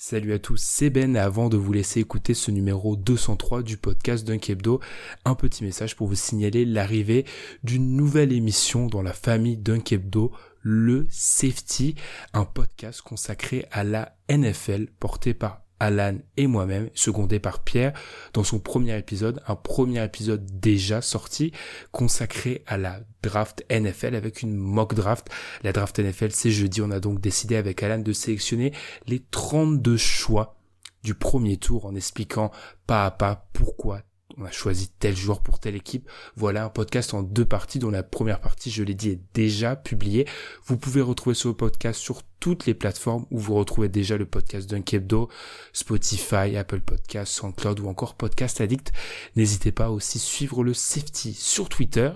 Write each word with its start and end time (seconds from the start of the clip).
Salut 0.00 0.32
à 0.32 0.38
tous, 0.38 0.62
c'est 0.62 0.90
Ben. 0.90 1.16
Avant 1.16 1.48
de 1.48 1.56
vous 1.56 1.72
laisser 1.72 1.98
écouter 1.98 2.32
ce 2.32 2.52
numéro 2.52 2.94
203 2.94 3.64
du 3.64 3.76
podcast 3.76 4.24
Dunk 4.24 4.48
Hebdo, 4.48 4.78
un 5.24 5.34
petit 5.34 5.64
message 5.64 5.96
pour 5.96 6.06
vous 6.06 6.14
signaler 6.14 6.64
l'arrivée 6.64 7.24
d'une 7.64 7.96
nouvelle 7.96 8.32
émission 8.32 8.86
dans 8.86 9.02
la 9.02 9.12
famille 9.12 9.56
Dunk 9.56 9.90
Hebdo, 9.90 10.30
le 10.62 11.08
Safety, 11.10 11.96
un 12.32 12.44
podcast 12.44 13.02
consacré 13.02 13.66
à 13.72 13.82
la 13.82 14.16
NFL 14.30 14.86
porté 15.00 15.34
par 15.34 15.62
Alan 15.80 16.16
et 16.36 16.46
moi-même, 16.46 16.90
secondé 16.94 17.38
par 17.38 17.60
Pierre, 17.60 17.92
dans 18.32 18.44
son 18.44 18.58
premier 18.58 18.96
épisode, 18.98 19.42
un 19.46 19.56
premier 19.56 20.04
épisode 20.04 20.44
déjà 20.60 21.00
sorti, 21.00 21.52
consacré 21.92 22.62
à 22.66 22.78
la 22.78 23.00
draft 23.22 23.64
NFL 23.70 24.14
avec 24.14 24.42
une 24.42 24.54
mock 24.54 24.94
draft. 24.94 25.28
La 25.62 25.72
draft 25.72 25.98
NFL, 25.98 26.30
c'est 26.30 26.50
jeudi, 26.50 26.82
on 26.82 26.90
a 26.90 27.00
donc 27.00 27.20
décidé 27.20 27.56
avec 27.56 27.82
Alan 27.82 27.98
de 27.98 28.12
sélectionner 28.12 28.72
les 29.06 29.20
32 29.30 29.96
choix 29.96 30.56
du 31.04 31.14
premier 31.14 31.56
tour 31.56 31.86
en 31.86 31.94
expliquant 31.94 32.50
pas 32.86 33.06
à 33.06 33.10
pas 33.10 33.48
pourquoi 33.52 34.02
on 34.36 34.44
a 34.44 34.50
choisi 34.50 34.90
tel 34.98 35.16
joueur 35.16 35.40
pour 35.40 35.58
telle 35.58 35.74
équipe. 35.74 36.08
Voilà 36.36 36.64
un 36.64 36.68
podcast 36.68 37.14
en 37.14 37.22
deux 37.22 37.44
parties 37.44 37.78
dont 37.78 37.90
la 37.90 38.02
première 38.02 38.40
partie, 38.40 38.70
je 38.70 38.82
l'ai 38.82 38.94
dit, 38.94 39.10
est 39.10 39.20
déjà 39.34 39.74
publiée. 39.74 40.26
Vous 40.66 40.76
pouvez 40.76 41.00
retrouver 41.00 41.34
ce 41.34 41.48
podcast 41.48 41.98
sur 41.98 42.22
toutes 42.40 42.66
les 42.66 42.74
plateformes 42.74 43.26
où 43.30 43.38
vous 43.38 43.54
retrouvez 43.54 43.88
déjà 43.88 44.16
le 44.16 44.26
podcast 44.26 44.68
d'un 44.68 44.82
Kebdo, 44.82 45.28
Spotify, 45.72 46.56
Apple 46.56 46.80
Podcasts, 46.80 47.32
SoundCloud 47.32 47.80
ou 47.80 47.88
encore 47.88 48.14
Podcast 48.14 48.60
Addict. 48.60 48.92
N'hésitez 49.36 49.72
pas 49.72 49.90
aussi 49.90 50.18
à 50.18 50.20
suivre 50.20 50.62
le 50.62 50.74
Safety 50.74 51.34
sur 51.34 51.68
Twitter, 51.68 52.12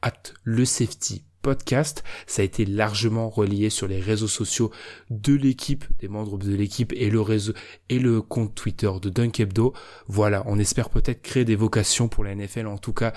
at 0.00 0.32
le 0.44 0.64
Safety 0.64 1.24
podcast. 1.42 2.02
Ça 2.26 2.42
a 2.42 2.44
été 2.44 2.64
largement 2.64 3.28
relié 3.28 3.68
sur 3.68 3.88
les 3.88 4.00
réseaux 4.00 4.28
sociaux 4.28 4.70
de 5.10 5.34
l'équipe, 5.34 5.84
des 5.98 6.08
membres 6.08 6.38
de 6.38 6.54
l'équipe 6.54 6.92
et 6.96 7.10
le 7.10 7.20
réseau 7.20 7.52
et 7.88 7.98
le 7.98 8.22
compte 8.22 8.54
Twitter 8.54 8.90
de 9.00 9.10
Dunk 9.10 9.40
Hebdo. 9.40 9.74
Voilà, 10.06 10.42
on 10.46 10.58
espère 10.58 10.88
peut-être 10.88 11.22
créer 11.22 11.44
des 11.44 11.56
vocations 11.56 12.08
pour 12.08 12.24
la 12.24 12.34
NFL. 12.34 12.66
En 12.66 12.78
tout 12.78 12.92
cas, 12.92 13.12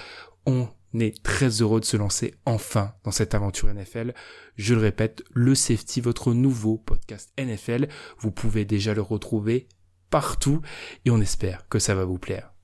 on 0.45 0.67
est 0.99 1.21
très 1.23 1.61
heureux 1.61 1.79
de 1.79 1.85
se 1.85 1.97
lancer 1.97 2.33
enfin 2.45 2.93
dans 3.03 3.11
cette 3.11 3.33
aventure 3.33 3.73
NFL. 3.73 4.13
Je 4.55 4.73
le 4.73 4.81
répète, 4.81 5.23
le 5.33 5.55
Safety, 5.55 6.01
votre 6.01 6.33
nouveau 6.33 6.77
podcast 6.77 7.31
NFL, 7.37 7.87
vous 8.17 8.31
pouvez 8.31 8.65
déjà 8.65 8.93
le 8.93 9.01
retrouver 9.01 9.67
partout 10.09 10.61
et 11.05 11.11
on 11.11 11.21
espère 11.21 11.67
que 11.67 11.79
ça 11.79 11.95
va 11.95 12.05
vous 12.05 12.19
plaire. 12.19 12.54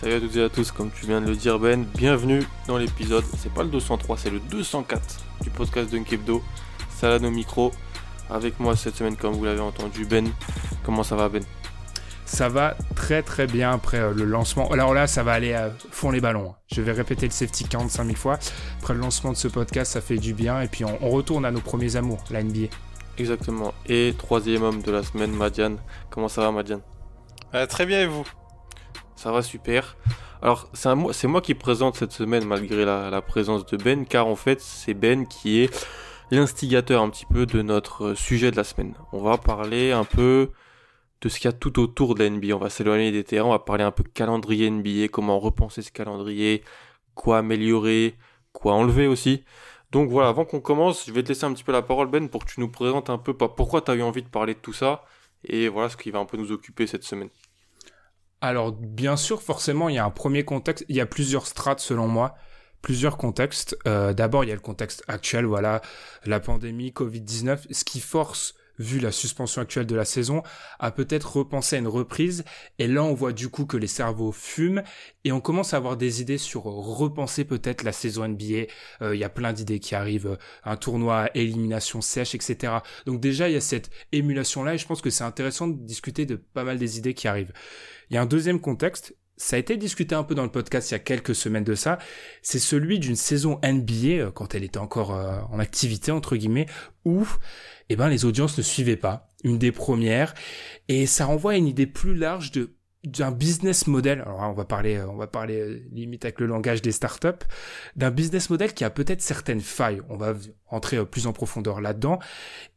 Salut 0.00 0.14
à 0.14 0.20
toutes 0.20 0.36
et 0.36 0.42
à 0.42 0.48
tous, 0.48 0.72
comme 0.72 0.90
tu 0.90 1.04
viens 1.04 1.20
de 1.20 1.26
le 1.26 1.36
dire 1.36 1.58
Ben, 1.58 1.84
bienvenue 1.84 2.42
dans 2.66 2.78
l'épisode, 2.78 3.22
c'est 3.36 3.52
pas 3.52 3.62
le 3.62 3.68
203, 3.68 4.16
c'est 4.16 4.30
le 4.30 4.40
204 4.40 5.02
du 5.42 5.50
podcast 5.50 5.90
Dunkebdo, 5.90 6.42
Salade 6.88 7.22
au 7.22 7.30
micro, 7.30 7.70
avec 8.30 8.58
moi 8.58 8.76
cette 8.76 8.96
semaine 8.96 9.14
comme 9.14 9.34
vous 9.34 9.44
l'avez 9.44 9.60
entendu 9.60 10.06
Ben, 10.06 10.26
comment 10.86 11.02
ça 11.02 11.16
va 11.16 11.28
Ben? 11.28 11.42
Ça 12.24 12.48
va 12.48 12.78
très 12.96 13.22
très 13.22 13.46
bien 13.46 13.72
après 13.72 13.98
euh, 13.98 14.14
le 14.14 14.24
lancement. 14.24 14.70
Alors 14.70 14.94
là, 14.94 15.06
ça 15.06 15.22
va 15.22 15.34
aller 15.34 15.52
à 15.52 15.70
fond 15.90 16.10
les 16.10 16.22
ballons. 16.22 16.54
Je 16.72 16.80
vais 16.80 16.92
répéter 16.92 17.26
le 17.26 17.32
safety 17.32 17.64
45 17.64 18.04
000 18.04 18.16
fois. 18.16 18.38
Après 18.80 18.94
le 18.94 19.00
lancement 19.00 19.32
de 19.32 19.36
ce 19.36 19.48
podcast, 19.48 19.92
ça 19.92 20.00
fait 20.00 20.16
du 20.16 20.32
bien. 20.32 20.62
Et 20.62 20.68
puis 20.68 20.82
on, 20.86 20.96
on 21.02 21.10
retourne 21.10 21.44
à 21.44 21.50
nos 21.50 21.60
premiers 21.60 21.96
amours, 21.96 22.24
la 22.30 22.42
NBA. 22.42 22.68
Exactement, 23.18 23.74
et 23.84 24.14
troisième 24.16 24.62
homme 24.62 24.80
de 24.80 24.92
la 24.92 25.02
semaine, 25.02 25.32
Madiane, 25.32 25.76
comment 26.08 26.28
ça 26.28 26.40
va 26.40 26.52
Madiane? 26.52 26.80
Euh, 27.52 27.66
très 27.66 27.84
bien 27.84 28.00
et 28.00 28.06
vous? 28.06 28.24
Ça 29.20 29.32
va 29.32 29.42
super. 29.42 29.98
Alors, 30.40 30.70
c'est 30.72 31.26
moi 31.26 31.42
qui 31.42 31.52
présente 31.52 31.94
cette 31.94 32.12
semaine 32.12 32.46
malgré 32.46 32.86
la, 32.86 33.20
présence 33.20 33.66
de 33.66 33.76
Ben, 33.76 34.06
car 34.06 34.26
en 34.26 34.34
fait, 34.34 34.62
c'est 34.62 34.94
Ben 34.94 35.28
qui 35.28 35.60
est 35.60 35.86
l'instigateur 36.30 37.02
un 37.02 37.10
petit 37.10 37.26
peu 37.26 37.44
de 37.44 37.60
notre 37.60 38.04
euh, 38.06 38.14
sujet 38.14 38.50
de 38.50 38.56
la 38.56 38.64
semaine. 38.64 38.94
On 39.12 39.20
va 39.20 39.36
parler 39.36 39.92
un 39.92 40.04
peu 40.04 40.48
de 41.20 41.28
ce 41.28 41.38
qu'il 41.38 41.50
y 41.50 41.52
a 41.52 41.52
tout 41.52 41.78
autour 41.80 42.14
de 42.14 42.24
la 42.24 42.30
NBA. 42.30 42.56
On 42.56 42.58
va 42.58 42.70
s'éloigner 42.70 43.12
des 43.12 43.22
terrains, 43.22 43.48
on 43.48 43.50
va 43.50 43.58
parler 43.58 43.84
un 43.84 43.90
peu 43.90 44.04
calendrier 44.04 44.70
NBA, 44.70 45.08
comment 45.08 45.38
repenser 45.38 45.82
ce 45.82 45.92
calendrier, 45.92 46.64
quoi 47.14 47.36
améliorer, 47.36 48.16
quoi 48.54 48.72
enlever 48.72 49.06
aussi. 49.06 49.44
Donc 49.90 50.08
voilà, 50.08 50.30
avant 50.30 50.46
qu'on 50.46 50.60
commence, 50.60 51.04
je 51.06 51.12
vais 51.12 51.22
te 51.22 51.28
laisser 51.28 51.44
un 51.44 51.52
petit 51.52 51.64
peu 51.64 51.72
la 51.72 51.82
parole 51.82 52.08
Ben 52.08 52.30
pour 52.30 52.46
que 52.46 52.50
tu 52.50 52.60
nous 52.60 52.70
présentes 52.70 53.10
un 53.10 53.18
peu 53.18 53.34
pourquoi 53.34 53.82
tu 53.82 53.90
as 53.90 53.96
eu 53.96 54.02
envie 54.02 54.22
de 54.22 54.28
parler 54.28 54.54
de 54.54 54.60
tout 54.60 54.72
ça 54.72 55.04
et 55.44 55.68
voilà 55.68 55.90
ce 55.90 55.98
qui 55.98 56.10
va 56.10 56.20
un 56.20 56.24
peu 56.24 56.38
nous 56.38 56.52
occuper 56.52 56.86
cette 56.86 57.04
semaine. 57.04 57.28
Alors, 58.40 58.72
bien 58.72 59.16
sûr, 59.16 59.42
forcément, 59.42 59.88
il 59.88 59.96
y 59.96 59.98
a 59.98 60.04
un 60.04 60.10
premier 60.10 60.44
contexte. 60.44 60.84
Il 60.88 60.96
y 60.96 61.00
a 61.00 61.06
plusieurs 61.06 61.46
strates, 61.46 61.80
selon 61.80 62.08
moi. 62.08 62.34
Plusieurs 62.82 63.18
contextes. 63.18 63.76
Euh, 63.86 64.14
D'abord, 64.14 64.44
il 64.44 64.48
y 64.48 64.52
a 64.52 64.54
le 64.54 64.60
contexte 64.60 65.02
actuel, 65.08 65.44
voilà, 65.44 65.82
la 66.24 66.40
pandémie, 66.40 66.92
Covid-19, 66.92 67.66
ce 67.70 67.84
qui 67.84 68.00
force, 68.00 68.54
vu 68.78 68.98
la 68.98 69.12
suspension 69.12 69.60
actuelle 69.60 69.84
de 69.84 69.94
la 69.94 70.06
saison, 70.06 70.42
à 70.78 70.90
peut-être 70.90 71.36
repenser 71.36 71.76
à 71.76 71.80
une 71.80 71.86
reprise. 71.88 72.44
Et 72.78 72.86
là, 72.86 73.04
on 73.04 73.12
voit 73.12 73.34
du 73.34 73.50
coup 73.50 73.66
que 73.66 73.76
les 73.76 73.86
cerveaux 73.86 74.32
fument 74.32 74.82
et 75.24 75.32
on 75.32 75.40
commence 75.42 75.74
à 75.74 75.76
avoir 75.76 75.98
des 75.98 76.22
idées 76.22 76.38
sur 76.38 76.62
repenser 76.62 77.44
peut-être 77.44 77.82
la 77.82 77.92
saison 77.92 78.26
NBA. 78.26 78.68
Euh, 79.02 79.14
Il 79.14 79.20
y 79.20 79.24
a 79.24 79.28
plein 79.28 79.52
d'idées 79.52 79.80
qui 79.80 79.94
arrivent, 79.94 80.38
un 80.64 80.76
tournoi 80.76 81.24
à 81.24 81.30
élimination 81.34 82.00
sèche, 82.00 82.34
etc. 82.34 82.72
Donc 83.04 83.20
déjà, 83.20 83.50
il 83.50 83.52
y 83.52 83.56
a 83.56 83.60
cette 83.60 83.90
émulation-là 84.12 84.72
et 84.74 84.78
je 84.78 84.86
pense 84.86 85.02
que 85.02 85.10
c'est 85.10 85.24
intéressant 85.24 85.68
de 85.68 85.76
discuter 85.84 86.24
de 86.24 86.36
pas 86.36 86.64
mal 86.64 86.78
des 86.78 86.96
idées 86.96 87.12
qui 87.12 87.28
arrivent. 87.28 87.52
Il 88.10 88.14
y 88.14 88.16
a 88.16 88.22
un 88.22 88.26
deuxième 88.26 88.60
contexte, 88.60 89.16
ça 89.36 89.56
a 89.56 89.58
été 89.58 89.76
discuté 89.76 90.14
un 90.14 90.22
peu 90.22 90.34
dans 90.34 90.42
le 90.42 90.50
podcast 90.50 90.90
il 90.90 90.94
y 90.94 90.96
a 90.96 90.98
quelques 90.98 91.34
semaines 91.34 91.64
de 91.64 91.74
ça, 91.74 91.98
c'est 92.42 92.58
celui 92.58 92.98
d'une 92.98 93.16
saison 93.16 93.58
NBA, 93.64 94.06
euh, 94.06 94.30
quand 94.30 94.54
elle 94.54 94.64
était 94.64 94.78
encore 94.78 95.14
euh, 95.14 95.40
en 95.50 95.58
activité, 95.58 96.12
entre 96.12 96.36
guillemets, 96.36 96.66
où 97.04 97.26
eh 97.88 97.96
ben, 97.96 98.08
les 98.08 98.24
audiences 98.24 98.58
ne 98.58 98.62
suivaient 98.62 98.96
pas, 98.96 99.28
une 99.44 99.58
des 99.58 99.72
premières, 99.72 100.34
et 100.88 101.06
ça 101.06 101.24
renvoie 101.24 101.52
à 101.52 101.56
une 101.56 101.66
idée 101.66 101.86
plus 101.86 102.14
large 102.14 102.52
d'un 103.04 103.30
business 103.30 103.86
model, 103.86 104.20
alors 104.20 104.42
hein, 104.42 104.48
on 104.50 104.52
va 104.52 104.64
parler, 104.64 104.96
euh, 104.96 105.08
on 105.08 105.16
va 105.16 105.26
parler 105.26 105.86
limite 105.90 106.24
avec 106.24 106.40
le 106.40 106.46
langage 106.46 106.82
des 106.82 106.92
startups, 106.92 107.46
d'un 107.96 108.10
business 108.10 108.50
model 108.50 108.74
qui 108.74 108.84
a 108.84 108.90
peut-être 108.90 109.22
certaines 109.22 109.60
failles. 109.60 110.02
On 110.10 110.16
va 110.16 110.34
euh, 110.92 111.04
plus 111.04 111.26
en 111.26 111.32
profondeur 111.32 111.80
là-dedans. 111.80 112.18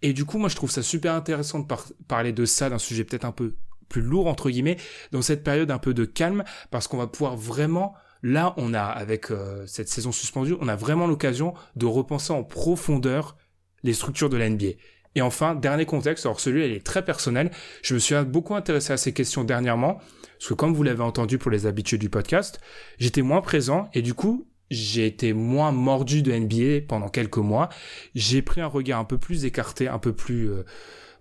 Et 0.02 0.14
du 0.14 0.24
coup, 0.24 0.38
moi, 0.38 0.48
je 0.48 0.56
trouve 0.56 0.72
ça 0.72 0.82
super 0.82 1.14
intéressant 1.14 1.60
de 1.60 1.66
par- 1.68 1.92
parler 2.08 2.32
de 2.32 2.46
ça, 2.46 2.70
d'un 2.70 2.78
sujet 2.78 3.04
peut-être 3.04 3.26
un 3.26 3.34
peu 3.34 3.56
plus 3.94 4.02
lourd 4.02 4.28
entre 4.28 4.50
guillemets 4.50 4.78
dans 5.12 5.22
cette 5.22 5.44
période 5.44 5.70
un 5.70 5.78
peu 5.78 5.94
de 5.94 6.04
calme 6.04 6.44
parce 6.72 6.88
qu'on 6.88 6.98
va 6.98 7.08
pouvoir 7.08 7.38
vraiment 7.38 7.94
là 8.24 8.56
on 8.58 8.74
a 8.74 8.82
avec 8.82 9.30
euh, 9.30 9.64
cette 9.68 9.88
saison 9.88 10.12
suspendue 10.12 10.56
on 10.60 10.68
a 10.68 10.76
vraiment 10.76 11.06
l'occasion 11.06 11.54
de 11.76 11.86
repenser 11.86 12.34
en 12.34 12.44
profondeur 12.44 13.38
les 13.84 13.94
structures 13.94 14.30
de 14.30 14.38
la 14.38 14.50
NBA 14.50 14.72
et 15.16 15.22
enfin 15.22 15.54
dernier 15.54 15.86
contexte 15.86 16.26
alors 16.26 16.40
celui-là 16.40 16.66
il 16.66 16.74
est 16.74 16.86
très 16.86 17.06
personnel. 17.06 17.52
Je 17.84 17.94
me 17.94 18.00
suis 18.00 18.16
beaucoup 18.26 18.56
intéressé 18.56 18.94
à 18.94 18.98
ces 18.98 19.14
questions 19.14 19.44
dernièrement 19.44 20.00
parce 20.40 20.50
que 20.50 20.54
comme 20.56 20.74
vous 20.74 20.84
l'avez 20.84 21.04
entendu 21.04 21.38
pour 21.38 21.52
les 21.52 21.68
habitués 21.68 22.00
du 22.00 22.10
podcast 22.10 22.60
j'étais 22.98 23.22
moins 23.22 23.42
présent 23.42 23.90
et 23.94 24.02
du 24.02 24.16
coup 24.16 24.48
j'ai 24.72 25.06
été 25.06 25.34
moins 25.34 25.72
mordu 25.72 26.24
de 26.24 26.32
NBA 26.32 26.88
pendant 26.88 27.10
quelques 27.10 27.38
mois. 27.38 27.70
J'ai 28.16 28.42
pris 28.42 28.60
un 28.60 28.68
regard 28.68 29.00
un 29.00 29.06
peu 29.06 29.20
plus 29.20 29.46
écarté 29.46 29.88
un 29.88 30.00
peu 30.00 30.14
plus 30.14 30.50
euh, 30.50 30.64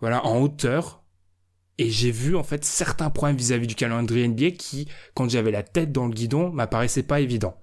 voilà 0.01 0.25
en 0.25 0.41
hauteur 0.41 1.02
et 1.83 1.91
j'ai 1.91 2.13
vu 2.13 2.37
en 2.37 2.45
fait 2.45 2.65
certains 2.65 3.11
problèmes 3.11 3.37
vis-à-vis 3.37 3.67
du 3.67 3.75
calendrier 3.75 4.29
NBA 4.29 4.53
qui, 4.53 4.87
quand 5.15 5.29
j'avais 5.29 5.51
la 5.51 5.65
tête 5.65 5.91
dans 5.91 6.07
le 6.07 6.13
guidon, 6.13 6.51
m'apparaissaient 6.51 7.03
pas 7.03 7.21
évidents. 7.21 7.57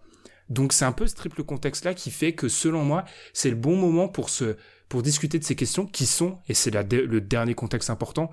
Donc 0.50 0.74
c'est 0.74 0.86
un 0.86 0.92
peu 0.92 1.08
ce 1.08 1.16
triple 1.16 1.44
contexte-là 1.44 1.94
qui 1.94 2.12
fait 2.12 2.34
que 2.34 2.50
selon 2.50 2.84
moi, 2.84 3.06
c'est 3.34 3.50
le 3.50 3.56
bon 3.56 3.78
moment 3.78 4.10
pour 4.10 5.02
discuter 5.02 5.40
de 5.40 5.44
ces 5.46 5.56
questions 5.56 5.86
qui 5.86 6.06
sont, 6.06 6.40
et 6.50 6.54
c'est 6.54 6.72
le 6.72 7.22
dernier 7.22 7.54
contexte 7.54 7.90
important, 7.90 8.30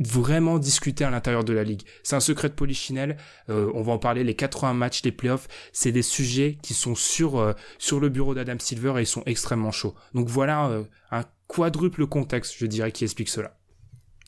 vraiment 0.00 0.58
discuter 0.58 1.04
à 1.04 1.10
l'intérieur 1.10 1.44
de 1.44 1.52
la 1.54 1.64
ligue. 1.64 1.82
C'est 2.02 2.16
un 2.16 2.20
secret 2.20 2.48
de 2.48 2.54
polichinelle. 2.54 3.16
Euh, 3.48 3.70
on 3.74 3.82
va 3.82 3.92
en 3.92 3.98
parler. 3.98 4.24
Les 4.24 4.34
80 4.34 4.74
matchs, 4.74 5.02
les 5.02 5.12
playoffs, 5.12 5.46
c'est 5.72 5.92
des 5.92 6.02
sujets 6.02 6.58
qui 6.62 6.74
sont 6.74 6.94
sur 6.94 7.38
euh, 7.38 7.52
sur 7.78 8.00
le 8.00 8.08
bureau 8.08 8.34
d'Adam 8.34 8.58
Silver 8.58 8.94
et 8.96 9.02
ils 9.02 9.06
sont 9.06 9.22
extrêmement 9.26 9.72
chauds. 9.72 9.94
Donc 10.14 10.28
voilà 10.28 10.68
euh, 10.68 10.84
un 11.10 11.24
quadruple 11.46 12.06
contexte, 12.06 12.54
je 12.58 12.66
dirais, 12.66 12.92
qui 12.92 13.04
explique 13.04 13.28
cela. 13.28 13.59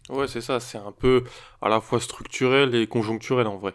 Ouais, 0.09 0.29
c'est 0.29 0.41
ça. 0.41 0.61
C'est 0.61 0.79
un 0.79 0.93
peu 0.93 1.25
à 1.61 1.69
la 1.69 1.81
fois 1.81 2.01
structurel 2.01 2.75
et 2.75 2.87
conjoncturel 2.87 3.47
en 3.47 3.57
vrai. 3.57 3.75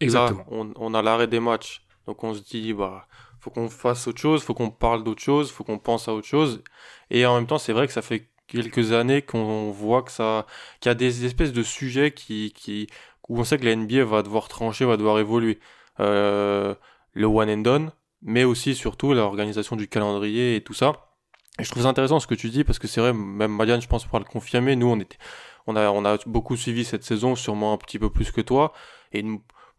Exactement. 0.00 0.44
on, 0.50 0.72
on 0.76 0.94
a 0.94 1.02
l'arrêt 1.02 1.26
des 1.26 1.40
matchs, 1.40 1.82
donc 2.06 2.22
on 2.22 2.34
se 2.34 2.40
dit 2.40 2.74
bah 2.74 3.06
faut 3.40 3.50
qu'on 3.50 3.68
fasse 3.68 4.06
autre 4.08 4.20
chose, 4.20 4.42
faut 4.42 4.54
qu'on 4.54 4.70
parle 4.70 5.04
d'autre 5.04 5.22
chose, 5.22 5.50
faut 5.50 5.64
qu'on 5.64 5.78
pense 5.78 6.08
à 6.08 6.14
autre 6.14 6.26
chose. 6.26 6.62
Et 7.10 7.24
en 7.26 7.36
même 7.36 7.46
temps, 7.46 7.58
c'est 7.58 7.72
vrai 7.72 7.86
que 7.86 7.92
ça 7.92 8.02
fait 8.02 8.28
quelques 8.48 8.92
années 8.92 9.22
qu'on 9.22 9.70
voit 9.70 10.02
que 10.02 10.10
ça, 10.10 10.46
qu'il 10.80 10.90
y 10.90 10.92
a 10.92 10.94
des 10.94 11.24
espèces 11.24 11.52
de 11.52 11.62
sujets 11.62 12.12
qui, 12.12 12.52
qui, 12.54 12.88
où 13.28 13.38
on 13.38 13.44
sait 13.44 13.58
que 13.58 13.64
la 13.64 13.76
NBA 13.76 14.04
va 14.04 14.22
devoir 14.22 14.48
trancher, 14.48 14.84
va 14.84 14.96
devoir 14.96 15.18
évoluer. 15.18 15.58
Euh, 16.00 16.74
le 17.12 17.26
one 17.26 17.48
and 17.48 17.58
done, 17.58 17.90
mais 18.22 18.44
aussi 18.44 18.74
surtout 18.74 19.14
l'organisation 19.14 19.76
du 19.76 19.88
calendrier 19.88 20.56
et 20.56 20.60
tout 20.60 20.74
ça. 20.74 21.14
Et 21.58 21.64
je 21.64 21.70
trouve 21.70 21.84
ça 21.84 21.88
intéressant 21.88 22.20
ce 22.20 22.26
que 22.26 22.34
tu 22.34 22.50
dis 22.50 22.64
parce 22.64 22.78
que 22.78 22.86
c'est 22.86 23.00
vrai, 23.00 23.14
même 23.14 23.52
Marianne, 23.52 23.80
je 23.80 23.88
pense, 23.88 24.04
pourra 24.04 24.18
le 24.18 24.26
confirmer. 24.26 24.76
Nous, 24.76 24.86
on 24.86 25.00
était, 25.00 25.16
on 25.66 26.04
a, 26.04 26.18
beaucoup 26.26 26.56
suivi 26.56 26.84
cette 26.84 27.04
saison, 27.04 27.34
sûrement 27.34 27.72
un 27.72 27.76
petit 27.76 27.98
peu 27.98 28.10
plus 28.10 28.30
que 28.30 28.40
toi. 28.40 28.72
Et 29.12 29.24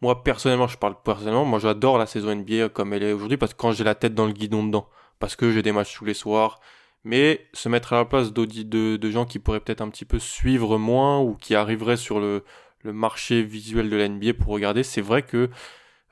moi, 0.00 0.22
personnellement, 0.22 0.68
je 0.68 0.78
parle 0.78 0.96
personnellement, 1.02 1.44
moi, 1.44 1.58
j'adore 1.58 1.98
la 1.98 2.06
saison 2.06 2.34
NBA 2.34 2.68
comme 2.70 2.92
elle 2.92 3.02
est 3.02 3.12
aujourd'hui 3.12 3.36
parce 3.36 3.54
que 3.54 3.58
quand 3.58 3.72
j'ai 3.72 3.84
la 3.84 3.94
tête 3.94 4.14
dans 4.14 4.26
le 4.26 4.32
guidon 4.32 4.64
dedans, 4.64 4.88
parce 5.18 5.36
que 5.36 5.50
j'ai 5.52 5.62
des 5.62 5.72
matchs 5.72 5.96
tous 5.96 6.04
les 6.04 6.14
soirs, 6.14 6.60
mais 7.04 7.46
se 7.52 7.68
mettre 7.68 7.92
à 7.92 7.96
la 7.96 8.04
place 8.04 8.32
de, 8.32 9.10
gens 9.10 9.24
qui 9.24 9.38
pourraient 9.38 9.60
peut-être 9.60 9.80
un 9.80 9.88
petit 9.88 10.04
peu 10.04 10.18
suivre 10.18 10.78
moins 10.78 11.20
ou 11.20 11.34
qui 11.34 11.54
arriveraient 11.54 11.96
sur 11.96 12.20
le, 12.20 12.44
marché 12.84 13.42
visuel 13.42 13.90
de 13.90 13.96
la 13.96 14.08
NBA 14.08 14.34
pour 14.34 14.52
regarder, 14.54 14.82
c'est 14.82 15.00
vrai 15.00 15.22
que 15.22 15.50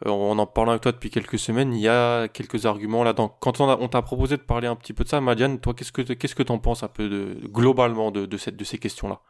euh, 0.05 0.11
en 0.11 0.39
en 0.39 0.47
parlant 0.47 0.73
avec 0.73 0.83
toi 0.83 0.93
depuis 0.93 1.11
quelques 1.11 1.39
semaines, 1.39 1.73
il 1.73 1.81
y 1.81 1.89
a 1.89 2.29
quelques 2.29 2.67
arguments 2.67 3.05
là-dedans. 3.05 3.37
Quand 3.41 3.61
on, 3.61 3.89
t'a 3.89 4.03
proposé 4.03 4.37
de 4.37 4.43
parler 4.43 4.67
un 4.67 4.77
petit 4.77 4.93
peu 4.93 5.05
de 5.05 5.09
ça, 5.09 5.21
Madiane, 5.21 5.61
toi, 5.61 5.75
qu'est-ce 5.75 5.93
que 5.93 6.03
qu'est-ce 6.03 6.35
que 6.35 6.43
t'en 6.43 6.59
penses 6.59 6.83
un 6.83 6.89
peu 6.89 7.39
globalement 7.47 8.11
de 8.11 8.37
ces 8.37 8.79
questions-là? 8.79 9.21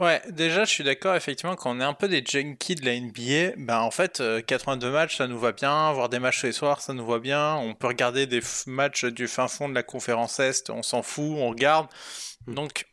Ouais, 0.00 0.20
déjà, 0.30 0.64
je 0.64 0.70
suis 0.70 0.84
d'accord, 0.84 1.14
effectivement, 1.14 1.54
quand 1.54 1.76
on 1.76 1.80
est 1.80 1.84
un 1.84 1.94
peu 1.94 2.08
des 2.08 2.24
junkies 2.26 2.74
de 2.74 2.84
la 2.84 2.98
NBA, 2.98 3.56
ben 3.56 3.78
en 3.78 3.90
fait, 3.90 4.22
82 4.46 4.86
euh, 4.86 4.90
matchs, 4.90 5.18
ça 5.18 5.28
nous 5.28 5.38
va 5.38 5.52
bien, 5.52 5.92
voir 5.92 6.08
des 6.08 6.18
matchs 6.18 6.40
tous 6.40 6.46
les 6.46 6.52
soirs, 6.52 6.80
ça 6.80 6.92
nous 6.92 7.06
va 7.06 7.18
bien, 7.20 7.54
on 7.56 7.74
peut 7.74 7.86
regarder 7.86 8.26
des 8.26 8.40
matchs 8.66 9.04
du 9.04 9.28
fin 9.28 9.46
fond 9.48 9.68
de 9.68 9.74
la 9.74 9.82
conférence 9.82 10.40
Est, 10.40 10.70
on 10.70 10.82
s'en 10.82 11.02
fout, 11.02 11.36
on 11.36 11.50
regarde. 11.50 11.88
Hmm. 12.46 12.54
Donc, 12.54 12.86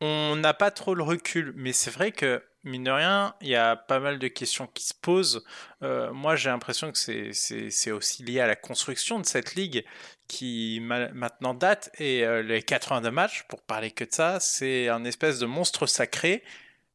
on 0.00 0.36
n'a 0.36 0.54
pas 0.54 0.70
trop 0.70 0.94
le 0.94 1.02
recul, 1.02 1.52
mais 1.56 1.72
c'est 1.72 1.90
vrai 1.90 2.12
que 2.12 2.42
mine 2.66 2.84
de 2.84 2.90
rien, 2.90 3.34
il 3.40 3.48
y 3.48 3.56
a 3.56 3.76
pas 3.76 4.00
mal 4.00 4.18
de 4.18 4.28
questions 4.28 4.66
qui 4.66 4.84
se 4.84 4.94
posent. 4.94 5.44
Euh, 5.82 6.12
moi, 6.12 6.36
j'ai 6.36 6.50
l'impression 6.50 6.92
que 6.92 6.98
c'est 6.98 7.90
aussi 7.90 8.22
lié 8.24 8.40
à 8.40 8.46
la 8.46 8.56
construction 8.56 9.18
de 9.18 9.26
cette 9.26 9.54
ligue 9.54 9.84
qui 10.28 10.80
maintenant 10.82 11.54
date. 11.54 11.90
Et 11.98 12.24
euh, 12.24 12.42
les 12.42 12.62
82 12.62 13.10
matchs, 13.10 13.44
pour 13.48 13.62
parler 13.62 13.90
que 13.90 14.04
de 14.04 14.12
ça, 14.12 14.40
c'est 14.40 14.88
un 14.88 15.04
espèce 15.04 15.38
de 15.38 15.46
monstre 15.46 15.86
sacré. 15.86 16.42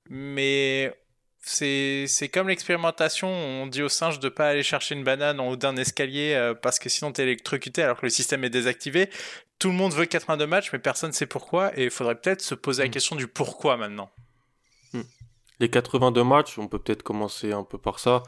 Mais 0.10 0.94
c'est 1.40 2.30
comme 2.32 2.50
l'expérimentation. 2.50 3.30
On 3.30 3.68
dit 3.68 3.82
aux 3.82 3.90
singes 3.90 4.20
de 4.20 4.30
pas 4.30 4.50
aller 4.50 4.64
chercher 4.64 4.96
une 4.96 5.04
banane 5.04 5.40
en 5.40 5.50
haut 5.50 5.56
d'un 5.56 5.76
escalier 5.78 6.34
euh, 6.36 6.54
parce 6.54 6.80
que 6.80 6.90
sinon 6.90 7.12
t'es 7.12 7.24
électrocuté 7.24 7.82
alors 7.82 7.98
que 7.98 8.06
le 8.06 8.10
système 8.10 8.44
est 8.44 8.50
désactivé. 8.50 9.10
Tout 9.58 9.70
le 9.70 9.76
monde 9.76 9.94
veut 9.94 10.06
82 10.06 10.48
matchs, 10.48 10.70
mais 10.74 10.80
personne 10.80 11.12
ne 11.12 11.16
sait 11.16 11.28
pourquoi. 11.28 11.78
Et 11.80 11.86
il 11.86 11.92
faudrait 11.92 12.16
peut-être 12.16 12.42
se 12.42 12.56
poser 12.56 12.84
la 12.84 12.90
mm. 12.90 12.92
question 12.92 13.16
du 13.16 13.28
pourquoi 13.28 13.78
maintenant 13.78 14.12
les 15.62 15.70
82 15.70 16.24
matchs, 16.24 16.58
on 16.60 16.68
peut 16.68 16.80
peut-être 16.80 17.04
commencer 17.04 17.54
un 17.54 17.64
peu 17.64 17.78
par 17.78 18.00
ça. 18.00 18.24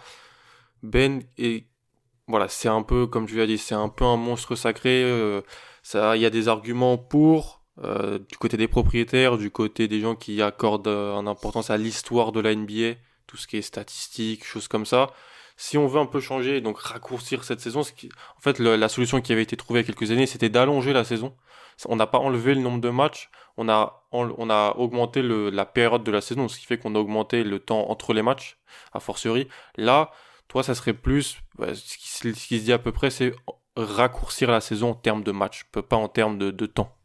Ben 0.84 1.24
et 1.38 1.68
voilà, 2.28 2.48
c'est 2.48 2.70
un 2.70 2.84
peu 2.84 3.08
comme 3.08 3.28
je 3.28 3.36
l'ai 3.36 3.48
dit, 3.48 3.58
c'est 3.58 3.76
un 3.76 3.90
peu 3.90 4.06
un 4.06 4.18
monstre 4.18 4.56
sacré. 4.56 5.04
Euh, 5.04 5.42
ça, 5.82 6.16
il 6.16 6.22
y 6.22 6.26
a 6.26 6.30
des 6.30 6.48
arguments 6.48 6.98
pour 6.98 7.64
euh, 7.84 8.20
du 8.20 8.38
côté 8.38 8.56
des 8.56 8.68
propriétaires, 8.68 9.38
du 9.38 9.50
côté 9.52 9.88
des 9.88 10.00
gens 10.00 10.16
qui 10.16 10.42
accordent 10.42 10.88
euh, 10.88 11.16
une 11.16 11.28
importance 11.28 11.70
à 11.70 11.78
l'histoire 11.78 12.32
de 12.32 12.40
la 12.40 12.56
NBA, 12.56 13.00
tout 13.28 13.38
ce 13.38 13.48
qui 13.48 13.58
est 13.58 13.62
statistique, 13.62 14.46
choses 14.46 14.68
comme 14.68 14.86
ça. 14.86 15.10
Si 15.58 15.78
on 15.78 15.88
veut 15.88 16.00
un 16.00 16.06
peu 16.06 16.20
changer, 16.20 16.62
donc 16.62 16.80
raccourcir 16.80 17.44
cette 17.44 17.62
saison, 17.62 17.82
qui, 17.84 18.10
en 18.38 18.42
fait, 18.42 18.60
la 18.60 18.90
solution 18.90 19.22
qui 19.22 19.32
avait 19.34 19.44
été 19.44 19.56
trouvée 19.56 19.82
il 19.82 19.84
y 19.84 19.86
a 19.86 19.94
quelques 19.94 20.12
années, 20.12 20.26
c'était 20.26 20.50
d'allonger 20.50 20.94
la 20.94 21.04
saison. 21.04 21.36
On 21.88 21.96
n'a 21.96 22.08
pas 22.08 22.18
enlevé 22.18 22.56
le 22.56 22.62
nombre 22.62 22.82
de 22.82 22.90
matchs, 22.90 23.30
on 23.58 23.70
a, 23.70 24.08
on, 24.12 24.50
a 24.50 24.76
augmenté 24.78 25.22
le, 25.22 25.50
la 25.50 25.66
période 25.66 26.04
de 26.04 26.12
la 26.12 26.22
saison, 26.22 26.48
ce 26.48 26.60
qui 26.60 26.66
fait 26.66 26.78
qu'on 26.78 26.96
a 26.96 27.00
augmenté 27.00 27.44
le 27.44 27.60
temps 27.60 27.90
entre 27.90 28.14
les 28.14 28.22
matchs, 28.22 28.58
a 28.94 29.00
fortiori. 29.00 29.48
Là, 29.76 30.12
toi, 30.48 30.64
ça 30.64 30.76
serait 30.76 30.94
plus, 30.94 31.38
ce, 31.60 31.98
qui, 31.98 32.58
se 32.58 32.64
dit 32.64 32.74
à 32.74 32.80
peu 32.80 32.92
près, 32.92 33.10
c'est 33.10 33.34
raccourcir 33.76 34.52
la 34.52 34.62
saison 34.62 34.92
en 34.92 34.96
termes 34.96 35.24
de 35.24 35.32
matchs, 35.32 35.66
pas 35.66 35.98
en 35.98 36.08
termes 36.08 36.38
de, 36.38 36.52
de 36.52 36.66
temps. 36.66 36.96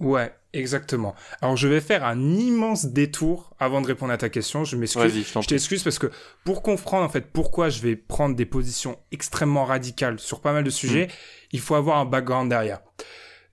Ouais, 0.00 0.34
exactement. 0.54 1.14
Alors 1.42 1.58
je 1.58 1.68
vais 1.68 1.82
faire 1.82 2.04
un 2.04 2.18
immense 2.18 2.86
détour 2.86 3.54
avant 3.58 3.82
de 3.82 3.86
répondre 3.86 4.12
à 4.12 4.16
ta 4.16 4.30
question. 4.30 4.64
Je 4.64 4.76
m'excuse. 4.76 5.12
Je 5.14 5.46
t'excuse 5.46 5.84
parce 5.84 5.98
que 5.98 6.10
pour 6.42 6.62
comprendre 6.62 7.04
en 7.04 7.10
fait 7.10 7.30
pourquoi 7.30 7.68
je 7.68 7.82
vais 7.82 7.96
prendre 7.96 8.34
des 8.34 8.46
positions 8.46 8.98
extrêmement 9.12 9.66
radicales 9.66 10.18
sur 10.18 10.40
pas 10.40 10.54
mal 10.54 10.64
de 10.64 10.70
sujets, 10.70 11.08
hmm. 11.08 11.48
il 11.52 11.60
faut 11.60 11.74
avoir 11.74 11.98
un 11.98 12.06
background 12.06 12.48
derrière. 12.48 12.80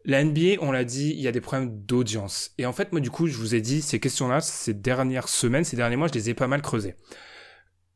La 0.08 0.24
NBA, 0.24 0.62
on 0.62 0.72
l'a 0.72 0.86
dit, 0.86 1.10
il 1.10 1.20
y 1.20 1.28
a 1.28 1.34
des 1.34 1.42
problèmes 1.42 1.82
d'audience. 1.84 2.54
Et 2.58 2.66
en 2.66 2.72
fait, 2.72 2.94
moi, 2.94 3.02
du 3.02 3.12
coup, 3.12 3.28
je 3.28 3.36
vous 3.36 3.56
ai 3.56 3.62
dit, 3.62 3.82
ces 3.82 4.00
questions-là, 4.00 4.40
ces 4.40 4.74
dernières 4.74 5.28
semaines, 5.28 5.66
ces 5.66 5.76
derniers 5.76 5.98
mois, 5.98 6.08
je 6.08 6.14
les 6.14 6.30
ai 6.30 6.34
pas 6.34 6.48
mal 6.48 6.62
creusées. 6.62 6.96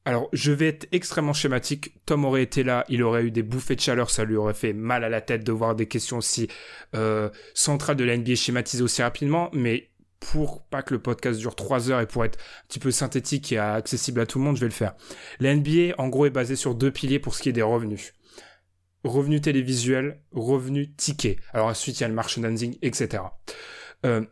Alors, 0.03 0.27
je 0.33 0.51
vais 0.51 0.67
être 0.67 0.89
extrêmement 0.91 1.31
schématique. 1.31 2.05
Tom 2.05 2.25
aurait 2.25 2.43
été 2.43 2.63
là, 2.63 2.83
il 2.89 3.01
aurait 3.01 3.23
eu 3.23 3.31
des 3.31 3.43
bouffées 3.43 3.77
de 3.77 3.81
chaleur, 3.81 4.09
ça 4.09 4.25
lui 4.25 4.35
aurait 4.35 4.53
fait 4.53 4.73
mal 4.73 5.05
à 5.05 5.09
la 5.09 5.21
tête 5.21 5.45
de 5.45 5.53
voir 5.53 5.73
des 5.73 5.87
questions 5.87 6.17
aussi 6.17 6.49
euh, 6.95 7.29
centrales 7.53 7.95
de 7.95 8.03
la 8.03 8.17
NBA 8.17 8.35
schématisées 8.35 8.83
aussi 8.83 9.01
rapidement. 9.01 9.49
Mais 9.53 9.91
pour 10.19 10.65
pas 10.65 10.81
que 10.81 10.93
le 10.93 11.01
podcast 11.01 11.39
dure 11.39 11.55
trois 11.55 11.91
heures 11.91 12.01
et 12.01 12.07
pour 12.07 12.25
être 12.25 12.37
un 12.37 12.67
petit 12.67 12.79
peu 12.79 12.91
synthétique 12.91 13.53
et 13.53 13.57
accessible 13.57 14.19
à 14.19 14.25
tout 14.25 14.37
le 14.37 14.43
monde, 14.43 14.57
je 14.57 14.61
vais 14.61 14.67
le 14.67 14.73
faire. 14.73 14.95
La 15.39 15.55
NBA, 15.55 15.95
en 15.97 16.09
gros, 16.09 16.25
est 16.25 16.29
basée 16.29 16.57
sur 16.57 16.75
deux 16.75 16.91
piliers 16.91 17.19
pour 17.19 17.35
ce 17.35 17.41
qui 17.41 17.47
est 17.47 17.53
des 17.53 17.61
revenus 17.61 18.13
revenus 19.03 19.41
télévisuels, 19.41 20.19
revenus 20.31 20.89
tickets. 20.97 21.37
Alors 21.53 21.67
ensuite, 21.67 21.99
il 21.99 22.01
y 22.01 22.03
a 22.05 22.07
le 22.07 22.13
merchandising, 22.13 22.77
etc. 22.81 23.23
Euh, 24.05 24.25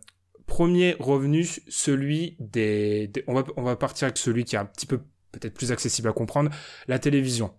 premier 0.45 0.95
revenu, 0.99 1.47
celui 1.67 2.35
des, 2.39 3.11
on, 3.27 3.33
va, 3.33 3.75
partir 3.75 4.05
avec 4.07 4.17
celui 4.17 4.43
qui 4.43 4.55
est 4.55 4.59
un 4.59 4.65
petit 4.65 4.85
peu 4.85 4.99
peut-être 5.31 5.53
plus 5.53 5.71
accessible 5.71 6.09
à 6.09 6.13
comprendre, 6.13 6.49
la 6.87 6.99
télévision. 6.99 7.53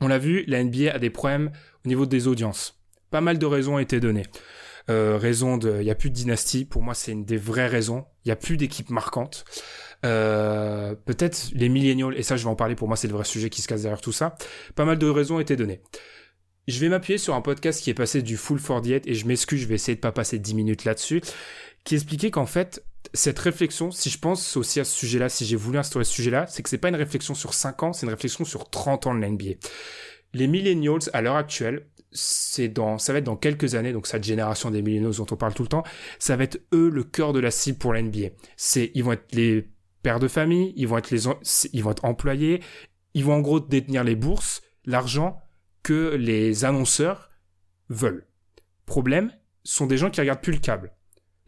On 0.00 0.08
l'a 0.08 0.18
vu, 0.18 0.44
la 0.46 0.62
NBA 0.62 0.92
a 0.92 0.98
des 0.98 1.10
problèmes 1.10 1.50
au 1.84 1.88
niveau 1.88 2.06
des 2.06 2.26
audiences. 2.26 2.80
Pas 3.10 3.20
mal 3.20 3.38
de 3.38 3.46
raisons 3.46 3.76
ont 3.76 3.78
été 3.78 4.00
données. 4.00 4.26
Euh, 4.88 5.18
raison 5.18 5.56
de, 5.56 5.78
il 5.80 5.86
y 5.86 5.90
a 5.90 5.94
plus 5.94 6.10
de 6.10 6.14
dynastie. 6.14 6.64
Pour 6.64 6.82
moi, 6.82 6.94
c'est 6.94 7.12
une 7.12 7.24
des 7.24 7.36
vraies 7.36 7.66
raisons. 7.66 8.06
Il 8.24 8.28
y 8.28 8.32
a 8.32 8.36
plus 8.36 8.56
d'équipes 8.56 8.90
marquantes. 8.90 9.44
Euh, 10.04 10.94
peut-être 10.94 11.50
les 11.52 11.68
millennials, 11.68 12.16
et 12.16 12.22
ça, 12.22 12.36
je 12.36 12.44
vais 12.44 12.50
en 12.50 12.56
parler. 12.56 12.74
Pour 12.74 12.88
moi, 12.88 12.96
c'est 12.96 13.08
le 13.08 13.14
vrai 13.14 13.24
sujet 13.24 13.50
qui 13.50 13.62
se 13.62 13.68
casse 13.68 13.82
derrière 13.82 14.00
tout 14.00 14.12
ça. 14.12 14.34
Pas 14.74 14.84
mal 14.84 14.98
de 14.98 15.08
raisons 15.08 15.36
ont 15.36 15.40
été 15.40 15.56
données. 15.56 15.82
Je 16.68 16.78
vais 16.78 16.88
m'appuyer 16.88 17.18
sur 17.18 17.34
un 17.34 17.40
podcast 17.40 17.82
qui 17.82 17.90
est 17.90 17.94
passé 17.94 18.22
du 18.22 18.36
full 18.36 18.58
for 18.58 18.80
diet 18.80 19.02
et 19.06 19.14
je 19.14 19.26
m'excuse, 19.26 19.60
je 19.60 19.66
vais 19.66 19.74
essayer 19.74 19.96
de 19.96 20.00
pas 20.00 20.12
passer 20.12 20.38
10 20.38 20.54
minutes 20.54 20.84
là-dessus, 20.84 21.20
qui 21.84 21.94
expliquait 21.94 22.30
qu'en 22.30 22.46
fait, 22.46 22.84
cette 23.14 23.38
réflexion, 23.38 23.90
si 23.90 24.10
je 24.10 24.18
pense 24.18 24.56
aussi 24.56 24.78
à 24.78 24.84
ce 24.84 24.94
sujet-là, 24.94 25.28
si 25.28 25.44
j'ai 25.44 25.56
voulu 25.56 25.78
instaurer 25.78 26.04
ce 26.04 26.12
sujet-là, 26.12 26.46
c'est 26.46 26.62
que 26.62 26.68
c'est 26.68 26.78
pas 26.78 26.90
une 26.90 26.96
réflexion 26.96 27.34
sur 27.34 27.54
5 27.54 27.82
ans, 27.82 27.92
c'est 27.92 28.06
une 28.06 28.12
réflexion 28.12 28.44
sur 28.44 28.68
30 28.70 29.06
ans 29.06 29.14
de 29.14 29.20
l'NBA. 29.20 29.54
Les 30.32 30.46
millennials, 30.46 31.00
à 31.12 31.22
l'heure 31.22 31.36
actuelle, 31.36 31.86
c'est 32.12 32.68
dans, 32.68 32.98
ça 32.98 33.12
va 33.12 33.18
être 33.18 33.24
dans 33.24 33.36
quelques 33.36 33.74
années, 33.74 33.92
donc 33.92 34.06
cette 34.06 34.24
génération 34.24 34.70
des 34.70 34.82
millennials 34.82 35.16
dont 35.16 35.26
on 35.30 35.36
parle 35.36 35.54
tout 35.54 35.62
le 35.62 35.68
temps, 35.68 35.84
ça 36.18 36.36
va 36.36 36.44
être 36.44 36.60
eux 36.72 36.88
le 36.88 37.04
cœur 37.04 37.32
de 37.32 37.40
la 37.40 37.50
cible 37.50 37.78
pour 37.78 37.94
l'NBA. 37.94 38.28
C'est, 38.56 38.90
ils 38.94 39.02
vont 39.02 39.12
être 39.12 39.32
les 39.32 39.68
pères 40.02 40.20
de 40.20 40.28
famille, 40.28 40.72
ils 40.76 40.86
vont 40.86 40.98
être 40.98 41.10
les, 41.10 41.22
ils 41.72 41.82
vont 41.82 41.90
être 41.90 42.04
employés, 42.04 42.60
ils 43.14 43.24
vont 43.24 43.34
en 43.34 43.40
gros 43.40 43.60
détenir 43.60 44.04
les 44.04 44.16
bourses, 44.16 44.62
l'argent, 44.84 45.40
que 45.82 46.14
les 46.14 46.64
annonceurs 46.64 47.30
veulent. 47.88 48.26
Problème, 48.86 49.32
sont 49.64 49.86
des 49.86 49.96
gens 49.96 50.10
qui 50.10 50.20
regardent 50.20 50.40
plus 50.40 50.52
le 50.52 50.58
câble. 50.58 50.92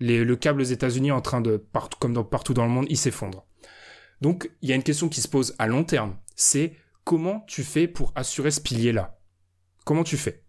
le 0.01 0.35
câble 0.35 0.61
aux 0.61 0.65
États-Unis 0.65 1.13
en 1.13 1.21
train 1.21 1.41
de, 1.41 1.65
comme 1.99 2.29
partout 2.29 2.55
dans 2.55 2.65
le 2.65 2.71
monde, 2.71 2.87
il 2.89 2.99
s'effondre. 2.99 3.47
Donc, 4.21 4.51
il 4.63 4.69
y 4.69 4.73
a 4.73 4.77
une 4.77 4.83
question 4.83 5.09
qui 5.09 5.21
se 5.21 5.29
pose 5.29 5.55
à 5.59 5.67
long 5.67 5.85
terme. 5.85 6.17
C'est 6.37 6.77
comment 7.05 7.45
tu 7.49 7.65
fais 7.65 7.89
pour 7.89 8.13
assurer 8.15 8.51
ce 8.51 8.61
pilier-là? 8.61 9.19
Comment 9.85 10.05
tu 10.05 10.17
fais? 10.17 10.45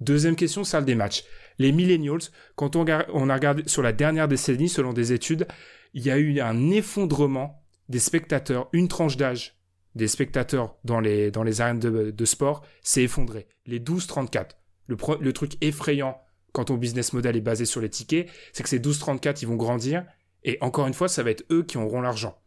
Deuxième 0.00 0.36
question, 0.36 0.64
salle 0.64 0.84
des 0.84 0.94
matchs. 0.94 1.24
Les 1.58 1.72
millennials, 1.72 2.20
quand 2.54 2.76
on, 2.76 2.80
regardé 2.80 3.62
sur 3.66 3.82
la 3.82 3.92
dernière 3.92 4.28
décennie, 4.28 4.68
selon 4.68 4.92
des 4.92 5.12
études, 5.12 5.46
il 5.94 6.04
y 6.04 6.10
a 6.10 6.18
eu 6.18 6.40
un 6.40 6.70
effondrement 6.70 7.64
des 7.88 7.98
spectateurs, 7.98 8.68
une 8.72 8.88
tranche 8.88 9.16
d'âge 9.16 9.55
des 9.96 10.08
spectateurs 10.08 10.76
dans 10.84 11.00
les, 11.00 11.30
dans 11.30 11.42
les 11.42 11.62
arènes 11.62 11.80
de, 11.80 12.24
sport 12.24 12.62
s'est 12.82 13.02
effondré. 13.02 13.48
Les 13.64 13.80
12-34. 13.80 14.50
Le, 14.88 15.32
truc 15.32 15.52
effrayant 15.62 16.20
quand 16.52 16.66
ton 16.66 16.74
business 16.74 17.14
model 17.14 17.34
est 17.34 17.40
basé 17.40 17.64
sur 17.64 17.80
les 17.80 17.88
tickets, 17.88 18.28
c'est 18.52 18.62
que 18.62 18.68
ces 18.68 18.78
12-34, 18.78 19.38
ils 19.40 19.48
vont 19.48 19.56
grandir 19.56 20.04
Et 20.44 20.58
encore 20.60 20.86
une 20.86 20.92
fois, 20.92 21.08
ça 21.08 21.22
va 21.22 21.30
être 21.30 21.44
eux 21.50 21.62
qui 21.62 21.78
auront 21.78 22.02
l'argent. 22.02 22.38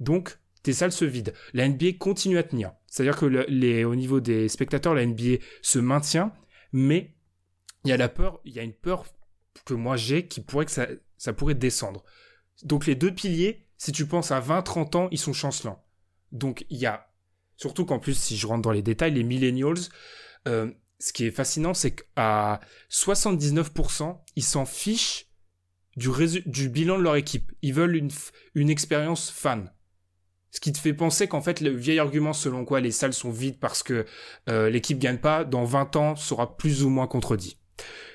Donc, 0.00 0.38
tes 0.62 0.74
salles 0.74 0.92
se 0.92 1.06
vident. 1.06 1.32
La 1.54 1.66
NBA 1.66 1.94
continue 1.98 2.36
à 2.36 2.42
tenir. 2.42 2.72
C'est-à-dire 2.86 3.16
que 3.16 3.24
les, 3.24 3.84
au 3.84 3.94
niveau 3.94 4.20
des 4.20 4.48
spectateurs, 4.48 4.94
la 4.94 5.06
NBA 5.06 5.38
se 5.62 5.78
maintient, 5.78 6.32
mais 6.72 7.14
il 7.84 7.90
y 7.90 7.92
a 7.92 7.96
la 7.96 8.10
peur, 8.10 8.40
il 8.44 8.52
y 8.52 8.60
a 8.60 8.62
une 8.62 8.74
peur 8.74 9.06
que 9.64 9.74
moi 9.74 9.96
j'ai 9.96 10.26
qui 10.26 10.42
pourrait 10.42 10.66
que 10.66 10.70
ça, 10.70 10.86
ça 11.16 11.32
pourrait 11.32 11.54
descendre. 11.54 12.04
Donc 12.64 12.86
les 12.86 12.94
deux 12.94 13.14
piliers, 13.14 13.66
si 13.78 13.92
tu 13.92 14.04
penses 14.06 14.30
à 14.30 14.40
20-30 14.40 14.96
ans, 14.96 15.08
ils 15.10 15.18
sont 15.18 15.32
chancelants. 15.32 15.82
Donc 16.32 16.64
il 16.70 16.78
y 16.78 16.86
a, 16.86 17.10
surtout 17.56 17.84
qu'en 17.84 17.98
plus, 17.98 18.18
si 18.18 18.36
je 18.36 18.46
rentre 18.46 18.62
dans 18.62 18.72
les 18.72 18.82
détails, 18.82 19.12
les 19.12 19.24
millennials, 19.24 19.78
euh, 20.46 20.70
ce 20.98 21.12
qui 21.12 21.26
est 21.26 21.30
fascinant, 21.30 21.74
c'est 21.74 21.94
qu'à 21.94 22.60
79%, 22.90 24.18
ils 24.36 24.42
s'en 24.42 24.66
fichent 24.66 25.26
du, 25.96 26.68
bilan 26.68 26.98
de 26.98 27.02
leur 27.02 27.16
équipe. 27.16 27.52
Ils 27.62 27.74
veulent 27.74 27.96
une, 27.96 28.10
une 28.54 28.70
expérience 28.70 29.30
fan. 29.30 29.72
Ce 30.50 30.60
qui 30.60 30.72
te 30.72 30.78
fait 30.78 30.94
penser 30.94 31.28
qu'en 31.28 31.42
fait, 31.42 31.60
le 31.60 31.70
vieil 31.70 31.98
argument 31.98 32.32
selon 32.32 32.64
quoi 32.64 32.80
les 32.80 32.90
salles 32.90 33.12
sont 33.12 33.30
vides 33.30 33.58
parce 33.60 33.82
que 33.82 34.06
euh, 34.48 34.70
l'équipe 34.70 34.98
gagne 34.98 35.18
pas, 35.18 35.44
dans 35.44 35.64
20 35.64 35.96
ans, 35.96 36.16
sera 36.16 36.56
plus 36.56 36.84
ou 36.84 36.88
moins 36.88 37.06
contredit. 37.06 37.58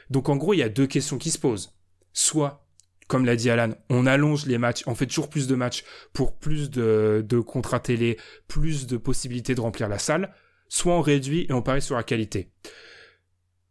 Donc 0.10 0.30
en 0.30 0.36
gros, 0.36 0.54
il 0.54 0.58
y 0.58 0.64
a 0.64 0.70
deux 0.70 0.88
questions 0.88 1.18
qui 1.18 1.32
se 1.32 1.38
posent. 1.38 1.76
Soit, 2.12 2.63
comme 3.08 3.26
l'a 3.26 3.36
dit 3.36 3.50
Alan, 3.50 3.74
on 3.90 4.06
allonge 4.06 4.46
les 4.46 4.58
matchs, 4.58 4.84
on 4.88 4.96
fait 4.96 5.08
toujours 5.08 5.30
plus 5.30 5.48
de 5.48 5.56
matchs 5.56 5.84
pour 6.14 6.38
plus 6.38 6.70
de, 6.70 7.44
contrats 7.46 7.80
télé, 7.80 8.18
plus 8.48 8.88
de 8.88 8.98
possibilités 8.98 9.56
de 9.56 9.62
remplir 9.62 9.90
la 9.90 10.00
salle, 10.00 10.34
soit 10.70 10.94
on 10.94 11.02
réduit 11.02 11.46
et 11.50 11.54
on 11.54 11.62
parie 11.62 11.82
sur 11.82 11.96
la 11.96 12.04
qualité. 12.04 12.52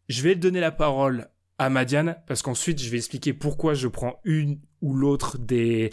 Je 0.08 0.22
vais 0.22 0.34
donner 0.34 0.60
la 0.60 0.72
parole 0.72 1.28
à 1.58 1.70
Madiane 1.70 2.16
parce 2.26 2.42
qu'ensuite 2.42 2.80
je 2.80 2.90
vais 2.90 2.96
expliquer 2.98 3.32
pourquoi 3.32 3.74
je 3.74 3.88
prends 3.88 4.20
une 4.24 4.60
ou 4.80 4.94
l'autre 4.94 5.38
des, 5.38 5.90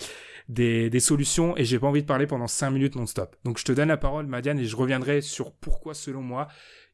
des, 0.48 0.90
des, 0.90 1.00
solutions 1.00 1.56
et 1.58 1.64
j'ai 1.64 1.80
pas 1.80 1.88
envie 1.88 2.02
de 2.02 2.08
parler 2.08 2.28
pendant 2.28 2.48
5 2.48 2.72
minutes 2.72 2.96
non-stop. 2.96 3.36
Donc 3.44 3.60
je 3.60 3.66
te 3.66 3.72
donne 3.72 3.90
la 3.90 3.98
parole 3.98 4.26
Madiane 4.26 4.60
et 4.60 4.66
je 4.66 4.76
reviendrai 4.76 5.22
sur 5.22 5.54
pourquoi 5.54 5.94
selon 5.94 6.22
moi 6.22 6.48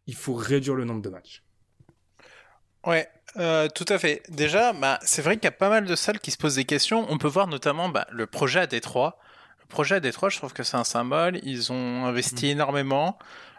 il 0.07 0.15
faut 0.15 0.33
réduire 0.33 0.75
le 0.75 0.85
nombre 0.85 1.01
de 1.01 1.09
matchs. 1.09 1.43
Ouais, 2.85 3.07
euh, 3.37 3.67
tout 3.67 3.85
à 3.89 3.99
fait. 3.99 4.23
Déjà, 4.29 4.73
bah, 4.73 4.99
c'est 5.01 5.21
vrai 5.21 5.35
qu'il 5.35 5.45
y 5.45 5.47
a 5.47 5.51
pas 5.51 5.69
mal 5.69 5.85
de 5.85 5.95
salles 5.95 6.19
qui 6.19 6.31
se 6.31 6.37
posent 6.37 6.55
des 6.55 6.65
questions. 6.65 7.05
On 7.09 7.17
peut 7.17 7.27
voir 7.27 7.47
notamment 7.47 7.89
bah, 7.89 8.07
le 8.11 8.27
projet 8.27 8.61
à 8.61 8.67
Détroit. 8.67 9.19
Le 9.61 9.67
projet 9.67 9.95
à 9.95 9.99
Détroit, 9.99 10.29
je 10.29 10.37
trouve 10.37 10.53
que 10.53 10.63
c'est 10.63 10.77
un 10.77 10.83
symbole. 10.83 11.39
Ils 11.43 11.71
ont 11.71 12.05
investi 12.05 12.47
mm. 12.47 12.49
énormément. 12.49 13.17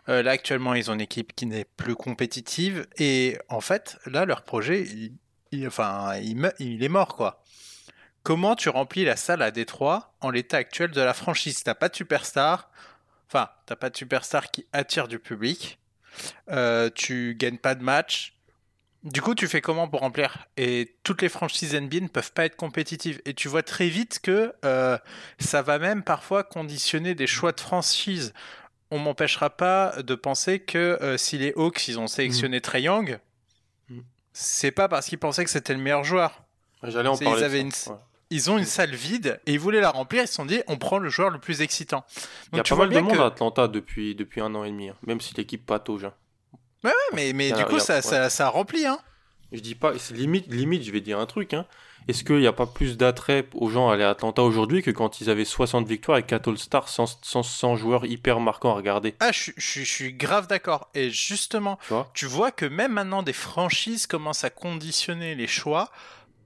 Euh, 0.09 0.23
là, 0.23 0.31
actuellement, 0.31 0.75
ils 0.75 0.91
ont 0.91 0.95
une 0.95 1.01
équipe 1.01 1.35
qui 1.35 1.47
n'est 1.47 1.65
plus 1.65 1.95
compétitive. 1.95 2.87
Et 2.97 3.39
en 3.49 3.61
fait, 3.61 3.99
là, 4.07 4.25
leur 4.25 4.43
projet, 4.43 4.87
il, 5.53 5.67
enfin, 5.67 6.17
il, 6.17 6.83
est 6.83 6.89
mort, 6.89 7.17
quoi. 7.17 7.43
Comment 8.23 8.57
tu 8.57 8.69
remplis 8.69 9.05
la 9.05 9.17
salle 9.17 9.43
à 9.43 9.51
Détroit 9.51 10.15
en 10.21 10.31
l'état 10.31 10.57
actuel 10.57 10.91
de 10.91 11.01
la 11.01 11.15
franchise? 11.15 11.63
T'as 11.63 11.75
pas 11.75 11.89
de 11.89 11.97
superstar. 11.97 12.71
Enfin, 13.29 13.51
t'as 13.67 13.77
pas 13.77 13.91
de 13.91 13.97
superstar 13.97 14.51
qui 14.51 14.67
attire 14.73 15.07
du 15.07 15.19
public. 15.19 15.79
Euh, 16.51 16.89
tu 16.95 17.37
gagnes 17.39 17.59
pas 17.59 17.75
de 17.75 17.83
match 17.83 18.36
du 19.07 19.23
coup, 19.23 19.37
tu 19.37 19.47
fais 19.47 19.61
comment 19.61 19.87
pour 19.87 20.01
remplir? 20.01 20.47
Et 20.57 20.97
toutes 21.05 21.23
les 21.23 21.29
franchises 21.29 21.75
NBA 21.75 22.01
ne 22.01 22.09
peuvent 22.09 22.33
pas 22.33 22.45
être 22.45 22.57
compétitives. 22.57 23.23
Et 23.25 23.35
tu 23.35 23.47
vois 23.47 23.63
très 23.63 23.89
vite 23.89 24.19
que 24.21 24.53
euh, 24.65 24.99
ça 25.39 25.63
va 25.63 25.79
même 25.79 26.03
parfois 26.03 26.43
conditionner 26.43 27.15
des 27.15 27.29
choix 27.29 27.53
de 27.53 27.61
franchise. 27.61 28.35
On 28.91 28.99
m'empêchera 28.99 29.51
pas 29.51 30.03
de 30.03 30.15
penser 30.17 30.59
que 30.59 30.99
euh, 31.01 31.17
si 31.17 31.39
les 31.39 31.53
Hawks 31.57 31.87
ils 31.87 32.01
ont 32.01 32.09
sélectionné 32.09 32.59
mm. 32.59 32.63
Trey 32.63 32.83
Young, 32.83 33.21
mm. 33.89 34.01
c'est 34.33 34.73
pas 34.73 34.89
parce 34.89 35.07
qu'ils 35.07 35.19
pensaient 35.19 35.45
que 35.45 35.51
c'était 35.51 35.75
le 35.75 35.81
meilleur 35.81 36.03
joueur. 36.03 36.43
J'allais 36.83 37.09
en 37.09 37.17
parler. 37.17 37.69
Ils, 38.31 38.51
ont 38.51 38.59
une 38.59 38.65
salle 38.65 38.93
vide 38.93 39.41
et 39.47 39.53
ils 39.53 39.61
voulaient 39.61 39.81
la 39.81 39.91
remplir. 39.91 40.25
Ils 40.25 40.29
se 40.29 40.35
sont 40.35 40.47
dit, 40.47 40.63
on 40.67 40.79
prend 40.79 40.99
le 40.99 41.11
joueur 41.11 41.31
le 41.31 41.39
plus 41.39 41.63
excitant. 41.63 42.05
Il 42.53 42.57
y 42.57 42.61
a 42.61 42.65
pas 42.65 42.75
mal 42.75 42.91
de 42.91 42.99
monde 42.99 43.21
à 43.21 43.27
Atlanta 43.27 43.69
depuis, 43.69 44.17
depuis 44.17 44.41
un 44.41 44.53
an 44.57 44.65
et 44.65 44.71
demi, 44.71 44.89
hein. 44.89 44.97
même 45.07 45.21
si 45.21 45.33
l'équipe 45.35 45.65
patauge. 45.65 46.09
Hein. 46.85 46.89
Ouais, 46.89 46.93
mais, 47.15 47.33
mais 47.33 47.53
du 47.53 47.65
coup, 47.65 47.79
ça, 47.79 48.03
ça, 48.03 48.31
ça, 48.31 48.49
remplit. 48.49 48.87
Hein. 48.87 48.99
Je 49.53 49.61
dis 49.61 49.75
pas, 49.75 49.93
limite, 50.11 50.47
limite, 50.53 50.83
je 50.83 50.91
vais 50.91 51.01
dire 51.01 51.19
un 51.19 51.27
truc. 51.27 51.55
Hein. 51.55 51.67
Est-ce 52.09 52.23
qu'il 52.23 52.39
n'y 52.39 52.47
a 52.47 52.53
pas 52.53 52.67
plus 52.67 52.97
d'attrait 52.97 53.49
aux 53.55 53.69
gens 53.69 53.89
à 53.89 53.95
aller 53.95 54.05
à 54.05 54.11
Atlanta 54.11 54.43
aujourd'hui 54.43 54.83
que 54.83 54.93
quand 54.93 55.21
ils 55.21 55.29
avaient 55.29 55.45
60 55.45 55.89
victoires 55.89 56.19
et 56.19 56.23
4 56.23 56.51
All-Stars 56.51 56.89
sans, 56.89 57.19
sans, 57.23 57.77
joueurs 57.77 58.07
hyper 58.07 58.39
marquants 58.39 58.71
à 58.71 58.75
regarder? 58.75 59.17
Ah, 59.19 59.33
je, 59.33 59.51
je, 59.57 59.81
je 59.81 59.85
suis 59.85 60.13
grave 60.13 60.47
d'accord. 60.47 60.89
Et 60.95 61.11
justement, 61.11 61.79
tu 62.15 62.27
vois, 62.27 62.53
que 62.53 62.67
même 62.67 62.93
maintenant, 62.93 63.25
des 63.25 63.33
franchises 63.33 64.07
commencent 64.07 64.45
à 64.45 64.51
conditionner 64.51 65.35
les 65.35 65.49
choix 65.49 65.91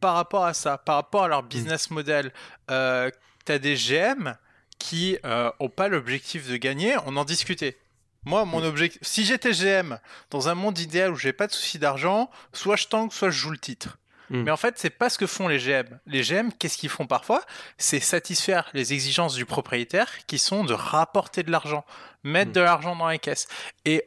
par 0.00 0.14
rapport 0.14 0.44
à 0.44 0.54
ça, 0.54 0.78
par 0.78 0.96
rapport 0.96 1.25
à 1.25 1.28
leur 1.28 1.42
business 1.42 1.90
model. 1.90 2.32
Euh, 2.70 3.10
tu 3.44 3.52
as 3.52 3.58
des 3.58 3.75
GM 3.75 4.34
qui 4.78 5.18
n'ont 5.22 5.52
euh, 5.60 5.68
pas 5.75 5.88
l'objectif 5.88 6.49
de 6.49 6.56
gagner, 6.56 6.96
on 7.06 7.16
en 7.16 7.25
discutait. 7.25 7.76
Moi, 8.24 8.44
mon 8.44 8.62
objectif, 8.62 9.00
si 9.02 9.24
j'étais 9.24 9.52
GM 9.52 9.98
dans 10.30 10.48
un 10.48 10.54
monde 10.54 10.78
idéal 10.78 11.12
où 11.12 11.16
j'ai 11.16 11.32
pas 11.32 11.46
de 11.46 11.52
souci 11.52 11.78
d'argent, 11.78 12.30
soit 12.52 12.76
je 12.76 12.86
tank, 12.86 13.12
soit 13.12 13.30
je 13.30 13.38
joue 13.38 13.50
le 13.50 13.58
titre. 13.58 13.98
Hmm. 14.28 14.42
Mais 14.42 14.50
en 14.50 14.56
fait, 14.56 14.78
c'est 14.78 14.90
pas 14.90 15.08
ce 15.08 15.18
que 15.18 15.26
font 15.26 15.48
les 15.48 15.58
GM. 15.58 15.98
Les 16.06 16.22
GM, 16.22 16.50
qu'est-ce 16.58 16.76
qu'ils 16.76 16.90
font 16.90 17.06
parfois? 17.06 17.42
C'est 17.78 18.00
satisfaire 18.00 18.68
les 18.74 18.92
exigences 18.92 19.34
du 19.34 19.46
propriétaire 19.46 20.08
qui 20.26 20.38
sont 20.38 20.64
de 20.64 20.74
rapporter 20.74 21.42
de 21.42 21.50
l'argent, 21.50 21.84
mettre 22.22 22.50
hmm. 22.50 22.54
de 22.54 22.60
l'argent 22.60 22.96
dans 22.96 23.08
les 23.08 23.18
caisses. 23.18 23.48
Et 23.84 24.06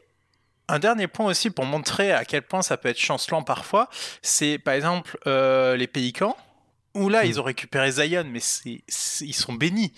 un 0.68 0.80
dernier 0.80 1.08
point 1.08 1.26
aussi 1.26 1.50
pour 1.50 1.66
montrer 1.66 2.14
à 2.14 2.24
quel 2.24 2.44
point 2.44 2.62
ça 2.62 2.78
peut 2.78 2.90
être 2.90 3.00
chancelant 3.00 3.44
parfois, 3.44 3.90
c'est 4.22 4.60
par 4.60 4.76
exemple 4.76 5.18
euh, 5.28 5.76
les 5.76 5.88
Pélicans, 5.88 6.38
où 6.94 7.10
là, 7.10 7.24
hmm. 7.24 7.28
ils 7.28 7.42
ont 7.42 7.44
récupéré 7.44 7.92
Zion, 7.92 8.26
mais 8.26 8.42
ils 9.22 9.34
sont 9.34 9.54
bénis 9.54 9.92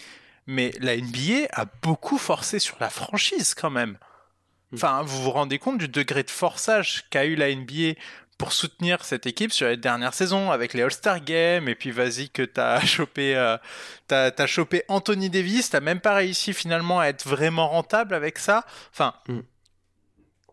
mais 0.47 0.71
la 0.79 0.97
NBA 0.97 1.47
a 1.51 1.65
beaucoup 1.81 2.17
forcé 2.17 2.59
sur 2.59 2.77
la 2.79 2.89
franchise 2.89 3.53
quand 3.53 3.69
même. 3.69 3.97
Hmm. 4.71 4.75
Enfin, 4.75 5.01
vous 5.03 5.23
vous 5.23 5.31
rendez 5.31 5.59
compte 5.59 5.77
du 5.77 5.87
degré 5.87 6.23
de 6.23 6.29
forçage 6.29 7.05
qu'a 7.09 7.25
eu 7.25 7.35
la 7.35 7.53
NBA 7.53 7.99
pour 8.37 8.51
soutenir 8.51 9.05
cette 9.05 9.25
équipe 9.27 9.53
sur 9.53 9.67
les 9.67 9.77
dernières 9.77 10.13
saisons 10.13 10.51
avec 10.51 10.73
les 10.73 10.81
All-Star 10.81 11.23
Games 11.23 11.69
et 11.69 11.75
puis 11.75 11.91
vas-y 11.91 12.29
que 12.29 12.43
t'as 12.43 12.79
chopé 12.85 13.35
euh, 13.35 13.57
t'as, 14.07 14.45
chopé 14.45 14.83
Anthony 14.89 15.29
Davis 15.29 15.69
t'as 15.69 15.79
même 15.79 16.01
pas 16.01 16.15
réussi 16.15 16.53
finalement 16.53 16.99
à 16.99 17.05
être 17.05 17.25
vraiment 17.25 17.69
rentable 17.69 18.13
avec 18.13 18.37
ça 18.37 18.65
enfin 18.91 19.13
hmm 19.29 19.39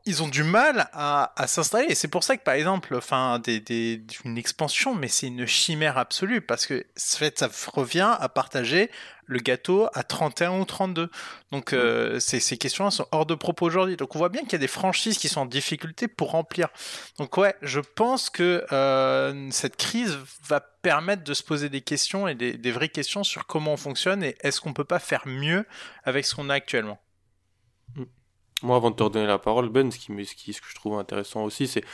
ils 0.04 0.22
ont 0.22 0.28
du 0.28 0.42
mal 0.42 0.88
à, 0.92 1.32
s'installer. 1.46 1.86
Et 1.88 1.94
c'est 1.94 2.08
pour 2.08 2.24
ça 2.24 2.36
que, 2.36 2.42
par 2.42 2.54
exemple, 2.54 2.94
enfin, 2.96 3.38
des, 3.38 4.04
une 4.24 4.38
expansion, 4.38 4.94
mais 4.94 5.08
c'est 5.08 5.28
une 5.28 5.46
chimère 5.46 5.98
absolue, 5.98 6.40
parce 6.40 6.66
que 6.66 6.84
fait, 6.96 7.38
ça 7.38 7.48
revient 7.72 8.16
à 8.18 8.28
partager 8.28 8.90
le 9.26 9.38
gâteau 9.38 9.88
à 9.94 10.02
31 10.02 10.58
ou 10.58 10.64
32. 10.64 11.10
Donc, 11.52 11.72
euh, 11.72 12.18
ces, 12.18 12.56
questions 12.58 12.90
sont 12.90 13.06
hors 13.12 13.26
de 13.26 13.34
propos 13.34 13.66
aujourd'hui. 13.66 13.96
Donc, 13.96 14.14
on 14.16 14.18
voit 14.18 14.28
bien 14.28 14.42
qu'il 14.42 14.52
y 14.52 14.56
a 14.56 14.58
des 14.58 14.66
franchises 14.66 15.18
qui 15.18 15.28
sont 15.28 15.42
en 15.42 15.46
difficulté 15.46 16.08
pour 16.08 16.32
remplir. 16.32 16.68
Donc, 17.18 17.36
ouais, 17.36 17.54
je 17.62 17.80
pense 17.80 18.28
que 18.28 18.66
euh, 18.72 19.48
cette 19.50 19.76
crise 19.76 20.18
va 20.46 20.60
permettre 20.60 21.22
de 21.22 21.34
se 21.34 21.42
poser 21.42 21.68
des 21.68 21.80
questions 21.80 22.26
et 22.26 22.34
des, 22.34 22.58
des 22.58 22.72
vraies 22.72 22.88
questions 22.88 23.24
sur 23.24 23.46
comment 23.46 23.74
on 23.74 23.76
fonctionne 23.76 24.22
et 24.24 24.36
est-ce 24.40 24.60
qu'on 24.60 24.72
peut 24.72 24.84
pas 24.84 24.98
faire 24.98 25.22
mieux 25.26 25.64
avec 26.04 26.24
ce 26.24 26.34
qu'on 26.34 26.50
a 26.50 26.54
actuellement. 26.54 26.98
Moi, 28.62 28.76
avant 28.76 28.90
de 28.90 28.96
te 28.96 29.02
redonner 29.02 29.26
la 29.26 29.38
parole, 29.38 29.68
Ben, 29.68 29.90
ce, 29.90 29.98
qui, 29.98 30.24
ce, 30.24 30.34
qui, 30.34 30.52
ce 30.52 30.60
que 30.60 30.68
je 30.68 30.74
trouve 30.74 30.98
intéressant 30.98 31.44
aussi, 31.44 31.66
c'est 31.66 31.80
que 31.80 31.86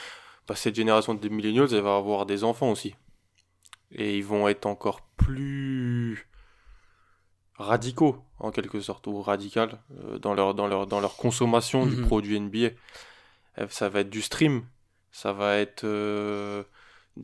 bah, 0.46 0.54
cette 0.54 0.74
génération 0.74 1.14
de 1.14 1.28
millennials, 1.28 1.68
elle 1.72 1.80
va 1.80 1.96
avoir 1.96 2.26
des 2.26 2.44
enfants 2.44 2.70
aussi. 2.70 2.94
Et 3.92 4.16
ils 4.18 4.24
vont 4.24 4.48
être 4.48 4.66
encore 4.66 5.02
plus 5.16 6.28
radicaux, 7.58 8.22
en 8.38 8.50
quelque 8.50 8.80
sorte, 8.80 9.06
ou 9.06 9.20
radicales 9.20 9.78
euh, 10.04 10.18
dans, 10.18 10.34
leur, 10.34 10.54
dans, 10.54 10.66
leur, 10.66 10.86
dans 10.86 11.00
leur 11.00 11.16
consommation 11.16 11.86
du 11.86 11.96
mhm. 11.96 12.06
produit 12.06 12.40
NBA. 12.40 12.70
Euh, 13.58 13.66
ça 13.68 13.88
va 13.88 14.00
être 14.00 14.10
du 14.10 14.22
stream, 14.22 14.64
ça 15.10 15.32
va 15.32 15.56
être, 15.56 15.84
euh, 15.84 16.62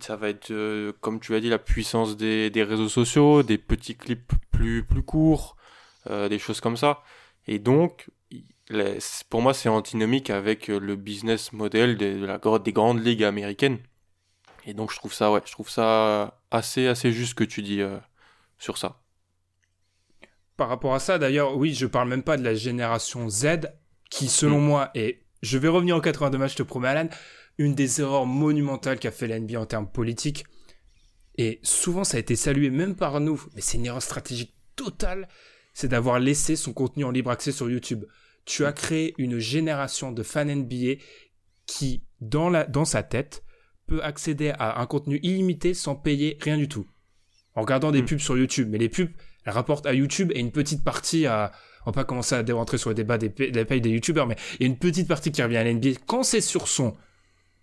ça 0.01 0.17
va 0.17 0.29
être 0.29 0.53
comme 1.01 1.21
tu 1.21 1.35
as 1.35 1.41
dit, 1.41 1.49
la 1.49 1.59
puissance 1.59 2.17
des, 2.17 2.51
des, 2.51 2.63
réseaux 2.63 2.89
sociaux, 2.89 3.43
des 3.43 3.59
petits 3.59 3.97
clips 3.97 4.33
plus, 4.51 4.83
plus 4.85 5.03
courts, 5.03 5.57
des 6.09 6.39
choses 6.39 6.61
comme 6.61 6.77
ça. 6.77 7.03
Et 7.47 7.59
donc, 7.59 8.11
pour 9.29 9.43
moi, 9.43 9.55
c'est 9.55 9.69
antinomique 9.69 10.31
avec 10.31 10.71
euh, 10.71 10.79
le 10.79 10.97
business 10.97 11.53
model 11.53 11.97
de, 11.97 12.25
la, 12.25 12.39
des 12.59 12.73
grandes 12.73 13.05
ligues 13.05 13.25
américaines. 13.25 13.79
Et 14.67 14.73
donc, 14.73 14.91
je 14.91 14.97
trouve 14.97 15.13
ça, 15.13 15.31
ouais, 15.31 15.43
je 15.45 15.53
trouve 15.53 15.69
ça 15.69 16.39
assez, 16.51 16.87
assez 16.87 17.13
juste 17.13 17.35
que 17.35 17.45
tu 17.45 17.63
dis 17.63 17.83
euh, 17.83 17.99
sur 18.59 18.79
ça. 18.79 19.03
Par 20.57 20.69
rapport 20.69 20.95
à 20.95 21.01
ça, 21.01 21.19
d'ailleurs, 21.19 21.57
oui, 21.57 21.75
je 21.75 21.87
parle 21.87 22.09
même 22.09 22.23
pas 22.23 22.37
de 22.37 22.45
la 22.45 22.55
génération 22.55 23.29
Z, 23.29 23.73
qui, 24.09 24.29
selon 24.29 24.61
mm. 24.61 24.65
moi, 24.65 24.91
est, 24.95 25.21
je 25.43 25.59
vais 25.59 25.69
revenir 25.69 25.97
en 25.97 26.01
82 26.01 26.39
matchs, 26.39 26.53
je 26.53 26.59
te 26.59 26.63
promets, 26.63 26.89
Alan, 26.89 27.09
une 27.59 27.75
des 27.75 28.01
erreurs 28.01 28.25
monumentales 28.25 28.99
qu'a 28.99 29.11
fait 29.11 29.27
la 29.27 29.39
NBA 29.39 29.61
en 29.61 29.67
termes 29.67 29.91
politiques. 29.91 30.45
Et 31.37 31.61
souvent, 31.63 32.05
ça 32.05 32.17
a 32.17 32.21
été 32.21 32.37
salué 32.37 32.71
même 32.71 32.95
par 32.95 33.21
nous, 33.21 33.43
mais 33.55 33.61
c'est 33.61 33.77
une 33.77 33.87
erreur 33.87 34.03
stratégique 34.03 34.55
totale, 34.77 35.29
c'est 35.75 35.89
d'avoir 35.89 36.19
laissé 36.21 36.57
son 36.57 36.73
contenu 36.73 37.05
en 37.05 37.11
libre 37.11 37.31
accès 37.31 37.53
sur 37.53 37.69
YouTube 37.69 38.05
tu 38.45 38.65
as 38.67 38.73
créé 38.73 39.15
une 39.19 39.39
génération 39.39 40.13
de 40.13 40.23
fans 40.23 40.45
NBA 40.45 41.01
qui, 41.67 42.03
dans, 42.21 42.51
la, 42.51 42.65
dans 42.65 42.85
sa 42.85 43.03
tête, 43.03 43.43
peut 43.87 44.03
accéder 44.03 44.53
à 44.59 44.81
un 44.81 44.87
contenu 44.87 45.19
illimité 45.23 45.75
sans 45.75 45.95
payer 45.95 46.39
rien 46.41 46.57
du 46.57 46.69
tout. 46.69 46.87
en 47.57 47.61
regardant 47.61 47.93
des 47.93 48.03
Mm. 48.03 48.07
pubs 48.07 48.19
sur 48.19 48.37
YouTube. 48.37 48.69
Mais 48.71 48.79
les 48.79 48.89
pubs, 48.89 49.11
elles 49.45 49.53
rapportent 49.53 49.87
à 49.87 49.95
YouTube 49.95 50.33
et 50.35 50.41
une 50.41 50.51
petite 50.51 50.83
partie 50.83 51.25
à, 51.27 51.53
on 51.87 51.91
va 51.91 51.93
pas 51.93 52.05
commencer 52.05 52.35
à 52.35 52.43
rentrer 52.55 52.79
sur 52.79 52.91
le 52.91 52.95
débat 52.97 53.17
des, 53.17 53.31
pa- 53.31 53.47
des 53.47 53.65
payes 53.65 53.81
des 53.81 53.91
YouTubeurs, 53.91 54.27
mais 54.27 54.35
il 54.59 54.63
y 54.63 54.65
a 54.65 54.67
une 54.67 54.77
petite 54.79 55.07
partie 55.07 55.31
qui 55.31 55.41
revient 55.43 55.59
à 55.59 55.65
l'NBA. 55.65 55.91
Quand 56.07 56.25
c'est 56.25 56.41
sur 56.41 56.67
son, 56.67 56.97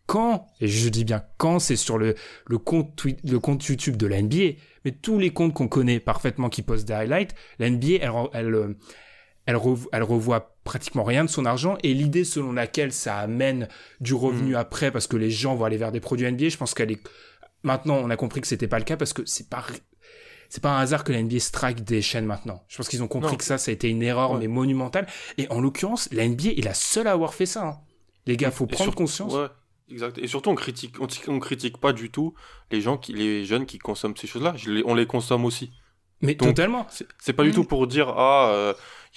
quand, 0.05 0.47
et 0.61 0.67
je 0.67 0.87
dis 0.89 1.03
bien 1.03 1.23
quand 1.37 1.59
c'est 1.59 1.75
sur 1.75 1.97
le, 1.97 2.15
le 2.47 2.57
compte 2.57 2.95
tweet, 2.95 3.19
le 3.29 3.39
compte 3.39 3.65
YouTube 3.65 3.97
de 3.97 4.07
la 4.07 4.21
NBA, 4.21 4.57
mais 4.85 4.91
tous 4.91 5.19
les 5.19 5.31
comptes 5.31 5.53
qu'on 5.53 5.67
connaît 5.67 5.99
parfaitement 5.99 6.49
qui 6.49 6.61
postent 6.61 6.87
des 6.87 6.93
highlights, 6.93 7.35
la 7.59 7.69
NBA, 7.69 7.95
elle, 8.01 8.09
re- 8.09 8.29
elle, 8.33 8.53
euh, 8.55 8.77
elle, 9.45 9.55
rev- 9.55 9.87
elle 9.91 10.03
revoit 10.03 10.55
pratiquement 10.63 11.03
rien 11.03 11.23
de 11.25 11.29
son 11.29 11.45
argent 11.45 11.77
et 11.83 11.93
l'idée 11.93 12.23
selon 12.23 12.51
laquelle 12.53 12.91
ça 12.91 13.17
amène 13.17 13.67
du 13.99 14.13
revenu 14.13 14.55
après 14.55 14.91
parce 14.91 15.07
que 15.07 15.17
les 15.17 15.31
gens 15.31 15.55
vont 15.55 15.65
aller 15.65 15.77
vers 15.77 15.91
des 15.91 15.99
produits 15.99 16.31
NBA, 16.31 16.49
je 16.49 16.57
pense 16.57 16.73
qu'elle 16.73 16.91
est, 16.91 17.01
maintenant 17.63 17.95
on 17.95 18.09
a 18.09 18.15
compris 18.15 18.41
que 18.41 18.47
c'était 18.47 18.67
pas 18.67 18.77
le 18.79 18.85
cas 18.85 18.97
parce 18.97 19.13
que 19.13 19.23
c'est 19.25 19.49
pas, 19.49 19.63
c'est 20.49 20.61
pas 20.61 20.71
un 20.77 20.79
hasard 20.81 21.03
que 21.03 21.11
la 21.11 21.21
NBA 21.23 21.39
strike 21.39 21.83
des 21.83 22.01
chaînes 22.01 22.25
maintenant. 22.25 22.63
Je 22.67 22.77
pense 22.77 22.87
qu'ils 22.89 23.01
ont 23.01 23.07
compris 23.07 23.31
Non. 23.31 23.37
que 23.37 23.43
ça, 23.43 23.57
ça 23.57 23.71
a 23.71 23.73
été 23.73 23.89
une 23.89 24.03
erreur 24.03 24.31
Ouais. 24.31 24.39
mais 24.39 24.47
monumentale. 24.47 25.07
Et 25.37 25.47
en 25.49 25.59
l'occurrence, 25.61 26.09
la 26.11 26.27
NBA 26.27 26.49
est 26.57 26.63
la 26.65 26.73
seule 26.73 27.07
à 27.07 27.11
avoir 27.13 27.33
fait 27.33 27.45
ça. 27.47 27.65
hein. 27.65 27.77
Les 28.27 28.37
gars, 28.37 28.51
faut 28.51 28.65
Et 28.65 28.67
prendre 28.67 28.83
surtout- 28.91 28.97
conscience. 28.97 29.33
Ouais, 29.33 29.47
exact. 29.89 30.17
Et 30.19 30.27
surtout, 30.27 30.49
on 30.51 30.55
critique, 30.55 30.95
on, 30.99 31.07
on 31.27 31.39
critique 31.39 31.77
pas 31.77 31.93
du 31.93 32.11
tout 32.11 32.35
les 32.69 32.81
gens 32.81 32.97
qui, 32.97 33.13
les 33.13 33.45
jeunes 33.45 33.65
qui 33.65 33.79
consomment 33.79 34.15
ces 34.15 34.27
choses-là. 34.27 34.53
On 34.85 34.93
les 34.93 35.07
consomme 35.07 35.45
aussi. 35.45 35.71
Mais 36.21 36.35
Donc, 36.35 36.49
totalement. 36.49 36.85
C'est 37.19 37.33
pas 37.33 37.41
du 37.43 37.49
Mm. 37.49 37.53
tout 37.53 37.63
pour 37.63 37.87
dire 37.87 38.09
ah 38.09 38.51
euh, 38.53 38.73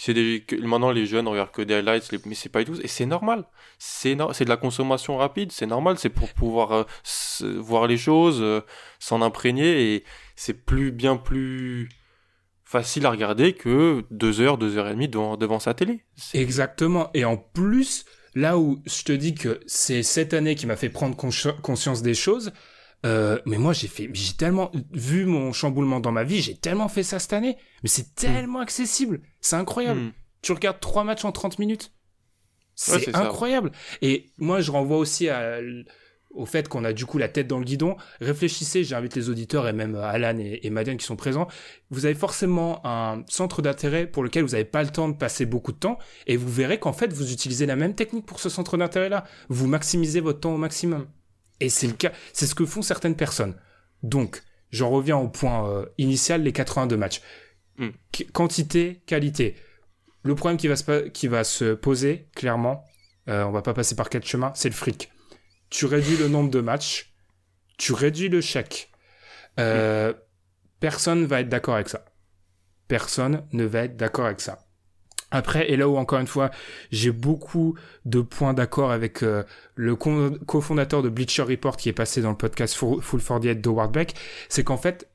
des 0.09 0.45
maintenant 0.63 0.91
les 0.91 1.07
jeunes 1.07 1.29
regardent 1.29 1.53
que 1.53 1.63
des 1.63 1.75
highlights 1.75 2.11
les- 2.13 2.19
mais 2.27 2.35
c'est 2.35 2.49
pas 2.49 2.65
du 2.65 2.73
tout 2.73 2.81
et 2.83 2.89
c'est 2.89 3.07
normal 3.07 3.45
c'est 3.79 4.15
no- 4.17 4.33
de 4.33 4.49
la 4.49 4.57
consommation 4.57 5.17
rapide 5.17 5.53
c'est 5.53 5.67
normal 5.67 5.99
c'est 5.99 6.09
pour 6.09 6.29
pouvoir 6.33 6.73
euh, 6.73 6.85
voir 7.59 7.87
les 7.87 7.97
choses 7.97 8.39
euh, 8.43 8.61
s'en 8.99 9.23
imprégner 9.23 9.95
et 9.95 10.05
c'est 10.35 10.55
plus 10.65 10.91
bien 10.91 11.17
plus 11.17 11.89
facile 12.65 13.07
à 13.07 13.11
regarder 13.11 13.53
que 13.53 14.05
deux 14.11 14.41
heures 14.41 14.59
deux 14.59 14.77
heures 14.79 14.89
et 14.89 14.93
demie 14.95 15.09
devant, 15.09 15.37
devant 15.37 15.61
sa 15.61 15.75
télé 15.75 16.05
Exactement. 16.33 17.11
Et 17.15 17.25
en 17.25 17.37
plus, 17.37 18.05
là 18.35 18.59
où 18.59 18.83
je 18.87 19.05
te 19.05 19.13
dis 19.13 19.35
que 19.35 19.61
c'est 19.67 20.03
cette 20.03 20.35
année 20.35 20.57
qui 20.57 20.67
m'a 20.67 20.77
fait 20.77 20.89
prendre 20.89 21.15
consci- 21.17 21.61
conscience 21.61 22.03
des 22.03 22.15
choses, 22.15 22.53
euh, 23.05 23.39
mais 23.45 23.59
moi 23.59 23.73
j'ai 23.73 23.89
fait, 23.89 24.09
j'ai 24.13 24.35
tellement 24.35 24.71
vu 24.93 25.27
mon 25.27 25.53
chamboulement 25.53 26.01
dans 26.01 26.13
ma 26.13 26.25
vie, 26.25 26.41
j'ai 26.41 26.57
tellement 26.57 26.89
fait 26.89 27.03
ça 27.03 27.19
cette 27.19 27.33
année. 27.33 27.57
Mais 27.83 27.89
c'est 27.89 28.15
tellement 28.15 28.61
accessible, 28.61 29.21
c'est 29.41 29.57
incroyable. 29.57 30.01
Mm. 30.01 30.13
Tu 30.43 30.53
regardes 30.53 30.81
trois 30.81 31.05
matchs 31.05 31.25
en 31.25 31.33
30 31.33 31.59
minutes, 31.59 31.93
c'est 32.75 33.11
ça. 33.11 33.19
incroyable. 33.19 33.73
Et 34.03 34.31
moi 34.39 34.61
je 34.61 34.71
renvoie 34.71 34.99
aussi 34.99 35.29
à 35.29 35.59
au 36.35 36.47
fait 36.47 36.69
qu'on 36.69 36.85
a 36.85 36.93
du 36.93 37.07
coup 37.07 37.19
la 37.19 37.29
tête 37.29 37.47
dans 37.47 37.59
le 37.59 37.65
guidon. 37.65 37.97
Réfléchissez, 38.21 38.85
j'invite 38.85 39.15
les 39.15 39.31
auditeurs 39.31 39.69
et 39.69 39.73
même 39.73 39.95
euh, 39.95 40.03
Alan 40.03 40.37
et, 40.39 40.61
et 40.63 40.71
Madiane 40.71 40.97
qui 40.97 41.07
sont 41.07 41.17
présents. 41.17 41.47
Vous 41.91 42.07
avez 42.07 42.15
forcément 42.15 42.85
un 42.85 43.23
centre 43.29 43.63
d'intérêt 43.63 44.07
pour 44.07 44.25
lequel 44.25 44.43
vous 44.43 44.51
n'avez 44.51 44.65
pas 44.65 44.83
le 44.83 44.91
temps 44.91 45.09
de 45.09 45.17
passer 45.17 45.47
beaucoup 45.47 45.73
de 45.73 45.79
temps 45.79 45.99
et 46.27 46.37
vous 46.37 46.51
verrez 46.51 46.79
qu'en 46.79 46.93
fait 46.93 47.13
vous 47.13 47.33
utilisez 47.33 47.67
la 47.67 47.77
même 47.77 47.95
technique 47.95 48.27
pour 48.27 48.41
ce 48.41 48.49
centre 48.49 48.77
d'intérêt-là. 48.77 49.25
Vous 49.49 49.67
maximisez 49.67 50.21
votre 50.21 50.41
temps 50.41 50.55
au 50.55 50.59
maximum. 50.59 51.07
Et 51.61 51.69
c'est 51.69 51.87
le 51.87 51.93
cas, 51.95 52.13
c'est 52.33 52.47
ce 52.47 52.55
que 52.55 52.67
font 52.67 52.83
certaines 52.83 53.17
personnes. 53.17 53.57
Donc, 54.03 54.43
j'en 54.71 54.91
reviens 54.91 55.17
au 55.17 55.29
point 55.29 55.69
euh, 55.71 55.87
initial, 55.99 56.43
les 56.43 56.53
82 56.53 56.97
matchs. 56.97 57.21
Mm. 57.79 57.89
Qu- 58.13 58.27
quantité, 58.27 59.03
qualité. 59.07 59.57
Le 60.23 60.35
problème 60.35 60.57
qui 60.59 60.69
va 60.69 60.77
se, 60.77 60.85
pa- 60.85 61.09
qui 61.11 61.29
va 61.29 61.45
se 61.45 61.75
poser, 61.75 62.29
clairement, 62.35 62.85
euh, 63.29 63.45
on 63.45 63.51
va 63.53 63.63
pas 63.63 63.75
passer 63.75 63.95
par 63.95 64.09
quatre 64.11 64.27
chemins, 64.27 64.53
c'est 64.55 64.69
le 64.69 64.75
fric. 64.75 65.11
Tu 65.71 65.87
réduis 65.87 66.17
le 66.17 66.29
nombre 66.29 66.51
de 66.51 66.61
matchs, 66.61 67.15
tu 67.79 67.93
réduis 67.93 68.29
le 68.29 68.41
chèque. 68.41 68.91
Euh, 69.61 70.13
Personne 70.81 71.25
va 71.25 71.41
être 71.41 71.49
d'accord 71.49 71.75
avec 71.77 71.89
ça. 71.89 72.05
Personne 72.89 73.47
ne 73.53 73.65
va 73.65 73.85
être 73.85 73.97
d'accord 73.97 74.27
avec 74.27 74.41
ça. 74.41 74.64
Après, 75.35 75.69
et 75.69 75.77
là 75.77 75.89
où 75.89 75.97
encore 75.97 76.21
une 76.21 76.29
fois, 76.29 76.53
j'ai 76.93 77.11
beaucoup 77.11 77.75
de 78.05 78.21
points 78.21 78.55
d'accord 78.55 78.93
avec 78.93 79.25
euh, 79.25 79.43
le 79.75 79.97
co- 79.97 80.31
cofondateur 80.47 81.03
de 81.03 81.09
Bleacher 81.09 81.43
Report 81.43 81.77
qui 81.77 81.89
est 81.89 81.93
passé 81.93 82.23
dans 82.23 82.31
le 82.31 82.37
podcast 82.37 82.77
Full 82.77 83.03
Full 83.03 83.21
48 83.21 83.61
d'Howard 83.61 83.91
Beck, 83.93 84.15
c'est 84.49 84.63
qu'en 84.63 84.77
fait, 84.77 85.11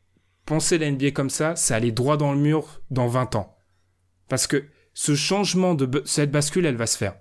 penser 0.45 0.77
la 0.77 0.91
NBA 0.91 1.11
comme 1.11 1.29
ça, 1.29 1.55
c'est 1.55 1.73
aller 1.73 1.93
droit 1.93 2.17
dans 2.17 2.33
le 2.33 2.37
mur 2.37 2.81
dans 2.91 3.07
20 3.07 3.35
ans. 3.35 3.55
Parce 4.27 4.45
que 4.45 4.65
ce 4.93 5.15
changement 5.15 5.73
de 5.73 6.01
cette 6.05 6.31
bascule, 6.31 6.65
elle 6.65 6.75
va 6.75 6.85
se 6.85 6.97
faire. 6.97 7.15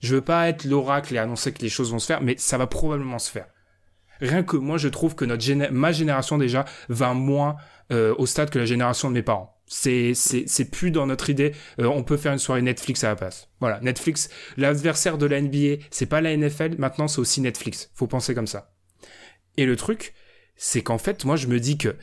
Je 0.00 0.16
veux 0.16 0.20
pas 0.20 0.48
être 0.48 0.64
l'oracle 0.64 1.14
et 1.14 1.18
annoncer 1.18 1.52
que 1.52 1.62
les 1.62 1.68
choses 1.68 1.92
vont 1.92 2.00
se 2.00 2.06
faire, 2.06 2.22
mais 2.22 2.34
ça 2.38 2.58
va 2.58 2.66
probablement 2.66 3.20
se 3.20 3.30
faire. 3.30 3.46
Rien 4.20 4.42
que 4.42 4.56
moi, 4.56 4.78
je 4.78 4.88
trouve 4.88 5.14
que 5.14 5.24
notre 5.24 5.70
ma 5.70 5.92
génération 5.92 6.38
déjà 6.38 6.64
va 6.88 7.14
moins 7.14 7.56
euh, 7.92 8.16
au 8.18 8.26
stade 8.26 8.50
que 8.50 8.58
la 8.58 8.64
génération 8.64 9.08
de 9.10 9.14
mes 9.14 9.22
parents. 9.22 9.55
C'est 9.66 10.12
c'est 10.14 10.70
plus 10.70 10.90
dans 10.92 11.06
notre 11.06 11.28
idée. 11.28 11.52
euh, 11.80 11.86
on 11.86 12.04
peut 12.04 12.16
faire 12.16 12.32
une 12.32 12.38
soirée 12.38 12.62
Netflix 12.62 13.02
à 13.02 13.08
la 13.08 13.16
place. 13.16 13.48
Voilà, 13.60 13.80
Netflix, 13.80 14.28
l'adversaire 14.56 15.18
de 15.18 15.26
la 15.26 15.40
NBA, 15.40 15.82
c'est 15.90 16.06
pas 16.06 16.20
la 16.20 16.36
NFL. 16.36 16.76
Maintenant, 16.78 17.08
c'est 17.08 17.18
aussi 17.18 17.40
Netflix. 17.40 17.90
Faut 17.94 18.06
penser 18.06 18.34
comme 18.34 18.46
ça. 18.46 18.72
Et 19.56 19.66
le 19.66 19.74
truc, 19.76 20.14
c'est 20.56 20.82
qu'en 20.82 20.98
fait, 20.98 21.24
moi, 21.24 21.36
je 21.36 21.48
me 21.48 21.58
dis 21.58 21.78
que 21.78 21.96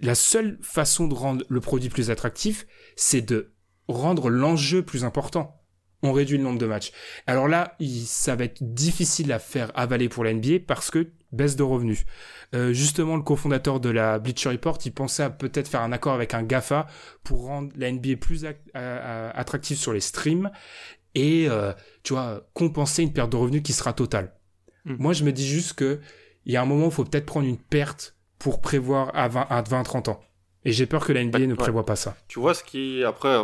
la 0.00 0.14
seule 0.14 0.58
façon 0.62 1.08
de 1.08 1.14
rendre 1.14 1.44
le 1.48 1.60
produit 1.60 1.88
plus 1.88 2.10
attractif, 2.10 2.66
c'est 2.94 3.22
de 3.22 3.52
rendre 3.88 4.30
l'enjeu 4.30 4.84
plus 4.84 5.04
important. 5.04 5.57
On 6.02 6.12
réduit 6.12 6.38
le 6.38 6.44
nombre 6.44 6.58
de 6.58 6.66
matchs. 6.66 6.92
Alors 7.26 7.48
là, 7.48 7.74
il- 7.80 8.06
ça 8.06 8.36
va 8.36 8.44
être 8.44 8.58
difficile 8.62 9.32
à 9.32 9.38
faire 9.40 9.72
avaler 9.74 10.08
pour 10.08 10.22
la 10.24 10.30
NBA 10.32 10.60
parce 10.66 10.90
que 10.90 11.08
baisse 11.32 11.56
de 11.56 11.62
revenus. 11.64 12.04
Euh, 12.54 12.72
justement, 12.72 13.16
le 13.16 13.22
cofondateur 13.22 13.80
de 13.80 13.90
la 13.90 14.18
Bleacher 14.18 14.50
Report, 14.50 14.78
il 14.84 14.92
pensait 14.92 15.24
à 15.24 15.30
peut-être 15.30 15.68
faire 15.68 15.82
un 15.82 15.92
accord 15.92 16.14
avec 16.14 16.34
un 16.34 16.42
GAFA 16.44 16.86
pour 17.24 17.46
rendre 17.46 17.70
la 17.76 17.88
NBA 17.92 18.16
plus 18.16 18.44
ac- 18.44 18.56
euh, 18.76 19.30
attractive 19.34 19.76
sur 19.76 19.92
les 19.92 20.00
streams 20.00 20.50
et, 21.14 21.46
euh, 21.48 21.72
tu 22.04 22.12
vois, 22.12 22.48
compenser 22.54 23.02
une 23.02 23.12
perte 23.12 23.30
de 23.32 23.36
revenus 23.36 23.62
qui 23.62 23.72
sera 23.72 23.92
totale. 23.92 24.32
Mm. 24.84 24.94
Moi, 24.98 25.12
je 25.12 25.24
me 25.24 25.32
dis 25.32 25.46
juste 25.46 25.72
que 25.74 26.00
il 26.46 26.52
y 26.52 26.56
a 26.56 26.62
un 26.62 26.66
moment 26.66 26.84
où 26.86 26.88
il 26.88 26.94
faut 26.94 27.04
peut-être 27.04 27.26
prendre 27.26 27.46
une 27.46 27.58
perte 27.58 28.14
pour 28.38 28.60
prévoir 28.60 29.10
à 29.14 29.28
20, 29.28 29.46
à 29.50 29.62
20 29.62 29.82
30 29.82 30.08
ans. 30.08 30.20
Et 30.64 30.72
j'ai 30.72 30.86
peur 30.86 31.04
que 31.06 31.12
la 31.12 31.24
NBA 31.24 31.38
Ouais, 31.38 31.46
ne 31.46 31.52
ouais. 31.52 31.56
prévoit 31.56 31.86
pas 31.86 31.96
ça. 31.96 32.16
Tu 32.26 32.38
vois 32.40 32.54
ce 32.54 32.64
qui 32.64 33.04
après 33.04 33.36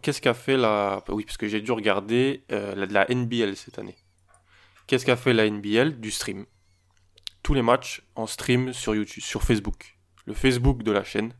qu'est-ce 0.00 0.20
qu'a 0.20 0.34
fait 0.34 0.56
la 0.56 1.02
oui 1.08 1.24
parce 1.24 1.36
que 1.36 1.48
j'ai 1.48 1.60
dû 1.60 1.72
regarder 1.72 2.44
euh, 2.52 2.74
la, 2.74 2.86
la 2.86 3.14
NBL 3.14 3.56
cette 3.56 3.78
année. 3.78 3.96
Qu'est-ce 4.86 5.04
qu'a 5.04 5.16
fait 5.16 5.32
la 5.32 5.48
NBL 5.48 6.00
du 6.00 6.10
stream? 6.10 6.46
Tous 7.42 7.54
les 7.54 7.62
matchs 7.62 8.02
en 8.14 8.26
stream 8.26 8.72
sur 8.72 8.94
YouTube, 8.94 9.22
sur 9.22 9.42
Facebook. 9.42 9.98
Le 10.26 10.34
Facebook 10.34 10.82
de 10.82 10.92
la 10.92 11.02
chaîne. 11.02 11.34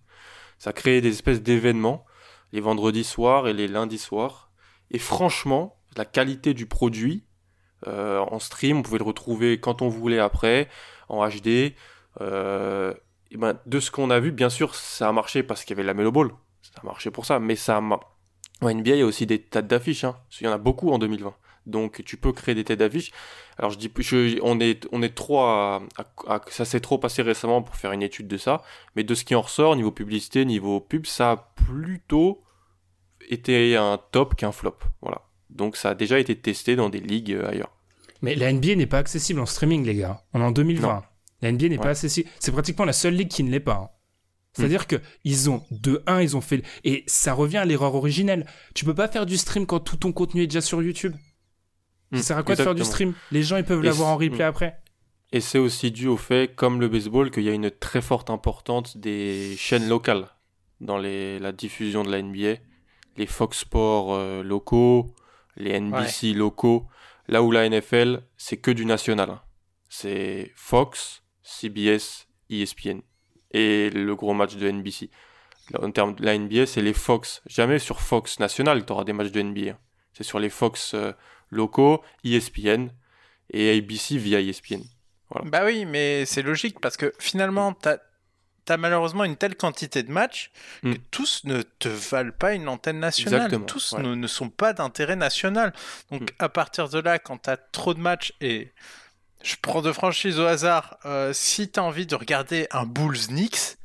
Ça 0.58 0.70
a 0.70 0.72
créé 0.72 1.00
des 1.00 1.11
espèces 1.11 1.42
d'événements 1.42 2.04
les 2.52 2.61
vendredis 2.61 3.04
soirs 3.04 3.48
et 3.48 3.52
les 3.52 3.66
lundis 3.68 3.98
soirs. 3.98 4.50
Et 4.90 4.98
franchement, 4.98 5.80
la 5.96 6.04
qualité 6.04 6.52
du 6.54 6.66
produit 6.66 7.24
euh, 7.87 8.18
en 8.18 8.38
stream, 8.38 8.78
on 8.78 8.82
pouvait 8.82 8.98
le 8.98 9.04
retrouver 9.04 9.58
quand 9.58 9.82
on 9.82 9.88
voulait 9.88 10.18
après 10.18 10.68
en 11.08 11.26
HD. 11.26 11.74
Euh, 12.20 12.92
et 13.33 13.37
ben, 13.37 13.59
de 13.66 13.81
ce 13.81 13.90
qu'on 13.90 14.11
a 14.11 14.21
vu, 14.21 14.31
bien 14.33 14.51
sûr, 14.51 14.75
ça 14.75 15.09
a 15.09 15.12
marché 15.12 15.42
parce 15.42 15.64
qu'il 15.64 15.77
y 15.77 15.81
avait 15.81 15.87
la 15.87 15.95
Melo 15.95 16.12
Ball. 16.12 16.31
Ça 16.62 16.81
a 16.83 16.87
marché 16.87 17.11
pour 17.11 17.25
ça, 17.27 17.38
mais 17.40 17.57
ça 17.57 17.79
a 17.79 17.81
ma- 17.81 18.01
En 18.61 18.68
NBA, 18.68 18.90
il 18.92 18.99
y 18.99 19.03
a 19.03 19.07
aussi 19.07 19.27
des 19.27 19.40
têtes 19.42 19.66
d'affiches. 19.66 20.05
Hein. 20.05 20.16
Il 20.40 20.45
y 20.45 20.49
en 20.49 20.53
a 20.53 20.59
beaucoup 20.59 20.90
en 20.92 20.99
2020. 20.99 21.35
Donc, 21.66 22.03
tu 22.05 22.16
peux 22.16 22.33
créer 22.33 22.55
des 22.55 22.64
têtes 22.64 22.79
d'affiches. 22.81 23.11
Alors, 23.59 23.71
je 23.71 23.79
dis, 23.79 23.90
je- 23.99 24.38
on 24.42 24.59
est, 24.61 24.87
on 24.92 25.03
est 25.03 25.14
trop 25.14 25.40
à, 25.40 25.83
à- 25.97 26.35
à- 26.35 26.40
ça 26.49 26.64
s'est 26.64 26.81
trop 26.81 26.99
passé 26.99 27.23
récemment 27.23 27.62
pour 27.62 27.77
faire 27.77 27.92
une 27.92 28.03
étude 28.03 28.29
de 28.29 28.37
ça. 28.37 28.62
Mais 28.97 29.05
de 29.05 29.14
ce 29.14 29.25
qui 29.25 29.35
en 29.35 29.40
ressort, 29.42 29.75
niveau 29.77 29.90
publicité, 29.92 30.45
niveau 30.45 30.81
pub, 30.81 31.07
ça 31.07 31.31
a 31.33 31.37
plutôt 31.37 32.42
été 33.29 33.77
un 33.77 33.99
top 34.11 34.35
qu'un 34.35 34.53
flop. 34.53 34.77
Voilà. 35.01 35.23
Donc, 35.51 35.77
ça 35.77 35.90
a 35.90 35.95
déjà 35.95 36.18
été 36.18 36.37
testé 36.37 36.77
dans 36.77 36.88
des 36.88 37.01
ligues 37.01 37.33
euh, 37.33 37.49
ailleurs. 37.49 37.71
Mais 38.23 38.35
la 38.35 38.53
NBA 38.53 38.77
n'est 38.77 38.87
pas 38.87 38.99
accessible 38.99 39.40
en 39.40 39.47
streaming, 39.47 39.85
les 39.85 39.95
gars. 39.97 40.23
On 40.35 40.40
est 40.40 40.45
en 40.45 40.53
2020. 40.53 40.88
Non. 40.88 41.03
La 41.42 41.50
NBA 41.52 41.68
n'est 41.68 41.76
Ouais. 41.76 41.83
pas 41.83 41.90
accessible. 41.90 42.28
C'est 42.38 42.52
pratiquement 42.52 42.85
la 42.85 42.92
seule 42.92 43.14
ligue 43.14 43.28
qui 43.28 43.42
ne 43.44 43.50
l'est 43.50 43.61
pas. 43.61 43.74
hein. 43.74 43.88
C'est-à-dire 44.55 44.87
que 44.87 44.96
ils 45.24 45.48
ont 45.50 45.62
de 45.70 46.02
1, 46.07 46.20
ils 46.20 46.37
ont 46.37 46.40
fait 46.42 46.62
et 46.85 47.05
ça 47.07 47.33
revient 47.33 47.57
à 47.57 47.64
l'erreur 47.64 47.94
originelle. 47.94 48.46
Tu 48.74 48.85
peux 48.85 48.94
pas 48.94 49.09
faire 49.09 49.24
du 49.26 49.37
stream 49.38 49.64
quand 49.66 49.81
tout 49.81 49.96
ton 49.96 50.12
contenu 50.12 50.42
est 50.42 50.46
déjà 50.46 50.61
sur 50.61 50.83
YouTube. 50.83 51.14
Ça 52.12 52.18
Hmm, 52.18 52.22
sert 52.22 52.37
à 52.38 52.42
quoi 52.42 52.55
de 52.55 52.62
faire 52.62 52.74
du 52.74 52.85
stream? 52.85 53.14
Les 53.31 53.42
gens 53.42 53.57
ils 53.57 53.64
peuvent 53.64 53.83
l'avoir 53.83 54.11
en 54.11 54.16
replay 54.18 54.44
hmm. 54.44 54.48
après. 54.48 54.78
Et 55.33 55.40
c'est 55.40 55.57
aussi 55.59 55.90
dû 55.90 56.07
au 56.09 56.18
fait, 56.18 56.55
comme 56.55 56.78
le 56.83 56.88
baseball, 56.88 57.31
qu'il 57.31 57.44
y 57.44 57.48
a 57.48 57.52
une 57.55 57.70
très 57.70 58.02
forte 58.02 58.28
importance 58.28 58.98
des 58.98 59.55
chaînes 59.57 59.88
locales 59.88 60.28
dans 60.83 60.98
les, 60.98 61.38
la 61.38 61.52
diffusion 61.52 62.02
de 62.02 62.11
la 62.11 62.20
NBA. 62.20 62.61
Les 63.16 63.26
Fox 63.26 63.61
Sports 63.61 64.12
euh, 64.12 64.42
locaux, 64.42 65.14
les 65.57 65.81
NBC 65.81 66.35
locaux. 66.35 66.87
Là 67.28 67.42
où 67.42 67.50
la 67.50 67.66
NFL, 67.66 68.22
c'est 68.37 68.59
que 68.59 68.70
du 68.70 68.85
national. 68.85 69.31
hein. 69.31 69.40
C'est 69.88 70.52
Fox, 70.57 71.21
CBS, 71.42 72.26
ESPN. 72.50 73.00
Et 73.52 73.90
le 73.90 74.14
gros 74.16 74.33
match 74.35 74.57
de 74.57 74.70
NBC. 74.70 75.11
En 75.78 75.90
termes 75.90 76.14
de 76.14 76.24
la 76.24 76.37
NBA, 76.37 76.66
c'est 76.66 76.83
les 76.83 76.92
Fox. 76.92 77.42
Jamais 77.46 77.78
sur 77.78 78.00
Fox 78.00 78.40
national, 78.40 78.85
tu 78.85 78.92
auras 78.92 79.05
des 79.05 79.12
matchs 79.12 79.31
de 79.31 79.42
NBA. 79.42 79.78
C'est 80.12 80.24
sur 80.24 80.38
les 80.38 80.50
Fox 80.50 80.94
euh, 80.94 81.12
locaux, 81.50 82.02
ESPN 82.24 82.88
et 83.50 83.76
ABC 83.78 84.16
via 84.16 84.40
ESPN. 84.40 84.83
Bah 85.44 85.62
oui, 85.64 85.87
mais 85.87 86.26
c'est 86.26 86.42
logique 86.42 86.78
parce 86.81 86.96
que 86.96 87.12
finalement, 87.18 87.72
t'as 87.72 87.98
t'as 88.64 88.76
malheureusement 88.76 89.24
une 89.24 89.37
telle 89.37 89.57
quantité 89.57 90.02
de 90.05 90.12
matchs 90.12 90.52
que 90.83 90.88
Mm. 90.88 90.96
tous 91.11 91.42
ne 91.44 91.62
te 91.62 91.88
valent 91.88 92.31
pas 92.38 92.52
une 92.55 92.68
antenne 92.68 93.00
nationale. 93.00 93.46
Exactement, 93.46 93.66
tous 93.66 93.92
ouais. 93.92 94.02
ne, 94.02 94.14
ne 94.14 94.26
sont 94.28 94.50
pas 94.50 94.72
d'intérêt 94.72 95.16
national. 95.16 95.72
Donc 96.11 96.22
Mm. 96.22 96.26
à 96.38 96.48
partir 96.48 96.88
de 96.88 96.98
là, 97.00 97.18
quand 97.18 97.38
t'as 97.38 97.57
trop 97.57 97.92
de 97.94 97.98
matchs 98.00 98.33
et 98.40 98.70
je 99.42 99.57
prends 99.61 99.83
deux 99.83 99.92
franchises 99.92 100.38
au 100.38 100.46
hasard, 100.46 100.96
euh, 101.05 101.33
si 101.33 101.68
t'as 101.68 101.83
envie 101.83 102.07
de 102.07 102.14
regarder 102.14 102.66
un 102.70 102.85
Bulls 102.85 103.26
Knicks, 103.28 103.76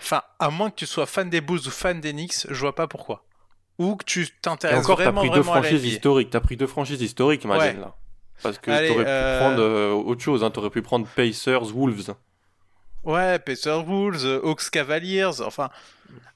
enfin 0.00 0.22
à 0.38 0.50
moins 0.50 0.70
que 0.70 0.76
tu 0.76 0.86
sois 0.86 1.06
fan 1.06 1.30
des 1.30 1.40
Bulls 1.40 1.66
ou 1.66 1.70
fan 1.70 2.00
des 2.00 2.12
Knicks, 2.12 2.46
je 2.48 2.60
vois 2.60 2.74
pas 2.74 2.86
pourquoi. 2.86 3.24
Ou 3.78 3.96
que 3.96 4.04
tu 4.04 4.28
t'intéresses 4.40 4.86
vraiment, 4.86 5.20
pris 5.20 5.30
deux 5.30 5.40
vraiment 5.40 5.60
franchises 5.60 5.84
historiques. 5.84 6.30
T'as 6.30 6.40
pris 6.40 6.56
deux 6.56 6.66
franchises 6.66 7.02
historiques, 7.02 7.44
Ouais. 7.44 7.74
là. 7.74 7.94
Parce 8.42 8.58
que 8.58 8.70
t'aurais 8.70 9.04
pu 9.04 9.10
euh, 9.10 9.38
prendre 9.40 9.62
euh, 9.62 9.92
autre 9.92 10.22
chose. 10.22 10.44
Hein. 10.44 10.50
T'aurais 10.50 10.70
pu 10.70 10.82
prendre 10.82 11.06
Pacers, 11.14 11.64
Wolves. 11.74 12.14
Ouais, 13.04 13.38
Pacers 13.38 13.84
Wolves, 13.84 14.40
Hawks 14.44 14.70
Cavaliers, 14.70 15.40
enfin, 15.40 15.70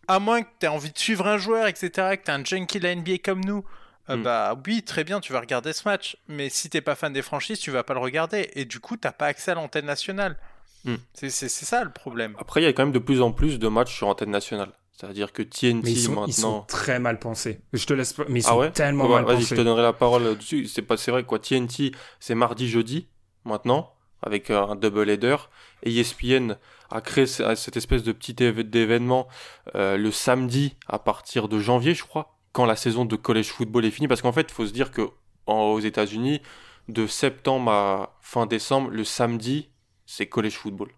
à 0.07 0.18
moins 0.18 0.42
que 0.42 0.49
tu 0.61 0.66
aies 0.66 0.68
envie 0.68 0.92
de 0.92 0.99
suivre 0.99 1.27
un 1.27 1.37
joueur, 1.37 1.66
etc., 1.66 1.90
que 2.16 2.25
tu 2.25 2.31
un 2.31 2.44
junkie 2.44 2.79
de 2.79 2.85
la 2.85 2.94
NBA 2.94 3.18
comme 3.25 3.44
nous, 3.44 3.64
euh, 4.11 4.16
Mm. 4.16 4.23
bah 4.23 4.61
oui, 4.66 4.83
très 4.83 5.05
bien, 5.05 5.20
tu 5.20 5.33
vas 5.33 5.40
regarder 5.40 5.73
ce 5.73 5.88
match. 5.88 6.16
Mais 6.29 6.49
si 6.51 6.68
t'es 6.68 6.81
pas 6.81 6.94
fan 6.94 7.12
des 7.12 7.23
franchises, 7.23 7.59
tu 7.61 7.70
vas 7.70 7.83
pas 7.85 7.94
le 7.94 8.01
regarder. 8.01 8.51
Et 8.55 8.64
du 8.66 8.81
coup, 8.81 8.96
t'as 8.96 9.12
pas 9.12 9.27
accès 9.27 9.53
à 9.53 9.55
l'antenne 9.55 9.87
nationale. 9.87 10.37
Mm. 10.85 10.94
C'est 11.14 11.31
c'est- 11.31 11.49
c'est 11.49 11.64
ça 11.66 11.85
le 11.85 11.90
problème. 11.90 12.35
Après, 12.38 12.61
il 12.61 12.64
y 12.64 12.66
a 12.66 12.73
quand 12.73 12.83
même 12.85 12.92
de 12.92 12.99
plus 12.99 13.23
en 13.23 13.33
plus 13.33 13.59
de 13.59 13.68
matchs 13.68 13.94
sur 13.96 14.09
antenne 14.09 14.31
nationale. 14.31 14.73
C'est-à-dire 14.92 15.33
que 15.33 15.42
TNT 15.42 15.83
Mais 15.85 15.92
ils 15.92 15.99
sont, 15.99 16.11
maintenant. 16.12 16.27
ils 16.27 16.33
sont 16.35 16.61
très 16.68 16.99
mal 16.99 17.18
pensés. 17.18 17.61
Je 17.73 17.87
te 17.87 17.94
laisse 17.94 18.14
mais 18.29 18.40
ils 18.40 18.44
Ah 18.46 18.51
sont 18.51 18.59
ouais 18.59 18.70
tellement 18.70 19.05
Ouais, 19.05 19.14
mal 19.14 19.25
Vas-y, 19.25 19.37
je 19.37 19.40
pensés. 19.44 19.57
te 19.57 19.61
donnerai 19.62 19.81
la 19.83 19.94
parole 19.94 20.37
dessus. 20.37 20.66
C'est 20.66 20.83
pas, 20.83 20.99
c'est 20.99 21.11
vrai 21.11 21.25
quoi. 21.25 21.38
TNT, 21.38 21.92
c'est 22.18 22.35
mardi, 22.35 22.68
jeudi 22.68 23.09
maintenant 23.46 23.94
avec 24.23 24.51
euh, 24.51 24.61
un 24.62 24.77
double 24.77 25.09
header. 25.09 25.37
Et 25.85 25.90
ESPN 25.99 26.57
a 26.90 27.01
créé 27.01 27.25
ce- 27.27 27.55
cette 27.55 27.79
espèce 27.79 28.03
de 28.03 28.12
petit 28.12 28.35
d'événement 28.35 29.27
euh, 29.75 29.96
le 29.96 30.11
samedi 30.11 30.77
à 30.87 30.99
partir 30.99 31.49
de 31.49 31.59
janvier, 31.59 31.94
je 31.94 32.05
crois, 32.05 32.37
quand 32.53 32.65
la 32.67 32.77
saison 32.77 33.05
de 33.05 33.17
college 33.17 33.47
football 33.49 33.85
est 33.85 33.91
finie. 33.91 34.09
Parce 34.09 34.23
qu'en 34.23 34.33
fait, 34.33 34.47
il 34.49 34.53
faut 34.53 34.67
se 34.67 34.73
dire 34.73 34.91
que 34.91 35.03
en- 35.47 35.73
aux 35.73 35.81
États-Unis, 35.81 36.41
de 36.89 37.07
septembre 37.07 37.71
à 37.71 38.19
fin 38.21 38.47
décembre, 38.47 38.91
le 38.91 39.05
samedi, 39.05 39.69
c'est 40.07 40.27
college 40.27 40.55
football. 40.55 40.89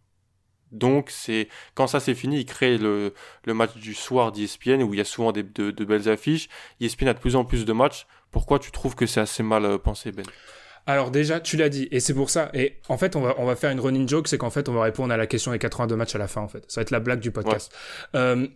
Donc, 0.70 1.10
c'est 1.10 1.48
quand 1.74 1.86
ça 1.86 2.00
c'est 2.00 2.14
fini, 2.14 2.40
ils 2.40 2.46
créent 2.46 2.78
le, 2.78 3.12
le 3.44 3.52
match 3.54 3.74
du 3.76 3.92
soir 3.92 4.32
d'ESPN 4.32 4.82
où 4.82 4.94
il 4.94 4.98
y 4.98 5.00
a 5.00 5.04
souvent 5.04 5.30
des, 5.32 5.42
de, 5.42 5.70
de 5.70 5.84
belles 5.84 6.08
affiches. 6.08 6.48
ESPN 6.80 7.08
a 7.08 7.14
de 7.14 7.18
plus 7.18 7.36
en 7.36 7.44
plus 7.44 7.66
de 7.66 7.72
matchs. 7.74 8.06
Pourquoi 8.30 8.58
tu 8.58 8.70
trouves 8.70 8.94
que 8.94 9.04
c'est 9.04 9.20
assez 9.20 9.42
mal 9.42 9.66
euh, 9.66 9.76
pensé, 9.76 10.12
Ben? 10.12 10.24
Alors 10.86 11.10
déjà, 11.12 11.38
tu 11.38 11.56
l'as 11.58 11.68
dit, 11.68 11.86
et 11.92 12.00
c'est 12.00 12.14
pour 12.14 12.28
ça. 12.30 12.50
Et 12.54 12.80
en 12.88 12.96
fait, 12.98 13.14
on 13.14 13.20
va, 13.20 13.34
on 13.38 13.44
va 13.44 13.54
faire 13.54 13.70
une 13.70 13.78
running 13.78 14.08
joke, 14.08 14.26
c'est 14.26 14.38
qu'en 14.38 14.50
fait, 14.50 14.68
on 14.68 14.72
va 14.72 14.82
répondre 14.82 15.12
à 15.12 15.16
la 15.18 15.26
question 15.28 15.52
des 15.52 15.58
82 15.60 15.94
matchs 15.94 16.14
à 16.16 16.18
la 16.18 16.26
fin, 16.26 16.40
en 16.40 16.48
fait. 16.48 16.64
Ça 16.68 16.80
va 16.80 16.82
être 16.82 16.90
la 16.90 16.98
blague 17.00 17.20
du 17.20 17.30
podcast. 17.30 17.72
Euh, 18.16 18.48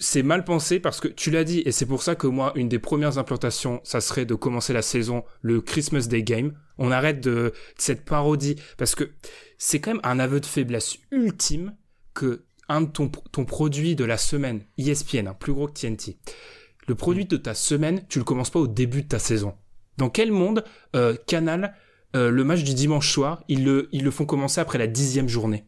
c'est 0.00 0.22
mal 0.22 0.44
pensé 0.44 0.80
parce 0.80 0.98
que 0.98 1.08
tu 1.08 1.30
l'as 1.30 1.44
dit, 1.44 1.62
et 1.66 1.72
c'est 1.72 1.86
pour 1.86 2.02
ça 2.02 2.14
que 2.14 2.26
moi, 2.26 2.52
une 2.56 2.68
des 2.68 2.78
premières 2.78 3.18
implantations, 3.18 3.80
ça 3.84 4.00
serait 4.00 4.24
de 4.24 4.34
commencer 4.34 4.72
la 4.72 4.82
saison, 4.82 5.24
le 5.42 5.60
Christmas 5.60 6.06
Day 6.08 6.22
Game. 6.22 6.54
On 6.78 6.90
arrête 6.90 7.20
de, 7.20 7.30
de 7.30 7.52
cette 7.76 8.04
parodie, 8.06 8.56
parce 8.78 8.94
que 8.94 9.10
c'est 9.58 9.80
quand 9.80 9.92
même 9.92 10.00
un 10.02 10.18
aveu 10.18 10.40
de 10.40 10.46
faiblesse 10.46 10.96
ultime 11.12 11.76
que 12.14 12.46
un 12.68 12.80
de 12.82 12.86
ton, 12.86 13.08
ton 13.08 13.44
produit 13.44 13.94
de 13.94 14.04
la 14.04 14.16
semaine, 14.16 14.64
ESPN, 14.78 15.28
hein, 15.28 15.36
plus 15.38 15.52
gros 15.52 15.66
que 15.66 15.78
TNT, 15.78 16.18
le 16.88 16.94
produit 16.94 17.26
de 17.26 17.36
ta 17.36 17.54
semaine, 17.54 18.04
tu 18.08 18.18
le 18.18 18.24
commences 18.24 18.50
pas 18.50 18.60
au 18.60 18.68
début 18.68 19.02
de 19.02 19.08
ta 19.08 19.18
saison. 19.18 19.54
Dans 19.98 20.08
quel 20.08 20.32
monde 20.32 20.64
euh, 20.96 21.14
Canal, 21.26 21.74
euh, 22.16 22.30
le 22.30 22.42
match 22.42 22.62
du 22.62 22.74
dimanche 22.74 23.12
soir, 23.12 23.44
ils 23.48 23.64
le, 23.64 23.88
ils 23.92 24.02
le 24.02 24.10
font 24.10 24.24
commencer 24.24 24.60
après 24.60 24.78
la 24.78 24.86
dixième 24.86 25.28
journée? 25.28 25.66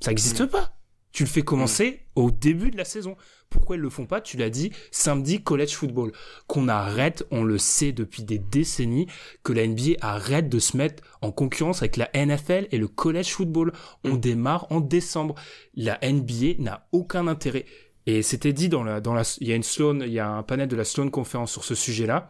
Ça 0.00 0.10
n'existe 0.10 0.46
pas. 0.46 0.76
Tu 1.12 1.22
le 1.24 1.28
fais 1.28 1.42
commencer 1.42 2.06
au 2.16 2.30
début 2.30 2.70
de 2.70 2.76
la 2.76 2.84
saison. 2.84 3.16
Pourquoi 3.52 3.76
ils 3.76 3.82
le 3.82 3.90
font 3.90 4.06
pas 4.06 4.20
Tu 4.20 4.36
l'as 4.36 4.50
dit, 4.50 4.72
samedi 4.90 5.42
college 5.42 5.74
football. 5.74 6.12
Qu'on 6.46 6.68
arrête, 6.68 7.24
on 7.30 7.44
le 7.44 7.58
sait 7.58 7.92
depuis 7.92 8.22
des 8.22 8.38
décennies, 8.38 9.06
que 9.42 9.52
la 9.52 9.66
NBA 9.66 9.96
arrête 10.00 10.48
de 10.48 10.58
se 10.58 10.76
mettre 10.76 11.02
en 11.20 11.30
concurrence 11.30 11.82
avec 11.82 11.96
la 11.96 12.10
NFL 12.14 12.68
et 12.72 12.78
le 12.78 12.88
college 12.88 13.30
football. 13.30 13.72
On 14.04 14.14
démarre 14.14 14.66
en 14.70 14.80
décembre. 14.80 15.34
La 15.76 15.98
NBA 16.02 16.54
n'a 16.58 16.86
aucun 16.92 17.26
intérêt. 17.28 17.66
Et 18.06 18.22
c'était 18.22 18.52
dit 18.52 18.68
dans 18.68 18.82
la, 18.82 19.00
dans 19.00 19.14
la, 19.14 19.22
il 19.40 19.48
y 19.48 19.52
a 19.52 19.56
une 19.56 19.62
Sloan, 19.62 20.00
il 20.00 20.12
y 20.12 20.18
a 20.18 20.28
un 20.28 20.42
panel 20.42 20.68
de 20.68 20.74
la 20.74 20.84
Sloan 20.84 21.08
conférence 21.10 21.52
sur 21.52 21.64
ce 21.64 21.74
sujet-là. 21.74 22.28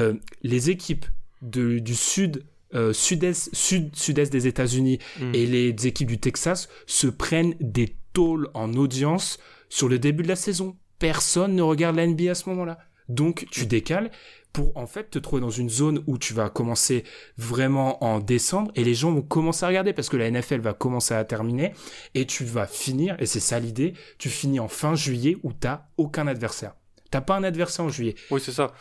Euh, 0.00 0.14
les 0.42 0.70
équipes 0.70 1.04
de, 1.42 1.78
du 1.80 1.94
sud, 1.94 2.46
euh, 2.74 2.94
sud-est, 2.94 3.54
sud, 3.54 3.94
sud-est 3.94 4.32
des 4.32 4.46
États-Unis 4.46 4.98
Mm. 5.20 5.34
et 5.34 5.46
les 5.46 5.86
équipes 5.86 6.08
du 6.08 6.18
Texas 6.18 6.68
se 6.86 7.06
prennent 7.08 7.54
des 7.60 7.94
tôles 8.14 8.48
en 8.54 8.72
audience 8.74 9.38
sur 9.72 9.88
le 9.88 9.98
début 9.98 10.22
de 10.22 10.28
la 10.28 10.36
saison. 10.36 10.76
Personne 10.98 11.56
ne 11.56 11.62
regarde 11.62 11.96
la 11.96 12.06
NBA 12.06 12.30
à 12.32 12.34
ce 12.34 12.46
moment-là. 12.50 12.78
Donc, 13.08 13.46
tu 13.50 13.64
décales 13.64 14.10
pour 14.52 14.76
en 14.76 14.86
fait 14.86 15.08
te 15.08 15.18
trouver 15.18 15.40
dans 15.40 15.48
une 15.50 15.70
zone 15.70 16.04
où 16.06 16.18
tu 16.18 16.34
vas 16.34 16.50
commencer 16.50 17.04
vraiment 17.38 18.04
en 18.04 18.18
décembre 18.20 18.70
et 18.74 18.84
les 18.84 18.94
gens 18.94 19.10
vont 19.10 19.22
commencer 19.22 19.64
à 19.64 19.68
regarder 19.68 19.94
parce 19.94 20.10
que 20.10 20.18
la 20.18 20.30
NFL 20.30 20.60
va 20.60 20.74
commencer 20.74 21.14
à 21.14 21.24
terminer 21.24 21.72
et 22.14 22.26
tu 22.26 22.44
vas 22.44 22.66
finir, 22.66 23.16
et 23.18 23.24
c'est 23.24 23.40
ça 23.40 23.58
l'idée, 23.58 23.94
tu 24.18 24.28
finis 24.28 24.60
en 24.60 24.68
fin 24.68 24.94
juillet 24.94 25.38
où 25.42 25.54
t'as 25.54 25.86
aucun 25.96 26.26
adversaire. 26.26 26.74
T'as 27.10 27.22
pas 27.22 27.36
un 27.36 27.44
adversaire 27.44 27.86
en 27.86 27.88
juillet. 27.88 28.14
Oui, 28.30 28.42
c'est 28.44 28.52
ça. 28.52 28.72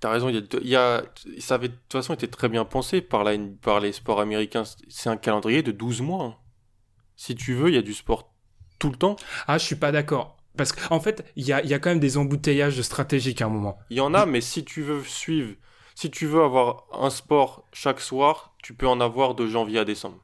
T'as 0.00 0.10
raison, 0.12 0.30
il 0.30 0.36
y 0.36 0.38
a, 0.38 0.42
il 0.62 0.68
y 0.68 0.76
a- 0.76 1.04
ça 1.40 1.56
avait 1.56 1.68
de 1.68 1.74
toute 1.74 1.92
façon 1.92 2.14
été 2.14 2.26
très 2.26 2.48
bien 2.48 2.64
pensé 2.64 3.02
par, 3.02 3.22
la, 3.22 3.36
par 3.60 3.80
les 3.80 3.92
sports 3.92 4.20
américains. 4.20 4.62
C'est 4.88 5.10
un 5.10 5.18
calendrier 5.18 5.62
de 5.62 5.72
12 5.72 6.00
mois. 6.00 6.24
hein. 6.24 6.36
Si 7.16 7.34
tu 7.34 7.52
veux, 7.54 7.68
il 7.68 7.74
y 7.74 7.78
a 7.78 7.82
du 7.82 7.92
sport 7.92 8.29
tout 8.80 8.90
le 8.90 8.96
temps. 8.96 9.14
Ah, 9.46 9.58
je 9.58 9.64
suis 9.64 9.76
pas 9.76 9.92
d'accord. 9.92 10.36
Parce 10.56 10.72
qu'en 10.72 10.98
fait, 10.98 11.24
il 11.36 11.46
y 11.46 11.52
a, 11.52 11.64
y 11.64 11.72
a 11.72 11.78
quand 11.78 11.90
même 11.90 12.00
des 12.00 12.16
embouteillages 12.16 12.80
stratégiques 12.82 13.40
à 13.40 13.46
un 13.46 13.50
moment. 13.50 13.78
Il 13.90 13.98
y 13.98 14.00
en 14.00 14.12
a, 14.14 14.26
mais 14.26 14.40
si 14.40 14.64
tu 14.64 14.82
veux 14.82 15.02
suivre, 15.04 15.54
si 15.94 16.10
tu 16.10 16.26
veux 16.26 16.42
avoir 16.42 16.86
un 16.92 17.10
sport 17.10 17.64
chaque 17.72 18.00
soir, 18.00 18.56
tu 18.62 18.74
peux 18.74 18.88
en 18.88 19.00
avoir 19.00 19.36
de 19.36 19.46
janvier 19.46 19.78
à 19.78 19.84
décembre. 19.84 20.18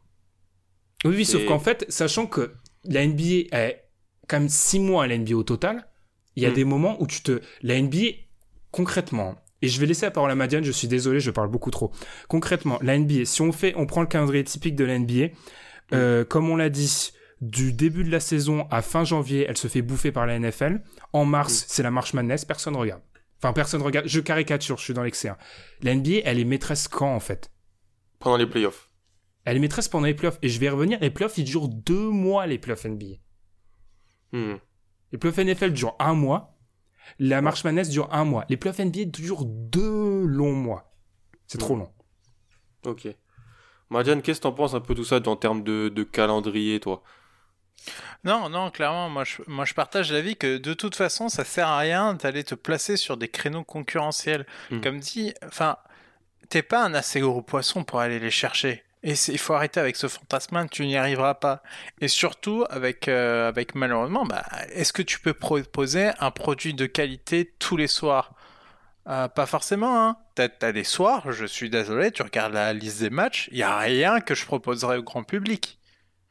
Oui, 1.04 1.14
oui, 1.18 1.24
sauf 1.24 1.44
qu'en 1.46 1.60
fait, 1.60 1.86
sachant 1.88 2.26
que 2.26 2.54
la 2.84 3.06
NBA 3.06 3.46
est 3.56 3.84
quand 4.28 4.40
même 4.40 4.48
6 4.48 4.80
mois 4.80 5.04
à 5.04 5.06
la 5.06 5.16
NBA 5.16 5.36
au 5.36 5.44
total, 5.44 5.86
il 6.34 6.42
y 6.42 6.46
a 6.46 6.50
Mm. 6.50 6.54
des 6.54 6.64
moments 6.64 6.96
où 7.00 7.06
tu 7.06 7.22
te... 7.22 7.40
La 7.62 7.80
NBA, 7.80 8.06
concrètement, 8.72 9.36
et 9.62 9.68
je 9.68 9.80
vais 9.80 9.86
laisser 9.86 10.06
la 10.06 10.10
parole 10.10 10.30
à 10.30 10.34
Madiane, 10.34 10.64
je 10.64 10.72
suis 10.72 10.88
désolé, 10.88 11.20
je 11.20 11.30
parle 11.30 11.48
beaucoup 11.48 11.70
trop. 11.70 11.92
Concrètement, 12.28 12.78
la 12.82 12.98
NBA, 12.98 13.24
si 13.24 13.40
on 13.42 13.52
fait, 13.52 13.74
on 13.76 13.86
prend 13.86 14.00
le 14.00 14.06
calendrier 14.06 14.44
typique 14.44 14.74
de 14.76 14.84
la 14.84 14.98
NBA, 14.98 15.28
euh, 15.92 16.24
comme 16.24 16.50
on 16.50 16.56
l'a 16.56 16.68
dit, 16.68 17.12
du 17.40 17.72
début 17.72 18.04
de 18.04 18.10
la 18.10 18.20
saison 18.20 18.66
à 18.70 18.82
fin 18.82 19.04
janvier, 19.04 19.46
elle 19.48 19.56
se 19.58 19.68
fait 19.68 19.82
bouffer 19.82 20.12
par 20.12 20.26
la 20.26 20.38
NFL. 20.38 20.82
En 21.12 21.24
mars, 21.24 21.64
c'est 21.68 21.82
la 21.82 21.90
March 21.90 22.14
Madness, 22.14 22.44
personne 22.44 22.76
regarde. 22.76 23.02
Enfin, 23.38 23.52
personne 23.52 23.82
regarde. 23.82 24.06
Je 24.08 24.20
caricature, 24.20 24.78
je 24.78 24.84
suis 24.84 24.94
dans 24.94 25.02
l'excès. 25.02 25.28
hein. 25.28 25.36
La 25.82 25.94
NBA, 25.94 26.20
elle 26.24 26.38
est 26.38 26.44
maîtresse 26.44 26.88
quand, 26.88 27.14
en 27.14 27.20
fait? 27.20 27.50
Pendant 28.18 28.38
les 28.38 28.46
playoffs. 28.46 28.90
Elle 29.44 29.58
est 29.58 29.60
maîtresse 29.60 29.88
pendant 29.88 30.06
les 30.06 30.14
playoffs. 30.14 30.38
Et 30.42 30.48
je 30.48 30.58
vais 30.58 30.66
y 30.66 30.70
revenir, 30.70 30.98
les 31.00 31.10
playoffs, 31.10 31.36
ils 31.36 31.44
durent 31.44 31.68
deux 31.68 32.08
mois, 32.08 32.46
les 32.46 32.58
playoffs 32.58 32.86
NBA. 32.86 33.16
Hmm. 34.32 34.56
Les 35.12 35.18
playoffs 35.18 35.38
NFL 35.38 35.72
durent 35.72 35.96
un 35.98 36.14
mois. 36.14 36.58
La 37.18 37.42
March 37.42 37.62
Madness 37.62 37.90
dure 37.90 38.12
un 38.12 38.24
mois. 38.24 38.44
Les 38.48 38.56
playoffs 38.56 38.80
NBA 38.80 39.04
durent 39.04 39.44
deux 39.44 40.24
longs 40.24 40.54
mois. 40.56 40.92
C'est 41.46 41.58
trop 41.58 41.76
long. 41.76 41.92
Ok. 42.84 43.06
Madiane, 43.90 44.22
qu'est-ce 44.22 44.40
que 44.40 44.44
t'en 44.44 44.52
penses 44.52 44.74
un 44.74 44.80
peu 44.80 44.94
tout 44.94 45.04
ça 45.04 45.20
en 45.26 45.36
termes 45.36 45.62
de, 45.62 45.88
de 45.88 46.02
calendrier, 46.02 46.80
toi? 46.80 47.02
Non, 48.24 48.48
non, 48.48 48.70
clairement, 48.70 49.08
moi 49.08 49.24
je, 49.24 49.42
moi 49.46 49.64
je 49.64 49.74
partage 49.74 50.12
l'avis 50.12 50.36
que 50.36 50.58
de 50.58 50.74
toute 50.74 50.96
façon, 50.96 51.28
ça 51.28 51.44
sert 51.44 51.68
à 51.68 51.78
rien 51.78 52.14
d'aller 52.14 52.44
te 52.44 52.54
placer 52.54 52.96
sur 52.96 53.16
des 53.16 53.28
créneaux 53.28 53.64
concurrentiels. 53.64 54.46
Mm. 54.70 54.80
Comme 54.80 55.00
dit, 55.00 55.34
enfin, 55.46 55.76
t'es 56.48 56.62
pas 56.62 56.84
un 56.84 56.94
assez 56.94 57.20
gros 57.20 57.42
poisson 57.42 57.84
pour 57.84 58.00
aller 58.00 58.18
les 58.18 58.30
chercher. 58.30 58.82
Et 59.02 59.12
il 59.28 59.38
faut 59.38 59.54
arrêter 59.54 59.78
avec 59.78 59.94
ce 59.94 60.08
fantasme 60.08 60.66
tu 60.68 60.84
n'y 60.84 60.96
arriveras 60.96 61.34
pas. 61.34 61.62
Et 62.00 62.08
surtout, 62.08 62.64
avec, 62.70 63.06
euh, 63.06 63.48
avec 63.48 63.76
malheureusement, 63.76 64.24
bah, 64.24 64.44
est-ce 64.72 64.92
que 64.92 65.02
tu 65.02 65.20
peux 65.20 65.34
proposer 65.34 66.10
un 66.18 66.32
produit 66.32 66.74
de 66.74 66.86
qualité 66.86 67.52
tous 67.60 67.76
les 67.76 67.86
soirs? 67.86 68.32
Euh, 69.06 69.28
Pas 69.28 69.46
forcément, 69.46 70.02
hein. 70.02 70.16
T'as 70.34 70.48
t'as 70.48 70.72
les 70.72 70.82
soirs, 70.82 71.30
je 71.32 71.46
suis 71.46 71.70
désolé, 71.70 72.10
tu 72.10 72.22
regardes 72.22 72.54
la 72.54 72.72
liste 72.72 73.00
des 73.00 73.10
matchs, 73.10 73.48
il 73.52 73.58
y 73.58 73.62
a 73.62 73.78
rien 73.78 74.20
que 74.20 74.34
je 74.34 74.44
proposerais 74.44 74.98
au 74.98 75.02
grand 75.02 75.22
public 75.22 75.78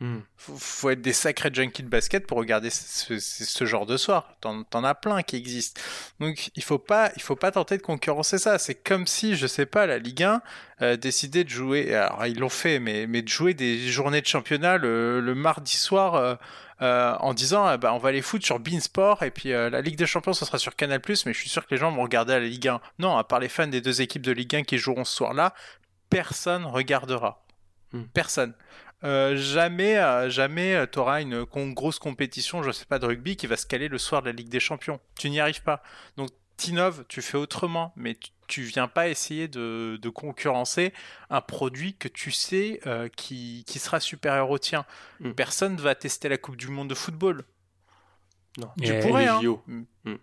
Hmm. 0.02 0.20
faut, 0.36 0.58
faut 0.58 0.90
être 0.90 1.02
des 1.02 1.14
sacrés 1.14 1.50
junkies 1.54 1.82
de 1.84 1.88
basket 1.88 2.28
pour 2.28 2.38
regarder 2.38 2.70
ce, 2.70 3.18
ce- 3.18 3.46
ce 3.46 3.66
genre 3.66 3.86
de 3.86 3.96
soir. 3.96 4.36
T'en, 4.42 4.64
t'en 4.66 4.84
as 4.84 4.94
plein 4.94 5.24
qui 5.24 5.38
existent. 5.38 5.80
Donc 6.20 6.50
il 6.56 6.64
faut 6.64 6.80
pas, 6.80 7.12
il 7.16 7.22
faut 7.22 7.38
pas 7.38 7.52
tenter 7.52 7.78
de 7.78 7.82
concurrencer 7.82 8.38
ça. 8.38 8.58
C'est 8.60 8.76
comme 8.76 9.08
si, 9.08 9.38
je 9.38 9.48
sais 9.48 9.66
pas, 9.66 9.86
la 9.86 9.98
Ligue 9.98 10.24
1 10.24 10.42
euh, 10.82 10.98
décidait 10.98 11.46
de 11.46 11.50
jouer. 11.50 11.96
Alors 11.96 12.26
ils 12.26 12.38
l'ont 12.38 12.50
fait, 12.50 12.80
mais, 12.80 13.08
mais 13.08 13.22
de 13.22 13.30
jouer 13.30 13.54
des 13.54 13.88
journées 13.90 14.20
de 14.20 14.28
championnat 14.28 14.78
le, 14.78 15.22
le 15.22 15.34
mardi 15.36 15.78
soir. 15.78 16.16
euh, 16.16 16.36
euh, 16.82 17.16
en 17.22 17.34
disant 17.34 17.72
eh 17.74 17.78
ben, 17.78 17.94
on 17.94 18.00
va 18.00 18.12
les 18.12 18.22
foutre 18.22 18.46
sur 18.46 18.60
Beansport 18.60 19.24
et 19.24 19.32
puis 19.32 19.52
la 19.52 19.80
Ligue 19.80 19.96
des 19.96 20.06
Champions 20.06 20.34
ce 20.34 20.44
sera 20.44 20.58
sur 20.58 20.76
Canal+, 20.76 21.00
mais 21.08 21.32
je 21.32 21.40
suis 21.40 21.48
sûr 21.48 21.66
que 21.66 21.74
les 21.74 21.78
gens 21.80 21.90
vont 21.90 22.04
regarder 22.04 22.34
la 22.34 22.42
Ligue 22.42 22.68
1. 22.68 22.82
Non, 23.00 23.16
à 23.16 23.24
part 23.24 23.40
les 23.40 23.48
fans 23.48 23.66
des 23.68 23.80
deux 23.80 24.02
équipes 24.02 24.24
de 24.24 24.34
Ligue 24.34 24.58
1 24.58 24.64
qui 24.64 24.78
joueront 24.78 25.06
ce 25.06 25.16
soir-là, 25.16 25.54
personne 26.10 26.66
regardera. 26.66 27.46
Hmm. 27.94 28.04
Personne. 28.14 28.54
Euh, 29.06 29.36
jamais, 29.36 29.98
euh, 29.98 30.30
jamais 30.30 30.86
tu 30.92 31.00
auras 31.00 31.22
une 31.22 31.44
grosse 31.44 32.00
compétition, 32.00 32.64
je 32.64 32.72
sais 32.72 32.86
pas, 32.86 33.00
de 33.00 33.06
rugby 33.06 33.36
qui 33.36 33.48
va 33.48 33.58
se 33.58 33.66
caler 33.66 33.88
le 33.88 33.98
soir 33.98 34.22
de 34.22 34.28
la 34.28 34.34
Ligue 34.34 34.50
des 34.50 34.60
Champions. 34.60 35.00
Tu 35.18 35.30
n'y 35.30 35.40
arrives 35.40 35.64
pas. 35.64 35.84
Donc, 36.18 36.30
t'innoves, 36.58 37.06
tu 37.08 37.22
fais 37.22 37.38
autrement, 37.38 37.94
mais 37.96 38.18
tu, 38.48 38.64
viens 38.64 38.88
pas 38.88 39.08
essayer 39.10 39.48
de, 39.48 40.10
concurrencer 40.10 40.94
un 41.30 41.42
produit 41.42 41.96
que 41.96 42.08
tu 42.08 42.32
sais 42.32 42.82
qui, 43.16 43.64
sera 43.68 44.00
supérieur 44.00 44.50
au 44.50 44.58
tien. 44.58 44.86
Mm. 45.20 45.32
Personne 45.32 45.76
va 45.78 45.96
tester 45.96 46.30
la 46.30 46.38
Coupe 46.38 46.58
du 46.58 46.68
Monde 46.68 46.90
de 46.90 46.96
football. 46.96 47.44
Non. 48.58 48.70
Tu 48.82 48.98
pourrais, 49.00 49.28
hein. 49.28 49.42
Mm. 49.68 49.84
Mm. 50.06 50.18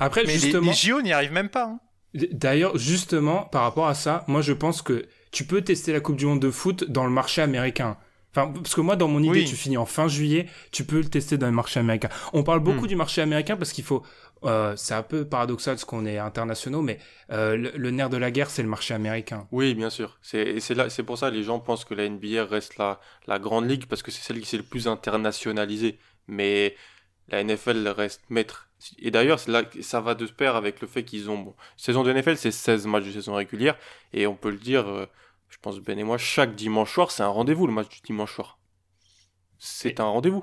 Après, 0.00 0.26
justement, 0.26 0.70
les, 0.70 0.76
JO 0.76 1.02
n'y 1.02 1.12
arrivent 1.12 1.32
même 1.32 1.48
pas. 1.48 1.64
Hein. 1.64 1.80
D'ailleurs, 2.14 2.78
justement, 2.78 3.42
par 3.42 3.62
rapport 3.62 3.88
à 3.88 3.94
ça, 3.94 4.24
moi 4.28 4.40
je 4.40 4.52
pense 4.52 4.82
que 4.82 5.06
tu 5.32 5.44
peux 5.44 5.62
tester 5.62 5.92
la 5.92 6.00
Coupe 6.00 6.16
du 6.16 6.26
Monde 6.26 6.40
de 6.40 6.50
foot 6.50 6.84
dans 6.84 7.04
le 7.04 7.10
marché 7.10 7.42
américain. 7.42 7.96
Enfin, 8.36 8.52
parce 8.52 8.74
que 8.74 8.80
moi, 8.80 8.96
dans 8.96 9.06
mon 9.06 9.22
idée, 9.22 9.44
tu 9.44 9.54
finis 9.54 9.76
en 9.76 9.86
fin 9.86 10.08
juillet, 10.08 10.46
tu 10.72 10.84
peux 10.84 10.98
le 10.98 11.04
tester 11.04 11.38
dans 11.38 11.46
le 11.46 11.52
marché 11.52 11.78
américain. 11.78 12.08
On 12.32 12.42
parle 12.42 12.60
beaucoup 12.60 12.86
hmm. 12.86 12.88
du 12.88 12.96
marché 12.96 13.22
américain 13.22 13.56
parce 13.56 13.72
qu'il 13.72 13.84
faut, 13.84 14.02
euh, 14.44 14.74
c'est 14.76 14.94
un 14.94 15.02
peu 15.04 15.24
paradoxal 15.24 15.74
parce 15.74 15.84
qu'on 15.84 16.04
est 16.04 16.18
internationaux, 16.18 16.82
mais 16.82 16.98
euh, 17.30 17.56
le, 17.56 17.90
nerf 17.90 18.10
de 18.10 18.16
la 18.16 18.32
guerre, 18.32 18.50
c'est 18.50 18.62
le 18.62 18.68
marché 18.68 18.92
américain. 18.92 19.46
Oui, 19.52 19.74
bien 19.74 19.88
sûr. 19.88 20.18
C'est 20.20 21.02
pour 21.06 21.16
ça 21.16 21.30
les 21.30 21.44
gens 21.44 21.60
pensent 21.60 21.84
que 21.84 21.94
la 21.94 22.08
NBA 22.08 22.44
reste 22.44 22.76
la, 22.76 23.00
la 23.26 23.38
grande 23.38 23.68
ligue 23.68 23.86
parce 23.86 24.02
que 24.02 24.10
c'est 24.10 24.22
celle 24.22 24.40
qui 24.40 24.46
s'est 24.46 24.56
le 24.56 24.64
plus 24.64 24.88
internationalisée. 24.88 25.98
Mais 26.26 26.74
la 27.28 27.42
NFL 27.44 27.88
reste 27.88 28.22
maître. 28.30 28.68
Et 28.98 29.10
d'ailleurs, 29.10 29.38
ça 29.38 30.00
va 30.00 30.14
de 30.14 30.26
pair 30.26 30.56
avec 30.56 30.80
le 30.80 30.88
fait 30.88 31.04
qu'ils 31.04 31.30
ont. 31.30 31.38
Bon, 31.38 31.54
saison 31.76 32.02
de 32.02 32.12
NFL, 32.12 32.36
c'est 32.36 32.50
16 32.50 32.86
matchs 32.86 33.04
de 33.04 33.12
saison 33.12 33.34
régulière. 33.34 33.76
Et 34.12 34.26
on 34.26 34.34
peut 34.34 34.50
le 34.50 34.58
dire, 34.58 34.86
euh, 34.88 35.06
je 35.54 35.58
pense 35.62 35.78
Ben 35.78 35.96
et 35.96 36.02
moi, 36.02 36.18
chaque 36.18 36.56
dimanche 36.56 36.92
soir, 36.92 37.12
c'est 37.12 37.22
un 37.22 37.28
rendez-vous 37.28 37.68
le 37.68 37.72
match 37.72 37.88
du 37.88 38.00
dimanche 38.00 38.34
soir. 38.34 38.58
C'est 39.56 40.00
un 40.00 40.04
rendez-vous. 40.04 40.42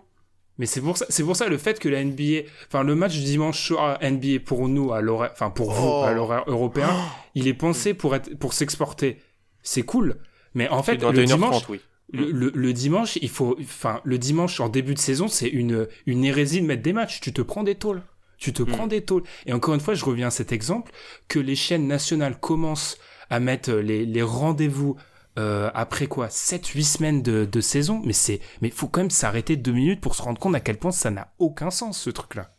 Mais 0.58 0.66
c'est 0.66 0.80
pour 0.80 0.98
ça, 0.98 1.06
c'est 1.10 1.24
pour 1.24 1.36
ça 1.36 1.50
le 1.50 1.58
fait 1.58 1.80
que 1.80 1.90
la 1.90 2.02
NBA, 2.02 2.48
enfin 2.68 2.84
le 2.84 2.96
match 2.96 3.14
du 3.14 3.24
dimanche 3.24 3.68
soir 3.68 4.00
NBA 4.02 4.40
pour 4.46 4.70
nous 4.70 4.94
à 4.94 5.02
l'horaire, 5.02 5.32
enfin 5.34 5.50
pour 5.50 5.72
vous 5.74 5.88
à 5.88 6.12
oh. 6.12 6.16
l'horaire 6.16 6.44
européen, 6.48 6.90
il 7.36 7.50
est 7.50 7.54
pensé 7.54 7.94
pour 7.94 8.16
être, 8.16 8.38
pour 8.38 8.54
s'exporter. 8.54 9.18
C'est 9.64 9.84
cool. 9.84 10.18
Mais 10.54 10.70
en 10.70 10.82
fait, 10.82 11.04
le 11.04 11.26
dimanche, 11.26 11.68
oui. 11.68 11.82
Le, 12.14 12.52
le, 12.54 12.74
dimanche, 12.74 13.18
il 13.22 13.30
faut, 13.30 13.58
enfin, 13.62 14.02
le 14.04 14.18
dimanche 14.18 14.60
en 14.60 14.68
début 14.70 14.94
de 14.94 15.00
saison, 15.00 15.30
c'est 15.30 15.48
une, 15.48 15.88
une 16.06 16.26
hérésie 16.26 16.62
de 16.62 16.66
mettre 16.66 16.84
des 16.84 16.92
matchs. 16.92 17.22
Tu 17.22 17.32
te 17.32 17.42
prends 17.42 17.64
des 17.64 17.76
tôles. 17.76 18.02
Tu 18.38 18.52
te 18.52 18.64
prends 18.64 18.86
mm. 18.86 18.90
des 18.90 19.02
tôles. 19.02 19.24
Et 19.46 19.54
encore 19.54 19.76
une 19.76 19.80
fois, 19.80 19.94
je 19.94 20.04
reviens 20.04 20.28
à 20.28 20.32
cet 20.32 20.52
exemple 20.52 20.92
que 21.30 21.40
les 21.40 21.56
chaînes 21.56 21.88
nationales 21.88 22.38
commencent 22.38 22.98
à 23.32 23.40
mettre 23.40 23.72
les, 23.72 24.06
les 24.06 24.22
rendez-vous 24.22 24.98
euh, 25.40 25.72
après 25.74 26.06
quoi? 26.06 26.28
7-8 26.28 26.84
semaines 26.84 27.24
de, 27.24 27.46
de, 27.46 27.62
saison? 27.62 28.02
Mais 28.06 28.14
c'est 28.14 28.42
mais 28.62 28.70
faut 28.70 28.88
quand 28.88 29.00
même 29.00 29.10
s'arrêter 29.10 29.56
deux 29.56 29.72
minutes 29.72 30.02
pour 30.02 30.14
se 30.14 30.22
rendre 30.22 30.40
compte 30.40 30.54
à 30.54 30.60
quel 30.60 30.78
point 30.78 30.92
ça 30.92 31.10
n'a 31.10 31.34
aucun 31.40 31.72
sens 31.72 32.00
ce 32.00 32.10
truc 32.10 32.36
là 32.36 32.54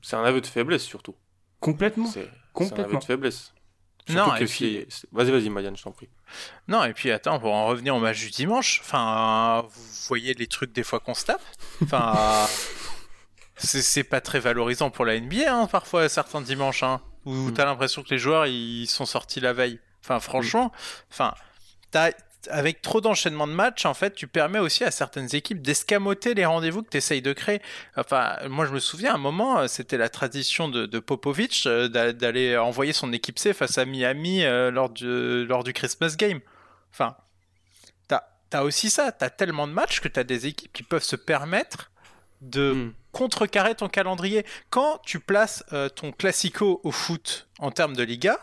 c'est 0.00 0.14
un 0.14 0.22
aveu 0.22 0.40
de 0.40 0.46
faiblesse 0.46 0.84
surtout 0.84 1.16
complètement 1.58 2.06
c'est 2.06 2.28
un 2.60 2.84
aveu 2.84 2.98
de 2.98 3.04
faiblesse 3.04 3.52
non, 4.08 4.34
et 4.36 4.46
puis... 4.46 4.86
Vas-y, 5.12 5.30
vas-y, 5.30 5.50
Marianne, 5.50 5.76
je 5.76 5.82
t'en 5.82 5.90
prie. 5.90 6.08
Non, 6.66 6.84
et 6.84 6.92
puis 6.92 7.10
attends, 7.10 7.38
pour 7.38 7.52
en 7.52 7.66
revenir 7.66 7.94
au 7.94 8.00
match 8.00 8.18
du 8.18 8.30
dimanche, 8.30 8.80
enfin, 8.82 9.66
vous 9.70 9.82
voyez 10.08 10.34
les 10.34 10.46
trucs 10.46 10.72
des 10.72 10.82
fois 10.82 11.00
qu'on 11.00 11.14
se 11.14 11.26
tape? 11.26 11.42
Enfin, 11.82 12.46
c'est 13.56 14.04
pas 14.04 14.20
très 14.20 14.40
valorisant 14.40 14.90
pour 14.90 15.04
la 15.04 15.18
NBA, 15.20 15.52
hein, 15.52 15.66
parfois, 15.66 16.08
certains 16.08 16.40
dimanches, 16.40 16.82
hein, 16.82 17.02
où 17.24 17.34
mm. 17.34 17.54
t'as 17.54 17.64
l'impression 17.64 18.02
que 18.02 18.10
les 18.10 18.18
joueurs, 18.18 18.46
ils 18.46 18.86
sont 18.86 19.06
sortis 19.06 19.40
la 19.40 19.52
veille. 19.52 19.78
Enfin, 20.08 20.20
franchement, 20.20 20.72
enfin, 21.10 21.34
avec 22.48 22.80
trop 22.80 23.02
d'enchaînements 23.02 23.46
de 23.46 23.52
matchs, 23.52 23.84
en 23.84 23.92
fait, 23.92 24.14
tu 24.14 24.26
permets 24.26 24.58
aussi 24.58 24.82
à 24.84 24.90
certaines 24.90 25.34
équipes 25.34 25.60
d'escamoter 25.60 26.32
les 26.32 26.46
rendez-vous 26.46 26.82
que 26.82 26.88
tu 26.88 26.96
essayes 26.96 27.20
de 27.20 27.34
créer. 27.34 27.60
Enfin, 27.94 28.36
moi, 28.48 28.64
je 28.64 28.72
me 28.72 28.78
souviens, 28.78 29.12
à 29.12 29.14
un 29.16 29.18
moment, 29.18 29.58
euh, 29.58 29.66
c'était 29.66 29.98
la 29.98 30.08
tradition 30.08 30.68
de, 30.68 30.86
de 30.86 30.98
Popovic 30.98 31.64
euh, 31.66 31.88
d'aller 31.88 32.56
envoyer 32.56 32.94
son 32.94 33.12
équipe 33.12 33.38
C 33.38 33.52
face 33.52 33.76
à 33.76 33.84
Miami 33.84 34.44
euh, 34.44 34.70
lors, 34.70 34.88
du, 34.88 35.44
lors 35.44 35.62
du 35.62 35.74
Christmas 35.74 36.14
Game. 36.16 36.40
Enfin, 36.90 37.14
t'as 38.08 38.22
as 38.52 38.64
aussi 38.64 38.88
ça. 38.88 39.12
T'as 39.12 39.28
tellement 39.28 39.66
de 39.66 39.74
matchs 39.74 40.00
que 40.00 40.08
t'as 40.08 40.24
des 40.24 40.46
équipes 40.46 40.72
qui 40.72 40.84
peuvent 40.84 41.04
se 41.04 41.16
permettre 41.16 41.90
de 42.40 42.72
hmm. 42.72 42.94
contrecarrer 43.12 43.74
ton 43.74 43.88
calendrier. 43.88 44.46
Quand 44.70 45.02
tu 45.04 45.20
places 45.20 45.64
ton 45.96 46.12
classico 46.12 46.80
au 46.82 46.92
foot 46.92 47.48
en 47.58 47.70
termes 47.72 47.94
de 47.94 48.02
Liga, 48.02 48.38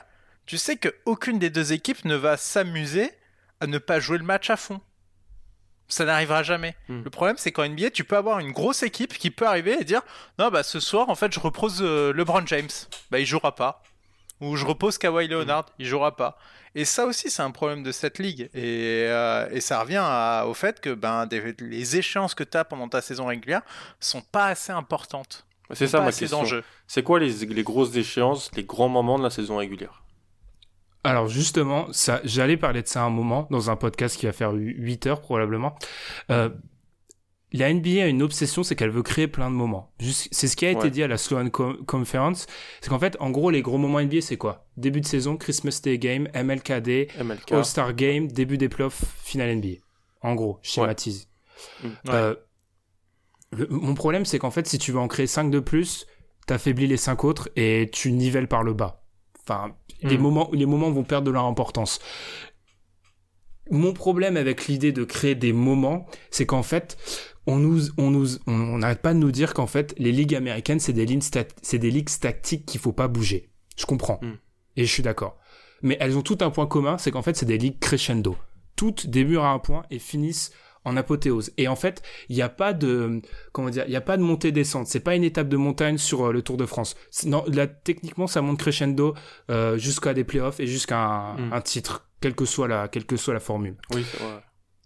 tu 0.45 0.57
sais 0.57 0.77
qu'aucune 0.77 1.39
des 1.39 1.49
deux 1.49 1.73
équipes 1.73 2.05
ne 2.05 2.15
va 2.15 2.37
s'amuser 2.37 3.11
à 3.59 3.67
ne 3.67 3.77
pas 3.77 3.99
jouer 3.99 4.17
le 4.17 4.23
match 4.23 4.49
à 4.49 4.57
fond. 4.57 4.79
Ça 5.87 6.05
n'arrivera 6.05 6.43
jamais. 6.43 6.75
Hmm. 6.89 7.03
Le 7.03 7.09
problème, 7.09 7.37
c'est 7.37 7.51
qu'en 7.51 7.67
NBA, 7.67 7.91
tu 7.91 8.03
peux 8.03 8.17
avoir 8.17 8.39
une 8.39 8.51
grosse 8.51 8.83
équipe 8.83 9.13
qui 9.17 9.29
peut 9.29 9.45
arriver 9.45 9.77
et 9.79 9.83
dire 9.83 10.01
Non, 10.39 10.49
bah 10.49 10.63
ce 10.63 10.79
soir, 10.79 11.09
en 11.09 11.15
fait, 11.15 11.31
je 11.31 11.39
repose 11.39 11.79
euh, 11.81 12.11
LeBron 12.13 12.45
James. 12.47 12.69
Bah, 13.11 13.19
il 13.19 13.25
jouera 13.25 13.55
pas. 13.55 13.83
Ou 14.41 14.55
je 14.55 14.65
repose 14.65 14.97
Kawhi 14.97 15.27
Leonard. 15.27 15.67
Il 15.79 15.85
jouera 15.85 16.15
pas. 16.15 16.37
Et 16.73 16.85
ça 16.85 17.05
aussi, 17.05 17.29
c'est 17.29 17.41
un 17.41 17.51
problème 17.51 17.83
de 17.83 17.91
cette 17.91 18.19
ligue. 18.19 18.49
Et, 18.53 19.05
euh, 19.07 19.59
ça 19.61 19.79
revient 19.79 20.03
au 20.45 20.53
fait 20.53 20.81
que 20.81 20.93
ben, 20.93 21.27
les 21.59 21.97
échéances 21.97 22.35
que 22.35 22.43
tu 22.43 22.57
as 22.57 22.65
pendant 22.65 22.89
ta 22.89 23.01
saison 23.01 23.27
régulière 23.27 23.61
sont 23.99 24.21
pas 24.21 24.47
assez 24.47 24.71
importantes. 24.71 25.45
C'est 25.71 25.87
ça 25.87 26.01
ma 26.01 26.11
question. 26.11 26.43
C'est 26.87 27.01
quoi 27.01 27.19
les, 27.19 27.45
les 27.45 27.63
grosses 27.63 27.95
échéances, 27.95 28.51
les 28.55 28.63
grands 28.63 28.89
moments 28.89 29.17
de 29.17 29.23
la 29.23 29.29
saison 29.29 29.57
régulière? 29.57 30.04
Alors 31.05 31.27
justement, 31.27 31.87
ça, 31.91 32.19
j'allais 32.23 32.57
parler 32.57 32.81
de 32.81 32.87
ça 32.87 33.03
un 33.03 33.09
moment 33.09 33.47
dans 33.51 33.69
un 33.69 33.75
podcast 33.75 34.17
qui 34.17 34.25
va 34.25 34.33
faire 34.33 34.53
8 34.53 35.07
heures 35.07 35.21
probablement. 35.21 35.75
Euh, 36.31 36.49
la 37.53 37.71
NBA 37.71 38.03
a 38.03 38.07
une 38.07 38.21
obsession, 38.21 38.63
c'est 38.63 38.75
qu'elle 38.75 38.89
veut 38.89 39.03
créer 39.03 39.27
plein 39.27 39.49
de 39.49 39.55
moments. 39.55 39.93
C'est 39.99 40.47
ce 40.47 40.55
qui 40.55 40.65
a 40.65 40.71
été 40.71 40.89
dit 40.89 41.03
à 41.03 41.07
la 41.07 41.17
Sloan 41.17 41.49
Conference. 41.49 42.47
C'est 42.81 42.89
qu'en 42.89 42.99
fait, 42.99 43.15
en 43.19 43.29
gros, 43.29 43.49
les 43.49 43.61
gros 43.61 43.77
moments 43.77 44.01
NBA, 44.01 44.21
c'est 44.21 44.35
quoi? 44.35 44.67
Début 44.75 44.99
de 44.99 45.05
saison, 45.05 45.37
Christmas 45.37 45.79
Day 45.81 45.97
Game, 45.97 46.27
MLKD, 46.33 47.07
All-Star 47.51 47.93
Game, 47.93 48.27
début 48.27 48.57
des 48.57 48.67
playoffs, 48.67 49.03
finale 49.23 49.55
NBA. 49.55 49.77
En 50.21 50.35
gros, 50.35 50.59
schématise. 50.63 51.29
Mm. 51.81 51.87
Euh, 52.09 52.35
mon 53.69 53.93
problème, 53.93 54.25
c'est 54.25 54.39
qu'en 54.39 54.51
fait, 54.51 54.67
si 54.67 54.77
tu 54.77 54.91
veux 54.91 54.99
en 54.99 55.07
créer 55.07 55.27
5 55.27 55.49
de 55.49 55.59
plus, 55.59 56.07
t'affaiblis 56.47 56.87
les 56.87 56.97
5 56.97 57.23
autres 57.23 57.49
et 57.55 57.89
tu 57.93 58.11
nivelles 58.11 58.47
par 58.47 58.63
le 58.63 58.73
bas. 58.73 59.04
Enfin, 59.47 59.75
les, 60.01 60.17
hmm. 60.17 60.21
moments, 60.21 60.49
les 60.53 60.65
moments 60.65 60.91
vont 60.91 61.03
perdre 61.03 61.27
de 61.27 61.31
leur 61.31 61.45
importance. 61.45 61.99
Mon 63.71 63.93
problème 63.93 64.37
avec 64.37 64.67
l'idée 64.67 64.91
de 64.91 65.03
créer 65.03 65.35
des 65.35 65.53
moments, 65.53 66.05
c'est 66.31 66.45
qu'en 66.45 66.63
fait, 66.63 66.97
on 67.47 67.57
nous, 67.57 67.89
on 67.97 68.09
nous, 68.11 68.37
on 68.47 68.77
n'arrête 68.79 69.01
pas 69.01 69.13
de 69.13 69.19
nous 69.19 69.31
dire 69.31 69.53
qu'en 69.53 69.67
fait, 69.67 69.93
les 69.97 70.11
ligues 70.11 70.35
américaines, 70.35 70.79
c'est 70.79 70.93
des, 70.93 71.07
c'est 71.61 71.79
des 71.79 71.91
ligues 71.91 72.09
tactiques 72.19 72.65
qu'il 72.65 72.79
faut 72.79 72.93
pas 72.93 73.07
bouger. 73.07 73.49
Je 73.77 73.85
comprends. 73.85 74.19
Hmm. 74.21 74.35
Et 74.77 74.85
je 74.85 74.91
suis 74.91 75.03
d'accord. 75.03 75.37
Mais 75.81 75.97
elles 75.99 76.17
ont 76.17 76.21
tout 76.21 76.37
un 76.41 76.49
point 76.49 76.67
commun, 76.67 76.97
c'est 76.97 77.11
qu'en 77.11 77.21
fait, 77.21 77.35
c'est 77.35 77.45
des 77.45 77.57
ligues 77.57 77.79
crescendo. 77.79 78.35
Toutes 78.75 79.07
débutent 79.07 79.39
à 79.39 79.49
un 79.49 79.59
point 79.59 79.83
et 79.91 79.99
finissent 79.99 80.51
en 80.85 80.95
apothéose. 80.95 81.51
Et 81.57 81.67
en 81.67 81.75
fait, 81.75 82.01
il 82.29 82.35
n'y 82.35 82.41
a 82.41 82.49
pas 82.49 82.73
de 82.73 83.21
comment 83.51 83.69
dire, 83.69 83.83
il 83.87 83.91
y 83.91 83.97
a 83.97 84.01
pas 84.01 84.17
de 84.17 84.21
montée 84.21 84.51
descente. 84.51 84.87
C'est 84.87 84.99
pas 84.99 85.15
une 85.15 85.23
étape 85.23 85.49
de 85.49 85.57
montagne 85.57 85.97
sur 85.97 86.27
euh, 86.27 86.31
le 86.31 86.41
Tour 86.41 86.57
de 86.57 86.65
France. 86.65 86.95
Non, 87.25 87.43
là 87.47 87.67
techniquement, 87.67 88.27
ça 88.27 88.41
monte 88.41 88.59
crescendo 88.59 89.15
euh, 89.49 89.77
jusqu'à 89.77 90.13
des 90.13 90.23
playoffs 90.23 90.59
et 90.59 90.67
jusqu'à 90.67 90.99
un, 90.99 91.37
mm. 91.37 91.53
un, 91.53 91.61
titre, 91.61 92.09
quelle 92.21 92.35
que 92.35 92.45
soit 92.45 92.67
la 92.67 92.87
quelle 92.87 93.05
que 93.05 93.17
soit 93.17 93.33
la 93.33 93.39
formule. 93.39 93.75
Oui. 93.93 94.05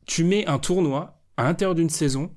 Tu 0.08 0.24
mets 0.24 0.48
un 0.48 0.58
tournoi 0.58 1.22
à 1.38 1.44
l'intérieur 1.44 1.76
d'une 1.76 1.90
saison, 1.90 2.36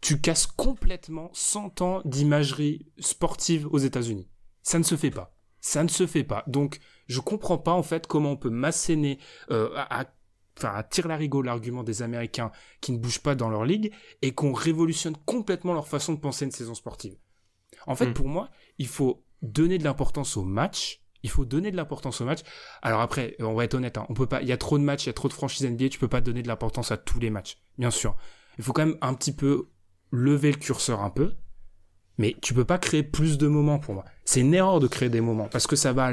tu 0.00 0.20
casses 0.20 0.46
complètement 0.46 1.30
100 1.32 1.80
ans 1.80 2.02
d'imagerie 2.04 2.86
sportive 2.98 3.68
aux 3.70 3.78
États-Unis. 3.78 4.28
Ça 4.62 4.78
ne 4.78 4.84
se 4.84 4.96
fait 4.96 5.10
pas. 5.10 5.36
Ça 5.60 5.84
ne 5.84 5.88
se 5.88 6.06
fait 6.06 6.24
pas. 6.24 6.42
Donc, 6.48 6.80
je 7.06 7.20
comprends 7.20 7.58
pas 7.58 7.72
en 7.72 7.84
fait 7.84 8.06
comment 8.06 8.32
on 8.32 8.36
peut 8.36 8.50
m'asséner 8.50 9.18
euh, 9.50 9.70
à 9.76 10.06
enfin, 10.58 10.72
à 10.74 10.82
tire 10.82 11.08
rigo 11.08 11.42
l'argument 11.42 11.82
des 11.82 12.02
Américains 12.02 12.52
qui 12.80 12.92
ne 12.92 12.98
bougent 12.98 13.22
pas 13.22 13.34
dans 13.34 13.48
leur 13.48 13.64
ligue 13.64 13.92
et 14.22 14.32
qu'on 14.32 14.52
révolutionne 14.52 15.16
complètement 15.24 15.74
leur 15.74 15.88
façon 15.88 16.12
de 16.12 16.18
penser 16.18 16.44
une 16.44 16.50
saison 16.50 16.74
sportive. 16.74 17.16
En 17.86 17.94
fait, 17.94 18.06
hmm. 18.06 18.14
pour 18.14 18.28
moi, 18.28 18.50
il 18.78 18.86
faut 18.86 19.24
donner 19.42 19.78
de 19.78 19.84
l'importance 19.84 20.36
au 20.36 20.44
match. 20.44 21.00
Il 21.24 21.30
faut 21.30 21.44
donner 21.44 21.70
de 21.70 21.76
l'importance 21.76 22.20
au 22.20 22.24
match. 22.24 22.40
Alors 22.82 23.00
après, 23.00 23.36
on 23.38 23.54
va 23.54 23.64
être 23.64 23.74
honnête, 23.74 23.96
hein, 23.96 24.06
on 24.08 24.14
peut 24.14 24.26
pas. 24.26 24.42
Il 24.42 24.48
y 24.48 24.52
a 24.52 24.56
trop 24.56 24.78
de 24.78 24.82
matchs, 24.82 25.04
il 25.04 25.08
y 25.08 25.10
a 25.10 25.14
trop 25.14 25.28
de 25.28 25.32
franchises 25.32 25.64
NBA. 25.64 25.88
Tu 25.88 25.98
peux 25.98 26.08
pas 26.08 26.20
donner 26.20 26.42
de 26.42 26.48
l'importance 26.48 26.90
à 26.90 26.96
tous 26.96 27.20
les 27.20 27.30
matchs, 27.30 27.58
bien 27.78 27.90
sûr. 27.90 28.16
Il 28.58 28.64
faut 28.64 28.72
quand 28.72 28.86
même 28.86 28.98
un 29.00 29.14
petit 29.14 29.32
peu 29.32 29.68
lever 30.10 30.50
le 30.50 30.58
curseur 30.58 31.00
un 31.00 31.10
peu. 31.10 31.34
Mais 32.18 32.36
tu 32.42 32.54
peux 32.54 32.64
pas 32.64 32.78
créer 32.78 33.02
plus 33.02 33.38
de 33.38 33.48
moments 33.48 33.78
pour 33.78 33.94
moi. 33.94 34.04
C'est 34.24 34.40
une 34.40 34.52
erreur 34.52 34.80
de 34.80 34.86
créer 34.86 35.08
des 35.08 35.20
moments 35.20 35.48
parce 35.48 35.66
que 35.66 35.76
ça 35.76 35.92
va. 35.92 36.12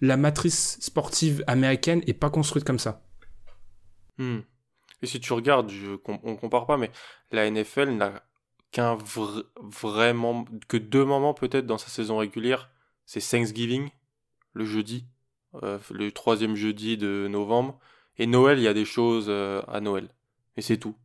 La 0.00 0.16
matrice 0.16 0.78
sportive 0.80 1.44
américaine 1.46 2.02
est 2.06 2.14
pas 2.14 2.30
construite 2.30 2.64
comme 2.64 2.78
ça. 2.78 3.05
Hmm. 4.18 4.40
Et 5.02 5.06
si 5.06 5.20
tu 5.20 5.32
regardes, 5.32 5.70
on 6.06 6.36
compare 6.36 6.66
pas, 6.66 6.76
mais 6.76 6.90
la 7.30 7.50
NFL 7.50 7.90
n'a 7.90 8.22
qu'un 8.72 8.96
vraiment 9.58 10.44
que 10.68 10.76
deux 10.76 11.04
moments 11.04 11.34
peut-être 11.34 11.66
dans 11.66 11.78
sa 11.78 11.88
saison 11.88 12.18
régulière. 12.18 12.70
C'est 13.04 13.20
Thanksgiving, 13.20 13.90
le 14.52 14.64
jeudi, 14.64 15.06
euh, 15.62 15.78
le 15.90 16.10
troisième 16.12 16.56
jeudi 16.56 16.96
de 16.96 17.28
novembre, 17.28 17.78
et 18.16 18.26
Noël. 18.26 18.58
Il 18.58 18.62
y 18.62 18.68
a 18.68 18.74
des 18.74 18.84
choses 18.84 19.26
euh, 19.28 19.62
à 19.68 19.80
Noël, 19.80 20.08
et 20.56 20.62
c'est 20.62 20.78
tout. 20.78 20.96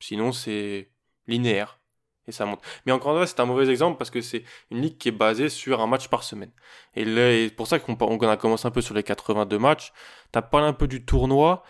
Sinon, 0.00 0.32
c'est 0.32 0.90
linéaire 1.26 1.80
et 2.26 2.32
ça 2.32 2.46
monte. 2.46 2.60
Mais 2.86 2.92
encore 2.92 3.12
une 3.12 3.18
fois, 3.18 3.26
c'est 3.26 3.40
un 3.40 3.46
mauvais 3.46 3.68
exemple 3.68 3.98
parce 3.98 4.10
que 4.10 4.20
c'est 4.20 4.44
une 4.70 4.80
ligue 4.80 4.98
qui 4.98 5.08
est 5.08 5.12
basée 5.12 5.48
sur 5.48 5.80
un 5.80 5.86
match 5.86 6.08
par 6.08 6.22
semaine. 6.24 6.50
Et 6.94 7.04
c'est 7.04 7.54
pour 7.54 7.66
ça 7.66 7.78
qu'on 7.78 7.94
a 7.94 8.36
commencé 8.36 8.66
un 8.66 8.70
peu 8.70 8.80
sur 8.80 8.94
les 8.94 9.02
82 9.02 9.58
matchs. 9.58 9.92
T'as 10.32 10.42
parlé 10.42 10.66
un 10.66 10.72
peu 10.72 10.88
du 10.88 11.04
tournoi. 11.04 11.62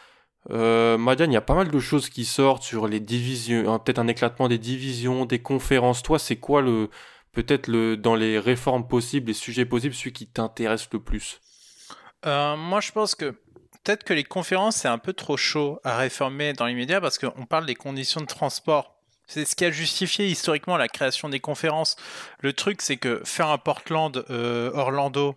Euh, 0.51 0.99
Madiane, 0.99 1.31
il 1.31 1.35
y 1.35 1.39
a 1.39 1.43
pas 1.43 1.55
mal 1.55 1.71
de 1.71 1.79
choses 1.79 2.09
qui 2.09 2.25
sortent 2.25 2.63
sur 2.63 2.87
les 2.87 3.01
divisions, 3.01 3.73
hein, 3.73 3.79
peut-être 3.79 3.99
un 3.99 4.09
éclatement 4.09 4.49
des 4.49 4.59
divisions, 4.59 5.25
des 5.25 5.41
conférences. 5.41 6.03
Toi, 6.03 6.19
c'est 6.19 6.37
quoi 6.37 6.61
le, 6.61 6.91
peut-être 7.33 7.71
dans 7.95 8.15
les 8.15 8.39
réformes 8.39 8.87
possibles, 8.87 9.29
les 9.29 9.35
sujets 9.35 9.65
possibles, 9.65 9.95
celui 9.95 10.13
qui 10.13 10.27
t'intéresse 10.27 10.89
le 10.93 11.01
plus? 11.01 11.41
Euh, 12.27 12.57
Moi, 12.57 12.81
je 12.81 12.93
pense 12.93 13.15
que 13.15 13.31
peut-être 13.85 14.05
que 14.05 14.13
les 14.13 14.25
conférences, 14.25 14.77
c'est 14.77 14.89
un 14.89 14.99
peu 14.99 15.15
trop 15.15 15.37
chaud 15.37 15.81
à 15.83 15.97
réformer 15.97 16.53
dans 16.53 16.67
l'immédiat 16.67 17.01
parce 17.01 17.19
qu'on 17.19 17.47
parle 17.47 17.67
des 17.67 17.75
conditions 17.75 18.21
de 18.21 18.27
transport 18.27 18.95
c'est 19.27 19.45
ce 19.45 19.57
qui 19.57 19.65
a 19.65 19.71
justifié 19.71 20.27
historiquement 20.27 20.77
la 20.77 20.89
création 20.89 21.29
des 21.29 21.41
conférences. 21.41 21.97
Le 22.41 22.53
truc, 22.53 22.83
c'est 22.83 22.97
que 22.97 23.23
faire 23.25 23.49
un 23.49 23.59
Portland 23.59 24.25
euh, 24.31 24.71
Orlando 24.75 25.37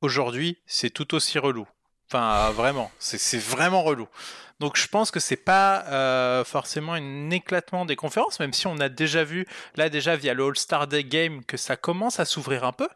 aujourd'hui, 0.00 0.58
c'est 0.66 0.90
tout 0.90 1.14
aussi 1.14 1.38
relou. 1.38 1.66
Enfin, 2.14 2.50
vraiment, 2.50 2.90
c'est 2.98 3.40
vraiment 3.40 3.82
relou. 3.82 4.06
Donc 4.60 4.76
je 4.76 4.86
pense 4.86 5.10
que 5.10 5.18
c'est 5.18 5.34
pas 5.34 5.86
euh, 5.86 6.44
forcément 6.44 6.92
un 6.92 7.30
éclatement 7.30 7.86
des 7.86 7.96
conférences, 7.96 8.38
même 8.38 8.52
si 8.52 8.66
on 8.66 8.78
a 8.80 8.90
déjà 8.90 9.24
vu, 9.24 9.46
là 9.76 9.88
déjà 9.88 10.14
via 10.14 10.34
le 10.34 10.44
All-Star 10.44 10.86
Day 10.86 11.04
Game, 11.04 11.42
que 11.46 11.56
ça 11.56 11.76
commence 11.76 12.20
à 12.20 12.26
s'ouvrir 12.26 12.64
un 12.64 12.72
peu. 12.72 12.86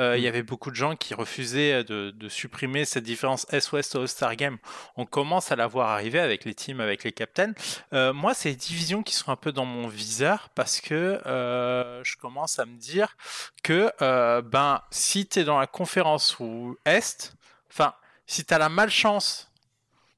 Euh, 0.00 0.16
il 0.16 0.22
y 0.22 0.26
mm. 0.26 0.28
avait 0.28 0.42
beaucoup 0.42 0.70
de 0.70 0.76
gens 0.76 0.96
qui 0.96 1.12
refusaient 1.12 1.84
de, 1.84 2.14
supprimer 2.30 2.86
cette 2.86 3.04
différence 3.04 3.46
Est-Ouest 3.50 3.96
au 3.96 4.00
All-Star 4.00 4.34
Game. 4.34 4.56
On 4.96 5.04
commence 5.04 5.52
à 5.52 5.56
la 5.56 5.66
voir 5.66 5.90
arriver 5.90 6.18
avec 6.18 6.46
les 6.46 6.54
teams, 6.54 6.80
avec 6.80 7.04
les 7.04 7.12
captains. 7.12 7.52
Euh, 7.92 8.14
moi, 8.14 8.32
c'est 8.32 8.48
les 8.48 8.56
divisions 8.56 9.02
qui 9.02 9.14
sont 9.14 9.30
un 9.30 9.36
peu 9.36 9.52
dans 9.52 9.66
mon 9.66 9.88
viseur 9.88 10.48
parce 10.54 10.80
que 10.80 11.20
euh, 11.26 12.02
je 12.02 12.16
commence 12.16 12.58
à 12.58 12.64
me 12.64 12.78
dire 12.78 13.14
que 13.62 13.92
ben, 14.40 14.80
si 14.90 15.26
tu 15.26 15.40
es 15.40 15.44
dans 15.44 15.58
la 15.58 15.66
conférence 15.66 16.40
ou 16.40 16.78
Est, 16.86 17.34
enfin, 17.70 17.92
si 18.28 18.44
tu 18.44 18.54
as 18.54 18.58
la 18.58 18.68
malchance 18.68 19.50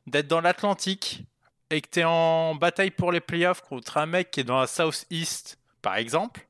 d'être 0.07 0.29
dans 0.29 0.43
l'Atlantique 0.43 1.25
et 1.71 1.81
que 1.81 1.89
tu 1.89 2.01
es 2.01 2.05
en 2.05 2.55
bataille 2.57 2.91
pour 2.91 3.13
les 3.13 3.21
playoffs 3.21 3.63
contre 3.63 3.97
un 3.97 4.07
mec 4.07 4.33
qui 4.33 4.41
est 4.41 4.45
dans 4.45 4.61
la 4.61 4.67
South 4.67 5.07
East, 5.09 5.59
par 5.81 5.97
exemple, 5.97 6.47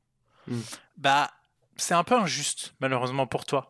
mm. 0.47 0.59
bah 0.97 1.31
c'est 1.77 1.93
un 1.93 2.03
peu 2.03 2.15
injuste, 2.15 2.73
malheureusement 2.79 3.27
pour 3.27 3.45
toi. 3.45 3.69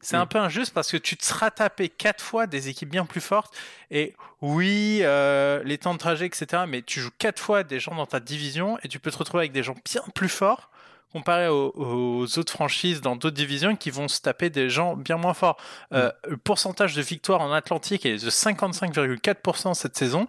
C'est 0.00 0.16
un 0.16 0.26
peu 0.26 0.36
injuste 0.38 0.74
parce 0.74 0.90
que 0.90 0.98
tu 0.98 1.16
te 1.16 1.24
seras 1.24 1.50
tapé 1.50 1.88
quatre 1.88 2.22
fois 2.22 2.46
des 2.46 2.68
équipes 2.68 2.90
bien 2.90 3.06
plus 3.06 3.22
fortes. 3.22 3.56
Et 3.90 4.14
oui, 4.42 4.98
euh, 5.00 5.62
les 5.64 5.78
temps 5.78 5.94
de 5.94 5.98
trajet, 5.98 6.26
etc. 6.26 6.64
Mais 6.68 6.82
tu 6.82 7.00
joues 7.00 7.10
quatre 7.16 7.40
fois 7.40 7.62
des 7.64 7.80
gens 7.80 7.94
dans 7.94 8.04
ta 8.04 8.20
division 8.20 8.78
et 8.82 8.88
tu 8.88 8.98
peux 8.98 9.10
te 9.10 9.16
retrouver 9.16 9.44
avec 9.44 9.52
des 9.52 9.62
gens 9.62 9.76
bien 9.82 10.02
plus 10.14 10.28
forts 10.28 10.68
comparé 11.14 11.46
aux, 11.48 12.38
autres 12.38 12.52
franchises 12.52 13.00
dans 13.00 13.14
d'autres 13.14 13.36
divisions 13.36 13.76
qui 13.76 13.90
vont 13.90 14.08
se 14.08 14.20
taper 14.20 14.50
des 14.50 14.68
gens 14.68 14.96
bien 14.96 15.16
moins 15.16 15.32
forts. 15.32 15.56
Euh, 15.92 16.10
le 16.28 16.36
pourcentage 16.36 16.94
de 16.94 17.02
victoire 17.02 17.40
en 17.40 17.52
Atlantique 17.52 18.04
est 18.04 18.24
de 18.24 18.30
55,4% 18.30 19.74
cette 19.74 19.96
saison. 19.96 20.26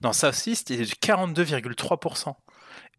Dans 0.00 0.12
South 0.12 0.46
East, 0.46 0.70
il 0.70 0.80
est 0.80 0.84
de 0.84 0.94
42,3%. 0.94 2.34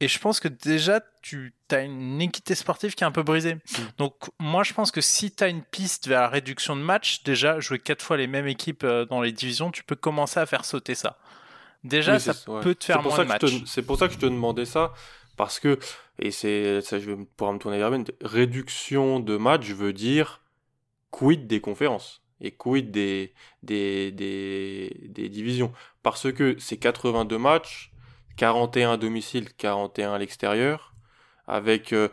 Et 0.01 0.09
je 0.09 0.19
pense 0.19 0.41
que 0.41 0.49
déjà, 0.49 0.99
tu 1.21 1.53
as 1.71 1.79
une 1.79 2.21
équité 2.21 2.55
sportive 2.55 2.93
qui 2.93 3.05
est 3.05 3.07
un 3.07 3.11
peu 3.11 3.23
brisée. 3.23 3.55
Mm. 3.55 3.81
Donc, 3.99 4.15
moi, 4.37 4.63
je 4.63 4.73
pense 4.73 4.91
que 4.91 4.99
si 4.99 5.31
tu 5.31 5.45
as 5.45 5.47
une 5.47 5.61
piste 5.61 6.09
vers 6.09 6.21
la 6.21 6.27
réduction 6.27 6.75
de 6.75 6.81
match, 6.81 7.23
déjà, 7.23 7.61
jouer 7.61 7.79
quatre 7.79 8.03
fois 8.03 8.17
les 8.17 8.27
mêmes 8.27 8.47
équipes 8.47 8.83
euh, 8.83 9.05
dans 9.05 9.21
les 9.21 9.31
divisions, 9.31 9.71
tu 9.71 9.85
peux 9.85 9.95
commencer 9.95 10.41
à 10.41 10.45
faire 10.45 10.65
sauter 10.65 10.93
ça. 10.93 11.17
Déjà, 11.85 12.19
ça 12.19 12.33
peut 12.61 12.75
te 12.75 12.83
faire 12.83 13.01
moins 13.01 13.17
de 13.17 13.23
matchs. 13.23 13.63
C'est 13.65 13.81
pour 13.81 13.97
ça 13.97 14.07
que 14.07 14.13
je 14.13 14.19
te 14.19 14.25
demandais 14.25 14.65
ça. 14.65 14.93
Parce 15.37 15.59
que, 15.59 15.79
et 16.19 16.31
c'est 16.31 16.81
ça, 16.81 16.99
je 16.99 17.11
vais 17.11 17.25
pouvoir 17.37 17.53
me 17.53 17.59
tourner 17.59 17.77
vers 17.77 17.91
Ben, 17.91 18.05
réduction 18.21 19.19
de 19.19 19.37
match 19.37 19.69
veut 19.71 19.93
dire 19.93 20.41
quid 21.11 21.47
des 21.47 21.61
conférences 21.61 22.23
et 22.41 22.51
quid 22.51 22.91
des, 22.91 23.33
des, 23.63 24.11
des, 24.11 25.29
divisions. 25.29 25.71
Parce 26.03 26.31
que 26.31 26.55
c'est 26.59 26.77
82 26.77 27.37
matchs, 27.37 27.91
41 28.37 28.93
à 28.93 28.97
domicile, 28.97 29.53
41 29.53 30.13
à 30.13 30.17
l'extérieur, 30.17 30.93
avec 31.47 31.93
euh, 31.93 32.09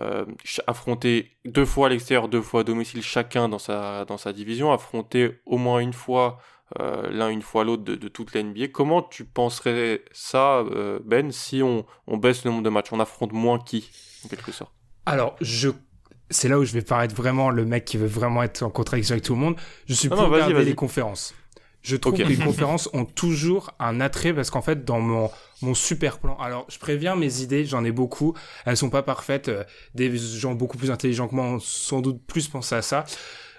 euh, 0.00 0.24
affronter 0.66 1.36
deux 1.44 1.66
fois 1.66 1.88
à 1.88 1.90
l'extérieur, 1.90 2.28
deux 2.28 2.42
fois 2.42 2.60
à 2.62 2.64
domicile 2.64 3.02
chacun 3.02 3.48
dans 3.48 3.58
sa, 3.58 4.04
dans 4.06 4.16
sa 4.16 4.32
division, 4.32 4.72
affronter 4.72 5.40
au 5.44 5.58
moins 5.58 5.80
une 5.80 5.92
fois 5.92 6.38
euh, 6.80 7.08
l'un 7.10 7.28
une 7.28 7.42
fois 7.42 7.64
l'autre 7.64 7.84
de, 7.84 7.94
de, 7.94 8.08
toute 8.08 8.34
l'NBA. 8.34 8.68
Comment 8.68 9.02
tu 9.02 9.24
penserais 9.24 10.02
ça, 10.12 10.64
Ben, 11.04 11.30
si 11.32 11.62
on, 11.62 11.84
on, 12.06 12.16
baisse 12.16 12.44
le 12.44 12.50
nombre 12.50 12.62
de 12.62 12.70
matchs 12.70 12.92
On 12.92 13.00
affronte 13.00 13.32
moins 13.32 13.58
qui, 13.58 13.90
en 14.24 14.28
quelque 14.28 14.52
sorte? 14.52 14.72
Alors, 15.06 15.36
je 15.40 15.70
c'est 16.30 16.48
là 16.48 16.58
où 16.58 16.64
je 16.64 16.72
vais 16.72 16.82
paraître 16.82 17.14
vraiment 17.14 17.50
le 17.50 17.64
mec 17.64 17.84
qui 17.84 17.96
veut 17.96 18.06
vraiment 18.06 18.42
être 18.42 18.62
en 18.62 18.70
contradiction 18.70 19.12
avec 19.12 19.24
tout 19.24 19.34
le 19.34 19.40
monde. 19.40 19.56
Je 19.86 19.94
suis 19.94 20.08
pour 20.08 20.18
regarder 20.18 20.64
les 20.64 20.74
conférences. 20.74 21.34
Je 21.82 21.96
trouve 21.96 22.16
que 22.16 22.22
les 22.22 22.36
conférences 22.44 22.88
ont 22.94 23.04
toujours 23.04 23.72
un 23.78 24.00
attrait 24.00 24.32
parce 24.32 24.50
qu'en 24.50 24.62
fait, 24.62 24.84
dans 24.84 25.00
mon, 25.00 25.30
mon 25.60 25.74
super 25.74 26.18
plan, 26.18 26.36
alors 26.38 26.66
je 26.70 26.78
préviens 26.78 27.14
mes 27.14 27.42
idées, 27.42 27.66
j'en 27.66 27.84
ai 27.84 27.92
beaucoup, 27.92 28.34
elles 28.64 28.78
sont 28.78 28.88
pas 28.88 29.02
parfaites, 29.02 29.48
euh, 29.48 29.64
des 29.94 30.16
gens 30.16 30.54
beaucoup 30.54 30.78
plus 30.78 30.90
intelligents 30.90 31.28
que 31.28 31.34
moi 31.34 31.44
ont 31.44 31.60
sans 31.60 32.00
doute 32.00 32.22
plus 32.26 32.48
pensé 32.48 32.74
à 32.74 32.82
ça. 32.82 33.04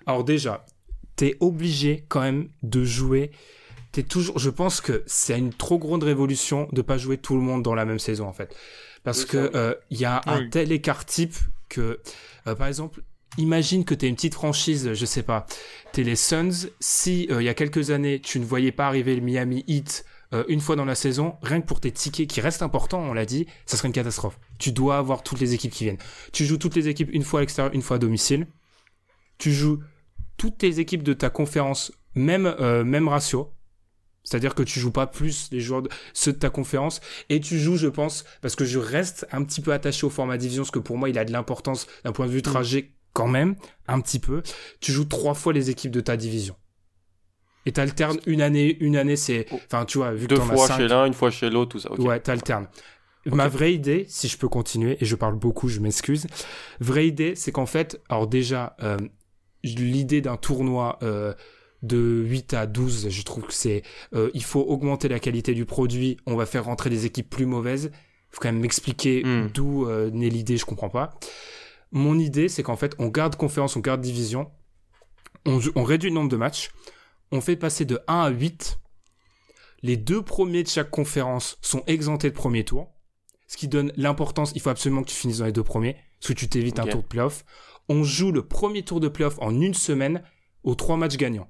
Alors 0.07 0.23
déjà, 0.23 0.65
t'es 1.15 1.37
obligé 1.39 2.05
quand 2.07 2.21
même 2.21 2.49
de 2.63 2.83
jouer. 2.83 3.31
T'es 3.91 4.03
toujours, 4.03 4.39
je 4.39 4.49
pense 4.49 4.81
que 4.81 5.03
c'est 5.05 5.37
une 5.37 5.53
trop 5.53 5.77
grande 5.77 6.03
révolution 6.03 6.67
de 6.73 6.81
pas 6.81 6.97
jouer 6.97 7.17
tout 7.17 7.35
le 7.35 7.41
monde 7.41 7.63
dans 7.63 7.75
la 7.75 7.85
même 7.85 7.99
saison 7.99 8.27
en 8.27 8.33
fait, 8.33 8.53
parce 9.03 9.23
que 9.23 9.51
euh, 9.55 9.73
il 9.89 9.99
y 9.99 10.05
a 10.05 10.21
un 10.25 10.49
tel 10.49 10.71
écart 10.73 11.05
type 11.05 11.35
que, 11.69 12.01
euh, 12.47 12.55
par 12.55 12.67
exemple, 12.67 13.03
imagine 13.37 13.85
que 13.85 13.95
tu 13.95 14.05
es 14.05 14.09
une 14.09 14.15
petite 14.15 14.33
franchise, 14.33 14.93
je 14.93 15.05
sais 15.05 15.23
pas, 15.23 15.45
tu 15.93 16.01
es 16.01 16.03
les 16.03 16.17
Suns, 16.17 16.67
si 16.81 17.27
euh, 17.31 17.41
il 17.41 17.45
y 17.45 17.49
a 17.49 17.53
quelques 17.53 17.91
années, 17.91 18.19
tu 18.19 18.39
ne 18.39 18.45
voyais 18.45 18.73
pas 18.73 18.87
arriver 18.87 19.15
le 19.15 19.21
Miami 19.21 19.63
Heat 19.67 20.05
une 20.49 20.59
fois 20.59 20.75
dans 20.75 20.83
la 20.83 20.95
saison, 20.95 21.35
rien 21.43 21.61
que 21.61 21.65
pour 21.65 21.79
tes 21.79 21.91
tickets 21.91 22.27
qui 22.27 22.41
restent 22.41 22.61
importants, 22.61 22.99
on 22.99 23.13
l'a 23.13 23.25
dit, 23.25 23.47
ça 23.65 23.77
serait 23.77 23.87
une 23.87 23.93
catastrophe. 23.93 24.37
Tu 24.57 24.73
dois 24.73 24.97
avoir 24.97 25.23
toutes 25.23 25.39
les 25.39 25.53
équipes 25.53 25.71
qui 25.71 25.85
viennent. 25.85 25.97
Tu 26.33 26.43
joues 26.43 26.57
toutes 26.57 26.75
les 26.75 26.89
équipes 26.89 27.09
une 27.13 27.23
fois 27.23 27.39
à 27.39 27.43
l'extérieur, 27.43 27.73
une 27.73 27.81
fois 27.81 27.95
à 27.95 27.99
domicile. 27.99 28.45
Tu 29.37 29.53
joues 29.53 29.79
toutes 30.37 30.57
tes 30.59 30.79
équipes 30.79 31.03
de 31.03 31.13
ta 31.13 31.29
conférence, 31.29 31.91
même 32.13 32.45
euh, 32.59 32.83
même 32.83 33.07
ratio. 33.07 33.51
C'est-à-dire 34.23 34.55
que 34.55 34.63
tu 34.63 34.79
joues 34.79 34.91
pas 34.91 35.05
plus 35.05 35.49
les 35.51 35.59
joueurs 35.59 35.83
de 35.83 35.89
ceux 36.13 36.33
de 36.33 36.39
ta 36.39 36.49
conférence 36.49 36.99
et 37.29 37.39
tu 37.39 37.59
joues, 37.59 37.77
je 37.77 37.87
pense, 37.87 38.25
parce 38.41 38.55
que 38.55 38.65
je 38.65 38.79
reste 38.79 39.27
un 39.31 39.43
petit 39.43 39.61
peu 39.61 39.71
attaché 39.71 40.05
au 40.05 40.09
format 40.09 40.37
division, 40.37 40.63
parce 40.63 40.71
que 40.71 40.79
pour 40.79 40.97
moi, 40.97 41.09
il 41.09 41.19
a 41.19 41.25
de 41.25 41.31
l'importance 41.31 41.85
d'un 42.03 42.11
point 42.11 42.25
de 42.25 42.31
vue 42.31 42.41
trajet 42.41 42.95
quand 43.13 43.27
même, 43.27 43.55
un 43.87 44.01
petit 44.01 44.19
peu, 44.19 44.41
tu 44.81 44.91
joues 44.91 45.05
trois 45.05 45.35
fois 45.35 45.53
les 45.53 45.69
équipes 45.69 45.91
de 45.91 46.01
ta 46.01 46.17
division. 46.17 46.55
Et 47.67 47.71
t'alternes 47.71 48.19
une 48.25 48.41
année, 48.41 48.77
une 48.79 48.97
année 48.97 49.15
c'est, 49.15 49.47
oh. 49.51 49.59
enfin 49.65 49.85
tu 49.85 49.99
vois, 49.99 50.11
vu 50.11 50.27
que 50.27 50.35
Deux 50.35 50.41
fois 50.41 50.75
chez 50.75 50.87
l'un, 50.87 51.05
une 51.05 51.13
fois 51.13 51.31
chez 51.31 51.49
l'autre, 51.49 51.71
tout 51.71 51.79
ça. 51.79 51.91
Okay. 51.91 52.01
Ouais, 52.01 52.19
t'alternes. 52.19 52.67
Ma 53.25 53.47
vraie 53.47 53.73
idée, 53.73 54.05
si 54.07 54.27
je 54.27 54.37
peux 54.37 54.49
continuer, 54.49 54.97
et 55.01 55.05
je 55.05 55.15
parle 55.15 55.35
beaucoup, 55.35 55.67
je 55.67 55.79
m'excuse. 55.79 56.27
Vraie 56.79 57.07
idée, 57.07 57.35
c'est 57.35 57.51
qu'en 57.51 57.65
fait, 57.65 57.99
alors 58.07 58.27
déjà, 58.27 58.75
euh, 58.83 58.97
l'idée 59.65 60.21
d'un 60.21 60.37
tournoi 60.37 60.99
euh, 61.03 61.33
de 61.81 62.23
8 62.25 62.53
à 62.53 62.65
12, 62.65 63.09
je 63.09 63.23
trouve 63.23 63.45
que 63.45 63.53
c'est, 63.53 63.83
euh, 64.13 64.29
il 64.33 64.43
faut 64.43 64.61
augmenter 64.61 65.07
la 65.07 65.19
qualité 65.19 65.53
du 65.53 65.65
produit. 65.65 66.17
On 66.25 66.35
va 66.35 66.45
faire 66.45 66.65
rentrer 66.65 66.89
des 66.89 67.05
équipes 67.05 67.29
plus 67.29 67.45
mauvaises. 67.45 67.91
Faut 68.31 68.41
quand 68.41 68.51
même 68.51 68.61
m'expliquer 68.61 69.23
hmm. 69.23 69.49
d'où 69.53 69.87
euh, 69.87 70.09
naît 70.11 70.29
l'idée, 70.29 70.57
je 70.57 70.65
comprends 70.65 70.89
pas. 70.89 71.17
Mon 71.91 72.17
idée, 72.19 72.49
c'est 72.49 72.63
qu'en 72.63 72.75
fait, 72.75 72.95
on 72.99 73.07
garde 73.07 73.35
conférence, 73.35 73.75
on 73.75 73.79
garde 73.79 74.01
division, 74.01 74.51
on, 75.45 75.83
réduit 75.83 76.09
le 76.09 76.15
nombre 76.15 76.29
de 76.29 76.35
matchs, 76.35 76.71
on 77.31 77.39
fait 77.39 77.55
passer 77.55 77.85
de 77.85 77.99
1 78.07 78.21
à 78.21 78.29
8. 78.29 78.79
Les 79.83 79.95
deux 79.95 80.21
premiers 80.21 80.63
de 80.63 80.67
chaque 80.67 80.89
conférence 80.89 81.57
sont 81.61 81.83
exemptés 81.85 82.29
de 82.29 82.35
premier 82.35 82.65
tour, 82.65 82.89
ce 83.47 83.57
qui 83.57 83.67
donne 83.67 83.91
l'importance, 83.95 84.51
il 84.55 84.61
faut 84.61 84.69
absolument 84.69 85.03
que 85.03 85.09
tu 85.09 85.15
finisses 85.15 85.37
dans 85.37 85.45
les 85.45 85.51
deux 85.51 85.63
premiers, 85.63 85.95
parce 86.19 86.33
que 86.33 86.33
tu 86.33 86.49
t'évites 86.49 86.79
un 86.79 86.87
tour 86.87 87.03
de 87.03 87.07
playoff. 87.07 87.45
On 87.89 88.03
joue 88.03 88.31
le 88.31 88.47
premier 88.47 88.83
tour 88.83 88.99
de 88.99 89.07
playoff 89.07 89.37
en 89.39 89.59
une 89.61 89.73
semaine 89.73 90.23
aux 90.63 90.75
trois 90.75 90.97
matchs 90.97 91.17
gagnants. 91.17 91.49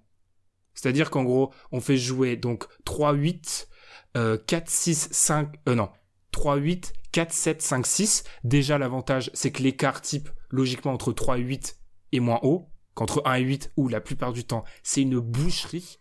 C'est-à-dire 0.74 1.10
qu'en 1.10 1.24
gros, 1.24 1.54
on 1.72 1.80
fait 1.80 1.98
jouer 1.98 2.36
donc 2.36 2.66
3-8, 2.86 3.68
4-6, 4.16 5.08
5, 5.12 5.56
euh 5.68 5.76
non, 5.76 5.90
3-8, 6.34 6.92
4, 7.12 7.34
7, 7.34 7.62
5, 7.62 7.86
6. 7.86 8.24
Déjà, 8.44 8.78
l'avantage, 8.78 9.32
c'est 9.34 9.52
que 9.52 9.64
l'écart 9.64 10.02
type, 10.02 10.30
logiquement, 10.50 10.92
entre 10.92 11.14
3 11.14 11.38
et 11.38 11.42
8 11.42 11.80
est 12.12 12.20
moins 12.20 12.40
haut 12.44 12.70
qu'entre 12.94 13.22
1 13.26 13.36
et 13.36 13.42
8, 13.42 13.72
où 13.78 13.88
la 13.88 14.02
plupart 14.02 14.34
du 14.34 14.44
temps, 14.44 14.66
c'est 14.84 15.02
une 15.02 15.20
boucherie. 15.20 16.00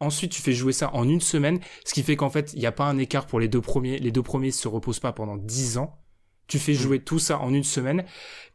Ensuite, 0.00 0.32
tu 0.32 0.42
fais 0.42 0.52
jouer 0.52 0.72
ça 0.72 0.92
en 0.94 1.08
une 1.08 1.20
semaine, 1.20 1.60
ce 1.84 1.94
qui 1.94 2.02
fait 2.02 2.16
qu'en 2.16 2.30
fait, 2.30 2.52
il 2.54 2.60
n'y 2.60 2.66
a 2.66 2.72
pas 2.72 2.86
un 2.86 2.98
écart 2.98 3.26
pour 3.26 3.40
les 3.40 3.48
deux 3.48 3.60
premiers. 3.60 3.98
Les 3.98 4.10
deux 4.10 4.22
premiers 4.22 4.50
se 4.50 4.68
reposent 4.68 5.00
pas 5.00 5.12
pendant 5.12 5.36
10 5.36 5.78
ans. 5.78 5.98
Tu 6.46 6.58
fais 6.58 6.74
jouer 6.74 7.00
tout 7.00 7.18
ça 7.18 7.38
en 7.38 7.54
une 7.54 7.64
semaine. 7.64 8.04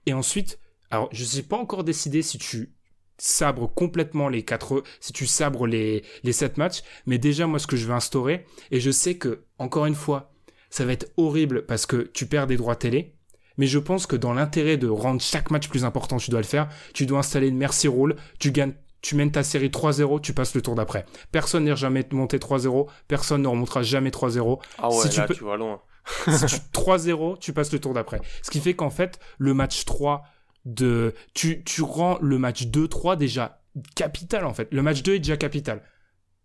Et 0.06 0.14
ensuite, 0.14 0.60
alors, 0.92 1.10
je 1.12 1.24
sais 1.24 1.44
pas 1.44 1.58
encore 1.58 1.84
décidé 1.84 2.22
si 2.22 2.38
tu 2.38 2.74
sabres 3.18 3.72
complètement 3.74 4.30
les 4.30 4.44
quatre, 4.44 4.84
si 5.02 5.12
tu 5.14 5.28
sabres 5.28 5.68
les, 5.68 6.04
les 6.24 6.32
sept 6.34 6.58
matchs, 6.58 6.84
mais 7.06 7.18
déjà, 7.18 7.48
moi, 7.48 7.60
ce 7.60 7.68
que 7.68 7.76
je 7.78 7.86
veux 7.86 7.94
instaurer, 7.94 8.46
et 8.72 8.80
je 8.80 8.92
sais 8.92 9.18
que, 9.18 9.44
encore 9.58 9.86
une 9.86 9.96
fois, 9.96 10.32
ça 10.70 10.86
va 10.86 10.94
être 10.94 11.12
horrible 11.18 11.66
parce 11.66 11.86
que 11.86 11.98
tu 12.14 12.26
perds 12.28 12.48
des 12.48 12.58
droits 12.58 12.76
télé. 12.76 13.16
Mais 13.58 13.68
je 13.68 13.78
pense 13.80 14.06
que 14.08 14.16
dans 14.16 14.34
l'intérêt 14.34 14.78
de 14.78 14.88
rendre 14.88 15.22
chaque 15.22 15.52
match 15.52 15.68
plus 15.68 15.84
important, 15.84 16.16
tu 16.18 16.32
dois 16.32 16.40
le 16.40 16.46
faire. 16.46 16.70
Tu 16.94 17.06
dois 17.06 17.20
installer 17.20 17.50
une 17.50 17.58
merci 17.58 17.90
rule. 17.90 18.16
Tu 18.40 18.52
gagnes, 18.54 18.74
tu 19.02 19.16
mènes 19.16 19.32
ta 19.32 19.44
série 19.44 19.68
3-0, 19.68 20.22
tu 20.22 20.32
passes 20.34 20.56
le 20.56 20.62
tour 20.62 20.76
d'après. 20.76 21.06
Personne 21.34 21.66
n'est 21.66 21.76
jamais 21.76 22.08
monté 22.14 22.38
3-0. 22.38 22.88
Personne 23.10 23.42
ne 23.42 23.48
remontera 23.50 23.82
jamais 23.84 24.12
3-0. 24.12 24.62
Ah 24.78 24.90
ouais, 24.90 24.96
Si 25.10 25.18
là, 25.18 25.24
tu 25.24 25.28
peux- 25.28 25.34
tu 25.36 25.44
vas 25.44 25.58
loin. 25.58 25.82
si 26.30 26.46
tu 26.46 26.56
3-0, 26.72 27.38
tu 27.40 27.52
passes 27.52 27.74
le 27.74 27.80
tour 27.80 27.94
d'après. 27.94 28.22
Ce 28.44 28.50
qui 28.50 28.62
fait 28.62 28.76
qu'en 28.76 28.90
fait, 28.90 29.20
le 29.40 29.54
match 29.54 29.84
3 29.84 30.24
de 30.66 31.14
tu 31.34 31.64
tu 31.64 31.82
rends 31.82 32.18
le 32.22 32.38
match 32.38 32.64
2-3 32.68 33.16
déjà 33.16 33.62
capital 33.96 34.46
en 34.46 34.54
fait. 34.54 34.68
Le 34.72 34.82
match 34.82 35.02
2 35.04 35.16
est 35.16 35.20
déjà 35.20 35.38
capital. 35.38 35.84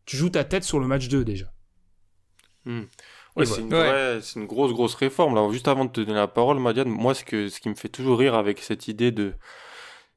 Tu 0.06 0.16
joues 0.16 0.30
ta 0.30 0.44
tête 0.44 0.64
sur 0.64 0.78
le 0.80 0.86
match 0.86 1.08
2 1.08 1.24
déjà. 1.24 1.46
Ouais, 2.66 3.42
Et 3.42 3.46
c'est 3.46 3.60
une, 3.60 3.74
Ouais. 3.74 3.80
vraie- 3.90 4.20
c'est 4.22 4.38
une 4.40 4.46
grosse, 4.46 4.72
grosse 4.72 4.94
réforme. 4.94 5.34
Là, 5.34 5.46
juste 5.52 5.68
avant 5.68 5.84
de 5.84 5.90
te 5.90 6.00
donner 6.00 6.14
la 6.14 6.28
parole, 6.28 6.58
Madiane, 6.60 6.88
moi, 6.88 7.14
ce, 7.14 7.24
que, 7.24 7.48
ce 7.48 7.60
qui 7.60 7.68
me 7.68 7.74
fait 7.74 7.88
toujours 7.88 8.18
rire 8.18 8.34
avec 8.34 8.60
cette 8.60 8.88
idée 8.88 9.10
de 9.12 9.34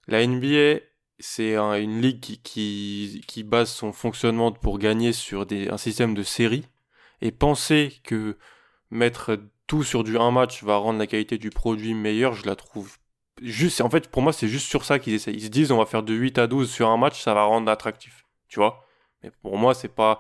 la 0.08 0.22
NBA, 0.26 0.80
c'est 1.20 1.56
un- 1.56 1.74
une 1.76 2.00
ligue 2.02 2.20
qui, 2.22 2.38
qui, 2.42 3.22
qui 3.28 3.44
base 3.44 3.70
son 3.70 3.92
fonctionnement 3.92 4.52
pour 4.52 4.78
gagner 4.80 5.12
sur 5.14 5.46
des, 5.46 5.68
un 5.70 5.78
système 5.78 6.14
de 6.14 6.24
série. 6.24 6.66
Et 7.22 7.32
penser 7.32 7.94
que 8.04 8.38
mettre 8.92 9.40
tout 9.66 9.84
sur 9.84 10.04
du 10.06 10.18
un 10.18 10.32
match 10.32 10.64
va 10.64 10.78
rendre 10.78 11.00
la 11.00 11.08
qualité 11.08 11.38
du 11.38 11.50
produit 11.50 11.96
meilleure, 11.96 12.34
je 12.34 12.46
la 12.46 12.56
trouve 12.56 12.98
juste. 13.42 13.82
En 13.82 13.90
fait, 13.90 14.10
pour 14.10 14.22
moi, 14.22 14.34
c'est 14.34 14.48
juste 14.48 14.68
sur 14.68 14.86
ça 14.86 15.00
qu'ils. 15.00 15.16
Ils 15.16 15.42
se 15.44 15.48
disent, 15.48 15.72
on 15.72 15.78
va 15.78 15.86
faire 15.86 16.04
de 16.04 16.14
8 16.14 16.38
à 16.38 16.48
12 16.48 16.72
sur 16.72 16.90
un 16.90 16.98
match, 16.98 17.22
ça 17.22 17.34
va 17.34 17.44
rendre 17.44 17.70
attractif. 17.72 18.26
Tu 18.48 18.60
vois? 18.60 18.86
Mais 19.24 19.32
pour 19.42 19.58
moi, 19.58 19.74
c'est 19.74 19.88
pas. 19.88 20.20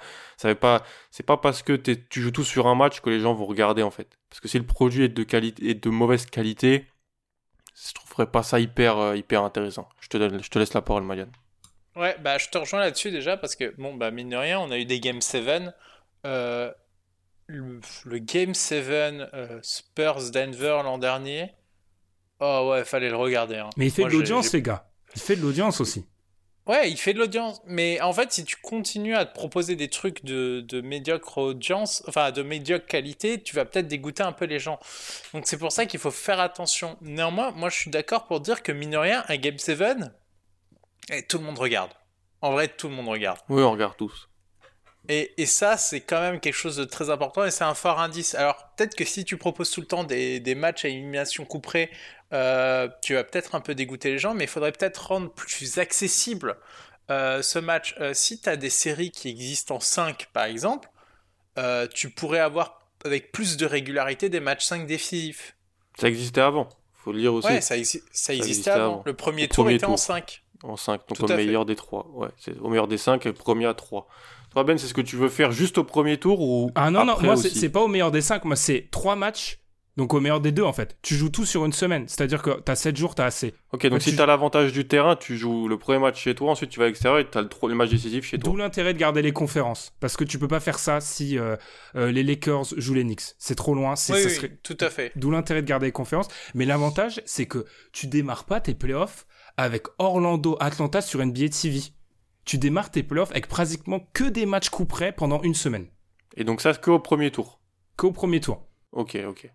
Pas 0.59 0.83
c'est 1.11 1.23
pas 1.25 1.37
parce 1.37 1.63
que 1.63 1.73
tu 1.73 2.21
joues 2.21 2.31
tout 2.31 2.43
sur 2.43 2.67
un 2.67 2.75
match 2.75 3.01
que 3.01 3.09
les 3.09 3.19
gens 3.19 3.33
vont 3.33 3.45
regarder 3.45 3.83
en 3.83 3.91
fait. 3.91 4.17
Parce 4.29 4.39
que 4.39 4.47
si 4.47 4.57
le 4.57 4.65
produit 4.65 5.03
est 5.03 5.09
de 5.09 5.23
qualité 5.23 5.69
est 5.69 5.83
de 5.83 5.89
mauvaise 5.89 6.25
qualité, 6.25 6.87
je 7.75 7.93
trouverais 7.93 8.29
pas 8.31 8.43
ça 8.43 8.59
hyper 8.59 8.97
euh, 8.97 9.15
hyper 9.15 9.43
intéressant. 9.43 9.87
Je 9.99 10.09
te 10.09 10.17
donne, 10.17 10.41
je 10.41 10.49
te 10.49 10.59
laisse 10.59 10.73
la 10.73 10.81
parole, 10.81 11.03
Marianne. 11.03 11.31
Ouais, 11.95 12.15
bah 12.19 12.37
je 12.37 12.49
te 12.49 12.57
rejoins 12.57 12.79
là-dessus 12.79 13.11
déjà 13.11 13.37
parce 13.37 13.55
que, 13.55 13.73
bon, 13.77 13.95
bah 13.95 14.11
mine 14.11 14.29
de 14.29 14.35
rien, 14.35 14.59
on 14.59 14.69
a 14.71 14.77
eu 14.77 14.85
des 14.85 14.99
Game 14.99 15.21
7. 15.21 15.73
Euh, 16.25 16.71
le, 17.47 17.79
le 18.05 18.17
Game 18.19 18.53
7 18.53 18.87
euh, 19.33 19.59
Spurs-Denver 19.63 20.81
l'an 20.83 20.97
dernier. 20.97 21.51
Oh 22.39 22.69
ouais, 22.71 22.85
fallait 22.85 23.09
le 23.09 23.15
regarder. 23.15 23.55
hein. 23.57 23.69
Mais 23.77 23.87
il 23.87 23.91
fait 23.91 24.03
Moi, 24.03 24.11
de 24.11 24.15
l'audience 24.15 24.53
les 24.53 24.61
gars. 24.61 24.89
Il 25.15 25.21
fait 25.21 25.35
de 25.35 25.41
l'audience 25.41 25.81
aussi. 25.81 26.05
Ouais, 26.67 26.91
il 26.91 26.97
fait 26.97 27.13
de 27.13 27.19
l'audience. 27.19 27.61
Mais 27.65 27.99
en 28.01 28.11
fait, 28.11 28.31
si 28.33 28.43
tu 28.43 28.57
continues 28.57 29.15
à 29.15 29.25
te 29.25 29.33
proposer 29.33 29.75
des 29.75 29.87
trucs 29.87 30.25
de, 30.25 30.59
de 30.61 30.81
médiocre 30.81 31.37
audience, 31.37 32.03
enfin 32.07 32.31
de 32.31 32.43
médiocre 32.43 32.85
qualité, 32.85 33.41
tu 33.41 33.55
vas 33.55 33.63
peut-être 33.65 33.87
dégoûter 33.87 34.21
un 34.23 34.33
peu 34.33 34.45
les 34.45 34.59
gens. 34.59 34.77
Donc 35.33 35.47
c'est 35.47 35.57
pour 35.57 35.71
ça 35.71 35.85
qu'il 35.85 35.99
faut 35.99 36.11
faire 36.11 36.39
attention. 36.41 36.97
Néanmoins, 37.01 37.51
moi 37.51 37.69
je 37.69 37.77
suis 37.77 37.89
d'accord 37.89 38.27
pour 38.27 38.41
dire 38.41 38.63
que 38.63 38.71
mine 38.73 38.91
de 38.91 38.97
rien, 38.97 39.23
un 39.29 39.37
Game 39.37 39.57
7, 39.57 39.81
eh, 41.09 41.23
tout 41.23 41.37
le 41.37 41.45
monde 41.45 41.57
regarde. 41.57 41.91
En 42.41 42.51
vrai, 42.51 42.67
tout 42.67 42.89
le 42.89 42.93
monde 42.93 43.07
regarde. 43.07 43.39
Oui, 43.49 43.63
on 43.63 43.71
regarde 43.71 43.95
tous. 43.97 44.29
Et, 45.09 45.33
et 45.41 45.45
ça, 45.45 45.77
c'est 45.77 46.01
quand 46.01 46.19
même 46.19 46.39
quelque 46.39 46.53
chose 46.55 46.75
de 46.75 46.83
très 46.83 47.09
important 47.09 47.45
et 47.45 47.51
c'est 47.51 47.63
un 47.63 47.73
fort 47.73 47.99
indice. 47.99 48.35
Alors, 48.35 48.69
peut-être 48.75 48.95
que 48.95 49.05
si 49.05 49.23
tu 49.23 49.37
proposes 49.37 49.71
tout 49.71 49.81
le 49.81 49.87
temps 49.87 50.03
des, 50.03 50.39
des 50.39 50.53
matchs 50.55 50.83
à 50.85 50.89
élimination 50.89 51.45
couperée, 51.45 51.89
euh, 52.33 52.89
tu 53.01 53.13
vas 53.13 53.23
peut-être 53.23 53.55
un 53.55 53.61
peu 53.61 53.73
dégoûter 53.73 54.11
les 54.11 54.17
gens, 54.19 54.33
mais 54.33 54.43
il 54.43 54.49
faudrait 54.49 54.73
peut-être 54.73 55.07
rendre 55.07 55.31
plus 55.31 55.77
accessible 55.77 56.57
euh, 57.09 57.41
ce 57.41 57.57
match. 57.59 57.95
Euh, 58.01 58.13
si 58.13 58.41
tu 58.41 58.49
as 58.49 58.57
des 58.57 58.69
séries 58.69 59.11
qui 59.11 59.29
existent 59.29 59.75
en 59.75 59.79
5, 59.79 60.27
par 60.33 60.43
exemple, 60.45 60.89
tu 61.93 62.09
pourrais 62.11 62.39
avoir 62.39 62.81
avec 63.05 63.31
plus 63.31 63.57
de 63.57 63.65
régularité 63.65 64.29
des 64.29 64.39
matchs 64.39 64.65
5 64.65 64.85
décisifs. 64.85 65.55
Ça 65.99 66.07
existait 66.07 66.41
avant. 66.41 66.69
Faut 66.95 67.11
le 67.11 67.19
dire 67.19 67.33
aussi. 67.33 67.47
Ouais, 67.47 67.61
ça, 67.61 67.77
exi- 67.77 68.03
ça 68.11 68.33
existait 68.33 68.33
existait 68.35 68.69
avant. 68.71 68.83
avant. 68.85 69.03
Le 69.05 69.13
premier 69.15 69.47
tour 69.47 69.63
premier 69.63 69.75
était 69.75 69.85
en 69.85 69.89
tour. 69.89 69.99
5. 69.99 70.43
En 70.63 70.75
5, 70.75 71.07
donc 71.07 71.17
Tout 71.17 71.23
au 71.23 71.27
fait. 71.27 71.37
meilleur 71.37 71.65
des 71.65 71.75
3. 71.75 72.07
Ouais, 72.13 72.29
au 72.61 72.69
meilleur 72.69 72.87
des 72.87 72.97
5 72.97 73.25
et 73.25 73.33
premier 73.33 73.65
à 73.67 73.73
3. 73.73 74.07
Toi, 74.57 74.63
Ben, 74.63 74.77
c'est 74.79 74.87
ce 74.87 74.93
que 74.95 75.01
tu 75.01 75.15
veux 75.17 75.29
faire 75.29 75.51
juste 75.51 75.77
au 75.77 75.83
premier 75.83 76.17
tour 76.17 76.41
ou 76.41 76.71
Ah 76.73 76.89
non, 76.89 77.05
non, 77.05 77.13
après 77.13 77.27
moi 77.27 77.35
c'est 77.37 77.69
pas 77.69 77.81
au 77.81 77.87
meilleur 77.87 78.09
des 78.09 78.21
5, 78.21 78.43
moi 78.45 78.55
c'est 78.55 78.87
3 78.89 79.15
matchs, 79.15 79.59
donc 79.97 80.15
au 80.15 80.19
meilleur 80.19 80.39
des 80.41 80.51
2 80.51 80.63
en 80.63 80.73
fait. 80.73 80.97
Tu 81.03 81.13
joues 81.15 81.29
tout 81.29 81.45
sur 81.45 81.63
une 81.63 81.73
semaine, 81.73 82.07
c'est-à-dire 82.07 82.41
que 82.41 82.49
t'as 82.61 82.73
7 82.75 82.97
jours, 82.97 83.13
t'as 83.13 83.25
assez. 83.25 83.53
Ok, 83.71 83.85
donc 83.85 84.01
si 84.01 84.09
tu- 84.11 84.15
t'as 84.15 84.25
l'avantage 84.25 84.73
du 84.73 84.87
terrain, 84.87 85.15
tu 85.15 85.37
joues 85.37 85.67
le 85.67 85.77
premier 85.77 85.99
match 85.99 86.19
chez 86.19 86.33
toi, 86.33 86.49
ensuite 86.49 86.71
tu 86.71 86.79
vas 86.79 86.85
à 86.85 86.87
l'extérieur 86.87 87.19
et 87.19 87.29
t'as 87.29 87.41
le, 87.43 87.49
tro- 87.49 87.67
le 87.67 87.75
match 87.75 87.91
décisif 87.91 88.25
chez 88.25 88.39
toi. 88.39 88.51
D'où 88.51 88.57
l'intérêt 88.57 88.95
de 88.95 88.97
garder 88.99 89.21
les 89.21 89.31
conférences, 89.31 89.93
parce 89.99 90.17
que 90.17 90.23
tu 90.23 90.39
peux 90.39 90.47
pas 90.47 90.59
faire 90.59 90.79
ça 90.79 91.01
si 91.01 91.37
euh, 91.37 91.55
euh, 91.95 92.11
les 92.11 92.23
Lakers 92.23 92.65
jouent 92.77 92.95
les 92.95 93.03
Knicks. 93.03 93.35
C'est 93.37 93.53
trop 93.55 93.75
loin, 93.75 93.95
c'est 93.95 94.13
Oui, 94.13 94.21
ça 94.23 94.27
oui, 94.29 94.33
serait- 94.35 94.57
tout 94.63 94.77
à 94.81 94.89
fait. 94.89 95.11
D'où 95.15 95.29
l'intérêt 95.29 95.61
de 95.61 95.67
garder 95.67 95.85
les 95.85 95.91
conférences. 95.91 96.27
Mais 96.55 96.65
l'avantage, 96.65 97.21
c'est 97.25 97.45
que 97.45 97.65
tu 97.93 98.07
démarres 98.07 98.45
pas 98.45 98.59
tes 98.59 98.73
playoffs 98.73 99.27
avec 99.55 99.85
Orlando-Atlanta 99.99 101.01
sur 101.01 101.21
NBA 101.23 101.49
TV. 101.49 101.79
Tu 102.47 102.57
démarres 102.57 102.89
tes 102.89 103.03
playoffs 103.03 103.31
avec 103.31 103.47
pratiquement 103.47 103.99
que 104.13 104.23
des 104.23 104.45
matchs 104.45 104.69
coup 104.69 104.85
près 104.85 105.11
pendant 105.11 105.41
une 105.43 105.53
semaine. 105.53 105.87
Et 106.37 106.43
donc 106.45 106.61
ça, 106.61 106.73
c'est 106.73 106.81
que 106.81 106.89
au 106.91 106.99
premier 106.99 107.29
tour. 107.29 107.59
Qu'au 107.97 108.11
premier 108.11 108.39
tour. 108.39 108.65
Ok, 108.93 109.17
ok. 109.27 109.51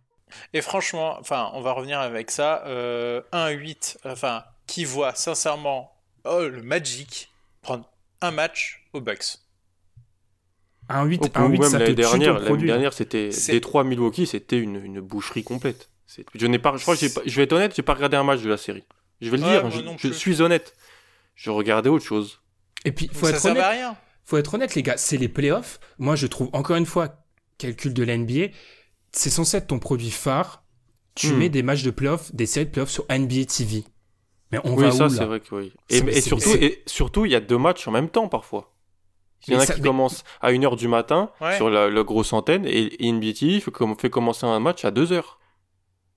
Et 0.53 0.61
franchement, 0.61 1.17
enfin, 1.19 1.51
on 1.55 1.63
va 1.63 1.73
revenir 1.73 1.99
avec 2.01 2.31
ça. 2.31 2.63
Euh, 2.67 3.23
1-8, 3.33 3.97
enfin, 4.05 4.45
qui 4.67 4.85
voit 4.85 5.15
sincèrement 5.15 5.91
oh, 6.25 6.43
le 6.47 6.63
Magic 6.63 7.31
prendre 7.63 7.91
un 8.21 8.31
match 8.31 8.85
aux 8.93 9.01
Bucks 9.01 9.39
Un 10.89 11.05
8, 11.05 11.21
Ou 11.23 11.29
un 11.35 11.49
8 11.49 11.59
même 11.61 11.71
ça 11.71 11.79
te 11.79 11.83
l'année 11.83 11.95
dernière, 11.95 12.39
l'année 12.39 12.67
dernière, 12.67 12.93
c'était 12.93 13.31
Détroit 13.49 13.85
Milwaukee, 13.85 14.27
c'était 14.27 14.59
une, 14.59 14.77
une 14.85 15.01
boucherie 15.01 15.45
complète. 15.45 15.89
Je 16.35 16.47
n'ai 16.47 16.59
pas, 16.59 16.77
je 16.77 16.83
crois 16.83 16.95
que 16.95 17.01
j'ai 17.01 17.09
pas- 17.09 17.23
je 17.25 17.35
vais 17.37 17.45
être 17.45 17.55
honnête, 17.55 17.75
j'ai 17.75 17.83
pas 17.83 17.95
regardé 17.95 18.19
un 18.19 18.25
match 18.25 18.43
de 18.43 18.51
la 18.51 18.59
série. 18.59 18.85
Je 19.23 19.31
vais 19.31 19.39
le 19.39 19.45
Ouais, 19.45 19.71
dire, 19.71 19.71
je, 19.71 20.09
je 20.09 20.13
suis 20.13 20.43
honnête. 20.43 20.75
Je 21.35 21.51
regardais 21.51 21.89
autre 21.89 22.05
chose. 22.05 22.42
Et 22.85 22.93
puis, 22.93 23.09
faut 23.13 23.29
être 23.29 23.45
honnête. 23.47 23.63
à 23.63 23.71
rien. 23.71 23.97
faut 24.25 24.37
être 24.39 24.55
honnête, 24.55 24.75
les 24.75 24.83
gars, 24.83 24.97
c'est 24.97 25.17
les 25.17 25.29
playoffs. 25.29 25.81
Moi, 25.99 26.15
je 26.17 26.27
trouve, 26.27 26.49
encore 26.53 26.77
une 26.77 26.87
fois, 26.87 27.17
calcul 27.59 27.93
de 27.93 28.03
la 28.05 28.17
NBA, 28.17 28.49
c'est 29.13 29.31
censé 29.31 29.57
être 29.59 29.67
ton 29.67 29.79
produit 29.79 30.11
phare. 30.11 30.63
Tu 31.15 31.29
Hmm. 31.33 31.37
mets 31.39 31.49
des 31.49 31.63
matchs 31.63 31.83
de 31.83 31.91
playoffs, 31.91 32.35
des 32.35 32.47
séries 32.47 32.67
de 32.67 32.71
playoffs 32.71 32.91
sur 32.91 33.05
NBA 33.11 33.45
TV. 33.47 33.85
Mais 34.51 34.59
on 34.65 34.75
oui, 34.75 34.85
va 34.85 34.91
ça 34.93 35.07
où, 35.07 35.09
c'est 35.11 35.25
vrai 35.25 35.41
que 35.41 35.55
oui. 35.55 35.73
Et, 35.91 36.21
surtout, 36.21 36.51
et 36.51 36.83
surtout, 36.87 37.25
il 37.27 37.33
y 37.33 37.35
a 37.35 37.41
deux 37.41 37.59
matchs 37.59 37.87
en 37.89 37.91
même 37.91 38.09
temps 38.09 38.29
parfois. 38.29 38.75
Il 39.49 39.55
y 39.55 39.57
en 39.57 39.61
a 39.61 39.67
ça- 39.67 39.75
qui 39.75 39.81
mais- 39.81 39.89
commencent 39.89 40.23
à 40.41 40.53
1h 40.53 40.77
du 40.77 40.89
matin 40.89 41.31
Ouais. 41.41 41.57
sur 41.57 41.69
la, 41.69 41.91
la 41.91 42.03
grosse 42.05 42.33
antenne 42.33 42.65
et, 42.65 42.97
NBA 43.01 43.33
TV 43.33 43.61
fait, 43.61 43.73
fait 44.01 44.11
commencer 44.11 44.47
un 44.47 44.61
match 44.61 44.85
à 44.85 44.91
2h. 44.91 45.39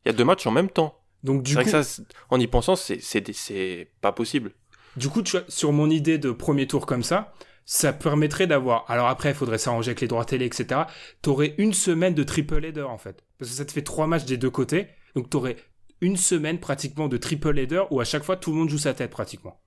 Il 0.06 0.10
y 0.10 0.12
a 0.12 0.14
deux 0.14 0.24
matchs 0.26 0.46
en 0.46 0.52
même 0.52 0.70
temps. 0.70 1.02
Donc, 1.24 1.42
du 1.42 1.52
C'est 1.52 1.56
vrai 1.56 1.64
coup, 1.64 1.72
que 1.72 1.82
ça, 1.82 1.84
c'est- 1.84 2.04
en 2.30 2.40
y 2.40 2.46
pensant, 2.48 2.76
c'est- 2.76 3.02
c'est 3.02 3.22
des- 3.22 3.34
c'est 3.34 3.90
pas 4.02 4.12
possible. 4.12 4.54
Du 4.98 5.10
coup, 5.10 5.22
tu 5.22 5.32
vois, 5.38 5.46
sur 5.50 5.72
mon 5.72 5.90
idée 5.90 6.18
de 6.18 6.32
premier 6.32 6.68
tour 6.68 6.86
comme 6.86 7.04
ça, 7.04 7.34
ça 7.66 7.94
permettrait 7.94 8.48
d'avoir. 8.48 8.86
Alors 8.90 9.08
après, 9.08 9.30
il 9.32 9.36
faudrait 9.36 9.58
s'arranger 9.58 9.90
avec 9.90 10.02
les 10.02 10.08
droits 10.08 10.26
télé, 10.26 10.46
etc. 10.46 10.88
T'aurais 11.22 11.56
une 11.58 11.74
semaine 11.74 12.14
de 12.14 12.24
triple 12.24 12.64
header, 12.64 12.84
en 12.84 12.98
fait. 12.98 13.24
Parce 13.40 13.52
que 13.52 13.58
ça 13.58 13.66
te 13.66 13.72
fait 13.72 13.82
trois 13.82 14.08
matchs 14.08 14.26
des 14.26 14.38
deux 14.38 14.50
côtés. 14.52 14.88
Donc, 15.16 15.30
t'aurais 15.30 15.56
une 16.02 16.18
semaine 16.18 16.60
pratiquement 16.60 17.08
de 17.08 17.18
triple 17.18 17.58
header 17.58 17.84
où 17.90 18.00
à 18.02 18.04
chaque 18.06 18.24
fois 18.24 18.38
tout 18.38 18.52
le 18.52 18.58
monde 18.58 18.70
joue 18.70 18.78
sa 18.78 18.94
tête, 18.94 19.12
pratiquement. 19.12 19.60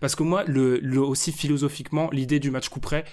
Parce 0.00 0.14
que 0.14 0.22
moi, 0.22 0.44
le, 0.44 0.78
le- 0.80 1.00
aussi 1.00 1.32
philosophiquement, 1.32 2.10
l'idée 2.12 2.40
du 2.40 2.50
match 2.50 2.68
coup 2.68 2.80
près, 2.80 3.04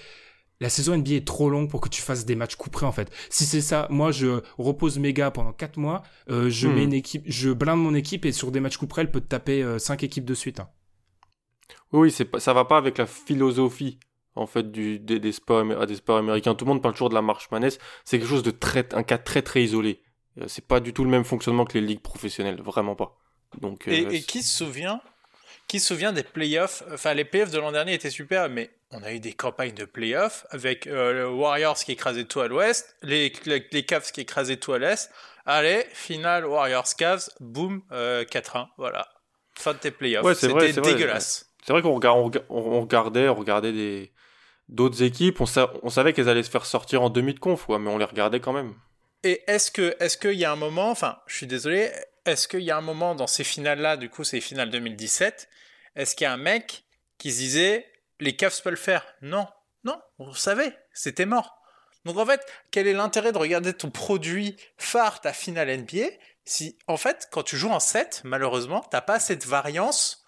la 0.60 0.68
saison 0.68 0.94
NBA 0.94 1.12
est 1.16 1.26
trop 1.26 1.48
longue 1.50 1.70
pour 1.70 1.80
que 1.80 1.88
tu 1.88 2.02
fasses 2.02 2.26
des 2.26 2.34
matchs 2.34 2.56
coup 2.56 2.68
près, 2.70 2.84
en 2.86 2.92
fait. 2.92 3.10
Si 3.30 3.44
c'est 3.46 3.60
ça, 3.62 3.86
moi, 3.90 4.10
je 4.12 4.40
repose 4.58 4.98
mes 4.98 5.12
gars 5.14 5.30
pendant 5.30 5.52
4 5.52 5.78
mois, 5.78 6.02
euh, 6.30 6.50
je 6.50 6.68
Hmm. 6.68 6.72
mets 6.74 6.84
une 6.84 6.92
équipe, 6.92 7.22
je 7.26 7.50
blinde 7.50 7.78
mon 7.80 7.94
équipe 7.94 8.24
et 8.26 8.32
sur 8.32 8.50
des 8.50 8.60
matchs 8.60 8.76
coup 8.76 8.86
près, 8.86 9.02
elle 9.02 9.10
peut 9.10 9.20
te 9.20 9.28
taper 9.28 9.64
5 9.78 10.02
équipes 10.02 10.24
de 10.26 10.34
suite. 10.34 10.60
hein. 10.60 10.68
Oui, 11.92 12.10
c'est 12.10 12.24
pas, 12.24 12.40
ça 12.40 12.52
va 12.52 12.64
pas 12.64 12.76
avec 12.78 12.98
la 12.98 13.06
philosophie 13.06 13.98
en 14.34 14.46
fait 14.46 14.70
du, 14.70 14.98
des, 14.98 15.18
des 15.18 15.32
sports, 15.32 15.60
amé- 15.64 15.86
des 15.86 15.96
sports 15.96 16.18
américains. 16.18 16.54
Tout 16.54 16.64
le 16.64 16.70
monde 16.70 16.82
parle 16.82 16.94
toujours 16.94 17.08
de 17.08 17.14
la 17.14 17.22
marche 17.22 17.50
manesse. 17.50 17.78
C'est 18.04 18.18
quelque 18.18 18.28
chose 18.28 18.42
de 18.42 18.50
très, 18.50 18.86
un 18.94 19.02
cas 19.02 19.18
très 19.18 19.42
très 19.42 19.62
isolé. 19.62 20.02
Euh, 20.40 20.44
C'est 20.48 20.66
pas 20.66 20.80
du 20.80 20.92
tout 20.92 21.04
le 21.04 21.10
même 21.10 21.24
fonctionnement 21.24 21.64
que 21.64 21.78
les 21.78 21.80
ligues 21.86 22.02
professionnelles, 22.02 22.60
vraiment 22.62 22.94
pas. 22.94 23.16
Donc, 23.60 23.88
euh, 23.88 24.10
Et, 24.10 24.22
qui 24.22 24.42
se 24.42 24.56
souvient 24.56 25.00
qui 25.68 25.80
se 25.80 25.88
souvient 25.88 26.12
des 26.12 26.22
playoffs? 26.22 26.84
Enfin, 26.92 27.14
les 27.14 27.24
playoffs 27.24 27.50
de 27.50 27.58
l'an 27.58 27.72
dernier 27.72 27.94
étaient 27.94 28.10
super, 28.10 28.48
mais 28.48 28.70
on 28.92 29.02
a 29.02 29.12
eu 29.12 29.18
des 29.20 29.32
campagnes 29.32 29.74
de 29.74 29.84
playoffs 29.84 30.46
avec 30.50 30.86
euh, 30.86 31.12
le 31.12 31.28
Warriors 31.28 31.76
qui 31.76 31.92
écrasait 31.92 32.24
tout 32.24 32.40
à 32.40 32.46
l'ouest, 32.46 32.94
les, 33.02 33.32
les, 33.46 33.66
les 33.72 33.82
Cavs 33.84 34.12
qui 34.12 34.20
écrasaient 34.20 34.58
tout 34.58 34.72
à 34.74 34.78
l'est. 34.78 35.10
Allez, 35.44 35.84
finale 35.92 36.46
Warriors-Cavs, 36.46 37.30
boum, 37.40 37.82
euh, 37.90 38.24
4-1, 38.24 38.68
voilà. 38.78 39.08
Fin 39.58 39.72
de 39.72 39.78
tes 39.78 39.90
playoffs. 39.90 40.24
Ouais, 40.24 40.34
C'était 40.34 40.52
vrai. 40.52 40.72
C'est 41.66 41.72
vrai 41.72 41.82
qu'on 41.82 41.94
regard- 41.94 42.16
on, 42.16 42.24
rega- 42.30 42.44
on- 42.48 42.60
on 42.60 42.80
regardait, 42.82 43.28
on 43.28 43.34
regardait 43.34 43.72
des 43.72 44.12
d'autres 44.68 45.02
équipes. 45.02 45.40
On, 45.40 45.46
sa- 45.46 45.72
on 45.82 45.90
savait 45.90 46.12
qu'elles 46.12 46.28
allaient 46.28 46.42
se 46.42 46.50
faire 46.50 46.66
sortir 46.66 47.02
en 47.02 47.10
demi 47.10 47.34
de 47.34 47.38
conf, 47.40 47.68
mais 47.68 47.90
on 47.90 47.98
les 47.98 48.04
regardait 48.04 48.40
quand 48.40 48.52
même. 48.52 48.74
Et 49.22 49.42
est-ce 49.46 49.70
que 49.70 49.96
est-ce 50.00 50.16
qu'il 50.16 50.32
y 50.34 50.44
a 50.44 50.52
un 50.52 50.56
moment, 50.56 50.90
enfin, 50.90 51.18
je 51.26 51.36
suis 51.36 51.46
désolé, 51.46 51.90
est-ce 52.24 52.48
qu'il 52.48 52.60
y 52.60 52.70
a 52.70 52.76
un 52.76 52.80
moment 52.82 53.14
dans 53.14 53.26
ces 53.26 53.44
finales-là, 53.44 53.96
du 53.96 54.08
coup, 54.10 54.24
ces 54.24 54.40
finales 54.40 54.70
2017, 54.70 55.48
est-ce 55.96 56.14
qu'il 56.14 56.24
y 56.24 56.28
a 56.28 56.32
un 56.32 56.36
mec 56.36 56.84
qui 57.18 57.32
se 57.32 57.38
disait 57.38 57.86
les 58.20 58.34
Cavs 58.36 58.60
peuvent 58.62 58.72
le 58.72 58.76
faire? 58.78 59.04
Non, 59.22 59.46
non, 59.84 60.00
on 60.18 60.32
savait, 60.32 60.76
c'était 60.92 61.26
mort. 61.26 61.60
Donc 62.04 62.18
en 62.18 62.26
fait, 62.26 62.40
quel 62.70 62.86
est 62.86 62.92
l'intérêt 62.92 63.32
de 63.32 63.38
regarder 63.38 63.72
ton 63.72 63.90
produit 63.90 64.56
phare, 64.78 65.20
ta 65.20 65.32
finale 65.32 65.70
NBA, 65.70 66.06
si 66.44 66.78
en 66.86 66.96
fait, 66.96 67.28
quand 67.32 67.42
tu 67.42 67.56
joues 67.56 67.70
en 67.70 67.80
7, 67.80 68.20
malheureusement, 68.24 68.84
t'as 68.90 69.00
pas 69.00 69.18
cette 69.18 69.44
variance 69.46 70.24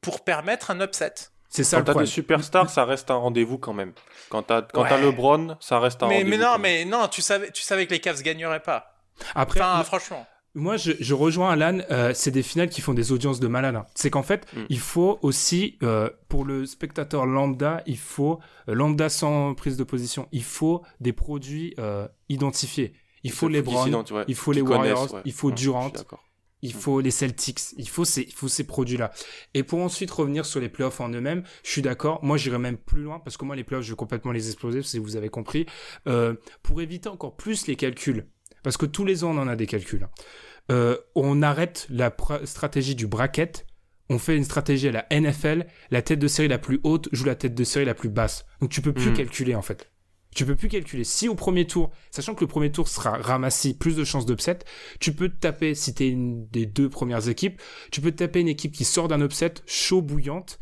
pour 0.00 0.24
permettre 0.24 0.70
un 0.70 0.80
upset. 0.80 1.14
C'est 1.48 1.64
ça 1.64 1.78
quand 1.78 1.94
t'as 1.94 2.00
des 2.00 2.06
superstars, 2.06 2.68
ça 2.68 2.84
reste 2.84 3.10
un 3.10 3.16
rendez-vous 3.16 3.58
quand 3.58 3.72
même. 3.72 3.92
Quand 4.28 4.42
t'as 4.42 4.62
quand 4.62 4.84
as 4.84 4.98
LeBron, 4.98 5.56
ça 5.60 5.78
reste 5.78 6.02
un 6.02 6.06
rendez-vous. 6.06 6.28
Mais 6.28 6.36
non, 6.36 6.58
mais 6.58 6.84
non, 6.84 7.08
tu 7.08 7.22
savais, 7.22 7.50
tu 7.50 7.62
savais 7.62 7.86
que 7.86 7.92
les 7.92 8.00
Cavs 8.00 8.20
gagneraient 8.22 8.60
pas. 8.60 8.94
Après, 9.34 9.60
enfin, 9.60 9.82
franchement. 9.84 10.26
Moi, 10.54 10.78
je, 10.78 10.92
je 10.98 11.14
rejoins 11.14 11.50
Alan. 11.50 11.80
Euh, 11.90 12.12
c'est 12.14 12.30
des 12.30 12.42
finales 12.42 12.70
qui 12.70 12.80
font 12.80 12.94
des 12.94 13.12
audiences 13.12 13.40
de 13.40 13.46
malade. 13.46 13.76
Hein. 13.76 13.86
C'est 13.94 14.08
qu'en 14.08 14.22
fait, 14.22 14.46
mm. 14.54 14.62
il 14.70 14.78
faut 14.78 15.18
aussi, 15.20 15.76
euh, 15.82 16.08
pour 16.28 16.46
le 16.46 16.64
spectateur 16.64 17.26
lambda, 17.26 17.82
il 17.86 17.98
faut 17.98 18.40
euh, 18.68 18.74
lambda 18.74 19.10
sans 19.10 19.54
prise 19.54 19.76
de 19.76 19.84
position. 19.84 20.28
Il 20.32 20.44
faut 20.44 20.82
des 21.00 21.12
produits 21.12 21.74
euh, 21.78 22.08
identifiés. 22.30 22.94
Il 23.22 23.32
faut 23.32 23.48
les 23.48 23.60
Browns, 23.60 24.04
il 24.28 24.34
faut 24.34 24.52
les 24.52 24.60
Warriors, 24.60 25.20
il 25.24 25.32
faut 25.32 25.50
Durant, 25.50 25.90
il 26.62 26.74
mm. 26.74 26.78
faut 26.78 27.00
les 27.00 27.10
Celtics, 27.10 27.60
il 27.76 27.88
faut 27.88 28.04
ces, 28.04 28.22
il 28.22 28.32
faut 28.32 28.48
ces 28.48 28.64
produits-là. 28.64 29.12
Et 29.54 29.62
pour 29.62 29.80
ensuite 29.80 30.10
revenir 30.10 30.44
sur 30.46 30.60
les 30.60 30.68
playoffs 30.68 31.00
en 31.00 31.08
eux-mêmes, 31.10 31.42
je 31.62 31.70
suis 31.70 31.82
d'accord. 31.82 32.22
Moi, 32.24 32.36
j'irais 32.36 32.58
même 32.58 32.76
plus 32.76 33.02
loin 33.02 33.20
parce 33.20 33.36
que 33.36 33.44
moi, 33.44 33.56
les 33.56 33.64
playoffs, 33.64 33.84
je 33.84 33.90
vais 33.90 33.96
complètement 33.96 34.32
les 34.32 34.48
exploser, 34.48 34.82
si 34.82 34.98
vous 34.98 35.16
avez 35.16 35.28
compris. 35.28 35.66
Euh, 36.06 36.34
pour 36.62 36.80
éviter 36.80 37.08
encore 37.08 37.36
plus 37.36 37.66
les 37.66 37.76
calculs, 37.76 38.26
parce 38.62 38.76
que 38.76 38.86
tous 38.86 39.04
les 39.04 39.24
ans, 39.24 39.30
on 39.30 39.38
en 39.38 39.48
a 39.48 39.56
des 39.56 39.66
calculs. 39.66 40.04
Hein. 40.04 40.10
Euh, 40.70 40.96
on 41.14 41.42
arrête 41.42 41.86
la 41.90 42.14
stratégie 42.44 42.94
du 42.94 43.06
bracket. 43.06 43.66
On 44.08 44.18
fait 44.18 44.36
une 44.36 44.44
stratégie 44.44 44.88
à 44.88 44.92
la 44.92 45.06
NFL. 45.10 45.66
La 45.90 46.02
tête 46.02 46.18
de 46.18 46.28
série 46.28 46.48
la 46.48 46.58
plus 46.58 46.80
haute 46.84 47.08
joue 47.12 47.24
la 47.24 47.34
tête 47.34 47.54
de 47.54 47.64
série 47.64 47.84
la 47.84 47.94
plus 47.94 48.08
basse. 48.08 48.46
Donc 48.60 48.70
tu 48.70 48.80
peux 48.80 48.92
plus 48.92 49.10
mm. 49.10 49.14
calculer 49.14 49.54
en 49.54 49.62
fait. 49.62 49.90
Tu 50.36 50.44
peux 50.44 50.54
plus 50.54 50.68
calculer. 50.68 51.02
Si 51.02 51.30
au 51.30 51.34
premier 51.34 51.66
tour, 51.66 51.90
sachant 52.10 52.34
que 52.34 52.42
le 52.42 52.46
premier 52.46 52.70
tour 52.70 52.88
sera 52.88 53.16
ramassé, 53.16 53.72
plus 53.72 53.96
de 53.96 54.04
chances 54.04 54.26
d'upset, 54.26 54.58
tu 55.00 55.14
peux 55.14 55.30
te 55.30 55.36
taper, 55.36 55.74
si 55.74 55.94
t'es 55.94 56.10
une 56.10 56.46
des 56.48 56.66
deux 56.66 56.90
premières 56.90 57.30
équipes, 57.30 57.58
tu 57.90 58.02
peux 58.02 58.10
te 58.10 58.18
taper 58.18 58.40
une 58.40 58.48
équipe 58.48 58.72
qui 58.72 58.84
sort 58.84 59.08
d'un 59.08 59.22
upset 59.22 59.54
chaud 59.64 60.02
bouillante, 60.02 60.58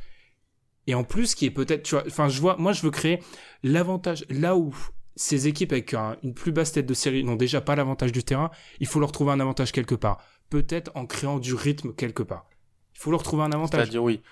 et 0.86 0.94
en 0.94 1.02
plus 1.02 1.34
qui 1.34 1.46
est 1.46 1.50
peut-être, 1.50 1.82
tu 1.82 1.96
vois, 1.96 2.04
enfin 2.06 2.28
je 2.28 2.40
vois, 2.40 2.56
moi 2.56 2.72
je 2.72 2.82
veux 2.82 2.92
créer 2.92 3.18
l'avantage, 3.64 4.24
là 4.30 4.56
où 4.56 4.72
ces 5.16 5.48
équipes 5.48 5.72
avec 5.72 5.92
une 6.22 6.34
plus 6.34 6.52
basse 6.52 6.70
tête 6.70 6.86
de 6.86 6.94
série 6.94 7.24
n'ont 7.24 7.34
déjà 7.34 7.60
pas 7.60 7.74
l'avantage 7.74 8.12
du 8.12 8.22
terrain, 8.22 8.52
il 8.78 8.86
faut 8.86 9.00
leur 9.00 9.10
trouver 9.10 9.32
un 9.32 9.40
avantage 9.40 9.72
quelque 9.72 9.96
part. 9.96 10.22
Peut-être 10.50 10.92
en 10.94 11.04
créant 11.04 11.40
du 11.40 11.52
rythme 11.52 11.92
quelque 11.94 12.22
part. 12.22 12.46
Il 12.94 13.00
faut 13.00 13.10
leur 13.10 13.24
trouver 13.24 13.42
un 13.42 13.50
avantage. 13.50 13.80
C'est-à-dire 13.80 14.04
oui. 14.04 14.22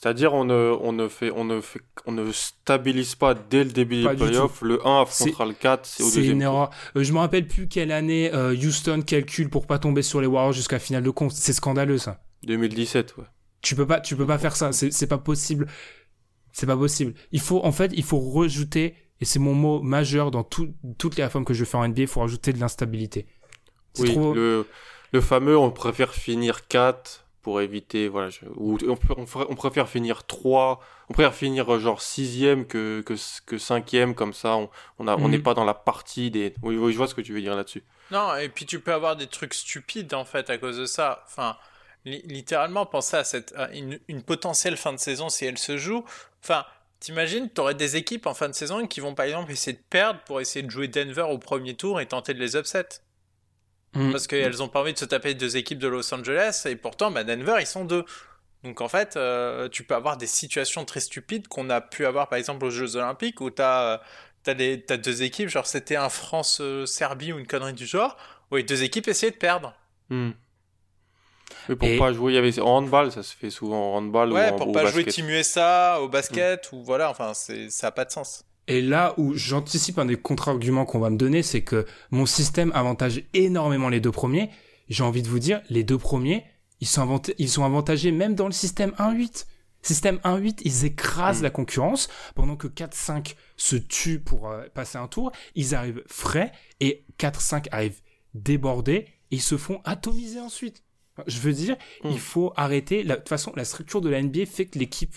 C'est-à-dire 0.00 0.32
on 0.32 0.44
ne, 0.44 0.74
on 0.80 0.92
ne 0.92 1.08
fait 1.08 1.30
on 1.30 1.44
ne 1.44 1.60
fait 1.60 1.80
on 2.06 2.12
ne 2.12 2.32
stabilise 2.32 3.16
pas 3.16 3.34
dès 3.34 3.64
le 3.64 3.70
début 3.70 4.02
des 4.02 4.08
playoffs. 4.14 4.62
Le 4.62 4.86
1 4.86 5.02
affrontera 5.02 5.44
le 5.44 5.52
4, 5.52 5.84
c'est 5.84 6.02
au 6.02 6.06
deuxième. 6.06 6.24
C'est 6.24 6.30
une 6.30 6.42
erreur. 6.42 6.70
Euh, 6.96 7.02
je 7.02 7.12
me 7.12 7.18
rappelle 7.18 7.46
plus 7.46 7.68
quelle 7.68 7.92
année 7.92 8.32
euh, 8.32 8.54
Houston 8.54 9.02
calcule 9.02 9.50
pour 9.50 9.66
pas 9.66 9.78
tomber 9.78 10.00
sur 10.00 10.22
les 10.22 10.26
Warriors 10.26 10.54
jusqu'à 10.54 10.76
la 10.76 10.80
finale 10.80 11.02
de 11.02 11.10
compte. 11.10 11.32
C'est 11.32 11.52
scandaleux 11.52 11.98
ça. 11.98 12.22
2017 12.44 13.18
ouais. 13.18 13.24
Tu 13.60 13.74
peux 13.76 13.86
pas 13.86 14.00
tu 14.00 14.16
peux 14.16 14.26
pas 14.26 14.38
faire 14.38 14.56
ça, 14.56 14.72
c'est 14.72 14.90
c'est 14.90 15.06
pas 15.06 15.18
possible. 15.18 15.66
C'est 16.52 16.66
pas 16.66 16.78
possible. 16.78 17.12
Il 17.30 17.40
faut 17.40 17.62
en 17.62 17.72
fait, 17.72 17.92
il 17.94 18.02
faut 18.02 18.20
rajouter 18.20 18.94
et 19.20 19.26
c'est 19.26 19.38
mon 19.38 19.52
mot 19.52 19.82
majeur 19.82 20.30
dans 20.30 20.44
toutes 20.44 21.16
les 21.16 21.24
réformes 21.24 21.44
que 21.44 21.52
je 21.52 21.66
fais 21.66 21.76
en 21.76 21.86
NBA, 21.86 22.02
il 22.02 22.08
faut 22.08 22.20
rajouter 22.20 22.54
de 22.54 22.58
l'instabilité. 22.58 23.26
Oui, 23.98 24.14
le, 24.14 24.66
le 25.12 25.20
fameux 25.20 25.58
on 25.58 25.70
préfère 25.70 26.14
finir 26.14 26.66
4 26.68 27.26
pour 27.42 27.60
éviter 27.60 28.08
voilà 28.08 28.28
ou 28.56 28.78
on, 28.86 28.98
on, 29.16 29.54
préfère 29.54 29.88
finir 29.88 30.26
3 30.26 30.80
on 31.08 31.12
préfère 31.12 31.34
finir 31.34 31.72
euh, 31.72 31.78
genre 31.78 32.02
sixième 32.02 32.66
que 32.66 33.02
que 33.06 33.14
que 33.46 33.58
cinquième 33.58 34.14
comme 34.14 34.32
ça 34.32 34.56
on 34.56 34.70
on 34.98 35.08
on 35.08 35.28
n'est 35.28 35.38
mhm. 35.38 35.42
pas 35.42 35.54
dans 35.54 35.64
la 35.64 35.74
partie 35.74 36.30
des 36.30 36.54
oui, 36.62 36.76
oui 36.76 36.92
je 36.92 36.96
vois 36.96 37.08
ce 37.08 37.14
que 37.14 37.20
tu 37.20 37.32
veux 37.32 37.40
dire 37.40 37.56
là-dessus 37.56 37.82
non 38.10 38.36
et 38.36 38.48
puis 38.48 38.66
tu 38.66 38.80
peux 38.80 38.92
avoir 38.92 39.16
des 39.16 39.26
trucs 39.26 39.54
stupides 39.54 40.12
en 40.14 40.24
fait 40.24 40.50
à 40.50 40.58
cause 40.58 40.78
de 40.78 40.86
ça 40.86 41.24
enfin 41.26 41.56
littéralement 42.04 42.86
penser 42.86 43.16
à 43.16 43.24
cette 43.24 43.54
une, 43.74 43.98
une, 44.08 44.22
potentielle 44.22 44.78
fin 44.78 44.92
de 44.92 44.98
saison 44.98 45.28
si 45.28 45.44
elle 45.44 45.58
se 45.58 45.76
joue 45.76 46.04
enfin 46.42 46.64
T'imagines, 47.00 47.48
t'aurais 47.48 47.74
des 47.74 47.96
équipes 47.96 48.26
en 48.26 48.34
fin 48.34 48.46
de 48.46 48.54
saison 48.54 48.86
qui 48.86 49.00
vont 49.00 49.14
par 49.14 49.24
exemple 49.24 49.50
essayer 49.50 49.74
de 49.74 49.82
perdre 49.88 50.20
pour 50.26 50.38
essayer 50.42 50.62
de 50.62 50.70
jouer 50.70 50.86
Denver 50.86 51.22
au 51.22 51.38
premier 51.38 51.74
tour 51.74 51.98
et 51.98 52.04
tenter 52.04 52.34
de 52.34 52.38
les 52.38 52.56
upset. 52.56 52.86
Mm. 53.94 54.12
Parce 54.12 54.26
qu'elles 54.26 54.62
ont 54.62 54.68
pas 54.68 54.80
envie 54.80 54.92
de 54.92 54.98
se 54.98 55.04
taper 55.04 55.34
deux 55.34 55.56
équipes 55.56 55.78
de 55.78 55.88
Los 55.88 56.14
Angeles 56.14 56.64
et 56.66 56.76
pourtant, 56.76 57.10
bah, 57.10 57.24
Denver, 57.24 57.56
ils 57.60 57.66
sont 57.66 57.84
deux. 57.84 58.04
Donc 58.62 58.80
en 58.80 58.88
fait, 58.88 59.16
euh, 59.16 59.68
tu 59.68 59.84
peux 59.84 59.94
avoir 59.94 60.16
des 60.16 60.26
situations 60.26 60.84
très 60.84 61.00
stupides 61.00 61.48
qu'on 61.48 61.70
a 61.70 61.80
pu 61.80 62.04
avoir 62.04 62.28
par 62.28 62.38
exemple 62.38 62.64
aux 62.66 62.70
Jeux 62.70 62.96
Olympiques 62.96 63.40
où 63.40 63.50
t'as 63.50 64.00
euh, 64.46 64.76
as, 64.88 64.96
deux 64.96 65.22
équipes, 65.22 65.48
genre 65.48 65.66
c'était 65.66 65.96
un 65.96 66.10
France-Serbie 66.10 67.32
ou 67.32 67.38
une 67.38 67.46
connerie 67.46 67.72
du 67.72 67.86
genre, 67.86 68.16
où 68.50 68.56
les 68.56 68.62
deux 68.62 68.82
équipes 68.82 69.08
essayaient 69.08 69.32
de 69.32 69.36
perdre. 69.36 69.74
Mm. 70.10 70.30
Mais 71.68 71.76
pour 71.76 71.88
pas 71.98 72.12
jouer, 72.12 72.32
il 72.32 72.34
y 72.36 72.38
avait 72.38 72.58
en 72.60 72.78
handball, 72.78 73.10
ça 73.12 73.22
se 73.22 73.34
fait 73.34 73.50
souvent 73.50 73.94
en 73.94 73.98
handball 73.98 74.32
ouais, 74.32 74.52
ou 74.52 74.56
pour 74.56 74.72
pas 74.72 74.86
jouer 74.86 75.04
Team 75.04 75.28
USA 75.28 76.00
au 76.00 76.08
basket 76.08 76.70
ou 76.72 76.82
voilà, 76.82 77.10
enfin 77.10 77.34
c'est 77.34 77.70
ça 77.70 77.88
a 77.88 77.90
pas 77.90 78.04
de 78.04 78.10
sens. 78.10 78.44
Et 78.70 78.80
là 78.80 79.14
où 79.16 79.34
j'anticipe 79.34 79.98
un 79.98 80.04
des 80.04 80.14
contre-arguments 80.14 80.84
qu'on 80.84 81.00
va 81.00 81.10
me 81.10 81.16
donner, 81.16 81.42
c'est 81.42 81.62
que 81.62 81.86
mon 82.12 82.24
système 82.24 82.70
avantage 82.72 83.24
énormément 83.34 83.88
les 83.88 83.98
deux 83.98 84.12
premiers. 84.12 84.48
J'ai 84.88 85.02
envie 85.02 85.22
de 85.22 85.28
vous 85.28 85.40
dire, 85.40 85.60
les 85.70 85.82
deux 85.82 85.98
premiers, 85.98 86.44
ils 86.78 86.86
sont, 86.86 87.20
ils 87.38 87.48
sont 87.48 87.64
avantagés 87.64 88.12
même 88.12 88.36
dans 88.36 88.46
le 88.46 88.52
système 88.52 88.90
1-8. 88.90 89.46
Système 89.82 90.20
1-8, 90.22 90.60
ils 90.64 90.84
écrasent 90.84 91.40
mm. 91.40 91.44
la 91.44 91.50
concurrence, 91.50 92.08
pendant 92.36 92.54
que 92.54 92.68
4-5 92.68 93.34
se 93.56 93.74
tuent 93.74 94.20
pour 94.20 94.48
euh, 94.48 94.62
passer 94.72 94.98
un 94.98 95.08
tour, 95.08 95.32
ils 95.56 95.74
arrivent 95.74 96.04
frais, 96.06 96.52
et 96.78 97.04
4-5 97.18 97.66
arrivent 97.72 98.00
débordés, 98.34 98.92
et 99.32 99.36
ils 99.36 99.42
se 99.42 99.56
font 99.56 99.80
atomiser 99.84 100.38
ensuite. 100.38 100.84
Je 101.26 101.40
veux 101.40 101.54
dire, 101.54 101.76
il 102.04 102.12
mm. 102.12 102.18
faut 102.18 102.52
arrêter. 102.54 103.02
de 103.02 103.14
toute 103.16 103.28
façon, 103.28 103.52
la 103.56 103.64
structure 103.64 104.00
de 104.00 104.08
la 104.08 104.22
NBA 104.22 104.46
fait 104.46 104.66
que 104.66 104.78
l'équipe 104.78 105.16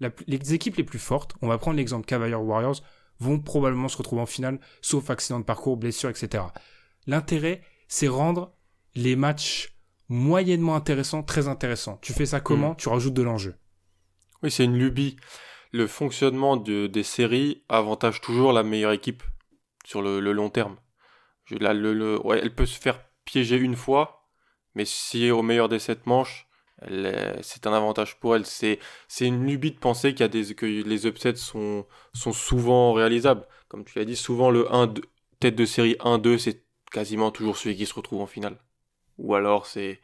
les 0.00 0.54
équipes 0.54 0.76
les 0.76 0.84
plus 0.84 0.98
fortes, 0.98 1.34
on 1.42 1.48
va 1.48 1.58
prendre 1.58 1.76
l'exemple 1.76 2.06
Cavaliers 2.06 2.34
Warriors, 2.34 2.80
vont 3.20 3.40
probablement 3.40 3.88
se 3.88 3.96
retrouver 3.96 4.22
en 4.22 4.26
finale, 4.26 4.60
sauf 4.80 5.10
accident 5.10 5.40
de 5.40 5.44
parcours, 5.44 5.76
blessure, 5.76 6.10
etc. 6.10 6.44
L'intérêt, 7.06 7.62
c'est 7.88 8.08
rendre 8.08 8.52
les 8.94 9.16
matchs 9.16 9.74
moyennement 10.08 10.76
intéressants 10.76 11.22
très 11.22 11.48
intéressants. 11.48 11.98
Tu 12.02 12.12
fais 12.12 12.26
ça 12.26 12.40
comment? 12.40 12.72
Mm. 12.72 12.76
Tu 12.76 12.88
rajoutes 12.88 13.14
de 13.14 13.22
l'enjeu. 13.22 13.56
Oui, 14.42 14.50
c'est 14.50 14.64
une 14.64 14.78
lubie. 14.78 15.16
Le 15.72 15.86
fonctionnement 15.86 16.56
de, 16.56 16.86
des 16.86 17.02
séries 17.02 17.64
avantage 17.68 18.20
toujours 18.20 18.52
la 18.52 18.62
meilleure 18.62 18.92
équipe 18.92 19.22
sur 19.84 20.00
le, 20.00 20.20
long 20.20 20.50
terme. 20.50 20.76
Je, 21.44 21.56
le, 21.56 22.20
elle 22.36 22.54
peut 22.54 22.66
se 22.66 22.78
faire 22.78 23.00
piéger 23.24 23.56
une 23.56 23.76
fois, 23.76 24.30
mais 24.74 24.84
si 24.84 25.30
au 25.30 25.42
meilleur 25.42 25.68
des 25.68 25.78
sept 25.78 26.06
manches, 26.06 26.47
c'est 27.42 27.66
un 27.66 27.72
avantage 27.72 28.18
pour 28.20 28.36
elle. 28.36 28.46
C'est, 28.46 28.78
une 29.20 29.46
lubie 29.46 29.72
de 29.72 29.78
penser 29.78 30.14
qu'il 30.14 30.28
des, 30.28 30.54
que 30.54 30.66
les 30.66 31.06
upsets 31.06 31.36
sont, 31.36 31.86
souvent 32.14 32.92
réalisables. 32.92 33.46
Comme 33.68 33.84
tu 33.84 33.98
l'as 33.98 34.04
dit, 34.04 34.16
souvent 34.16 34.50
le 34.50 34.72
1, 34.72 34.94
tête 35.40 35.56
de 35.56 35.64
série 35.64 35.96
1-2, 36.00 36.38
c'est 36.38 36.64
quasiment 36.90 37.30
toujours 37.30 37.56
celui 37.56 37.76
qui 37.76 37.86
se 37.86 37.94
retrouve 37.94 38.20
en 38.20 38.26
finale. 38.26 38.58
Ou 39.18 39.34
alors 39.34 39.66
c'est, 39.66 40.00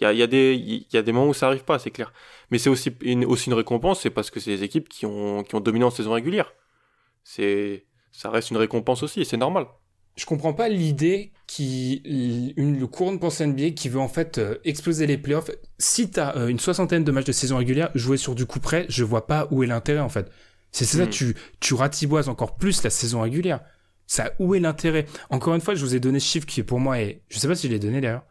il 0.00 0.16
y 0.16 0.22
a, 0.22 0.26
des, 0.26 1.12
moments 1.12 1.28
où 1.28 1.34
ça 1.34 1.46
arrive 1.46 1.64
pas, 1.64 1.78
c'est 1.78 1.90
clair. 1.90 2.12
Mais 2.50 2.58
c'est 2.58 2.70
aussi 2.70 2.94
une, 3.00 3.24
récompense, 3.54 4.00
c'est 4.00 4.10
parce 4.10 4.30
que 4.30 4.40
c'est 4.40 4.50
les 4.50 4.64
équipes 4.64 4.88
qui 4.88 5.06
ont, 5.06 5.42
dominé 5.42 5.84
en 5.84 5.90
saison 5.90 6.12
régulière. 6.12 6.52
Ça 7.24 8.30
reste 8.30 8.50
une 8.50 8.56
récompense 8.56 9.02
aussi, 9.02 9.20
et 9.20 9.24
c'est 9.24 9.36
normal 9.36 9.66
je 10.16 10.24
comprends 10.24 10.54
pas 10.54 10.68
l'idée 10.68 11.32
qui 11.46 12.02
une 12.56 12.80
le 12.80 12.86
courant 12.86 13.12
de 13.12 13.18
pensée 13.18 13.46
NBA 13.46 13.70
qui 13.70 13.88
veut 13.88 14.00
en 14.00 14.08
fait 14.08 14.38
euh, 14.38 14.56
exploser 14.64 15.06
les 15.06 15.18
playoffs. 15.18 15.50
Si 15.78 16.10
t'as 16.10 16.30
as 16.30 16.38
euh, 16.38 16.48
une 16.48 16.58
soixantaine 16.58 17.04
de 17.04 17.12
matchs 17.12 17.26
de 17.26 17.32
saison 17.32 17.58
régulière 17.58 17.90
jouer 17.94 18.16
sur 18.16 18.34
du 18.34 18.46
coup 18.46 18.58
près, 18.58 18.86
je 18.88 19.04
vois 19.04 19.26
pas 19.26 19.46
où 19.50 19.62
est 19.62 19.66
l'intérêt 19.66 20.00
en 20.00 20.08
fait. 20.08 20.30
C'est 20.72 20.84
ça, 20.84 21.04
hmm. 21.04 21.10
tu 21.10 21.36
tu 21.60 21.74
ratiboises 21.74 22.28
encore 22.28 22.56
plus 22.56 22.82
la 22.82 22.90
saison 22.90 23.20
régulière. 23.20 23.60
Ça 24.06 24.32
où 24.38 24.54
est 24.54 24.60
l'intérêt? 24.60 25.06
Encore 25.30 25.54
une 25.54 25.60
fois, 25.60 25.74
je 25.74 25.84
vous 25.84 25.94
ai 25.94 26.00
donné 26.00 26.18
ce 26.18 26.26
chiffre 26.26 26.46
qui 26.46 26.62
pour 26.62 26.80
moi 26.80 27.00
est, 27.00 27.22
je 27.28 27.38
sais 27.38 27.48
pas 27.48 27.54
si 27.54 27.66
je 27.66 27.72
l'ai 27.72 27.78
donné 27.78 28.00
d'ailleurs, 28.00 28.24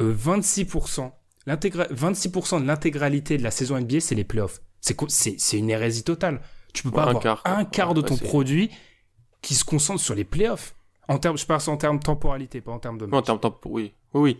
euh, 0.00 0.14
26%. 0.14 1.10
26% 1.46 2.60
de 2.60 2.66
l'intégralité 2.66 3.38
de 3.38 3.42
la 3.42 3.50
saison 3.50 3.80
NBA, 3.80 4.00
c'est 4.00 4.14
les 4.14 4.24
playoffs. 4.24 4.60
C'est 4.80 4.96
c'est 5.08 5.36
c'est 5.38 5.58
une 5.58 5.70
hérésie 5.70 6.04
totale. 6.04 6.40
Tu 6.72 6.82
peux 6.82 6.90
pas 6.90 7.04
avoir 7.04 7.42
un 7.46 7.64
quart 7.64 7.94
de 7.94 8.02
ton 8.02 8.16
produit 8.16 8.70
qui 9.42 9.54
se 9.54 9.64
concentre 9.64 10.00
sur 10.00 10.14
les 10.14 10.24
playoffs. 10.24 10.74
En 11.10 11.18
termes, 11.18 11.36
je 11.36 11.44
parle 11.44 11.60
en 11.66 11.76
termes 11.76 11.98
de 11.98 12.04
temporalité, 12.04 12.60
pas 12.60 12.70
en 12.70 12.78
termes 12.78 12.96
de 12.96 13.04
match. 13.04 13.18
En 13.28 13.38
termes 13.38 13.40
de 13.40 13.68
oui. 13.68 13.94
Oui, 14.14 14.20
oui. 14.20 14.38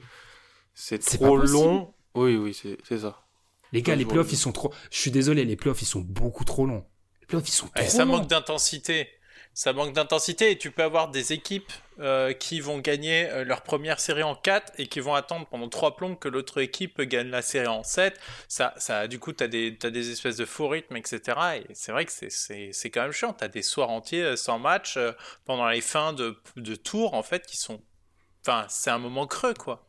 C'est 0.73 0.99
trop 0.99 1.37
long. 1.37 1.93
Oui, 2.15 2.37
oui, 2.37 2.55
c'est 2.55 2.99
ça. 2.99 3.27
Les 3.73 3.83
gars, 3.83 3.97
les 3.97 4.05
playoffs, 4.05 4.33
ils 4.33 4.37
sont 4.37 4.53
trop. 4.53 4.73
Je 4.91 4.99
suis 4.99 5.11
désolé, 5.11 5.45
les 5.45 5.57
playoffs, 5.57 5.83
ils 5.83 5.87
sont 5.87 6.01
beaucoup 6.01 6.45
trop 6.45 6.67
longs. 6.67 6.85
Les 7.21 7.27
playoffs, 7.27 7.49
ils 7.49 7.53
sont 7.53 7.67
trop 7.67 7.85
Ça 7.85 8.05
manque 8.05 8.29
d'intensité. 8.29 9.09
Ça 9.53 9.73
manque 9.73 9.93
d'intensité 9.93 10.53
et 10.53 10.59
tu 10.59 10.71
peux 10.71 10.83
avoir 10.83 11.11
des 11.11 11.33
équipes 11.33 11.73
euh, 11.99 12.33
qui 12.33 12.61
vont 12.61 12.79
gagner 12.79 13.29
euh, 13.29 13.45
leur 13.45 13.63
première 13.63 14.01
série 14.01 14.23
en 14.23 14.35
4 14.35 14.73
et 14.79 14.87
qui 14.87 15.01
vont 15.01 15.15
attendre 15.15 15.47
pendant 15.51 15.69
3 15.69 15.97
plombes 15.97 16.19
que 16.19 16.29
l'autre 16.29 16.59
équipe 16.63 17.01
gagne 17.03 17.29
la 17.29 17.43
série 17.43 17.67
en 17.67 17.83
7. 17.83 18.19
Ça, 18.49 19.09
du 19.09 19.19
coup, 19.19 19.33
tu 19.33 19.45
as, 19.45 19.49
des 19.49 20.11
espèces 20.11 20.37
de 20.37 20.47
faux 20.47 20.69
rythmes, 20.69 20.97
etc. 20.97 21.21
Et 21.57 21.75
c'est 21.75 21.93
vrai 21.93 22.07
que 22.07 22.13
c'est 22.13 22.91
quand 22.91 23.03
même 23.03 23.13
chiant. 23.13 23.35
Tu 23.35 23.45
as 23.45 23.49
des 23.49 23.63
soirs 23.63 23.91
entiers 23.91 24.23
euh, 24.23 24.37
sans 24.37 24.59
match 24.59 24.99
pendant 25.45 25.69
les 25.69 25.81
fins 25.81 26.13
de, 26.13 26.39
de 26.57 26.75
tours, 26.75 27.15
en 27.15 27.23
fait, 27.23 27.45
qui 27.45 27.57
sont. 27.57 27.83
Enfin, 28.43 28.65
c'est 28.71 28.91
un 28.91 28.99
moment 28.99 29.27
creux, 29.27 29.55
quoi. 29.55 29.87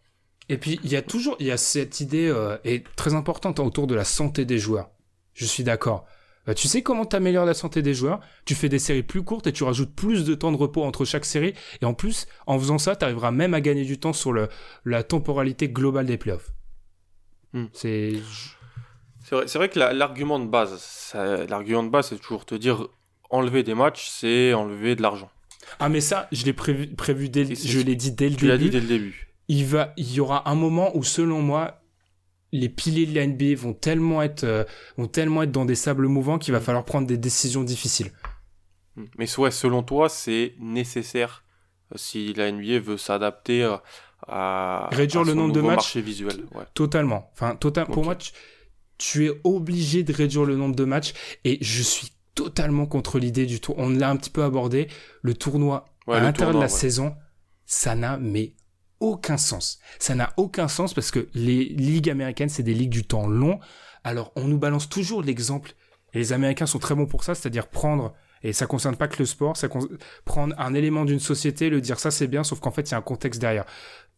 Et 0.49 0.57
puis, 0.57 0.81
il 0.83 0.91
y 0.91 0.97
a 0.97 1.01
toujours 1.01 1.37
y 1.39 1.51
a 1.51 1.55
cette 1.55 2.01
idée 2.01 2.33
est 2.65 2.85
très 2.97 3.13
importante 3.13 3.59
autour 3.59 3.87
de 3.87 3.95
la 3.95 4.03
santé 4.03 4.43
des 4.43 4.57
joueurs. 4.57 4.89
Je 5.33 5.45
suis 5.45 5.63
d'accord. 5.63 6.05
Euh, 6.47 6.53
tu 6.53 6.67
sais 6.67 6.81
comment 6.81 7.05
t'améliores 7.05 7.45
la 7.45 7.53
santé 7.53 7.81
des 7.81 7.93
joueurs? 7.93 8.19
Tu 8.45 8.55
fais 8.55 8.69
des 8.69 8.79
séries 8.79 9.03
plus 9.03 9.23
courtes 9.23 9.47
et 9.47 9.53
tu 9.53 9.63
rajoutes 9.63 9.93
plus 9.93 10.25
de 10.25 10.33
temps 10.33 10.51
de 10.51 10.57
repos 10.57 10.83
entre 10.83 11.05
chaque 11.05 11.25
série. 11.25 11.53
Et 11.81 11.85
en 11.85 11.93
plus, 11.93 12.27
en 12.47 12.57
faisant 12.57 12.77
ça, 12.77 12.95
tu 12.95 13.05
arriveras 13.05 13.31
même 13.31 13.53
à 13.53 13.61
gagner 13.61 13.85
du 13.85 13.99
temps 13.99 14.13
sur 14.13 14.33
le, 14.33 14.49
la 14.85 15.03
temporalité 15.03 15.69
globale 15.69 16.07
des 16.07 16.17
playoffs. 16.17 16.51
Hmm. 17.53 17.65
C'est... 17.73 18.13
C'est 19.23 19.55
vrai, 19.55 19.69
que 19.69 19.79
l'argument 19.79 20.39
de 20.39 20.47
base, 20.47 21.13
l'argument 21.47 21.83
de 21.83 21.89
base, 21.89 22.09
c'est 22.09 22.19
toujours 22.19 22.45
te 22.45 22.53
dire 22.53 22.89
enlever 23.29 23.63
des 23.63 23.75
matchs, 23.75 24.09
c'est 24.09 24.53
enlever 24.53 24.97
de 24.97 25.01
l'argent. 25.01 25.31
Ah 25.79 25.87
mais 25.87 26.01
ça, 26.01 26.27
je 26.33 26.43
l'ai 26.43 26.51
prévu, 26.51 26.87
prévu 26.87 27.29
dès, 27.29 27.55
je 27.55 27.79
l'ai 27.79 27.95
dit 27.95 28.11
dès 28.11 28.27
le 28.27 28.35
tu 28.35 28.47
début. 28.47 28.63
dit 28.65 28.69
dès 28.71 28.79
le 28.81 28.87
début. 28.87 29.33
Il 29.47 29.65
va, 29.65 29.93
il 29.95 30.11
y 30.11 30.19
aura 30.19 30.49
un 30.49 30.55
moment 30.55 30.91
où, 30.97 31.03
selon 31.03 31.41
moi, 31.41 31.80
les 32.51 32.69
piliers 32.69 33.05
de 33.05 33.15
la 33.15 33.25
NBA 33.25 33.55
vont 33.55 33.73
tellement 33.73 34.21
être, 34.21 34.43
euh, 34.43 34.63
vont 34.97 35.07
tellement 35.07 35.43
être 35.43 35.51
dans 35.51 35.65
des 35.65 35.75
sables 35.75 36.07
mouvants 36.07 36.37
qu'il 36.37 36.53
va 36.53 36.59
mm. 36.59 36.63
falloir 36.63 36.85
prendre 36.85 37.07
des 37.07 37.17
décisions 37.17 37.63
difficiles. 37.63 38.11
Mm. 38.95 39.03
Mais 39.17 39.27
soit, 39.27 39.51
selon 39.51 39.83
toi, 39.83 40.09
c'est 40.09 40.55
nécessaire 40.59 41.43
euh, 41.93 41.97
si 41.97 42.33
la 42.33 42.51
NBA 42.51 42.79
veut 42.79 42.97
s'adapter 42.97 43.63
euh, 43.63 43.77
à 44.27 44.89
réduire 44.91 45.23
le 45.23 45.33
nombre 45.33 45.53
de 45.53 45.61
matchs 45.61 45.97
visuel. 45.97 46.45
Totalement. 46.73 47.31
Enfin, 47.33 47.55
total. 47.55 47.87
Pour 47.87 48.03
moi, 48.03 48.15
tu, 48.97 49.25
es 49.25 49.41
obligé 49.43 50.03
de 50.03 50.13
réduire 50.13 50.45
le 50.45 50.55
nombre 50.55 50.75
de 50.75 50.83
matchs 50.83 51.13
et 51.43 51.57
je 51.61 51.81
suis 51.81 52.11
totalement 52.35 52.85
contre 52.85 53.17
l'idée 53.17 53.45
du 53.45 53.59
tour. 53.59 53.75
On 53.77 53.89
l'a 53.89 54.09
un 54.09 54.15
petit 54.15 54.29
peu 54.29 54.43
abordé. 54.43 54.87
Le 55.21 55.33
tournoi 55.33 55.85
à 56.07 56.19
l'intérieur 56.19 56.55
de 56.55 56.61
la 56.61 56.67
saison, 56.67 57.15
ça 57.65 57.95
n'a 57.95 58.17
mais 58.17 58.53
aucun 59.01 59.37
sens. 59.37 59.79
Ça 59.99 60.15
n'a 60.15 60.31
aucun 60.37 60.69
sens 60.69 60.93
parce 60.93 61.11
que 61.11 61.27
les 61.33 61.65
ligues 61.65 62.09
américaines, 62.09 62.49
c'est 62.49 62.63
des 62.63 62.73
ligues 62.73 62.91
du 62.91 63.03
temps 63.03 63.27
long. 63.27 63.59
Alors, 64.03 64.31
on 64.35 64.47
nous 64.47 64.57
balance 64.57 64.87
toujours 64.87 65.21
l'exemple, 65.21 65.73
et 66.13 66.19
les 66.19 66.33
Américains 66.33 66.65
sont 66.65 66.79
très 66.79 66.95
bons 66.95 67.05
pour 67.05 67.23
ça, 67.23 67.35
c'est-à-dire 67.35 67.67
prendre, 67.67 68.13
et 68.43 68.53
ça 68.53 68.65
concerne 68.65 68.95
pas 68.95 69.07
que 69.07 69.17
le 69.19 69.25
sport, 69.25 69.57
ça 69.57 69.67
prendre 70.25 70.55
un 70.57 70.73
élément 70.73 71.05
d'une 71.05 71.19
société, 71.19 71.69
le 71.69 71.81
dire 71.81 71.99
ça 71.99 72.11
c'est 72.11 72.27
bien, 72.27 72.43
sauf 72.43 72.59
qu'en 72.59 72.71
fait, 72.71 72.89
il 72.89 72.91
y 72.91 72.95
a 72.95 72.97
un 72.97 73.01
contexte 73.01 73.39
derrière. 73.39 73.65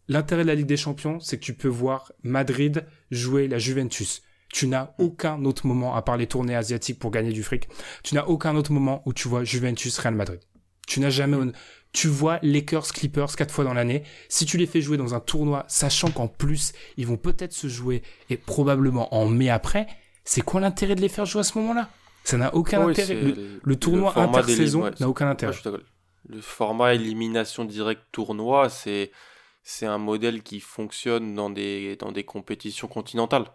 L'intérêt 0.07 0.43
de 0.43 0.47
la 0.47 0.55
Ligue 0.55 0.67
des 0.67 0.77
Champions, 0.77 1.19
c'est 1.19 1.39
que 1.39 1.45
tu 1.45 1.53
peux 1.53 1.67
voir 1.67 2.11
Madrid 2.23 2.85
jouer 3.11 3.47
la 3.47 3.57
Juventus. 3.57 4.21
Tu 4.51 4.67
n'as 4.67 4.91
aucun 4.99 5.43
autre 5.45 5.65
moment, 5.65 5.95
à 5.95 6.01
part 6.01 6.17
les 6.17 6.27
tournées 6.27 6.55
asiatiques 6.55 6.99
pour 6.99 7.09
gagner 7.09 7.31
du 7.31 7.41
fric, 7.41 7.67
tu 8.03 8.15
n'as 8.15 8.25
aucun 8.25 8.55
autre 8.55 8.71
moment 8.71 9.01
où 9.05 9.13
tu 9.13 9.27
vois 9.27 9.43
Juventus 9.43 9.97
Real 9.97 10.13
Madrid. 10.13 10.39
Tu 10.87 10.99
n'as 10.99 11.09
jamais, 11.09 11.37
tu 11.93 12.07
vois 12.07 12.39
Lakers 12.41 12.87
Clippers 12.87 13.35
quatre 13.35 13.53
fois 13.53 13.63
dans 13.63 13.73
l'année. 13.73 14.03
Si 14.27 14.45
tu 14.45 14.57
les 14.57 14.65
fais 14.65 14.81
jouer 14.81 14.97
dans 14.97 15.13
un 15.13 15.19
tournoi, 15.19 15.63
sachant 15.67 16.09
qu'en 16.11 16.27
plus, 16.27 16.73
ils 16.97 17.05
vont 17.07 17.17
peut-être 17.17 17.53
se 17.53 17.67
jouer 17.67 18.01
et 18.29 18.35
probablement 18.35 19.13
en 19.15 19.27
mai 19.27 19.49
après, 19.49 19.87
c'est 20.25 20.41
quoi 20.41 20.59
l'intérêt 20.59 20.95
de 20.95 21.01
les 21.01 21.09
faire 21.09 21.25
jouer 21.25 21.41
à 21.41 21.43
ce 21.43 21.57
moment-là? 21.59 21.89
Ça 22.23 22.37
n'a 22.37 22.53
aucun 22.55 22.87
intérêt. 22.87 23.15
Le, 23.63 23.75
tournoi 23.75 24.17
intersaison 24.17 24.89
n'a 24.99 25.07
aucun 25.07 25.29
intérêt. 25.29 25.53
le 26.27 26.41
format 26.41 26.95
élimination 26.95 27.63
directe 27.63 28.03
tournoi, 28.11 28.69
c'est 28.69 29.11
c'est 29.61 29.85
un 29.85 29.97
modèle 29.97 30.41
qui 30.41 30.59
fonctionne 30.59 31.35
dans 31.35 31.49
des 31.49 31.95
dans 31.97 32.11
des 32.11 32.23
compétitions 32.23 32.87
continentales. 32.87 33.45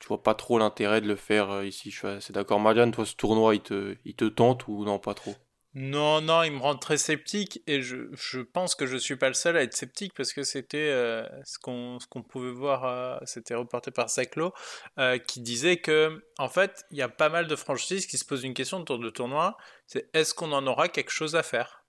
Tu 0.00 0.08
vois 0.08 0.22
pas 0.22 0.34
trop 0.34 0.58
l'intérêt 0.58 1.00
de 1.00 1.08
le 1.08 1.16
faire 1.16 1.50
euh, 1.50 1.66
ici. 1.66 1.90
Je 1.90 1.98
suis 1.98 2.06
assez 2.06 2.32
d'accord, 2.32 2.60
Marianne. 2.60 2.92
Toi, 2.92 3.06
ce 3.06 3.14
tournoi, 3.14 3.54
il 3.54 3.62
te 3.62 3.96
il 4.04 4.14
te 4.14 4.26
tente 4.26 4.68
ou 4.68 4.84
non 4.84 4.98
pas 4.98 5.14
trop? 5.14 5.34
Non, 5.78 6.22
non, 6.22 6.42
il 6.42 6.52
me 6.52 6.58
rend 6.58 6.76
très 6.76 6.96
sceptique 6.96 7.60
et 7.66 7.82
je, 7.82 8.40
pense 8.40 8.74
que 8.74 8.86
je 8.86 8.96
suis 8.96 9.16
pas 9.16 9.28
le 9.28 9.34
seul 9.34 9.58
à 9.58 9.62
être 9.62 9.74
sceptique 9.76 10.14
parce 10.14 10.32
que 10.32 10.42
c'était 10.42 10.88
euh, 10.88 11.28
ce 11.44 11.58
qu'on 11.58 12.00
ce 12.00 12.06
qu'on 12.06 12.22
pouvait 12.22 12.50
voir, 12.50 12.86
euh, 12.86 13.18
c'était 13.26 13.54
reporté 13.54 13.90
par 13.90 14.08
Saclo, 14.08 14.54
euh, 14.98 15.18
qui 15.18 15.40
disait 15.40 15.76
que 15.76 16.24
en 16.38 16.48
fait 16.48 16.86
il 16.90 16.96
y 16.96 17.02
a 17.02 17.10
pas 17.10 17.28
mal 17.28 17.46
de 17.46 17.54
franchises 17.54 18.06
qui 18.06 18.16
se 18.16 18.24
posent 18.24 18.44
une 18.44 18.54
question 18.54 18.78
autour 18.78 18.98
de 18.98 19.10
tournoi, 19.10 19.58
c'est 19.86 20.08
est-ce 20.14 20.32
qu'on 20.32 20.50
en 20.52 20.66
aura 20.66 20.88
quelque 20.88 21.10
chose 21.10 21.36
à 21.36 21.42
faire? 21.42 21.84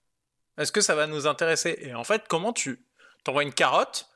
Est-ce 0.58 0.74
que 0.74 0.82
ça 0.82 0.94
va 0.94 1.08
nous 1.08 1.26
intéresser? 1.26 1.78
Et 1.80 1.94
en 1.94 2.04
fait, 2.04 2.24
comment 2.28 2.52
tu 2.52 2.86
t'envoies 3.24 3.44
une 3.44 3.54
carotte 3.54 4.10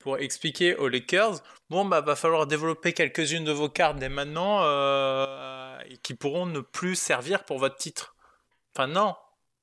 pour 0.00 0.18
expliquer 0.18 0.76
aux 0.76 0.88
Lakers, 0.88 1.42
bon 1.70 1.86
bah 1.86 2.02
va 2.02 2.14
falloir 2.14 2.46
développer 2.46 2.92
quelques-unes 2.92 3.44
de 3.44 3.52
vos 3.52 3.70
cartes 3.70 3.96
dès 3.96 4.10
maintenant 4.10 4.58
qui 6.02 6.12
pourront 6.12 6.44
ne 6.44 6.60
plus 6.60 6.94
servir 6.94 7.44
pour 7.44 7.58
votre 7.58 7.76
titre? 7.76 8.13
Enfin 8.76 8.88
non, 8.88 9.14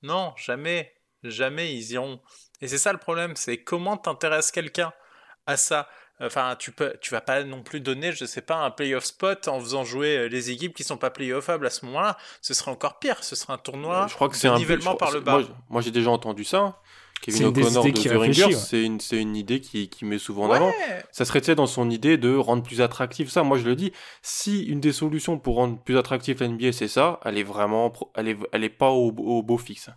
non, 0.03 0.33
jamais, 0.37 0.93
jamais 1.23 1.73
ils 1.73 1.91
iront. 1.91 2.21
Et 2.61 2.67
c'est 2.67 2.77
ça 2.77 2.93
le 2.93 2.99
problème, 2.99 3.35
c'est 3.35 3.57
comment 3.57 3.97
t'intéresses 3.97 4.51
quelqu'un 4.51 4.93
à 5.45 5.57
ça? 5.57 5.89
Enfin, 6.23 6.55
tu 6.57 6.71
peux, 6.71 6.95
tu 7.01 7.11
vas 7.11 7.21
pas 7.21 7.43
non 7.43 7.63
plus 7.63 7.81
donner, 7.81 8.11
je 8.11 8.25
sais 8.25 8.41
pas, 8.41 8.57
un 8.57 8.69
playoff 8.69 9.05
spot 9.05 9.47
en 9.47 9.59
faisant 9.59 9.83
jouer 9.83 10.17
euh, 10.17 10.25
les 10.27 10.51
équipes 10.51 10.75
qui 10.75 10.83
sont 10.83 10.97
pas 10.97 11.09
playoffables 11.09 11.65
à 11.65 11.71
ce 11.71 11.83
moment-là. 11.85 12.15
Ce 12.41 12.53
serait 12.53 12.69
encore 12.69 12.99
pire. 12.99 13.23
Ce 13.23 13.35
serait 13.35 13.53
un 13.53 13.57
tournoi. 13.57 14.05
Je 14.07 14.13
crois 14.13 14.29
que 14.29 14.35
c'est 14.35 14.47
un 14.47 14.55
nivellement 14.55 14.95
par 14.95 15.11
le 15.11 15.19
bas. 15.19 15.41
Moi, 15.69 15.81
j'ai 15.81 15.89
déjà 15.89 16.11
entendu 16.11 16.43
ça. 16.43 16.79
Kevin 17.21 17.45
O'Connor 17.45 17.85
de 17.85 17.91
The 17.91 18.07
Ringers, 18.09 18.53
c'est 18.55 18.83
une, 18.83 18.99
une, 19.11 19.35
idée 19.35 19.61
qui, 19.61 19.89
qui 19.89 20.05
met 20.05 20.17
souvent 20.17 20.45
en 20.45 20.51
avant. 20.51 20.73
Ça 21.11 21.25
serait 21.25 21.41
dans 21.55 21.67
son 21.67 21.89
idée 21.89 22.17
de 22.17 22.35
rendre 22.35 22.63
plus 22.63 22.81
attractif 22.81 23.29
ça. 23.29 23.43
Moi, 23.43 23.57
je 23.57 23.65
le 23.65 23.75
dis, 23.75 23.91
si 24.21 24.63
une 24.63 24.79
des 24.79 24.91
solutions 24.91 25.37
pour 25.37 25.55
rendre 25.55 25.79
plus 25.81 25.97
attractif 25.97 26.39
l'NBA, 26.39 26.71
c'est 26.71 26.87
ça, 26.87 27.19
elle 27.25 27.37
est 27.37 27.43
vraiment, 27.43 27.93
elle 28.15 28.29
est, 28.29 28.37
elle 28.51 28.63
est 28.63 28.69
pas 28.69 28.89
au, 28.89 29.11
beau 29.11 29.57
fixe. 29.57 29.89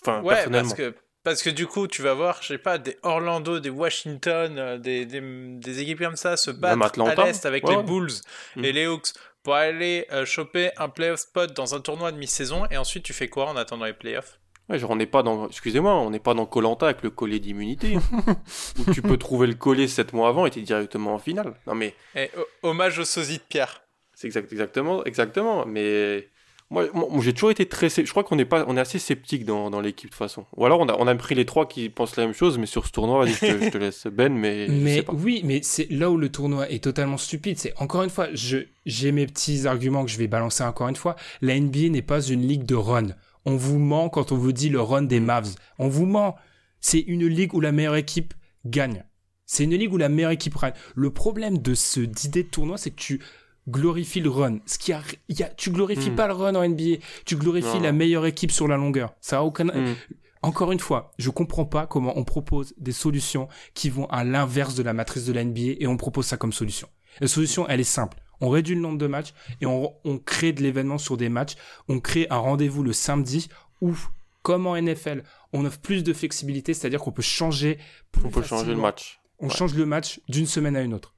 Enfin, 0.00 0.22
ouais, 0.22 0.34
personnellement. 0.34 0.68
Parce 0.68 0.74
que, 0.78 0.94
parce 1.22 1.42
que 1.42 1.50
du 1.50 1.66
coup, 1.66 1.86
tu 1.86 2.00
vas 2.00 2.14
voir, 2.14 2.38
je 2.42 2.48
sais 2.48 2.58
pas, 2.58 2.78
des 2.78 2.96
Orlando, 3.02 3.60
des 3.60 3.70
Washington, 3.70 4.58
euh, 4.58 4.78
des, 4.78 5.04
des, 5.04 5.20
des 5.20 5.80
équipes 5.80 6.00
comme 6.00 6.16
ça 6.16 6.36
se 6.36 6.50
battre 6.50 7.00
à 7.02 7.14
l'Est 7.26 7.44
avec 7.44 7.68
les 7.68 7.82
Bulls 7.82 8.12
mm. 8.56 8.64
et 8.64 8.72
les 8.72 8.86
Hawks 8.86 9.12
pour 9.42 9.54
aller 9.54 10.06
euh, 10.12 10.24
choper 10.24 10.70
un 10.76 10.88
playoff 10.88 11.20
spot 11.20 11.54
dans 11.54 11.74
un 11.74 11.80
tournoi 11.80 12.12
de 12.12 12.18
mi-saison 12.18 12.66
et 12.70 12.76
ensuite 12.76 13.02
tu 13.02 13.12
fais 13.12 13.28
quoi 13.28 13.48
en 13.48 13.56
attendant 13.56 13.86
les 13.86 13.92
playoffs? 13.92 14.38
Ouais, 14.70 14.78
genre 14.78 14.90
on 14.90 14.96
n'est 14.96 15.06
pas 15.06 15.24
dans, 15.24 15.48
excusez-moi, 15.48 15.94
on 15.96 16.10
n'est 16.10 16.20
pas 16.20 16.32
dans 16.32 16.46
Colanta 16.46 16.86
avec 16.86 17.02
le 17.02 17.10
collet 17.10 17.40
d'immunité, 17.40 17.96
hein. 17.96 18.36
où 18.78 18.92
tu 18.92 19.02
peux 19.02 19.16
trouver 19.16 19.48
le 19.48 19.54
collet 19.54 19.88
7 19.88 20.12
mois 20.12 20.28
avant 20.28 20.46
et 20.46 20.50
t'es 20.50 20.60
directement 20.60 21.14
en 21.14 21.18
finale. 21.18 21.54
Non 21.66 21.74
mais. 21.74 21.94
Et, 22.14 22.30
hommage 22.62 23.00
au 23.00 23.04
sosie 23.04 23.38
de 23.38 23.42
Pierre. 23.48 23.82
C'est 24.14 24.28
exact, 24.28 24.52
exactement, 24.52 25.04
exactement. 25.04 25.66
Mais 25.66 26.28
moi, 26.70 26.86
j'ai 27.20 27.32
toujours 27.32 27.50
été 27.50 27.66
très, 27.66 27.88
je 27.88 28.08
crois 28.10 28.22
qu'on 28.22 28.38
est 28.38 28.44
pas, 28.44 28.64
on 28.68 28.76
est 28.76 28.80
assez 28.80 29.00
sceptique 29.00 29.44
dans, 29.44 29.70
dans 29.70 29.80
l'équipe 29.80 30.08
de 30.08 30.14
toute 30.14 30.18
façon. 30.18 30.46
Ou 30.56 30.66
alors 30.66 30.78
on 30.78 30.88
a, 30.88 30.94
on 31.00 31.08
a 31.08 31.14
pris 31.16 31.34
les 31.34 31.44
trois 31.44 31.66
qui 31.66 31.88
pensent 31.88 32.14
la 32.14 32.26
même 32.26 32.34
chose, 32.34 32.58
mais 32.58 32.66
sur 32.66 32.86
ce 32.86 32.92
tournoi, 32.92 33.24
vas-y, 33.24 33.32
je, 33.32 33.70
te, 33.70 33.78
laisse 33.78 34.06
Ben, 34.06 34.32
mais. 34.32 34.68
Mais 34.68 35.04
oui, 35.08 35.40
mais 35.44 35.60
c'est 35.64 35.90
là 35.90 36.12
où 36.12 36.16
le 36.16 36.28
tournoi 36.28 36.70
est 36.70 36.84
totalement 36.84 37.16
stupide. 37.16 37.58
C'est 37.58 37.74
encore 37.78 38.04
une 38.04 38.10
fois, 38.10 38.28
je, 38.34 38.58
j'ai 38.86 39.10
mes 39.10 39.26
petits 39.26 39.66
arguments 39.66 40.04
que 40.04 40.10
je 40.12 40.18
vais 40.18 40.28
balancer 40.28 40.62
encore 40.62 40.86
une 40.86 40.94
fois. 40.94 41.16
La 41.42 41.58
NBA 41.58 41.88
n'est 41.88 42.02
pas 42.02 42.22
une 42.22 42.46
ligue 42.46 42.64
de 42.64 42.76
run. 42.76 43.08
On 43.44 43.56
vous 43.56 43.78
ment 43.78 44.08
quand 44.08 44.32
on 44.32 44.36
vous 44.36 44.52
dit 44.52 44.68
le 44.68 44.80
run 44.80 45.02
des 45.02 45.20
Mavs. 45.20 45.54
On 45.78 45.88
vous 45.88 46.06
ment. 46.06 46.36
C'est 46.80 47.00
une 47.00 47.26
ligue 47.26 47.54
où 47.54 47.60
la 47.60 47.72
meilleure 47.72 47.96
équipe 47.96 48.34
gagne. 48.64 49.04
C'est 49.46 49.64
une 49.64 49.74
ligue 49.74 49.92
où 49.92 49.96
la 49.96 50.08
meilleure 50.08 50.30
équipe 50.30 50.58
gagne. 50.58 50.72
Le 50.94 51.10
problème 51.10 51.58
de 51.58 51.74
ce 51.74 52.00
d'idée 52.00 52.44
de 52.44 52.48
tournoi, 52.48 52.78
c'est 52.78 52.90
que 52.90 53.00
tu 53.00 53.20
glorifies 53.68 54.20
le 54.20 54.30
run. 54.30 54.58
Ce 54.66 54.78
qui 54.78 54.92
a, 54.92 55.02
y 55.28 55.42
a 55.42 55.48
tu 55.48 55.70
glorifies 55.70 56.10
hmm. 56.10 56.16
pas 56.16 56.26
le 56.26 56.34
run 56.34 56.54
en 56.54 56.68
NBA. 56.68 56.96
Tu 57.24 57.36
glorifies 57.36 57.80
la 57.80 57.92
meilleure 57.92 58.26
équipe 58.26 58.50
sur 58.50 58.68
la 58.68 58.76
longueur. 58.76 59.14
Ça 59.20 59.38
a 59.38 59.42
aucun, 59.42 59.66
hmm. 59.66 59.94
Encore 60.42 60.72
une 60.72 60.80
fois, 60.80 61.12
je 61.18 61.28
comprends 61.28 61.66
pas 61.66 61.86
comment 61.86 62.16
on 62.16 62.24
propose 62.24 62.72
des 62.78 62.92
solutions 62.92 63.48
qui 63.74 63.90
vont 63.90 64.06
à 64.06 64.24
l'inverse 64.24 64.74
de 64.74 64.82
la 64.82 64.94
matrice 64.94 65.26
de 65.26 65.32
la 65.32 65.44
NBA 65.44 65.76
et 65.80 65.86
on 65.86 65.98
propose 65.98 66.26
ça 66.26 66.38
comme 66.38 66.52
solution. 66.52 66.88
La 67.20 67.28
solution, 67.28 67.68
elle 67.68 67.80
est 67.80 67.84
simple 67.84 68.16
on 68.40 68.48
réduit 68.48 68.74
le 68.74 68.80
nombre 68.80 68.98
de 68.98 69.06
matchs 69.06 69.32
et 69.60 69.66
on, 69.66 69.92
crée 70.24 70.52
de 70.52 70.62
l'événement 70.62 70.98
sur 70.98 71.16
des 71.16 71.28
matchs. 71.28 71.56
On 71.88 72.00
crée 72.00 72.26
un 72.30 72.38
rendez-vous 72.38 72.82
le 72.82 72.92
samedi 72.92 73.48
où, 73.80 73.94
comme 74.42 74.66
en 74.66 74.80
NFL, 74.80 75.22
on 75.52 75.64
offre 75.64 75.80
plus 75.80 76.04
de 76.04 76.12
flexibilité, 76.12 76.74
c'est-à-dire 76.74 77.00
qu'on 77.00 77.12
peut 77.12 77.22
changer. 77.22 77.78
on 78.24 78.30
peut 78.30 78.42
changer 78.42 78.72
le 78.72 78.80
match. 78.80 79.20
On 79.38 79.48
change 79.48 79.74
le 79.74 79.86
match 79.86 80.20
d'une 80.28 80.46
semaine 80.46 80.76
à 80.76 80.82
une 80.82 80.94
autre. 80.94 81.14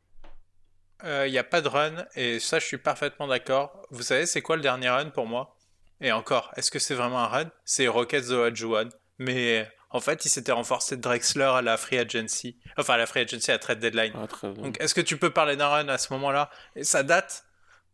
Il 1.03 1.09
euh, 1.09 1.29
n'y 1.29 1.39
a 1.39 1.45
pas 1.45 1.61
de 1.61 1.69
run 1.69 2.07
et 2.15 2.39
ça, 2.39 2.61
je 2.61 2.67
suis 2.67 2.79
parfaitement 2.79 3.27
d'accord. 3.27 3.83
Vous 3.91 4.03
savez, 4.03 4.27
c'est 4.27 4.41
quoi 4.41 4.55
le 4.55 4.63
dernier 4.63 4.89
run 4.89 5.11
pour 5.11 5.27
moi? 5.27 5.57
Et 6.01 6.13
encore, 6.13 6.53
est-ce 6.57 6.71
que 6.71 6.79
c'est 6.79 6.95
vraiment 6.95 7.19
un 7.19 7.27
run? 7.27 7.51
C'est 7.65 7.89
Rockets 7.89 8.29
de 8.29 8.55
Juan. 8.55 8.89
Mais 9.19 9.69
en 9.93 10.01
fait, 10.01 10.25
il 10.25 10.29
s'était 10.31 10.53
renforcé 10.53 10.97
de 10.97 11.03
Drexler 11.03 11.45
à 11.45 11.63
la 11.63 11.77
free 11.77 11.99
agency. 11.99 12.57
Enfin, 12.79 12.95
à 12.95 12.97
la 12.97 13.07
free 13.07 13.21
agency 13.21 13.51
à 13.51 13.59
trade 13.59 13.79
deadline. 13.79 14.13
Ah, 14.15 14.47
Donc, 14.49 14.81
est-ce 14.81 14.95
que 14.95 15.01
tu 15.01 15.19
peux 15.19 15.31
parler 15.31 15.57
d'un 15.57 15.69
run 15.69 15.89
à 15.89 15.99
ce 15.99 16.13
moment-là? 16.15 16.51
Et 16.77 16.85
ça 16.85 17.03
date 17.03 17.45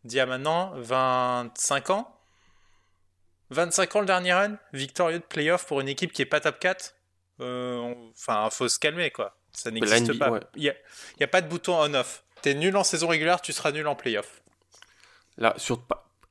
d'il 0.04 0.16
y 0.16 0.20
a 0.20 0.26
maintenant 0.26 0.72
25 0.76 1.90
ans? 1.90 2.16
25 3.50 3.96
ans 3.96 4.00
le 4.00 4.06
dernier 4.06 4.32
run? 4.32 4.58
Victorieux 4.72 5.18
de 5.18 5.24
playoff 5.24 5.66
pour 5.66 5.80
une 5.80 5.88
équipe 5.88 6.12
qui 6.12 6.22
est 6.22 6.26
pas 6.26 6.40
top 6.40 6.60
4 6.60 6.94
euh, 7.40 7.94
Enfin, 8.12 8.48
faut 8.50 8.68
se 8.68 8.78
calmer, 8.78 9.10
quoi. 9.10 9.36
Ça 9.52 9.70
n'existe 9.70 10.16
pas. 10.18 10.38
Il 10.54 10.62
n'y 10.62 10.68
a, 10.68 10.74
y 11.18 11.24
a, 11.24 11.28
pas 11.28 11.40
de 11.40 11.48
bouton 11.48 11.74
on-off. 11.80 12.22
T'es 12.42 12.54
nul 12.54 12.76
en 12.76 12.84
saison 12.84 13.08
régulière, 13.08 13.40
tu 13.40 13.52
seras 13.52 13.72
nul 13.72 13.88
en 13.88 13.96
playoff. 13.96 14.42
Là, 15.36 15.54
sur... 15.56 15.82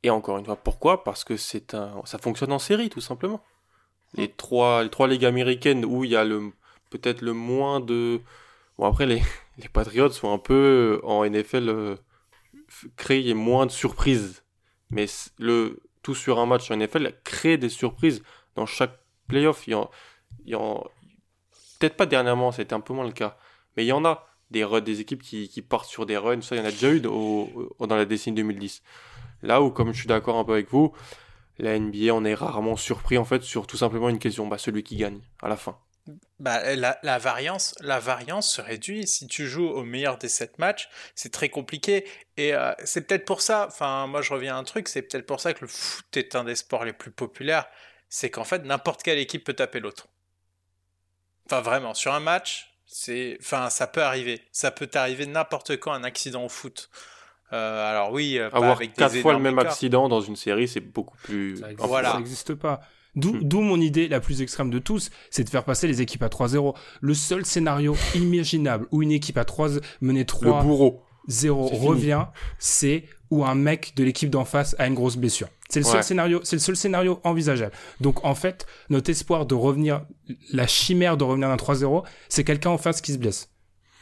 Et 0.04 0.10
encore 0.10 0.38
une 0.38 0.46
fois, 0.46 0.56
pourquoi? 0.56 1.04
Parce 1.04 1.26
que 1.26 1.36
c'est 1.36 1.74
un... 1.74 2.02
ça 2.06 2.18
fonctionne 2.20 2.54
en 2.54 2.60
série, 2.60 2.90
tout 2.90 3.02
simplement. 3.02 3.44
Les 4.18 4.30
trois, 4.30 4.84
les 4.84 4.90
trois 4.90 5.08
ligues 5.08 5.26
américaines 5.26 5.86
où 5.86 6.04
il 6.04 6.12
y 6.12 6.16
a 6.16 6.24
le 6.24 6.52
peut-être 6.90 7.22
le 7.22 7.34
moins 7.34 7.80
de... 7.80 8.22
Bon, 8.78 8.86
après, 8.86 9.06
les, 9.06 9.22
les 9.58 9.70
Patriots 9.70 10.10
sont 10.12 10.34
un 10.34 10.38
peu 10.38 11.00
en 11.04 11.26
NFL 11.26 11.70
euh, 11.70 13.34
moins 13.36 13.66
de 13.66 13.72
surprises. 13.72 14.44
Mais 14.90 15.06
le 15.38 15.80
tout 16.02 16.16
sur 16.16 16.40
un 16.40 16.46
match 16.46 16.72
en 16.72 16.78
NFL 16.78 17.14
crée 17.26 17.58
des 17.58 17.70
surprises 17.70 18.24
dans 18.56 18.66
chaque 18.66 18.98
playoff. 19.28 19.68
Il 19.68 19.78
y 20.46 20.56
en, 20.56 20.84
peut-être 21.80 21.98
pas 21.98 22.06
dernièrement, 22.06 22.54
c'était 22.54 22.74
un 22.74 22.80
peu 22.80 22.94
moins 22.94 23.06
le 23.06 23.12
cas, 23.12 23.38
mais 23.76 23.84
il 23.84 23.88
y 23.88 23.92
en 23.92 24.06
a 24.06 24.26
des, 24.50 24.66
des 24.82 25.02
équipes 25.02 25.22
qui, 25.22 25.50
qui, 25.50 25.62
partent 25.62 25.90
sur 25.90 26.06
des 26.06 26.16
runs. 26.16 26.42
Ça, 26.42 26.56
il 26.56 26.60
y 26.60 26.62
en 26.62 26.66
a 26.66 26.72
déjà 26.72 26.92
eu 26.94 27.02
dans 27.02 27.50
la 27.90 28.06
décennie 28.06 28.38
2010. 28.38 28.84
Là 29.44 29.62
où, 29.62 29.70
comme 29.70 29.92
je 29.94 30.00
suis 30.00 30.08
d'accord 30.08 30.38
un 30.38 30.46
peu 30.46 30.54
avec 30.54 30.70
vous, 30.70 30.94
la 31.60 31.78
NBA, 31.78 32.14
on 32.14 32.24
est 32.24 32.34
rarement 32.34 32.76
surpris 32.76 33.18
en 33.18 33.26
fait 33.26 33.42
sur 33.42 33.68
tout 33.68 33.78
simplement 33.78 34.10
une 34.10 34.20
question, 34.20 34.48
bah, 34.48 34.58
celui 34.58 34.84
qui 34.84 34.96
gagne 34.96 35.20
à 35.42 35.48
la 35.48 35.58
fin. 35.58 35.78
Bah, 36.40 36.76
la, 36.76 37.18
variance, 37.18 37.76
la 37.82 38.00
variance 38.00 38.54
se 38.54 38.62
réduit. 38.62 39.08
Si 39.08 39.28
tu 39.28 39.48
joues 39.48 39.68
au 39.68 39.84
meilleur 39.84 40.18
des 40.18 40.30
sept 40.30 40.58
matchs, 40.60 40.90
c'est 41.16 41.32
très 41.32 41.50
compliqué. 41.50 42.08
Et 42.38 42.54
euh, 42.54 42.72
c'est 42.84 43.08
peut-être 43.08 43.26
pour 43.26 43.42
ça, 43.42 43.66
enfin, 43.68 44.08
moi 44.08 44.22
je 44.22 44.34
reviens 44.34 44.56
à 44.56 44.60
un 44.60 44.64
truc, 44.64 44.88
c'est 44.88 45.02
peut-être 45.02 45.26
pour 45.26 45.42
ça 45.42 45.54
que 45.54 45.62
le 45.62 45.68
foot 45.68 46.16
est 46.16 46.36
un 46.36 46.44
des 46.44 46.56
sports 46.56 46.86
les 46.86 46.94
plus 46.94 47.12
populaires. 47.12 47.68
C'est 48.10 48.30
qu'en 48.30 48.46
fait, 48.46 48.64
n'importe 48.64 49.04
quelle 49.04 49.18
équipe 49.18 49.44
peut 49.44 49.54
taper 49.54 49.80
l'autre. 49.80 50.08
Enfin, 51.46 51.62
vraiment, 51.62 51.94
sur 51.94 52.14
un 52.14 52.20
match, 52.20 52.74
c'est, 52.86 53.38
enfin, 53.42 53.70
ça 53.70 53.88
peut 53.88 54.04
arriver. 54.04 54.42
Ça 54.52 54.72
peut 54.72 54.90
arriver 54.94 55.26
n'importe 55.26 55.78
quand 55.78 55.92
un 55.92 56.04
accident 56.04 56.46
au 56.46 56.50
foot. 56.50 56.90
Euh, 57.54 57.90
alors 57.90 58.12
oui, 58.12 58.38
euh, 58.38 58.50
avoir 58.52 58.80
quatre 58.80 59.16
fois 59.18 59.34
le 59.34 59.40
même 59.40 59.60
accident 59.60 60.10
dans 60.10 60.22
une 60.22 60.36
série, 60.36 60.68
c'est 60.68 60.82
beaucoup 60.82 61.18
plus. 61.24 61.58
Ça 61.58 61.68
voilà. 61.78 62.12
Ça 62.12 62.18
n'existe 62.18 62.54
pas. 62.54 62.82
Hmm. 63.16 63.40
D'où 63.42 63.62
mon 63.62 63.82
idée 63.82 64.08
la 64.08 64.20
plus 64.20 64.42
extrême 64.42 64.70
de 64.70 64.80
tous, 64.80 65.10
c'est 65.32 65.44
de 65.44 65.50
faire 65.50 65.64
passer 65.64 65.88
les 65.88 66.02
équipes 66.02 66.24
à 66.24 66.28
3-0. 66.28 66.76
Le 67.02 67.14
seul 67.14 67.46
scénario 67.46 67.96
imaginable 68.16 68.88
où 68.92 69.02
une 69.02 69.12
équipe 69.12 69.38
à 69.38 69.46
3 69.46 69.80
menée 70.02 70.26
3 70.26 70.64
0 71.28 71.66
revient, 71.68 72.26
c'est 72.60 73.06
où 73.32 73.44
un 73.44 73.56
mec 73.56 73.94
de 73.96 74.04
l'équipe 74.04 74.30
d'en 74.30 74.46
face 74.46 74.76
a 74.80 74.88
une 74.88 74.94
grosse 74.94 75.18
blessure. 75.18 75.50
C'est 75.70 75.80
le 75.80 75.86
seul 75.86 76.04
scénario, 76.04 76.40
c'est 76.44 76.56
le 76.56 76.62
seul 76.62 76.78
scénario 76.78 77.20
envisageable. 77.24 77.74
Donc 78.00 78.24
en 78.24 78.36
fait, 78.36 78.66
notre 78.90 79.10
espoir 79.10 79.46
de 79.46 79.56
revenir, 79.56 80.06
la 80.54 80.68
chimère 80.68 81.18
de 81.18 81.24
revenir 81.24 81.50
d'un 81.50 81.58
3-0, 81.58 82.06
c'est 82.30 82.44
quelqu'un 82.44 82.70
en 82.70 82.78
face 82.78 83.02
qui 83.02 83.12
se 83.12 83.18
blesse. 83.18 83.50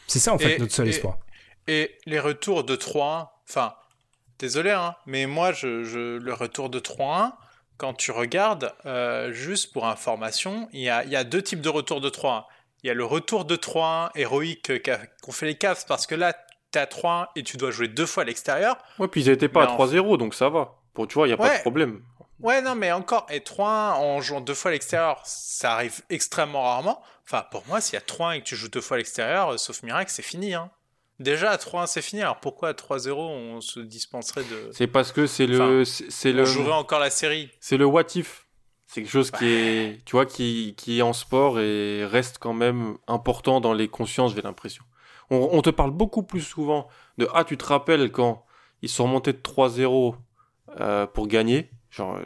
C'est 0.07 0.19
ça 0.19 0.33
en 0.33 0.37
fait 0.37 0.59
notre 0.59 0.73
seul 0.73 0.87
espoir. 0.87 1.17
Et 1.67 1.95
les 2.05 2.19
retours 2.19 2.63
de 2.63 2.75
3-1, 2.75 3.27
enfin, 3.49 3.75
désolé, 4.39 4.71
hein, 4.71 4.95
mais 5.05 5.25
moi, 5.25 5.51
je, 5.51 6.17
le 6.17 6.33
retour 6.33 6.69
de 6.69 6.79
3-1, 6.79 7.33
quand 7.77 7.93
tu 7.93 8.11
regardes, 8.11 8.73
euh, 8.85 9.31
juste 9.31 9.73
pour 9.73 9.85
information, 9.85 10.69
il 10.71 10.81
y 10.81 10.89
a, 10.89 11.23
deux 11.23 11.41
types 11.41 11.61
de 11.61 11.69
retours 11.69 12.01
de 12.01 12.09
3-1. 12.09 12.45
Il 12.83 12.87
y 12.87 12.89
a 12.89 12.93
le 12.93 13.05
retour 13.05 13.45
de 13.45 13.55
3-1 13.55 14.11
héroïque 14.15 14.71
qu'ont 15.21 15.31
fait 15.31 15.47
les 15.47 15.55
Cavs 15.55 15.85
parce 15.87 16.05
que 16.05 16.15
là, 16.15 16.33
tu 16.71 16.77
es 16.77 16.81
à 16.81 16.85
3-1 16.85 17.27
et 17.35 17.43
tu 17.43 17.57
dois 17.57 17.71
jouer 17.71 17.87
deux 17.87 18.05
fois 18.05 18.23
à 18.23 18.25
l'extérieur. 18.25 18.77
Ouais, 18.99 19.07
puis 19.07 19.23
ils 19.23 19.29
n'étaient 19.29 19.49
pas 19.49 19.63
à 19.63 19.77
3-0, 19.77 20.17
donc 20.17 20.35
ça 20.35 20.49
va. 20.49 20.75
Pour, 20.93 21.07
tu 21.07 21.15
vois, 21.15 21.27
il 21.27 21.31
n'y 21.31 21.33
a 21.33 21.37
pas 21.37 21.57
de 21.57 21.61
problème. 21.61 22.01
Ouais, 22.39 22.61
non, 22.61 22.75
mais 22.75 22.91
encore, 22.91 23.25
et 23.29 23.39
3-1 23.39 23.93
en 23.93 24.21
jouant 24.21 24.41
deux 24.41 24.53
fois 24.53 24.69
à 24.69 24.73
l'extérieur, 24.73 25.21
ça 25.25 25.73
arrive 25.73 26.01
extrêmement 26.09 26.63
rarement. 26.63 27.01
Enfin, 27.25 27.45
pour 27.49 27.65
moi, 27.67 27.81
s'il 27.81 27.95
y 27.95 27.97
a 27.97 28.01
3-1 28.01 28.35
et 28.35 28.39
que 28.41 28.45
tu 28.45 28.55
joues 28.55 28.67
deux 28.67 28.81
fois 28.81 28.95
à 28.95 28.97
l'extérieur, 28.99 29.53
euh, 29.53 29.57
sauf 29.57 29.81
miracle, 29.83 30.11
c'est 30.11 30.21
fini. 30.21 30.53
Hein. 30.53 30.69
Déjà 31.19 31.51
à 31.51 31.57
3-1 31.57 31.87
c'est 31.87 32.01
fini, 32.01 32.21
alors 32.21 32.39
pourquoi 32.39 32.69
à 32.69 32.73
3-0 32.73 33.13
on 33.13 33.61
se 33.61 33.79
dispenserait 33.79 34.43
de. 34.43 34.69
C'est 34.73 34.87
parce 34.87 35.11
que 35.11 35.27
c'est 35.27 35.47
le. 35.47 35.85
c'est 35.85 36.33
le... 36.33 36.43
On 36.43 36.45
jouerait 36.45 36.73
encore 36.73 36.99
la 36.99 37.09
série. 37.09 37.49
C'est 37.59 37.77
le 37.77 37.85
what 37.85 38.03
if. 38.15 38.45
C'est 38.87 39.01
quelque 39.01 39.11
chose 39.11 39.31
qui 39.31 39.45
est, 39.45 40.05
tu 40.05 40.11
vois, 40.11 40.25
qui, 40.25 40.75
qui 40.77 40.99
est 40.99 41.01
en 41.01 41.13
sport 41.13 41.59
et 41.59 42.05
reste 42.05 42.37
quand 42.37 42.53
même 42.53 42.97
important 43.07 43.59
dans 43.59 43.73
les 43.73 43.87
consciences, 43.87 44.35
j'ai 44.35 44.41
l'impression. 44.41 44.83
On, 45.31 45.61
te 45.63 45.71
parle 45.71 45.89
beaucoup 45.89 46.21
plus 46.21 46.41
souvent 46.41 46.87
de 47.17 47.27
Ah, 47.33 47.43
tu 47.43 47.57
te 47.57 47.65
rappelles 47.65 48.11
quand 48.11 48.45
ils 48.83 48.89
sont 48.89 49.07
montés 49.07 49.33
de 49.33 49.39
3-0 49.39 50.15
euh, 50.79 51.07
pour 51.07 51.27
gagner. 51.27 51.71
Genre, 51.89 52.19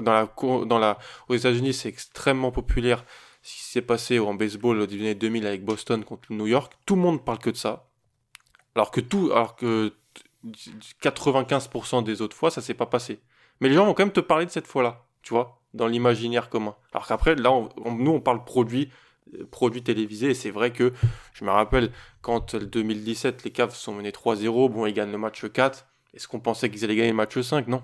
dans 0.00 0.12
la, 0.12 0.28
dans 0.66 0.78
la, 0.78 0.98
aux 1.28 1.34
États-Unis, 1.34 1.74
c'est 1.74 1.88
extrêmement 1.88 2.52
populaire. 2.52 3.04
Ce 3.42 3.56
qui 3.56 3.62
s'est 3.62 3.82
passé 3.82 4.18
en 4.20 4.34
baseball 4.34 4.80
au 4.80 4.86
début 4.86 5.14
2000 5.14 5.46
avec 5.46 5.64
Boston 5.64 6.04
contre 6.04 6.32
New 6.32 6.46
York, 6.46 6.72
tout 6.86 6.94
le 6.94 7.02
monde 7.02 7.24
parle 7.24 7.38
que 7.38 7.50
de 7.50 7.56
ça. 7.56 7.88
Alors 8.74 8.90
que 8.90 9.00
tout, 9.00 9.30
alors 9.32 9.56
que 9.56 9.92
95% 11.02 12.04
des 12.04 12.22
autres 12.22 12.36
fois, 12.36 12.50
ça 12.50 12.60
s'est 12.60 12.74
pas 12.74 12.86
passé. 12.86 13.20
Mais 13.60 13.68
les 13.68 13.74
gens 13.74 13.86
vont 13.86 13.94
quand 13.94 14.04
même 14.04 14.12
te 14.12 14.20
parler 14.20 14.46
de 14.46 14.50
cette 14.50 14.66
fois-là, 14.66 15.04
tu 15.22 15.32
vois, 15.32 15.60
dans 15.74 15.86
l'imaginaire 15.86 16.48
commun. 16.48 16.74
Alors 16.92 17.06
qu'après, 17.06 17.34
là, 17.36 17.50
nous, 17.86 18.10
on 18.10 18.20
parle 18.20 18.44
produit, 18.44 18.90
euh, 19.34 19.46
produit 19.50 19.82
télévisé, 19.82 20.30
et 20.30 20.34
c'est 20.34 20.50
vrai 20.50 20.72
que 20.72 20.92
je 21.32 21.44
me 21.44 21.50
rappelle 21.50 21.90
quand 22.20 22.56
2017, 22.56 23.44
les 23.44 23.50
Cavs 23.50 23.74
sont 23.74 23.94
menés 23.94 24.10
3-0, 24.10 24.70
bon, 24.70 24.86
ils 24.86 24.92
gagnent 24.92 25.12
le 25.12 25.18
match 25.18 25.44
4. 25.46 25.86
Est-ce 26.14 26.28
qu'on 26.28 26.40
pensait 26.40 26.70
qu'ils 26.70 26.84
allaient 26.84 26.96
gagner 26.96 27.10
le 27.10 27.16
match 27.16 27.38
5 27.38 27.68
Non. 27.68 27.82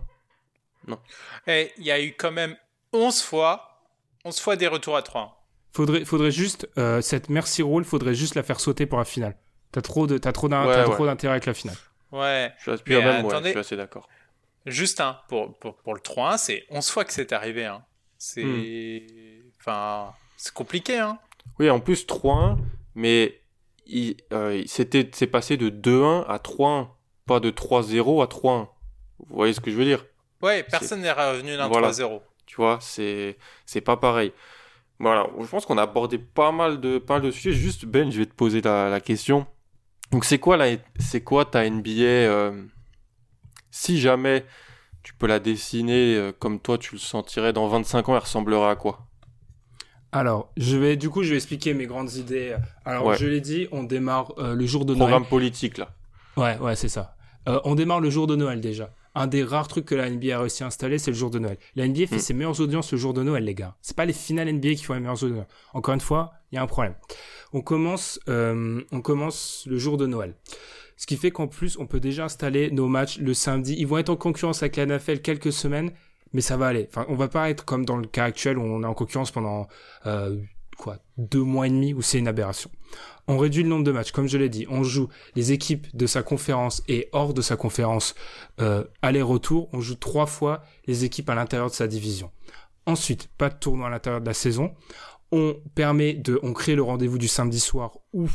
Non. 0.86 0.98
Et 1.46 1.72
il 1.78 1.84
y 1.84 1.90
a 1.90 2.00
eu 2.00 2.14
quand 2.16 2.32
même 2.32 2.56
11 2.92 3.22
fois, 3.22 3.82
11 4.24 4.40
fois 4.40 4.56
des 4.56 4.66
retours 4.66 4.96
à 4.96 5.02
3. 5.02 5.36
Faudrait, 5.72 6.04
faudrait 6.04 6.32
juste, 6.32 6.68
euh, 6.78 7.00
cette 7.00 7.28
merci 7.28 7.62
rule, 7.62 7.84
faudrait 7.84 8.14
juste 8.14 8.34
la 8.34 8.42
faire 8.42 8.58
sauter 8.58 8.86
pour 8.86 8.98
la 8.98 9.04
finale. 9.04 9.36
T'as 9.72 9.82
trop 9.82 10.06
de, 10.06 10.18
t'as 10.18 10.32
trop 10.32 10.48
d'intérêt 10.48 11.32
avec 11.32 11.46
la 11.46 11.54
finale. 11.54 11.76
Ouais. 12.12 12.52
Je 12.58 12.76
suis, 12.76 12.96
même, 12.96 13.28
je 13.30 13.48
suis 13.50 13.58
assez 13.58 13.76
d'accord. 13.76 14.08
Juste 14.66 15.00
un, 15.00 15.18
pour, 15.28 15.56
pour, 15.58 15.76
pour 15.76 15.94
le 15.94 16.00
3-1, 16.00 16.38
c'est 16.38 16.66
11 16.70 16.90
fois 16.90 17.04
que 17.04 17.12
c'est 17.12 17.32
arrivé. 17.32 17.64
Hein. 17.64 17.82
C'est. 18.18 18.42
Hmm. 18.42 19.50
Enfin. 19.60 20.12
C'est 20.36 20.52
compliqué, 20.54 20.98
hein. 20.98 21.18
Oui, 21.58 21.70
en 21.70 21.80
plus 21.80 22.06
3-1, 22.06 22.56
mais 22.94 23.40
il, 23.86 24.16
euh, 24.32 24.62
c'était, 24.66 25.08
c'est 25.12 25.26
passé 25.26 25.56
de 25.56 25.68
2-1 25.70 26.24
à 26.26 26.38
3-1, 26.38 26.88
pas 27.26 27.40
de 27.40 27.50
3-0 27.50 28.22
à 28.22 28.26
3-1. 28.26 28.68
Vous 29.18 29.36
voyez 29.36 29.52
ce 29.52 29.60
que 29.60 29.70
je 29.70 29.76
veux 29.76 29.84
dire? 29.84 30.04
Ouais, 30.42 30.62
personne 30.62 31.02
n'est 31.02 31.12
revenu 31.12 31.56
d'un 31.56 31.68
3-0. 31.68 32.20
Tu 32.46 32.56
vois, 32.56 32.78
c'est, 32.80 33.36
c'est 33.66 33.80
pas 33.82 33.96
pareil. 33.96 34.32
Voilà, 34.98 35.26
je 35.38 35.46
pense 35.46 35.64
qu'on 35.64 35.78
a 35.78 35.82
abordé 35.82 36.18
pas 36.18 36.52
mal 36.52 36.80
de, 36.80 36.98
pas 36.98 37.14
mal 37.14 37.22
de 37.22 37.30
sujets. 37.30 37.52
Juste, 37.52 37.84
Ben, 37.84 38.10
je 38.10 38.18
vais 38.18 38.26
te 38.26 38.34
poser 38.34 38.60
la 38.60 39.00
question. 39.00 39.46
Donc 40.10 40.24
c'est 40.24 40.38
quoi 40.38 40.56
la, 40.56 40.76
c'est 40.98 41.22
quoi 41.22 41.44
ta 41.44 41.68
NBA 41.68 42.02
euh, 42.02 42.64
Si 43.70 44.00
jamais 44.00 44.44
tu 45.02 45.14
peux 45.14 45.26
la 45.26 45.38
dessiner 45.38 46.16
euh, 46.16 46.32
comme 46.36 46.60
toi 46.60 46.78
tu 46.78 46.94
le 46.94 47.00
sentirais 47.00 47.52
dans 47.52 47.68
25 47.68 48.08
ans, 48.08 48.14
elle 48.14 48.22
ressemblerait 48.22 48.70
à 48.70 48.76
quoi? 48.76 49.06
Alors, 50.12 50.50
je 50.56 50.76
vais 50.76 50.96
du 50.96 51.08
coup, 51.08 51.22
je 51.22 51.30
vais 51.30 51.36
expliquer 51.36 51.72
mes 51.72 51.86
grandes 51.86 52.14
idées. 52.14 52.56
Alors, 52.84 53.14
je 53.14 53.26
l'ai 53.26 53.40
dit, 53.40 53.68
on 53.70 53.84
démarre 53.84 54.32
euh, 54.38 54.54
le 54.54 54.66
jour 54.66 54.84
de 54.84 54.94
Noël. 54.94 55.10
Programme 55.10 55.28
politique 55.28 55.78
là. 55.78 55.90
Ouais, 56.36 56.58
ouais, 56.58 56.74
c'est 56.74 56.88
ça. 56.88 57.16
on 57.46 57.76
démarre 57.76 58.00
le 58.00 58.10
jour 58.10 58.26
de 58.26 58.34
Noël 58.34 58.60
déjà. 58.60 58.90
Un 59.14 59.26
des 59.26 59.42
rares 59.42 59.68
trucs 59.68 59.86
que 59.86 59.94
la 59.94 60.08
NBA 60.08 60.36
a 60.36 60.40
réussi 60.40 60.62
à 60.62 60.66
installer, 60.66 60.98
c'est 60.98 61.10
le 61.10 61.16
jour 61.16 61.30
de 61.30 61.38
Noël. 61.38 61.58
La 61.74 61.86
NBA 61.88 62.06
fait 62.06 62.16
hmm. 62.16 62.20
ses 62.20 62.34
meilleures 62.34 62.60
audiences 62.60 62.92
le 62.92 62.98
jour 62.98 63.12
de 63.12 63.22
Noël, 63.22 63.44
les 63.44 63.54
gars. 63.54 63.76
C'est 63.82 63.96
pas 63.96 64.04
les 64.04 64.12
finales 64.12 64.52
NBA 64.52 64.74
qui 64.74 64.84
font 64.84 64.94
les 64.94 65.00
meilleures 65.00 65.22
audiences. 65.22 65.46
Encore 65.74 65.94
une 65.94 66.00
fois, 66.00 66.32
il 66.52 66.56
y 66.56 66.58
a 66.58 66.62
un 66.62 66.66
problème 66.66 66.94
on 67.52 67.62
commence, 67.62 68.20
euh, 68.28 68.82
on 68.92 69.00
commence 69.00 69.64
le 69.66 69.78
jour 69.78 69.96
de 69.96 70.06
Noël. 70.06 70.34
Ce 70.96 71.06
qui 71.06 71.16
fait 71.16 71.30
qu'en 71.30 71.46
plus, 71.46 71.78
on 71.78 71.86
peut 71.86 72.00
déjà 72.00 72.24
installer 72.24 72.70
nos 72.70 72.86
matchs 72.86 73.18
le 73.18 73.32
samedi. 73.32 73.74
Ils 73.78 73.86
vont 73.86 73.98
être 73.98 74.10
en 74.10 74.16
concurrence 74.16 74.62
avec 74.62 74.76
la 74.76 74.86
NFL 74.86 75.20
quelques 75.20 75.52
semaines, 75.52 75.92
mais 76.32 76.42
ça 76.42 76.56
va 76.56 76.66
aller. 76.66 76.88
Enfin, 76.90 77.06
on 77.08 77.16
va 77.16 77.28
pas 77.28 77.48
être 77.50 77.64
comme 77.64 77.84
dans 77.84 77.96
le 77.96 78.06
cas 78.06 78.24
actuel 78.24 78.58
où 78.58 78.62
on 78.62 78.82
est 78.82 78.86
en 78.86 78.94
concurrence 78.94 79.30
pendant 79.30 79.66
euh, 80.06 80.36
quoi 80.76 80.98
deux 81.16 81.42
mois 81.42 81.66
et 81.66 81.70
demi 81.70 81.94
où 81.94 82.02
c'est 82.02 82.18
une 82.18 82.28
aberration. 82.28 82.70
On 83.30 83.38
réduit 83.38 83.62
le 83.62 83.68
nombre 83.68 83.84
de 83.84 83.92
matchs, 83.92 84.12
comme 84.12 84.28
je 84.28 84.38
l'ai 84.38 84.48
dit. 84.48 84.66
On 84.68 84.82
joue 84.82 85.08
les 85.36 85.52
équipes 85.52 85.86
de 85.94 86.06
sa 86.06 86.22
conférence 86.22 86.82
et 86.88 87.08
hors 87.12 87.32
de 87.32 87.42
sa 87.42 87.56
conférence 87.56 88.14
euh, 88.60 88.84
aller-retour. 89.02 89.68
On 89.72 89.80
joue 89.80 89.94
trois 89.94 90.26
fois 90.26 90.62
les 90.86 91.04
équipes 91.04 91.30
à 91.30 91.34
l'intérieur 91.34 91.70
de 91.70 91.74
sa 91.74 91.86
division. 91.86 92.30
Ensuite, 92.86 93.28
pas 93.38 93.48
de 93.48 93.54
tournoi 93.54 93.86
à 93.86 93.90
l'intérieur 93.90 94.20
de 94.20 94.26
la 94.26 94.34
saison 94.34 94.72
on 95.32 95.56
permet 95.74 96.14
de, 96.14 96.38
on 96.42 96.52
crée 96.52 96.74
le 96.74 96.82
rendez-vous 96.82 97.18
du 97.18 97.28
samedi 97.28 97.60
soir 97.60 97.98
où 98.12 98.28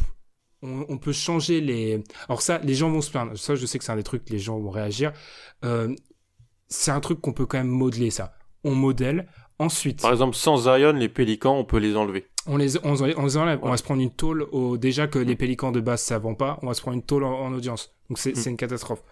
on, 0.61 0.97
peut 0.97 1.11
changer 1.11 1.61
les. 1.61 2.03
Alors 2.27 2.41
ça, 2.41 2.57
les 2.59 2.73
gens 2.73 2.89
vont 2.89 3.01
se 3.01 3.11
plaindre. 3.11 3.37
Ça, 3.37 3.53
je 3.53 3.65
sais 3.67 3.77
que 3.77 3.83
c'est 3.83 3.91
un 3.91 3.97
des 3.97 4.03
trucs, 4.03 4.27
les 4.31 4.39
gens 4.39 4.57
vont 4.57 4.71
réagir. 4.71 5.13
Euh, 5.63 5.93
c'est 6.67 6.89
un 6.89 6.99
truc 7.01 7.21
qu'on 7.21 7.33
peut 7.33 7.45
quand 7.45 7.59
même 7.59 7.67
modeler 7.67 8.09
ça. 8.09 8.33
On 8.63 8.73
modèle. 8.73 9.27
Ensuite. 9.57 10.01
Par 10.01 10.11
exemple, 10.11 10.35
sans 10.35 10.57
Zion, 10.57 10.93
les 10.93 11.07
pélicans, 11.07 11.55
on 11.55 11.63
peut 11.63 11.77
les 11.77 11.95
enlever. 11.95 12.27
On 12.47 12.57
les, 12.57 12.77
on, 12.85 12.95
on 12.95 13.35
enlève. 13.37 13.59
On 13.61 13.69
va 13.69 13.77
se 13.77 13.83
prendre 13.83 14.01
une 14.01 14.11
tôle 14.11 14.43
au, 14.51 14.77
déjà 14.77 15.07
que 15.07 15.19
les 15.19 15.35
pélicans 15.35 15.71
de 15.71 15.79
base 15.79 16.01
ça 16.01 16.19
vend 16.19 16.35
pas. 16.35 16.59
On 16.61 16.67
va 16.67 16.73
se 16.73 16.81
prendre 16.81 16.95
une 16.95 17.03
tôle 17.03 17.23
en, 17.23 17.51
audience. 17.53 17.95
Donc 18.09 18.19
c'est, 18.19 18.31
mm. 18.31 18.35
c'est 18.35 18.49
une 18.49 18.57
catastrophe. 18.57 19.03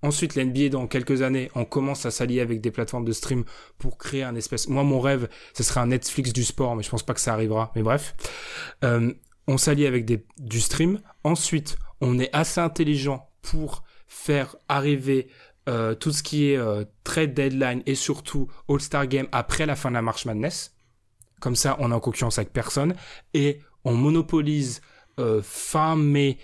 Ensuite, 0.00 0.36
l'NBA, 0.36 0.68
dans 0.68 0.86
quelques 0.86 1.22
années, 1.22 1.50
on 1.56 1.64
commence 1.64 2.06
à 2.06 2.12
s'allier 2.12 2.40
avec 2.40 2.60
des 2.60 2.70
plateformes 2.70 3.04
de 3.04 3.12
stream 3.12 3.42
pour 3.78 3.98
créer 3.98 4.22
un 4.22 4.36
espèce... 4.36 4.68
Moi, 4.68 4.84
mon 4.84 5.00
rêve, 5.00 5.28
ce 5.54 5.64
serait 5.64 5.80
un 5.80 5.88
Netflix 5.88 6.32
du 6.32 6.44
sport, 6.44 6.76
mais 6.76 6.84
je 6.84 6.90
pense 6.90 7.02
pas 7.02 7.14
que 7.14 7.20
ça 7.20 7.32
arrivera. 7.32 7.72
Mais 7.74 7.82
bref. 7.82 8.14
Euh, 8.84 9.12
on 9.48 9.58
s'allie 9.58 9.86
avec 9.86 10.04
des, 10.04 10.24
du 10.38 10.60
stream. 10.60 11.00
Ensuite, 11.24 11.78
on 12.00 12.20
est 12.20 12.30
assez 12.32 12.60
intelligent 12.60 13.28
pour 13.42 13.82
faire 14.06 14.54
arriver 14.68 15.28
euh, 15.68 15.94
tout 15.94 16.12
ce 16.12 16.22
qui 16.22 16.50
est 16.50 16.56
euh, 16.56 16.84
trade 17.02 17.34
deadline 17.34 17.82
et 17.86 17.94
surtout 17.94 18.48
All-Star 18.68 19.06
Game 19.06 19.26
après 19.32 19.66
la 19.66 19.74
fin 19.74 19.90
de 19.90 19.94
la 19.94 20.02
March 20.02 20.26
Madness. 20.26 20.74
Comme 21.40 21.56
ça, 21.56 21.76
on 21.78 21.90
est 21.90 21.94
en 21.94 22.00
concurrence 22.00 22.38
avec 22.38 22.52
personne. 22.52 22.94
Et 23.34 23.60
on 23.84 23.94
monopolise 23.94 24.80
euh, 25.18 25.40
fin 25.42 25.96
mai, 25.96 26.38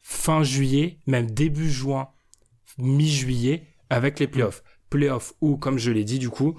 fin 0.00 0.42
juillet, 0.42 0.98
même 1.06 1.30
début 1.30 1.70
juin, 1.70 2.08
mi-juillet, 2.78 3.66
avec 3.90 4.18
les 4.18 4.26
playoffs. 4.26 4.62
Playoffs 4.90 5.34
où, 5.40 5.56
comme 5.56 5.78
je 5.78 5.90
l'ai 5.90 6.04
dit 6.04 6.18
du 6.18 6.30
coup, 6.30 6.56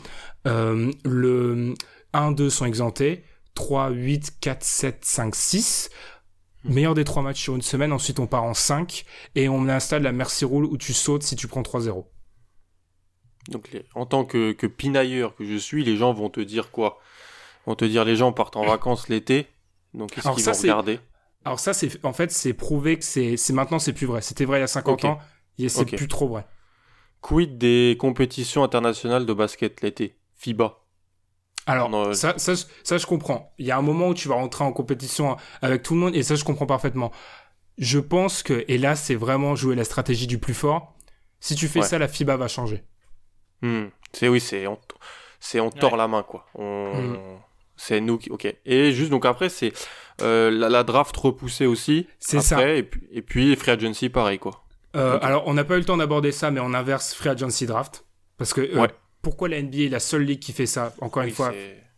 euh, 0.48 0.92
le 1.06 1.74
1-2 2.14 2.50
sont 2.50 2.66
exemptés, 2.66 3.24
3, 3.56 3.90
8, 3.90 4.38
4, 4.40 4.64
7, 4.64 5.06
5, 5.06 5.36
6. 5.36 5.90
Meilleur 6.64 6.96
des 6.96 7.06
trois 7.06 7.24
matchs 7.24 7.42
sur 7.42 7.56
une 7.56 7.62
semaine, 7.62 7.94
ensuite 7.94 8.20
on 8.20 8.28
part 8.28 8.44
en 8.44 8.54
5 8.54 9.06
et 9.36 9.48
on 9.48 9.70
installe 9.70 10.04
la 10.04 10.12
merci 10.12 10.44
rule 10.44 10.66
où 10.66 10.78
tu 10.78 10.92
sautes 10.92 11.24
si 11.24 11.36
tu 11.36 11.48
prends 11.48 11.62
3-0. 11.62 12.06
Donc 13.50 13.70
en 13.96 14.06
tant 14.06 14.26
que, 14.26 14.52
que 14.52 14.68
pinailleur 14.68 15.36
que 15.36 15.46
je 15.46 15.56
suis, 15.56 15.86
les 15.86 15.96
gens 15.96 16.14
vont 16.14 16.30
te 16.30 16.42
dire 16.42 16.72
quoi? 16.72 17.00
Vont 17.68 17.76
te 17.76 17.86
dire 17.86 18.06
les 18.06 18.16
gens 18.16 18.32
partent 18.32 18.56
en 18.56 18.66
vacances 18.66 19.10
l'été, 19.10 19.46
donc 19.94 20.12
qu'est-ce 20.12 20.30
qu'ils 20.34 20.44
vont 20.44 20.54
regarder? 20.54 21.00
Alors 21.46 21.60
ça, 21.60 21.74
c'est 21.74 22.04
en 22.06 22.14
fait, 22.14 22.32
c'est 22.32 22.54
prouvé 22.54 22.98
que 22.98 23.04
c'est 23.04 23.38
maintenant 23.52 23.78
c'est 23.78 23.94
plus 23.94 24.08
vrai. 24.08 24.22
C'était 24.22 24.46
vrai 24.46 24.60
il 24.60 24.62
y 24.62 24.64
a 24.64 24.68
50 24.68 25.06
ans, 25.06 25.20
et 25.60 25.70
c'est 25.70 25.86
plus 25.86 26.08
trop 26.08 26.30
vrai. 26.30 26.48
Quid 27.22 27.58
des 27.58 27.98
compétitions 28.00 28.64
internationales 28.64 29.26
de 29.26 29.34
basket 29.34 29.82
l'été? 29.82 30.18
FIBA 30.36 30.80
alors, 31.70 31.94
euh, 31.94 32.14
ça, 32.14 32.36
ça, 32.38 32.54
ça, 32.86 32.98
je 32.98 33.06
comprends. 33.06 33.54
Il 33.58 33.66
y 33.66 33.72
a 33.72 33.78
un 33.78 33.82
moment 33.82 34.08
où 34.08 34.14
tu 34.14 34.30
vas 34.30 34.36
rentrer 34.36 34.64
en 34.64 34.72
compétition 34.72 35.36
avec 35.62 35.84
tout 35.84 35.96
le 35.96 36.00
monde, 36.00 36.16
et 36.16 36.24
ça, 36.24 36.36
je 36.36 36.46
comprends 36.46 36.66
parfaitement. 36.66 37.12
Je 37.78 38.00
pense 38.00 38.42
que, 38.42 38.64
et 38.70 38.78
là, 38.78 38.96
c'est 38.96 39.16
vraiment 39.16 39.54
jouer 39.54 39.76
la 39.76 39.84
stratégie 39.84 40.28
du 40.28 40.38
plus 40.38 40.54
fort. 40.54 40.96
Si 41.42 41.56
tu 41.56 41.68
fais 41.68 41.82
ça, 41.82 42.00
la 42.00 42.08
FIBA 42.08 42.38
va 42.38 42.48
changer. 42.48 42.86
Hmm. 43.62 43.88
C'est 44.14 44.30
oui, 44.30 44.40
c'est 44.40 44.66
on, 44.66 44.80
c'est 45.42 45.60
on 45.60 45.70
tord 45.70 45.98
la 45.98 46.08
main, 46.08 46.24
quoi. 46.24 46.46
On... 46.56 46.94
Hmm. 46.94 47.18
C'est 47.78 48.02
nous 48.02 48.18
qui. 48.18 48.30
Ok. 48.30 48.54
Et 48.66 48.92
juste, 48.92 49.12
donc 49.12 49.26
après, 49.26 49.50
c'est 49.50 49.72
euh, 50.22 50.50
la, 50.52 50.84
draft 50.84 51.16
repoussée 51.16 51.66
aussi. 51.66 52.08
C'est 52.20 52.42
ça. 52.42 52.76
Et 52.76 52.84
puis, 52.84 53.02
et 53.12 53.22
puis, 53.22 53.56
Free 53.56 53.72
Agency, 53.72 54.10
pareil, 54.10 54.40
quoi. 54.40 54.64
Euh, 54.96 55.20
alors, 55.22 55.44
on 55.48 55.54
n'a 55.54 55.64
pas 55.64 55.76
eu 55.76 55.80
le 55.80 55.86
temps 55.86 55.98
d'aborder 55.98 56.32
ça, 56.32 56.50
mais 56.50 56.60
on 56.60 56.74
inverse 56.74 57.14
Free 57.14 57.30
Agency 57.30 57.68
Draft. 57.68 58.04
Parce 58.38 58.54
que 58.54 58.62
euh, 58.62 58.88
pourquoi 59.22 59.48
la 59.48 59.62
NBA 59.62 59.78
est 59.78 59.90
la 59.90 60.00
seule 60.00 60.24
ligue 60.24 60.40
qui 60.40 60.54
fait 60.54 60.66
ça? 60.66 60.94
Encore 61.02 61.24
une 61.24 61.32
fois, 61.32 61.54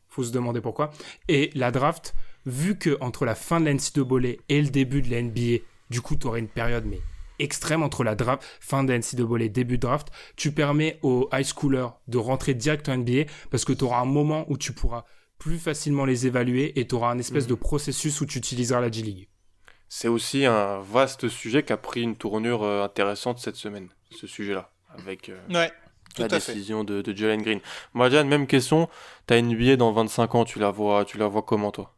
faut 0.10 0.24
se 0.24 0.32
demander 0.32 0.62
pourquoi. 0.62 0.92
Et 1.28 1.50
la 1.56 1.72
draft, 1.72 2.14
vu 2.46 2.78
que 2.78 2.98
entre 3.00 3.26
la 3.26 3.36
fin 3.36 3.60
de 3.60 3.66
la 3.66 3.74
NCAA 3.74 4.38
et 4.50 4.62
le 4.62 4.70
début 4.70 5.02
de 5.02 5.10
la 5.10 5.22
NBA, 5.22 5.64
du 5.90 6.02
coup, 6.02 6.16
tu 6.16 6.28
aurais 6.28 6.40
une 6.40 6.48
période 6.48 6.86
mais 6.86 7.00
extrême 7.40 7.84
entre 7.84 8.04
la 8.04 8.16
draft, 8.16 8.44
fin 8.60 8.84
de 8.84 8.92
la 8.92 9.00
NCAA, 9.00 9.48
début 9.48 9.78
de 9.78 9.82
draft, 9.82 10.10
tu 10.36 10.52
permets 10.52 11.00
aux 11.02 11.30
high 11.32 11.46
schoolers 11.46 11.90
de 12.08 12.18
rentrer 12.18 12.54
direct 12.54 12.90
en 12.90 12.98
NBA 12.98 13.24
parce 13.50 13.66
que 13.66 13.74
tu 13.74 13.86
auras 13.86 14.02
un 14.02 14.06
moment 14.06 14.46
où 14.50 14.58
tu 14.58 14.74
pourras 14.74 15.06
plus 15.40 15.58
facilement 15.58 16.06
les 16.06 16.28
évaluer 16.28 16.80
et 16.80 16.86
tu 16.86 16.96
auras 16.96 17.10
un 17.10 17.18
espèce 17.18 17.46
mhm. 17.46 17.52
de 17.52 17.56
processus 17.56 18.22
où 18.22 18.26
tu 18.26 18.38
utiliseras 18.38 18.82
la 18.82 18.92
G-League. 18.92 19.30
C'est 19.88 20.10
aussi 20.10 20.46
un 20.46 20.82
vaste 20.82 21.30
sujet 21.30 21.64
qui 21.64 21.74
a 21.74 21.78
pris 21.78 22.04
une 22.04 22.16
tournure 22.16 22.64
euh, 22.64 22.84
intéressante 22.84 23.40
cette 23.40 23.56
semaine, 23.56 23.90
ce 24.12 24.28
sujet-là, 24.28 24.72
avec 24.90 25.30
euh, 25.30 25.68
la 26.20 26.28
décision 26.28 26.84
de, 26.84 27.02
de 27.02 27.16
Jalen 27.16 27.42
Green. 27.42 27.60
Moi, 27.94 28.10
même 28.24 28.46
question, 28.46 28.88
tu 29.28 29.34
as 29.34 29.38
une 29.38 29.56
NBA 29.56 29.78
dans 29.78 29.92
25 29.92 30.36
ans, 30.36 30.46
tu 30.46 30.60
la 30.60 30.70
vois, 30.70 31.06
tu 31.06 31.18
la 31.18 31.28
vois 31.28 31.42
comment 31.42 31.72
toi? 31.72 31.96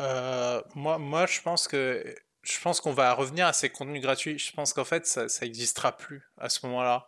Euh, 0.00 0.60
moi, 0.74 0.98
moi, 0.98 1.26
je 1.26 1.40
pense 1.40 1.68
que 1.68 2.02
je 2.42 2.60
pense 2.60 2.80
qu'on 2.80 2.92
va 2.92 3.12
revenir 3.14 3.46
à 3.46 3.52
ces 3.52 3.70
contenus 3.70 4.02
gratuits. 4.02 4.38
Je 4.38 4.52
pense 4.52 4.72
qu'en 4.72 4.84
fait, 4.84 5.06
ça 5.06 5.26
n'existera 5.42 5.96
plus 5.96 6.22
à 6.38 6.48
ce 6.48 6.66
moment-là. 6.66 7.06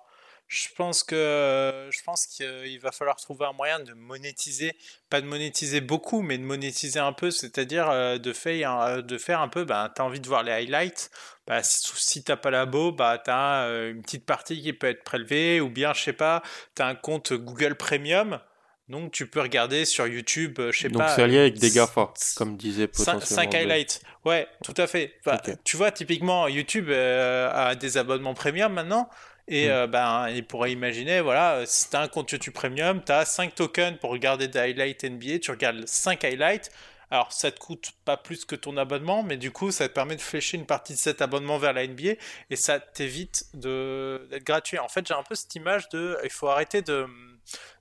Je 0.48 0.68
pense 0.74 1.02
que 1.02 1.90
je 1.90 2.02
pense 2.04 2.26
qu'il 2.26 2.80
va 2.80 2.90
falloir 2.90 3.16
trouver 3.16 3.44
un 3.44 3.52
moyen 3.52 3.80
de 3.80 3.92
monétiser, 3.92 4.74
pas 5.10 5.20
de 5.20 5.26
monétiser 5.26 5.82
beaucoup, 5.82 6.22
mais 6.22 6.38
de 6.38 6.42
monétiser 6.42 6.98
un 6.98 7.12
peu, 7.12 7.30
c'est-à-dire 7.30 7.90
euh, 7.90 8.16
de 8.16 8.32
faire 8.32 9.02
de 9.02 9.18
faire 9.18 9.42
un 9.42 9.48
peu. 9.48 9.64
Bah, 9.64 9.92
as 9.94 10.02
envie 10.02 10.20
de 10.20 10.26
voir 10.26 10.42
les 10.42 10.52
highlights. 10.52 11.10
Bah, 11.46 11.62
si, 11.62 11.90
si 11.94 12.24
t'as 12.24 12.36
pas 12.36 12.50
labo, 12.50 12.92
bah 12.92 13.22
as 13.26 13.64
euh, 13.64 13.90
une 13.92 14.00
petite 14.00 14.24
partie 14.24 14.62
qui 14.62 14.72
peut 14.72 14.86
être 14.86 15.04
prélevée, 15.04 15.60
ou 15.60 15.68
bien 15.68 15.92
je 15.92 16.00
sais 16.00 16.12
pas, 16.14 16.42
tu 16.74 16.80
as 16.80 16.86
un 16.86 16.94
compte 16.94 17.34
Google 17.34 17.74
Premium. 17.74 18.40
Donc 18.88 19.12
tu 19.12 19.26
peux 19.26 19.42
regarder 19.42 19.84
sur 19.84 20.06
YouTube, 20.06 20.60
euh, 20.60 20.72
je 20.72 20.78
sais 20.78 20.88
pas. 20.88 20.98
Donc 20.98 21.08
c'est 21.14 21.26
lié 21.26 21.40
avec 21.40 21.58
des 21.58 21.70
GAFA, 21.70 22.14
comme 22.36 22.56
disait 22.56 22.86
potentiellement. 22.86 23.20
5 23.20 23.54
highlights. 23.54 24.00
Ouais, 24.24 24.48
tout 24.64 24.74
à 24.78 24.86
fait. 24.86 25.20
Tu 25.64 25.76
vois, 25.76 25.92
typiquement, 25.92 26.48
YouTube 26.48 26.90
a 26.90 27.74
des 27.74 27.98
abonnements 27.98 28.32
premium 28.32 28.72
maintenant. 28.72 29.10
Et 29.48 29.66
mm. 29.66 29.70
euh, 29.70 29.86
ben, 29.86 30.28
il 30.28 30.46
pourrait 30.46 30.72
imaginer, 30.72 31.20
voilà, 31.20 31.64
si 31.66 31.90
tu 31.90 31.96
as 31.96 32.00
un 32.00 32.08
compte 32.08 32.30
YouTube 32.30 32.54
Premium, 32.54 33.02
tu 33.04 33.12
as 33.12 33.24
5 33.24 33.54
tokens 33.54 33.98
pour 33.98 34.10
regarder 34.10 34.46
des 34.46 34.58
highlights 34.58 35.04
NBA, 35.04 35.40
tu 35.40 35.50
regardes 35.50 35.86
5 35.86 36.22
highlights. 36.24 36.70
Alors, 37.10 37.32
ça 37.32 37.50
te 37.50 37.58
coûte 37.58 37.92
pas 38.04 38.18
plus 38.18 38.44
que 38.44 38.54
ton 38.54 38.76
abonnement, 38.76 39.22
mais 39.22 39.38
du 39.38 39.50
coup, 39.50 39.70
ça 39.70 39.88
te 39.88 39.94
permet 39.94 40.14
de 40.14 40.20
flécher 40.20 40.58
une 40.58 40.66
partie 40.66 40.92
de 40.92 40.98
cet 40.98 41.22
abonnement 41.22 41.56
vers 41.56 41.72
la 41.72 41.86
NBA 41.86 42.12
et 42.50 42.56
ça 42.56 42.80
t'évite 42.80 43.46
d'être 43.54 44.44
gratuit. 44.44 44.78
En 44.78 44.88
fait, 44.88 45.06
j'ai 45.06 45.14
un 45.14 45.22
peu 45.22 45.34
cette 45.34 45.54
image 45.54 45.88
de 45.88 46.18
il 46.22 46.30
faut 46.30 46.48
arrêter 46.48 46.82
de, 46.82 47.06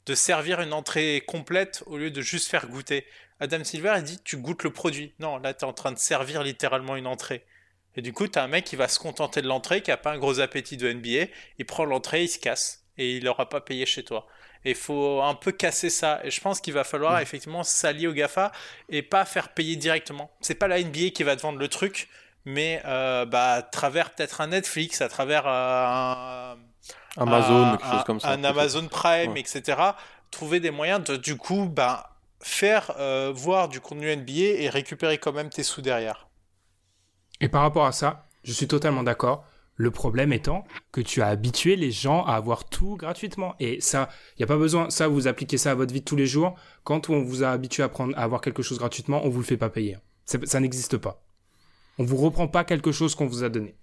de 0.05 0.15
servir 0.15 0.61
une 0.61 0.71
entrée 0.71 1.23
complète 1.27 1.83
au 1.87 1.97
lieu 1.97 2.09
de 2.09 2.21
juste 2.21 2.49
faire 2.49 2.67
goûter. 2.67 3.05
Adam 3.41 3.65
Silver, 3.65 3.95
il 3.97 4.03
dit 4.03 4.19
tu 4.23 4.37
goûtes 4.37 4.63
le 4.63 4.71
produit. 4.71 5.13
Non, 5.19 5.37
là, 5.39 5.53
tu 5.53 5.65
es 5.65 5.67
en 5.67 5.73
train 5.73 5.91
de 5.91 5.99
servir 5.99 6.41
littéralement 6.41 6.95
une 6.95 7.07
entrée. 7.07 7.45
Et 7.97 8.01
du 8.01 8.13
coup, 8.13 8.27
tu 8.27 8.37
as 8.37 8.43
un 8.43 8.47
mec 8.47 8.63
qui 8.63 8.75
va 8.75 8.87
se 8.87 8.99
contenter 8.99 9.41
de 9.41 9.47
l'entrée, 9.47 9.81
qui 9.81 9.91
a 9.91 9.97
pas 9.97 10.11
un 10.11 10.19
gros 10.19 10.39
appétit 10.39 10.77
de 10.77 10.91
NBA, 10.91 11.31
il 11.57 11.65
prend 11.65 11.83
l'entrée, 11.83 12.23
il 12.23 12.27
se 12.27 12.37
casse, 12.37 12.83
et 12.97 13.17
il 13.17 13.23
n'aura 13.23 13.49
pas 13.49 13.59
payé 13.59 13.87
chez 13.87 14.03
toi. 14.03 14.27
Et 14.63 14.71
il 14.71 14.75
faut 14.75 15.21
un 15.23 15.33
peu 15.33 15.51
casser 15.51 15.89
ça. 15.89 16.19
Et 16.23 16.29
je 16.29 16.39
pense 16.39 16.61
qu'il 16.61 16.73
va 16.73 16.83
falloir 16.83 17.17
mm. 17.17 17.21
effectivement 17.21 17.63
s'allier 17.63 18.07
au 18.07 18.13
GAFA 18.13 18.51
et 18.89 19.01
pas 19.01 19.25
faire 19.25 19.49
payer 19.49 19.75
directement. 19.75 20.29
C'est 20.41 20.55
pas 20.55 20.67
la 20.67 20.81
NBA 20.81 21.09
qui 21.09 21.23
va 21.23 21.35
te 21.35 21.41
vendre 21.41 21.57
le 21.57 21.67
truc, 21.67 22.07
mais 22.45 22.81
euh, 22.85 23.25
bah, 23.25 23.53
à 23.53 23.61
travers 23.63 24.11
peut-être 24.11 24.41
un 24.41 24.47
Netflix, 24.47 25.01
à 25.01 25.09
travers 25.09 25.47
euh, 25.47 26.53
un, 27.17 27.21
Amazon, 27.21 27.77
quelque 27.77 27.91
chose 27.91 28.03
comme 28.03 28.19
ça. 28.19 28.29
Un 28.29 28.43
Amazon 28.43 28.87
Prime, 28.87 29.37
etc. 29.37 29.81
Trouver 30.29 30.59
des 30.59 30.71
moyens 30.71 31.03
de, 31.03 31.15
du 31.15 31.35
coup, 31.35 31.65
bah, 31.65 32.11
faire 32.41 32.93
euh, 32.99 33.31
voir 33.33 33.69
du 33.69 33.79
contenu 33.79 34.15
NBA 34.15 34.59
et 34.59 34.69
récupérer 34.69 35.17
quand 35.17 35.33
même 35.33 35.49
tes 35.49 35.63
sous 35.63 35.81
derrière. 35.81 36.26
Et 37.41 37.49
par 37.49 37.61
rapport 37.61 37.85
à 37.85 37.91
ça, 37.91 38.27
je 38.43 38.51
suis 38.51 38.67
totalement 38.67 39.03
d'accord. 39.03 39.45
Le 39.79 39.91
problème 39.91 40.33
étant 40.33 40.65
que 40.91 41.01
tu 41.01 41.21
as 41.21 41.27
habitué 41.27 41.75
les 41.75 41.91
gens 41.91 42.23
à 42.25 42.33
avoir 42.33 42.65
tout 42.65 42.95
gratuitement. 42.95 43.55
Et 43.59 43.79
ça, 43.79 44.09
il 44.31 44.39
n'y 44.39 44.43
a 44.43 44.47
pas 44.47 44.57
besoin, 44.57 44.89
ça, 44.89 45.07
vous 45.07 45.27
appliquez 45.27 45.57
ça 45.57 45.71
à 45.71 45.75
votre 45.75 45.93
vie 45.93 45.99
de 45.99 46.05
tous 46.05 46.15
les 46.15 46.25
jours. 46.25 46.55
Quand 46.83 47.11
on 47.11 47.21
vous 47.21 47.43
a 47.43 47.49
habitué 47.49 47.83
à, 47.83 47.89
prendre, 47.89 48.17
à 48.17 48.23
avoir 48.23 48.41
quelque 48.41 48.63
chose 48.63 48.79
gratuitement, 48.79 49.23
on 49.23 49.29
vous 49.29 49.39
le 49.39 49.45
fait 49.45 49.57
pas 49.57 49.69
payer. 49.69 49.97
Ça 50.25 50.59
n'existe 50.59 50.97
pas. 50.97 51.21
On 51.99 52.03
vous 52.03 52.17
reprend 52.17 52.47
pas 52.47 52.63
quelque 52.63 52.91
chose 52.91 53.13
qu'on 53.15 53.27
vous 53.27 53.43
a 53.43 53.49
donné. 53.49 53.75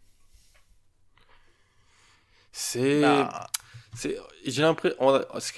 C'est. 2.53 3.01
Bah. 3.01 3.49
J'ai 4.45 4.63
l'impression. 4.63 4.99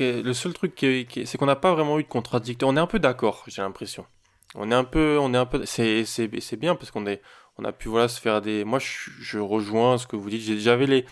Le 0.01 0.33
seul 0.33 0.53
truc, 0.53 0.75
qui, 0.75 1.07
c'est 1.27 1.39
qu'on 1.39 1.47
n'a 1.47 1.57
pas 1.57 1.73
vraiment 1.73 1.99
eu 1.99 2.03
de 2.03 2.09
contradicteur. 2.09 2.69
On 2.69 2.77
est 2.77 2.81
un 2.81 2.87
peu 2.87 2.99
d'accord, 2.99 3.45
j'ai 3.47 3.63
l'impression. 3.63 4.07
On 4.55 4.71
est 4.71 4.75
un 4.75 4.85
peu. 4.85 5.19
On 5.21 5.33
est 5.35 5.39
un 5.39 5.47
peu. 5.47 5.65
C'est 5.67 6.57
bien 6.57 6.75
parce 6.75 6.91
qu'on 6.91 7.07
est 7.07 7.21
on 7.59 7.65
a 7.65 7.73
pu 7.73 7.89
voilà 7.89 8.09
se 8.09 8.21
faire 8.21 8.41
des. 8.41 8.65
Moi, 8.65 8.79
je, 8.81 9.39
rejoins 9.39 9.99
ce 9.99 10.07
que 10.07 10.17
vous 10.17 10.31
dites. 10.31 10.59
J'avais 10.59 10.87
les. 10.87 11.05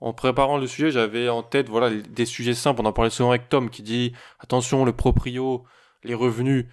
En 0.00 0.12
préparant 0.12 0.58
le 0.58 0.66
sujet, 0.68 0.92
j'avais 0.92 1.28
en 1.28 1.42
tête 1.42 1.68
voilà 1.68 1.90
des 1.90 2.24
sujets 2.24 2.54
simples. 2.54 2.82
On 2.82 2.84
en 2.86 2.92
parlait 2.92 3.10
souvent 3.10 3.30
avec 3.30 3.48
Tom 3.48 3.68
qui 3.68 3.82
dit 3.82 4.12
attention 4.38 4.84
le 4.84 4.92
proprio, 4.92 5.64
les 6.04 6.14
revenus. 6.14 6.66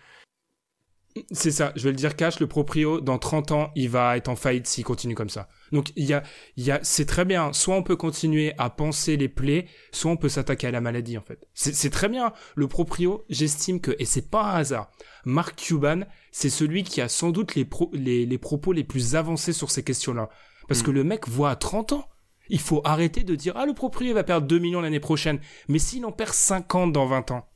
C'est 1.31 1.51
ça, 1.51 1.71
je 1.77 1.83
vais 1.85 1.91
le 1.91 1.95
dire 1.95 2.17
cash, 2.17 2.41
le 2.41 2.47
proprio, 2.47 2.99
dans 2.99 3.17
30 3.17 3.51
ans, 3.53 3.71
il 3.75 3.89
va 3.89 4.17
être 4.17 4.27
en 4.27 4.35
faillite 4.35 4.67
s'il 4.67 4.83
continue 4.83 5.15
comme 5.15 5.29
ça. 5.29 5.47
Donc, 5.71 5.93
il 5.95 6.03
y 6.03 6.13
a, 6.13 6.23
il 6.57 6.65
y 6.65 6.71
a, 6.71 6.79
c'est 6.83 7.05
très 7.05 7.23
bien. 7.23 7.53
Soit 7.53 7.75
on 7.75 7.83
peut 7.83 7.95
continuer 7.95 8.53
à 8.57 8.69
penser 8.69 9.15
les 9.15 9.29
plaies, 9.29 9.67
soit 9.93 10.11
on 10.11 10.17
peut 10.17 10.27
s'attaquer 10.27 10.67
à 10.67 10.71
la 10.71 10.81
maladie, 10.81 11.17
en 11.17 11.21
fait. 11.21 11.47
C'est 11.53 11.89
très 11.89 12.09
bien. 12.09 12.33
Le 12.55 12.67
proprio, 12.67 13.23
j'estime 13.29 13.79
que, 13.79 13.95
et 13.97 14.03
c'est 14.03 14.29
pas 14.29 14.43
un 14.43 14.55
hasard, 14.55 14.91
Mark 15.23 15.55
Cuban, 15.55 16.01
c'est 16.33 16.49
celui 16.49 16.83
qui 16.83 16.99
a 16.99 17.07
sans 17.07 17.29
doute 17.29 17.55
les, 17.55 17.67
les, 17.93 18.25
les, 18.25 18.37
propos 18.37 18.73
les 18.73 18.83
plus 18.83 19.15
avancés 19.15 19.53
sur 19.53 19.71
ces 19.71 19.83
questions-là. 19.83 20.29
Parce 20.67 20.81
que 20.81 20.91
hmm. 20.91 20.95
le 20.95 21.03
mec 21.05 21.29
voit 21.29 21.51
à 21.51 21.55
30 21.55 21.93
ans. 21.93 22.09
Il 22.49 22.59
faut 22.59 22.81
arrêter 22.83 23.23
de 23.23 23.35
dire, 23.35 23.53
ah, 23.55 23.65
le 23.65 23.73
proprio 23.73 24.13
va 24.13 24.23
perdre 24.23 24.47
2 24.47 24.59
millions 24.59 24.81
l'année 24.81 24.99
prochaine. 24.99 25.39
Mais 25.69 25.79
s'il 25.79 26.05
en 26.05 26.11
perd 26.11 26.33
50 26.33 26.91
dans 26.91 27.07
20 27.07 27.31
ans. 27.31 27.47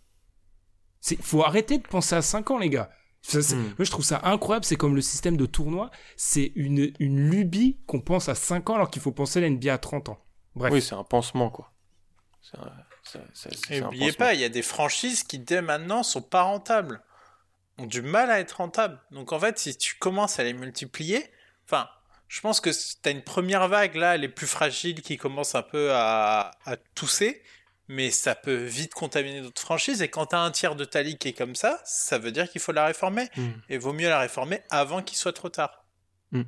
C'est, 1.01 1.21
faut 1.21 1.43
arrêter 1.43 1.77
de 1.77 1.87
penser 1.87 2.15
à 2.15 2.21
5 2.21 2.51
ans, 2.51 2.57
les 2.57 2.69
gars. 2.69 2.89
Hmm. 3.33 3.73
Moi, 3.77 3.85
je 3.85 3.91
trouve 3.91 4.05
ça 4.05 4.21
incroyable. 4.23 4.65
C'est 4.65 4.75
comme 4.75 4.95
le 4.95 5.01
système 5.01 5.37
de 5.37 5.45
tournoi. 5.45 5.91
C'est 6.15 6.51
une, 6.55 6.91
une 6.99 7.29
lubie 7.29 7.79
qu'on 7.85 8.01
pense 8.01 8.29
à 8.29 8.35
5 8.35 8.69
ans 8.69 8.75
alors 8.75 8.89
qu'il 8.89 9.01
faut 9.01 9.11
penser 9.11 9.39
à 9.39 9.41
la 9.41 9.49
NBA 9.49 9.73
à 9.73 9.77
30 9.77 10.09
ans. 10.09 10.25
Bref. 10.55 10.71
Oui, 10.73 10.81
c'est 10.81 10.95
un 10.95 11.03
pansement, 11.03 11.49
quoi. 11.49 11.71
Et 13.69 13.81
n'oubliez 13.81 14.11
pas, 14.13 14.33
il 14.33 14.39
y 14.39 14.43
a 14.43 14.49
des 14.49 14.61
franchises 14.61 15.23
qui, 15.23 15.39
dès 15.39 15.61
maintenant, 15.61 16.03
sont 16.03 16.21
pas 16.21 16.43
rentables. 16.43 17.01
Ont 17.77 17.85
du 17.85 18.01
mal 18.01 18.29
à 18.29 18.39
être 18.39 18.53
rentables. 18.57 18.99
Donc, 19.11 19.31
en 19.31 19.39
fait, 19.39 19.57
si 19.57 19.77
tu 19.77 19.95
commences 19.95 20.39
à 20.39 20.43
les 20.43 20.53
multiplier, 20.53 21.23
enfin, 21.65 21.87
je 22.27 22.41
pense 22.41 22.59
que 22.59 22.69
tu 22.69 23.09
as 23.09 23.11
une 23.11 23.23
première 23.23 23.67
vague, 23.67 23.95
là, 23.95 24.15
elle 24.15 24.23
est 24.23 24.29
plus 24.29 24.47
fragile, 24.47 25.01
qui 25.01 25.17
commence 25.17 25.55
un 25.55 25.61
peu 25.61 25.91
à, 25.93 26.51
à 26.65 26.77
tousser 26.95 27.41
mais 27.89 28.11
ça 28.11 28.35
peut 28.35 28.63
vite 28.63 28.93
contaminer 28.93 29.41
d'autres 29.41 29.61
franchises. 29.61 30.03
Et 30.03 30.07
quand 30.07 30.27
tu 30.27 30.35
as 30.35 30.39
un 30.39 30.51
tiers 30.51 30.75
de 30.75 30.85
ta 30.85 31.01
ligue 31.01 31.17
qui 31.17 31.29
est 31.29 31.33
comme 31.33 31.55
ça, 31.55 31.81
ça 31.83 32.19
veut 32.19 32.31
dire 32.31 32.49
qu'il 32.49 32.61
faut 32.61 32.71
la 32.71 32.85
réformer. 32.85 33.27
Mm. 33.35 33.47
Et 33.69 33.77
vaut 33.79 33.93
mieux 33.93 34.07
la 34.07 34.19
réformer 34.19 34.61
avant 34.69 35.01
qu'il 35.01 35.17
soit 35.17 35.33
trop 35.33 35.49
tard. 35.49 35.85
Mm. 36.31 36.43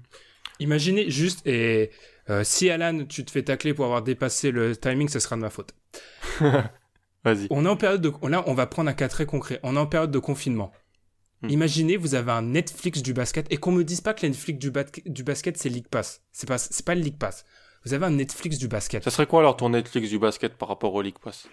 Imaginez 0.59 1.09
juste, 1.09 1.45
et 1.47 1.89
euh, 2.29 2.43
si 2.43 2.69
Alan, 2.69 3.05
tu 3.05 3.25
te 3.25 3.31
fais 3.31 3.41
tacler 3.41 3.73
pour 3.73 3.85
avoir 3.85 4.03
dépassé 4.03 4.51
le 4.51 4.77
timing, 4.77 5.09
ce 5.09 5.19
sera 5.19 5.35
de 5.35 5.41
ma 5.41 5.49
faute. 5.49 5.73
Vas-y. 7.23 7.47
On 7.49 7.65
est 7.65 7.69
en 7.69 7.77
période 7.77 8.01
de. 8.01 8.13
Là, 8.27 8.43
on 8.45 8.53
va 8.53 8.67
prendre 8.67 8.89
un 8.89 8.93
cas 8.93 9.07
très 9.07 9.25
concret. 9.25 9.59
On 9.63 9.75
est 9.75 9.79
en 9.79 9.87
période 9.87 10.11
de 10.11 10.19
confinement. 10.19 10.71
Mm. 11.41 11.49
Imaginez, 11.49 11.97
vous 11.97 12.13
avez 12.13 12.31
un 12.31 12.43
Netflix 12.43 13.01
du 13.01 13.13
basket 13.13 13.51
et 13.51 13.57
qu'on 13.57 13.71
me 13.71 13.83
dise 13.83 14.01
pas 14.01 14.13
que 14.13 14.27
le 14.27 14.29
Netflix 14.29 14.59
du, 14.59 14.71
du 15.07 15.23
basket 15.23 15.57
c'est 15.57 15.69
League 15.69 15.87
Pass. 15.89 16.21
C'est 16.31 16.47
pas, 16.47 16.59
c'est 16.59 16.85
pas 16.85 16.93
le 16.93 17.01
League 17.01 17.17
Pass. 17.17 17.45
Vous 17.83 17.95
avez 17.95 18.05
un 18.05 18.11
Netflix 18.11 18.59
du 18.59 18.67
basket. 18.67 19.03
Ça 19.03 19.09
serait 19.09 19.25
quoi 19.25 19.39
alors 19.39 19.57
ton 19.57 19.69
Netflix 19.69 20.09
du 20.09 20.19
basket 20.19 20.55
par 20.55 20.69
rapport 20.69 20.93
au 20.93 21.01
League 21.01 21.17
Pass? 21.23 21.47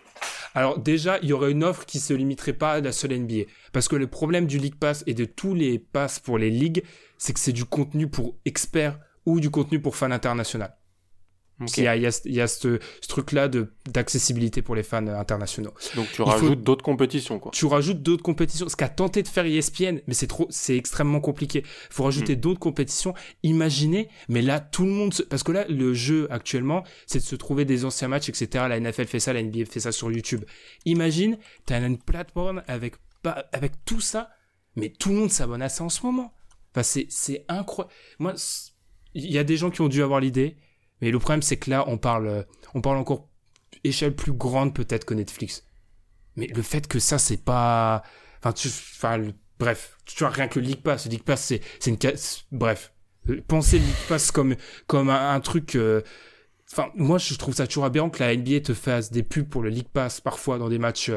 Alors 0.55 0.79
déjà, 0.79 1.19
il 1.23 1.29
y 1.29 1.33
aurait 1.33 1.53
une 1.53 1.65
offre 1.65 1.87
qui 1.87 2.01
se 2.01 2.13
limiterait 2.13 2.53
pas 2.53 2.73
à 2.73 2.81
la 2.81 2.93
seule 2.93 3.19
NBA. 3.19 3.45
Parce 3.73 3.89
que 3.89 3.97
le 3.97 4.09
problème 4.09 4.47
du 4.47 4.59
League 4.59 4.79
Pass 4.79 5.05
et 5.07 5.15
de 5.15 5.25
tous 5.25 5.55
les 5.55 5.79
passes 5.79 6.21
pour 6.21 6.37
les 6.37 6.51
ligues, 6.51 6.85
c'est 7.17 7.33
que 7.33 7.41
c'est 7.41 7.53
du 7.53 7.65
contenu 7.65 8.09
pour 8.09 8.37
experts 8.45 8.99
ou 9.25 9.41
du 9.41 9.51
contenu 9.51 9.81
pour 9.81 9.97
fans 9.97 10.11
Il 11.61 11.83
y 11.83 11.89
a, 11.89 11.97
y 11.97 12.41
a, 12.41 12.47
ce, 12.47 12.79
truc-là 13.09 13.49
d'accessibilité 13.87 14.63
pour 14.63 14.77
les 14.77 14.85
fans 14.85 15.07
internationaux. 15.07 15.73
Donc 15.97 16.07
tu 16.13 16.23
rajoutes 16.23 16.63
d'autres 16.63 16.85
compétitions, 16.85 17.41
quoi. 17.41 17.51
Tu 17.53 17.67
rajoutes 17.67 18.01
d'autres 18.01 18.23
compétitions. 18.23 18.69
Ce 18.69 18.77
qu'a 18.77 18.89
tenté 18.89 19.23
de 19.23 19.29
faire 19.29 19.45
ESPN, 19.45 19.99
mais 20.07 20.15
c'est 20.15 20.29
trop, 20.29 20.47
c'est 20.51 20.77
extrêmement 20.77 21.21
compliqué. 21.21 21.65
Il 21.65 21.95
faut 21.95 22.05
rajouter 22.05 22.37
hmm. 22.37 22.41
d'autres 22.41 22.61
compétitions. 22.61 23.15
Imaginez, 23.43 24.09
mais 24.29 24.41
là, 24.41 24.61
tout 24.61 24.85
le 24.85 24.91
monde, 24.91 25.13
parce 25.29 25.43
que 25.43 25.51
là, 25.51 25.67
le 25.69 25.95
jeu 25.95 26.29
actuellement, 26.31 26.85
c'est 27.07 27.19
de 27.19 27.25
se 27.25 27.35
trouver 27.37 27.65
des 27.65 27.85
anciens 27.85 28.09
matchs, 28.09 28.29
etc. 28.29 28.67
La 28.69 28.79
NFL 28.79 29.07
fait 29.07 29.21
ça, 29.21 29.33
la 29.33 29.43
NBA 29.43 29.65
fait 29.65 29.81
ça 29.81 29.91
sur 29.91 30.13
YouTube. 30.13 30.45
Imagine, 30.85 31.39
tu 31.67 31.73
as 31.73 31.79
une 31.79 31.99
plateforme 31.99 32.63
avec, 32.69 32.95
avec 33.53 33.73
tout 33.85 34.01
ça, 34.01 34.31
mais 34.77 34.91
tout 34.91 35.09
le 35.09 35.17
monde 35.17 35.31
s'abonne 35.31 35.63
à 35.63 35.69
ça 35.69 35.83
en 35.83 35.89
ce 35.89 36.07
moment. 36.07 36.33
Enfin, 36.73 36.83
c'est 36.83 37.45
incroyable. 37.49 37.93
Moi, 38.21 38.35
il 39.15 39.33
y 39.33 39.39
a 39.39 39.45
des 39.45 39.57
gens 39.57 39.71
qui 39.71 39.81
ont 39.81 39.89
dû 39.89 40.03
avoir 40.03 40.21
l'idée 40.21 40.57
mais 41.01 41.11
le 41.11 41.19
problème, 41.19 41.43
c'est 41.43 41.57
que 41.57 41.71
là, 41.71 41.85
on 41.89 41.99
parle, 41.99 42.27
euh, 42.27 42.43
on 42.75 42.81
parle 42.81 42.97
encore 42.97 43.29
échelle 43.85 44.15
plus 44.15 44.33
grande 44.33 44.75
peut-être 44.75 45.05
que 45.05 45.15
Netflix. 45.15 45.65
Mais 46.37 46.47
le 46.49 46.63
fait 46.63 46.87
que 46.87 46.99
ça, 46.99 47.19
c'est 47.19 47.45
pas, 47.45 48.03
enfin, 48.43 49.23
bref, 49.59 49.97
tu 50.05 50.19
vois, 50.19 50.31
rien 50.31 50.49
que 50.49 50.59
le 50.59 50.67
League 50.67 50.83
Pass, 50.83 51.07
le 51.07 51.13
League 51.13 51.23
Pass, 51.23 51.45
c'est, 51.45 51.61
c'est 51.81 51.91
une, 51.91 51.99
bref, 52.53 52.93
euh, 53.29 53.41
pensez 53.47 53.79
le 53.79 53.85
League 53.85 53.95
Pass 54.09 54.31
comme, 54.31 54.57
comme 54.87 55.11
un, 55.11 55.41
truc, 55.41 55.77
euh, 55.77 56.03
Enfin, 56.71 56.91
moi, 56.97 57.17
je 57.17 57.35
trouve 57.37 57.55
ça 57.55 57.67
toujours 57.67 57.87
aberrant 57.87 58.11
que 58.11 58.23
la 58.23 58.37
NBA 58.37 58.61
te 58.61 58.75
fasse 58.75 59.11
des 59.11 59.23
pubs 59.23 59.49
pour 59.49 59.63
le 59.63 59.71
League 59.71 59.89
Pass 59.91 60.21
parfois 60.21 60.59
dans 60.59 60.69
des 60.69 60.79
matchs 60.79 61.11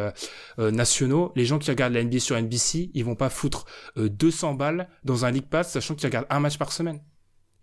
nationaux. 0.57 1.34
Les 1.36 1.43
gens 1.43 1.59
qui 1.59 1.69
regardent 1.69 1.91
la 1.93 2.05
NBA 2.05 2.19
sur 2.19 2.41
NBC, 2.41 2.89
ils 2.93 3.03
vont 3.03 3.15
pas 3.15 3.29
foutre 3.29 3.65
200 3.97 4.53
balles 4.53 4.88
dans 5.03 5.25
un 5.25 5.32
League 5.32 5.49
Pass, 5.49 5.73
sachant 5.73 5.95
qu'ils 5.95 6.07
regardent 6.07 6.27
un 6.29 6.39
match 6.39 6.57
par 6.57 6.71
semaine. 6.71 7.01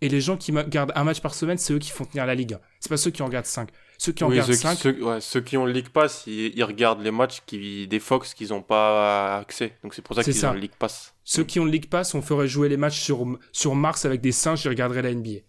Et 0.01 0.09
les 0.09 0.21
gens 0.21 0.37
qui 0.37 0.51
regardent 0.51 0.93
un 0.95 1.03
match 1.03 1.19
par 1.19 1.33
semaine, 1.33 1.57
c'est 1.57 1.73
eux 1.73 1.79
qui 1.79 1.91
font 1.91 2.05
tenir 2.05 2.25
la 2.25 2.35
ligue. 2.35 2.57
C'est 2.79 2.89
pas 2.89 2.97
ceux 2.97 3.11
qui 3.11 3.21
en 3.21 3.25
regardent 3.25 3.45
5. 3.45 3.69
Ceux 3.97 4.13
qui 4.13 4.23
en 4.23 4.29
regardent 4.29 4.53
5. 4.53 4.77
Ceux, 4.77 5.03
ouais, 5.03 5.19
ceux, 5.19 5.41
qui 5.41 5.57
ont 5.57 5.65
le 5.65 5.73
League 5.73 5.89
Pass, 5.89 6.23
ils, 6.25 6.63
regardent 6.63 7.01
les 7.01 7.11
matchs 7.11 7.41
qui, 7.45 7.85
des 7.87 7.99
Fox 7.99 8.33
qu'ils 8.33 8.49
n'ont 8.49 8.61
pas 8.61 9.39
accès. 9.39 9.77
Donc 9.83 9.93
c'est 9.93 10.01
pour 10.01 10.15
ça 10.15 10.23
qu'ils 10.23 10.45
ont 10.45 10.53
le 10.53 10.59
League 10.59 10.75
Pass. 10.79 11.13
Ceux 11.25 11.43
qui 11.43 11.59
ont 11.59 11.65
le 11.65 11.71
League 11.71 11.89
Pass, 11.89 12.15
on 12.15 12.21
ferait 12.21 12.47
jouer 12.47 12.69
les 12.69 12.77
matchs 12.77 12.99
sur, 12.99 13.25
sur 13.51 13.75
Mars 13.75 14.05
avec 14.05 14.21
des 14.21 14.31
singes 14.31 14.61
qui 14.61 14.69
regarderaient 14.69 15.01
la 15.01 15.13
NBA. 15.13 15.41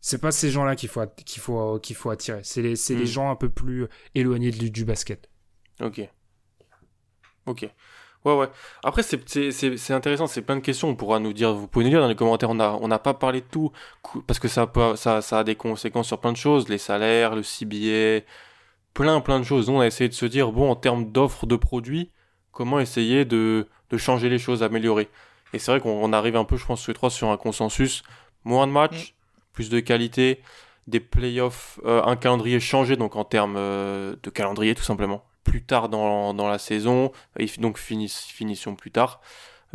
C'est 0.00 0.20
pas 0.20 0.30
ces 0.30 0.50
gens-là 0.50 0.76
qu'il 0.76 0.88
faut, 0.88 1.02
qu'il 1.24 1.40
faut, 1.42 1.80
qu'il 1.80 1.96
faut 1.96 2.10
attirer. 2.10 2.40
C'est 2.44 2.62
les, 2.62 2.74
les 2.74 2.94
hmm. 2.94 3.06
gens 3.06 3.30
un 3.30 3.36
peu 3.36 3.48
plus 3.48 3.88
éloignés 4.14 4.50
du, 4.50 4.70
du 4.70 4.84
basket. 4.84 5.30
Ok. 5.80 6.08
Ok. 7.46 7.68
Ouais, 8.24 8.34
ouais. 8.34 8.48
Après, 8.82 9.02
c'est 9.02 9.90
intéressant, 9.90 10.26
c'est 10.26 10.40
plein 10.42 10.56
de 10.56 10.60
questions. 10.60 10.88
On 10.88 10.94
pourra 10.96 11.18
nous 11.20 11.34
dire, 11.34 11.52
vous 11.52 11.68
pouvez 11.68 11.84
nous 11.84 11.90
dire 11.90 12.00
dans 12.00 12.08
les 12.08 12.14
commentaires, 12.14 12.48
on 12.48 12.54
n'a 12.54 12.74
on 12.80 12.90
a 12.90 12.98
pas 12.98 13.12
parlé 13.12 13.42
de 13.42 13.46
tout, 13.46 13.70
parce 14.26 14.38
que 14.38 14.48
ça, 14.48 14.70
ça, 14.96 15.20
ça 15.20 15.38
a 15.40 15.44
des 15.44 15.56
conséquences 15.56 16.06
sur 16.06 16.18
plein 16.18 16.32
de 16.32 16.36
choses, 16.38 16.68
les 16.70 16.78
salaires, 16.78 17.34
le 17.34 17.42
CBA, 17.42 18.24
plein, 18.94 19.20
plein 19.20 19.40
de 19.40 19.44
choses. 19.44 19.68
on 19.68 19.80
a 19.80 19.86
essayé 19.86 20.08
de 20.08 20.14
se 20.14 20.24
dire, 20.24 20.52
bon, 20.52 20.70
en 20.70 20.76
termes 20.76 21.12
d'offres 21.12 21.46
de 21.46 21.56
produits, 21.56 22.10
comment 22.50 22.80
essayer 22.80 23.26
de, 23.26 23.68
de 23.90 23.96
changer 23.98 24.30
les 24.30 24.38
choses, 24.38 24.62
améliorer. 24.62 25.10
Et 25.52 25.58
c'est 25.58 25.70
vrai 25.70 25.80
qu'on 25.80 26.12
arrive 26.14 26.36
un 26.36 26.44
peu, 26.44 26.56
je 26.56 26.64
pense, 26.64 26.80
sur 26.80 26.90
les 26.92 26.94
trois, 26.94 27.10
sur 27.10 27.28
un 27.28 27.36
consensus. 27.36 28.02
Moins 28.44 28.66
de 28.66 28.72
matchs, 28.72 29.12
mm. 29.12 29.52
plus 29.52 29.68
de 29.68 29.80
qualité, 29.80 30.40
des 30.86 31.00
playoffs, 31.00 31.78
euh, 31.84 32.02
un 32.04 32.16
calendrier 32.16 32.58
changé, 32.58 32.96
donc 32.96 33.16
en 33.16 33.24
termes 33.24 33.56
euh, 33.58 34.16
de 34.22 34.30
calendrier, 34.30 34.74
tout 34.74 34.82
simplement 34.82 35.24
plus 35.44 35.62
tard 35.62 35.88
dans, 35.88 36.34
dans 36.34 36.48
la 36.48 36.58
saison, 36.58 37.12
et 37.38 37.46
donc 37.58 37.78
finition 37.78 38.74
plus 38.74 38.90
tard. 38.90 39.20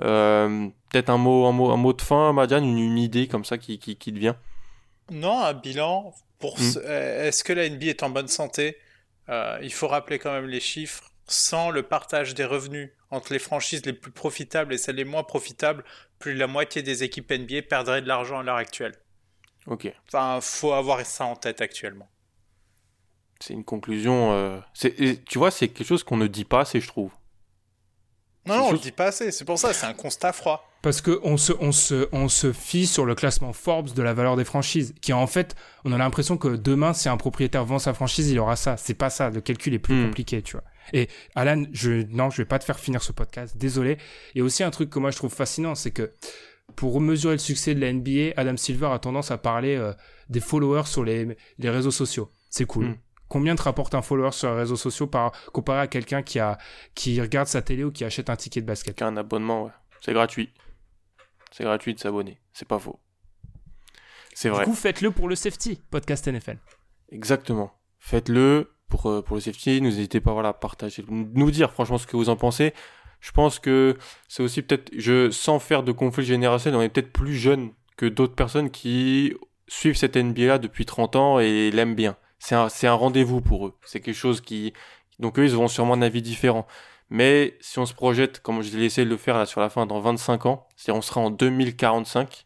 Euh, 0.01 0.67
peut-être 0.89 1.09
un 1.09 1.17
mot, 1.17 1.45
un, 1.45 1.51
mot, 1.51 1.71
un 1.71 1.77
mot 1.77 1.93
de 1.93 2.01
fin, 2.01 2.33
Madiane, 2.33 2.65
une, 2.65 2.77
une 2.77 2.97
idée 2.97 3.27
comme 3.27 3.45
ça 3.45 3.57
qui, 3.57 3.79
qui, 3.79 3.95
qui 3.95 4.11
vient? 4.11 4.37
Non, 5.11 5.39
un 5.39 5.53
bilan. 5.53 6.13
Pour 6.39 6.57
hmm. 6.57 6.73
euh, 6.77 7.27
Est-ce 7.27 7.43
que 7.43 7.53
la 7.53 7.69
NBA 7.69 7.87
est 7.87 8.03
en 8.03 8.09
bonne 8.09 8.27
santé? 8.27 8.77
Euh, 9.27 9.59
Il 9.61 9.73
faut 9.73 9.87
rappeler 9.87 10.19
quand 10.19 10.31
même 10.31 10.47
les 10.47 10.59
chiffres. 10.59 11.03
Sans 11.27 11.69
le 11.69 11.83
partage 11.83 12.33
des 12.33 12.45
revenus 12.45 12.89
entre 13.11 13.33
les 13.33 13.39
franchises 13.39 13.85
les 13.85 13.93
plus 13.93 14.11
profitables 14.11 14.73
et 14.73 14.79
celles 14.79 14.95
les 14.95 15.03
moins 15.03 15.23
profitables, 15.23 15.83
plus 16.17 16.33
de 16.33 16.39
la 16.39 16.47
moitié 16.47 16.81
des 16.81 17.03
équipes 17.03 17.31
NBA 17.31 17.63
perdraient 17.63 18.01
de 18.01 18.07
l'argent 18.07 18.39
à 18.39 18.43
l'heure 18.43 18.55
actuelle. 18.55 18.95
Ok. 19.67 19.93
Enfin, 20.07 20.39
faut 20.41 20.73
avoir 20.73 21.05
ça 21.05 21.25
en 21.25 21.35
tête 21.35 21.61
actuellement. 21.61 22.07
C'est 23.39 23.53
une 23.53 23.63
conclusion. 23.63 24.33
Euh, 24.33 24.59
tu 25.25 25.37
vois, 25.37 25.51
c'est 25.51 25.69
quelque 25.69 25.87
chose 25.87 26.03
qu'on 26.03 26.17
ne 26.17 26.27
dit 26.27 26.45
pas 26.45 26.61
assez, 26.61 26.81
je 26.81 26.87
trouve. 26.87 27.11
Non, 28.45 28.57
non 28.57 28.63
on 28.67 28.71
le 28.73 28.79
dit 28.79 28.91
pas 28.91 29.07
assez. 29.07 29.31
C'est 29.31 29.45
pour 29.45 29.57
ça, 29.59 29.73
c'est 29.73 29.85
un 29.85 29.93
constat 29.93 30.33
froid. 30.33 30.65
Parce 30.81 31.01
qu'on 31.01 31.37
se, 31.37 31.51
on 31.59 31.71
se, 31.71 32.07
on 32.13 32.29
se 32.29 32.53
fie 32.53 32.87
sur 32.87 33.05
le 33.05 33.13
classement 33.13 33.51
Forbes 33.51 33.93
de 33.93 34.01
la 34.01 34.13
valeur 34.13 34.37
des 34.37 34.45
franchises, 34.45 34.93
qui 35.01 35.11
en 35.11 35.27
fait, 35.27 35.55
on 35.83 35.91
a 35.91 35.97
l'impression 35.97 36.37
que 36.37 36.49
demain, 36.49 36.93
si 36.93 37.09
un 37.09 37.17
propriétaire 37.17 37.65
vend 37.65 37.79
sa 37.79 37.93
franchise, 37.93 38.29
il 38.29 38.39
aura 38.39 38.55
ça. 38.55 38.77
C'est 38.77 38.93
pas 38.93 39.09
ça. 39.09 39.29
Le 39.29 39.41
calcul 39.41 39.73
est 39.73 39.79
plus 39.79 39.93
hmm. 39.93 40.05
compliqué, 40.07 40.41
tu 40.41 40.53
vois. 40.53 40.63
Et 40.93 41.09
Alan, 41.35 41.65
je, 41.73 42.05
non, 42.09 42.29
je 42.29 42.37
vais 42.37 42.45
pas 42.45 42.59
te 42.59 42.63
faire 42.63 42.79
finir 42.79 43.03
ce 43.03 43.11
podcast. 43.11 43.57
Désolé. 43.57 43.97
Il 44.33 44.39
y 44.39 44.41
a 44.41 44.43
aussi 44.43 44.63
un 44.63 44.71
truc 44.71 44.89
que 44.89 44.99
moi 44.99 45.11
je 45.11 45.17
trouve 45.17 45.33
fascinant, 45.33 45.75
c'est 45.75 45.91
que 45.91 46.11
pour 46.75 47.01
mesurer 47.01 47.33
le 47.33 47.39
succès 47.39 47.75
de 47.75 47.81
la 47.81 47.91
NBA, 47.91 48.33
Adam 48.37 48.57
Silver 48.57 48.87
a 48.87 48.99
tendance 48.99 49.31
à 49.31 49.37
parler 49.37 49.75
euh, 49.75 49.93
des 50.29 50.39
followers 50.39 50.85
sur 50.85 51.03
les, 51.03 51.37
les 51.57 51.69
réseaux 51.69 51.91
sociaux. 51.91 52.31
C'est 52.49 52.65
cool. 52.65 52.85
Hmm. 52.85 52.95
Combien 53.29 53.55
te 53.55 53.61
rapporte 53.61 53.93
un 53.93 54.01
follower 54.01 54.31
sur 54.31 54.49
les 54.49 54.57
réseaux 54.57 54.75
sociaux 54.75 55.05
par, 55.05 55.31
comparé 55.51 55.79
à 55.79 55.87
quelqu'un 55.87 56.23
qui, 56.23 56.39
a, 56.39 56.57
qui 56.95 57.21
regarde 57.21 57.47
sa 57.47 57.61
télé 57.61 57.83
ou 57.83 57.91
qui 57.91 58.03
achète 58.03 58.29
un 58.29 58.35
ticket 58.35 58.61
de 58.61 58.65
basket? 58.65 59.01
Un 59.03 59.17
abonnement, 59.17 59.65
ouais. 59.65 59.71
C'est 60.01 60.13
gratuit. 60.13 60.51
C'est 61.51 61.63
gratuit 61.63 61.93
de 61.93 61.99
s'abonner. 61.99 62.39
C'est 62.53 62.67
pas 62.67 62.79
faux. 62.79 62.99
C'est 64.33 64.49
vrai. 64.49 64.63
Du 64.63 64.71
coup, 64.71 64.75
faites-le 64.75 65.11
pour 65.11 65.27
le 65.27 65.35
safety, 65.35 65.79
podcast 65.91 66.27
NFL. 66.27 66.57
Exactement. 67.11 67.71
Faites-le 67.99 68.71
pour, 68.87 69.05
euh, 69.07 69.21
pour 69.21 69.35
le 69.35 69.41
safety. 69.41 69.79
N'hésitez 69.81 70.21
pas 70.21 70.33
voilà, 70.33 70.49
à 70.49 70.53
partager, 70.53 71.05
nous 71.07 71.51
dire 71.51 71.71
franchement 71.71 71.99
ce 71.99 72.07
que 72.07 72.17
vous 72.17 72.29
en 72.29 72.35
pensez. 72.35 72.73
Je 73.19 73.31
pense 73.31 73.59
que 73.59 73.97
c'est 74.27 74.41
aussi 74.41 74.61
peut-être, 74.63 74.89
je, 74.97 75.29
sans 75.29 75.59
faire 75.59 75.83
de 75.83 75.91
conflit 75.91 76.23
générationnel, 76.23 76.79
on 76.79 76.81
est 76.81 76.89
peut-être 76.89 77.11
plus 77.11 77.35
jeune 77.35 77.73
que 77.97 78.05
d'autres 78.05 78.35
personnes 78.35 78.71
qui 78.71 79.35
suivent 79.67 79.97
cette 79.97 80.15
NBA 80.15 80.45
là 80.45 80.57
depuis 80.57 80.85
30 80.85 81.15
ans 81.17 81.39
et 81.39 81.69
l'aiment 81.69 81.95
bien 81.95 82.17
c'est 82.39 82.55
un, 82.55 82.67
un 82.83 82.93
rendez-vous 82.93 83.41
pour 83.41 83.67
eux. 83.67 83.77
C'est 83.85 84.01
quelque 84.01 84.15
chose 84.15 84.41
qui, 84.41 84.73
donc 85.19 85.37
eux, 85.37 85.45
ils 85.45 85.55
auront 85.55 85.67
sûrement 85.67 85.93
un 85.93 86.01
avis 86.01 86.21
différent. 86.21 86.65
Mais 87.09 87.57
si 87.59 87.79
on 87.79 87.85
se 87.85 87.93
projette, 87.93 88.39
comme 88.39 88.61
je 88.61 88.75
l'ai 88.77 88.85
essayé 88.85 89.05
de 89.05 89.09
le 89.09 89.17
faire 89.17 89.37
là 89.37 89.45
sur 89.45 89.61
la 89.61 89.69
fin, 89.69 89.85
dans 89.85 89.99
25 89.99 90.45
ans, 90.45 90.67
c'est-à-dire 90.75 90.97
on 90.97 91.01
sera 91.01 91.21
en 91.21 91.31
2045, 91.31 92.45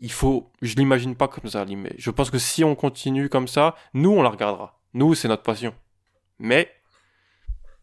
il 0.00 0.12
faut, 0.12 0.52
je 0.62 0.76
l'imagine 0.76 1.16
pas 1.16 1.28
comme 1.28 1.50
ça, 1.50 1.64
mais 1.64 1.92
je 1.98 2.10
pense 2.10 2.30
que 2.30 2.38
si 2.38 2.62
on 2.62 2.76
continue 2.76 3.28
comme 3.28 3.48
ça, 3.48 3.74
nous 3.92 4.10
on 4.10 4.22
la 4.22 4.30
regardera. 4.30 4.80
Nous, 4.94 5.14
c'est 5.14 5.28
notre 5.28 5.42
passion. 5.42 5.74
Mais 6.38 6.72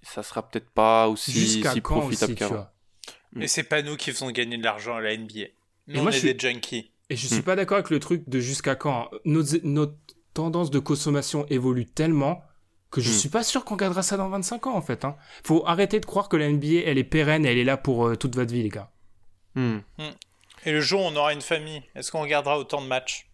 ça 0.02 0.24
sera 0.24 0.48
peut-être 0.48 0.70
pas 0.70 1.08
aussi 1.10 1.62
si 1.62 1.82
profitable 1.82 2.36
qu'avant. 2.36 2.68
Mais 3.34 3.48
c'est 3.48 3.64
pas 3.64 3.82
nous 3.82 3.98
qui 3.98 4.12
faisons 4.12 4.32
gagner 4.32 4.58
de 4.58 4.64
l'argent 4.64 4.96
à 4.96 5.02
la 5.02 5.18
NBA. 5.18 5.48
Nous, 5.88 6.02
on 6.02 6.10
est 6.10 6.34
des 6.34 6.40
junkies. 6.40 6.92
Et 7.10 7.16
je 7.16 7.28
suis 7.28 7.40
hmm. 7.40 7.44
pas 7.44 7.56
d'accord 7.56 7.78
avec 7.78 7.90
le 7.90 8.00
truc 8.00 8.28
de 8.28 8.40
jusqu'à 8.40 8.76
quand. 8.76 9.10
Notre, 9.26 9.58
notre 9.64 9.96
tendance 10.34 10.72
de 10.72 10.80
consommation 10.80 11.46
évolue 11.48 11.86
tellement 11.86 12.42
que 12.92 13.02
je 13.02 13.10
hmm. 13.10 13.14
suis 13.14 13.30
pas 13.30 13.44
sûr 13.44 13.66
qu'on 13.66 13.76
gardera 13.76 14.02
ça 14.04 14.18
dans 14.18 14.30
25 14.30 14.68
ans 14.68 14.76
en 14.76 14.82
fait. 14.82 15.06
Hein. 15.06 15.16
Faut 15.44 15.66
arrêter 15.68 16.00
de 16.00 16.06
croire 16.06 16.30
que 16.30 16.38
la 16.38 16.50
NBA 16.50 16.82
elle 16.86 16.98
est 16.98 17.04
pérenne, 17.04 17.46
elle 17.46 17.58
est 17.58 17.64
là 17.64 17.78
pour 17.78 18.08
euh, 18.08 18.16
toute 18.16 18.36
votre 18.36 18.52
vie 18.52 18.64
les 18.64 18.70
gars. 18.70 18.92
Hmm. 19.56 19.80
Et 20.66 20.72
le 20.72 20.82
jour 20.82 21.02
où 21.02 21.06
on 21.06 21.16
aura 21.16 21.34
une 21.34 21.42
famille, 21.42 21.84
est-ce 21.96 22.12
qu'on 22.12 22.22
regardera 22.22 22.58
autant 22.58 22.82
de 22.82 22.88
matchs? 22.88 23.30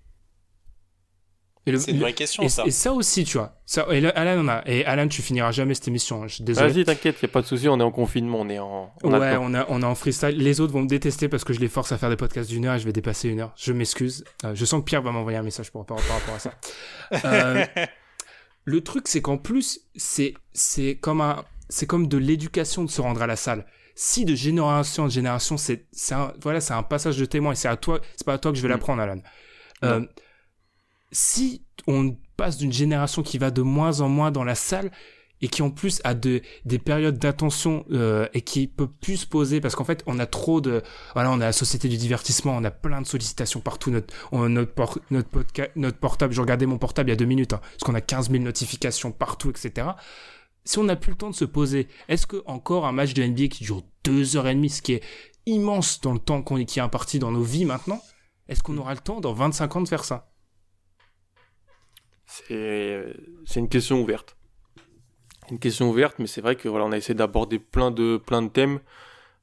C'est 1.68 1.92
une 1.92 2.00
vraie 2.00 2.14
question, 2.14 2.42
et, 2.42 2.50
ça. 2.50 2.64
Et 2.66 2.72
ça 2.72 2.92
aussi, 2.92 3.24
tu 3.24 3.38
vois. 3.38 3.56
Ça, 3.68 3.86
et 3.92 4.04
Alan, 4.04 4.44
on 4.44 4.48
a, 4.48 4.64
et 4.66 4.84
Alan, 4.86 5.08
tu 5.08 5.22
finiras 5.22 5.52
jamais 5.52 5.76
cette 5.76 5.88
émission. 5.88 6.24
Hein, 6.24 6.28
je 6.28 6.36
suis 6.36 6.44
désolé. 6.44 6.72
Vas-y, 6.72 6.86
t'inquiète, 6.86 7.22
y 7.22 7.26
a 7.26 7.28
pas 7.28 7.42
de 7.42 7.46
souci. 7.46 7.70
On 7.70 7.80
est 7.80 7.84
en 7.84 7.92
confinement, 7.92 8.40
on 8.42 8.50
est 8.50 8.58
en. 8.58 8.92
On 9.04 9.12
ouais, 9.12 9.38
on, 9.40 9.54
a, 9.54 9.68
on 9.70 9.82
est 9.82 9.86
en 9.86 9.94
freestyle. 9.94 10.36
Les 10.38 10.60
autres 10.60 10.74
vont 10.74 10.82
me 10.82 10.88
détester 10.88 11.30
parce 11.30 11.44
que 11.44 11.54
je 11.54 11.60
les 11.60 11.68
force 11.68 11.92
à 11.92 12.00
faire 12.00 12.10
des 12.10 12.16
podcasts 12.16 12.50
d'une 12.50 12.66
heure 12.66 12.76
et 12.76 12.80
je 12.80 12.86
vais 12.86 12.94
dépasser 12.94 13.30
une 13.30 13.42
heure. 13.42 13.54
Je 13.58 13.74
m'excuse. 13.74 14.24
Euh, 14.44 14.56
je 14.56 14.66
sens 14.66 14.80
que 14.80 14.86
Pierre 14.86 15.04
va 15.04 15.12
m'envoyer 15.12 15.38
un 15.38 15.44
message 15.44 15.72
par, 15.72 15.86
par, 15.86 15.98
rapport 15.98 16.36
à 16.36 16.40
ça. 16.40 16.54
euh, 17.26 17.64
le 18.66 18.82
truc, 18.82 19.08
c'est 19.08 19.22
qu'en 19.22 19.38
plus, 19.38 19.82
c'est, 19.96 20.34
c'est 20.54 20.96
comme 20.96 21.22
un, 21.22 21.46
c'est 21.70 21.86
comme 21.86 22.08
de 22.08 22.18
l'éducation 22.18 22.84
de 22.84 22.90
se 22.90 23.02
rendre 23.02 23.22
à 23.22 23.28
la 23.28 23.36
salle. 23.36 23.68
Si 23.94 24.26
de 24.26 24.34
génération 24.34 25.04
en 25.04 25.10
génération, 25.10 25.58
c'est, 25.58 25.86
c'est 25.92 26.16
un, 26.16 26.34
voilà, 26.42 26.60
c'est 26.60 26.74
un 26.74 26.82
passage 26.82 27.18
de 27.18 27.26
témoin 27.26 27.52
et 27.52 27.56
c'est 27.56 27.68
à 27.68 27.78
toi, 27.78 28.00
c'est 28.16 28.26
pas 28.26 28.34
à 28.34 28.38
toi 28.40 28.52
que 28.52 28.58
je 28.58 28.64
vais 28.64 28.68
mm. 28.68 28.72
l'apprendre, 28.72 29.02
Alan. 29.04 29.22
Euh, 29.84 30.02
si 31.12 31.64
on 31.88 32.16
passe 32.38 32.58
d'une 32.58 32.72
génération 32.72 33.22
qui 33.22 33.38
va 33.38 33.52
de 33.52 33.62
moins 33.62 34.02
en 34.02 34.10
moins 34.10 34.32
dans 34.32 34.44
la 34.44 34.56
salle 34.56 34.92
et 35.42 35.48
qui 35.48 35.62
en 35.64 35.72
plus 35.72 36.02
a 36.04 36.14
de, 36.14 36.42
des 36.66 36.78
périodes 36.78 37.18
d'attention 37.18 37.86
euh, 37.92 38.28
et 38.34 38.42
qui 38.42 38.68
peut 38.68 38.88
plus 38.88 39.18
se 39.18 39.28
poser 39.28 39.60
parce 39.60 39.76
qu'en 39.76 39.84
fait 39.84 40.04
on 40.06 40.20
a 40.20 40.26
trop 40.26 40.62
de 40.62 40.84
voilà 41.14 41.32
on 41.32 41.42
a 41.42 41.46
la 41.46 41.52
société 41.52 41.90
du 41.90 41.98
divertissement 41.98 42.56
on 42.56 42.64
a 42.64 42.72
plein 42.72 43.02
de 43.02 43.08
sollicitations 43.08 43.60
partout. 43.60 43.90
Notre 43.90 44.14
notre 44.48 45.02
notre, 45.10 45.30
notre 45.76 45.98
portable 45.98 46.34
je 46.34 46.42
regardais 46.42 46.68
mon 46.68 46.78
portable 46.78 47.10
il 47.10 47.14
y 47.14 47.14
a 47.14 47.18
deux 47.18 47.26
minutes 47.26 47.54
hein, 47.54 47.62
parce 47.62 47.84
qu'on 47.84 47.96
a 47.96 48.02
15 48.02 48.30
000 48.30 48.44
notifications 48.44 49.12
partout 49.12 49.50
etc 49.50 49.88
si 50.64 50.78
on 50.78 50.84
n'a 50.84 50.96
plus 50.96 51.12
le 51.12 51.18
temps 51.18 51.32
de 51.32 51.36
se 51.36 51.46
poser 51.46 51.88
est-ce 52.08 52.28
que 52.28 52.44
encore 52.46 52.86
un 52.86 52.92
match 52.92 53.16
de 53.16 53.24
NBA 53.24 53.48
qui 53.48 53.64
dure 53.64 53.82
deux 54.04 54.38
heures 54.38 54.48
et 54.48 54.54
demie 54.54 54.70
ce 54.70 54.84
qui 54.84 54.94
est 54.94 55.04
immense 55.48 56.02
dans 56.02 56.14
le 56.14 56.20
temps 56.20 56.44
qu'on 56.44 56.64
qui 56.64 56.78
est 56.78 56.84
imparti 56.84 57.18
dans 57.18 57.32
nos 57.32 57.42
vies 57.42 57.66
maintenant 57.66 58.00
est-ce 58.48 58.62
qu'on 58.64 58.78
aura 58.78 58.94
le 58.94 59.00
temps 59.00 59.22
dans 59.22 59.34
25 59.34 59.76
ans 59.78 59.82
de 59.82 59.88
faire 59.88 60.04
ça? 60.04 60.31
C'est 62.32 63.60
une 63.60 63.70
question 63.70 64.02
ouverte. 64.02 64.38
Une 65.50 65.60
question 65.60 65.90
ouverte, 65.90 66.16
mais 66.20 66.28
c'est 66.28 66.42
vrai 66.42 66.56
que 66.56 66.70
voilà, 66.70 66.86
on 66.86 66.92
a 66.92 66.98
essayé 66.98 67.14
d'aborder 67.14 67.60
plein 67.60 67.92
de, 67.92 68.18
plein 68.18 68.42
de 68.42 68.48
thèmes. 68.48 68.80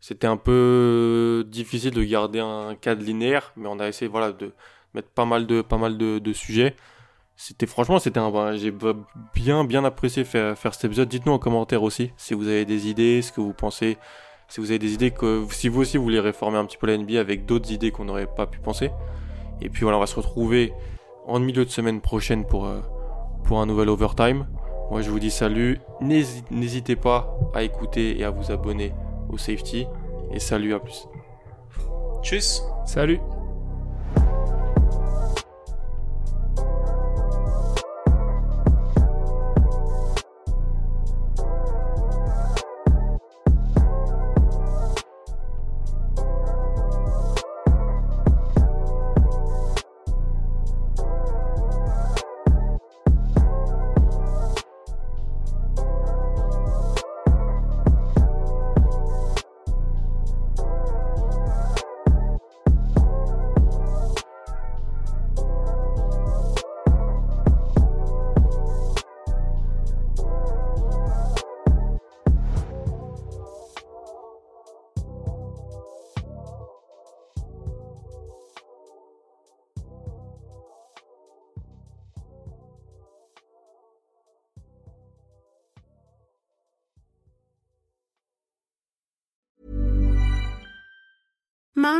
C'était 0.01 0.27
un 0.27 0.37
peu 0.37 1.45
difficile 1.49 1.91
de 1.91 2.03
garder 2.03 2.41
un 2.41 2.75
cadre 2.77 3.03
linéaire, 3.03 3.53
mais 3.57 3.69
on 3.69 3.79
a 3.79 3.89
essayé 3.89 4.09
voilà, 4.09 4.33
de 4.33 4.53
mettre 4.95 5.09
pas 5.09 5.25
mal 5.25 5.47
de, 5.47 5.61
pas 5.61 5.77
mal 5.77 5.99
de, 5.99 6.33
sujets. 6.33 6.77
C'était 7.37 7.67
franchement, 7.67 7.99
c'était 7.99 8.21
un, 8.21 8.57
j'ai 8.57 8.73
bien, 9.35 9.65
bien 9.65 9.85
apprécié 9.85 10.25
faire, 10.25 10.57
faire 10.59 10.73
cet 10.75 10.87
épisode. 10.87 11.09
Dites-nous 11.09 11.33
en 11.33 11.39
commentaire 11.39 11.83
aussi 11.83 12.11
si 12.17 12.35
vous 12.35 12.49
avez 12.49 12.65
des 12.65 12.89
idées, 12.89 13.23
ce 13.23 13.33
que 13.33 13.41
vous 13.41 13.53
pensez, 13.53 13.99
si 14.49 14.61
vous 14.61 14.71
avez 14.71 14.79
des 14.79 14.95
idées 14.95 15.11
que, 15.11 15.45
si 15.51 15.69
vous 15.69 15.83
aussi 15.83 15.99
vous 15.99 16.05
voulez 16.05 16.21
réformer 16.21 16.59
un 16.59 16.65
petit 16.65 16.79
peu 16.79 16.87
la 16.87 16.97
NBA 16.97 17.21
avec 17.21 17.45
d'autres 17.45 17.71
idées 17.71 17.91
qu'on 17.91 18.07
n'aurait 18.07 18.33
pas 18.35 18.47
pu 18.47 18.61
penser. 18.61 18.91
Et 19.61 19.69
puis 19.69 19.83
voilà, 19.83 19.99
on 19.99 20.01
va 20.01 20.07
se 20.07 20.17
retrouver 20.17 20.73
en 21.29 21.39
milieu 21.39 21.65
de 21.65 21.71
semaine 21.71 22.01
prochaine 22.01 22.45
pour, 22.45 22.67
euh, 22.67 22.81
pour 23.45 23.61
un 23.61 23.67
nouvel 23.67 23.89
overtime. 23.89 24.47
Moi 24.91 25.03
je 25.03 25.11
vous 25.11 25.21
dis 25.21 25.31
salut, 25.31 25.81
n'hésitez 26.01 26.97
pas 26.97 27.39
à 27.55 27.63
écouter 27.63 28.19
et 28.19 28.25
à 28.25 28.31
vous 28.31 28.51
abonner 28.51 28.93
au 29.29 29.39
safety. 29.39 29.87
Et 30.33 30.41
salut 30.41 30.75
à 30.75 30.81
plus. 30.81 31.07
Tchuss. 32.23 32.63
Salut. 32.85 33.21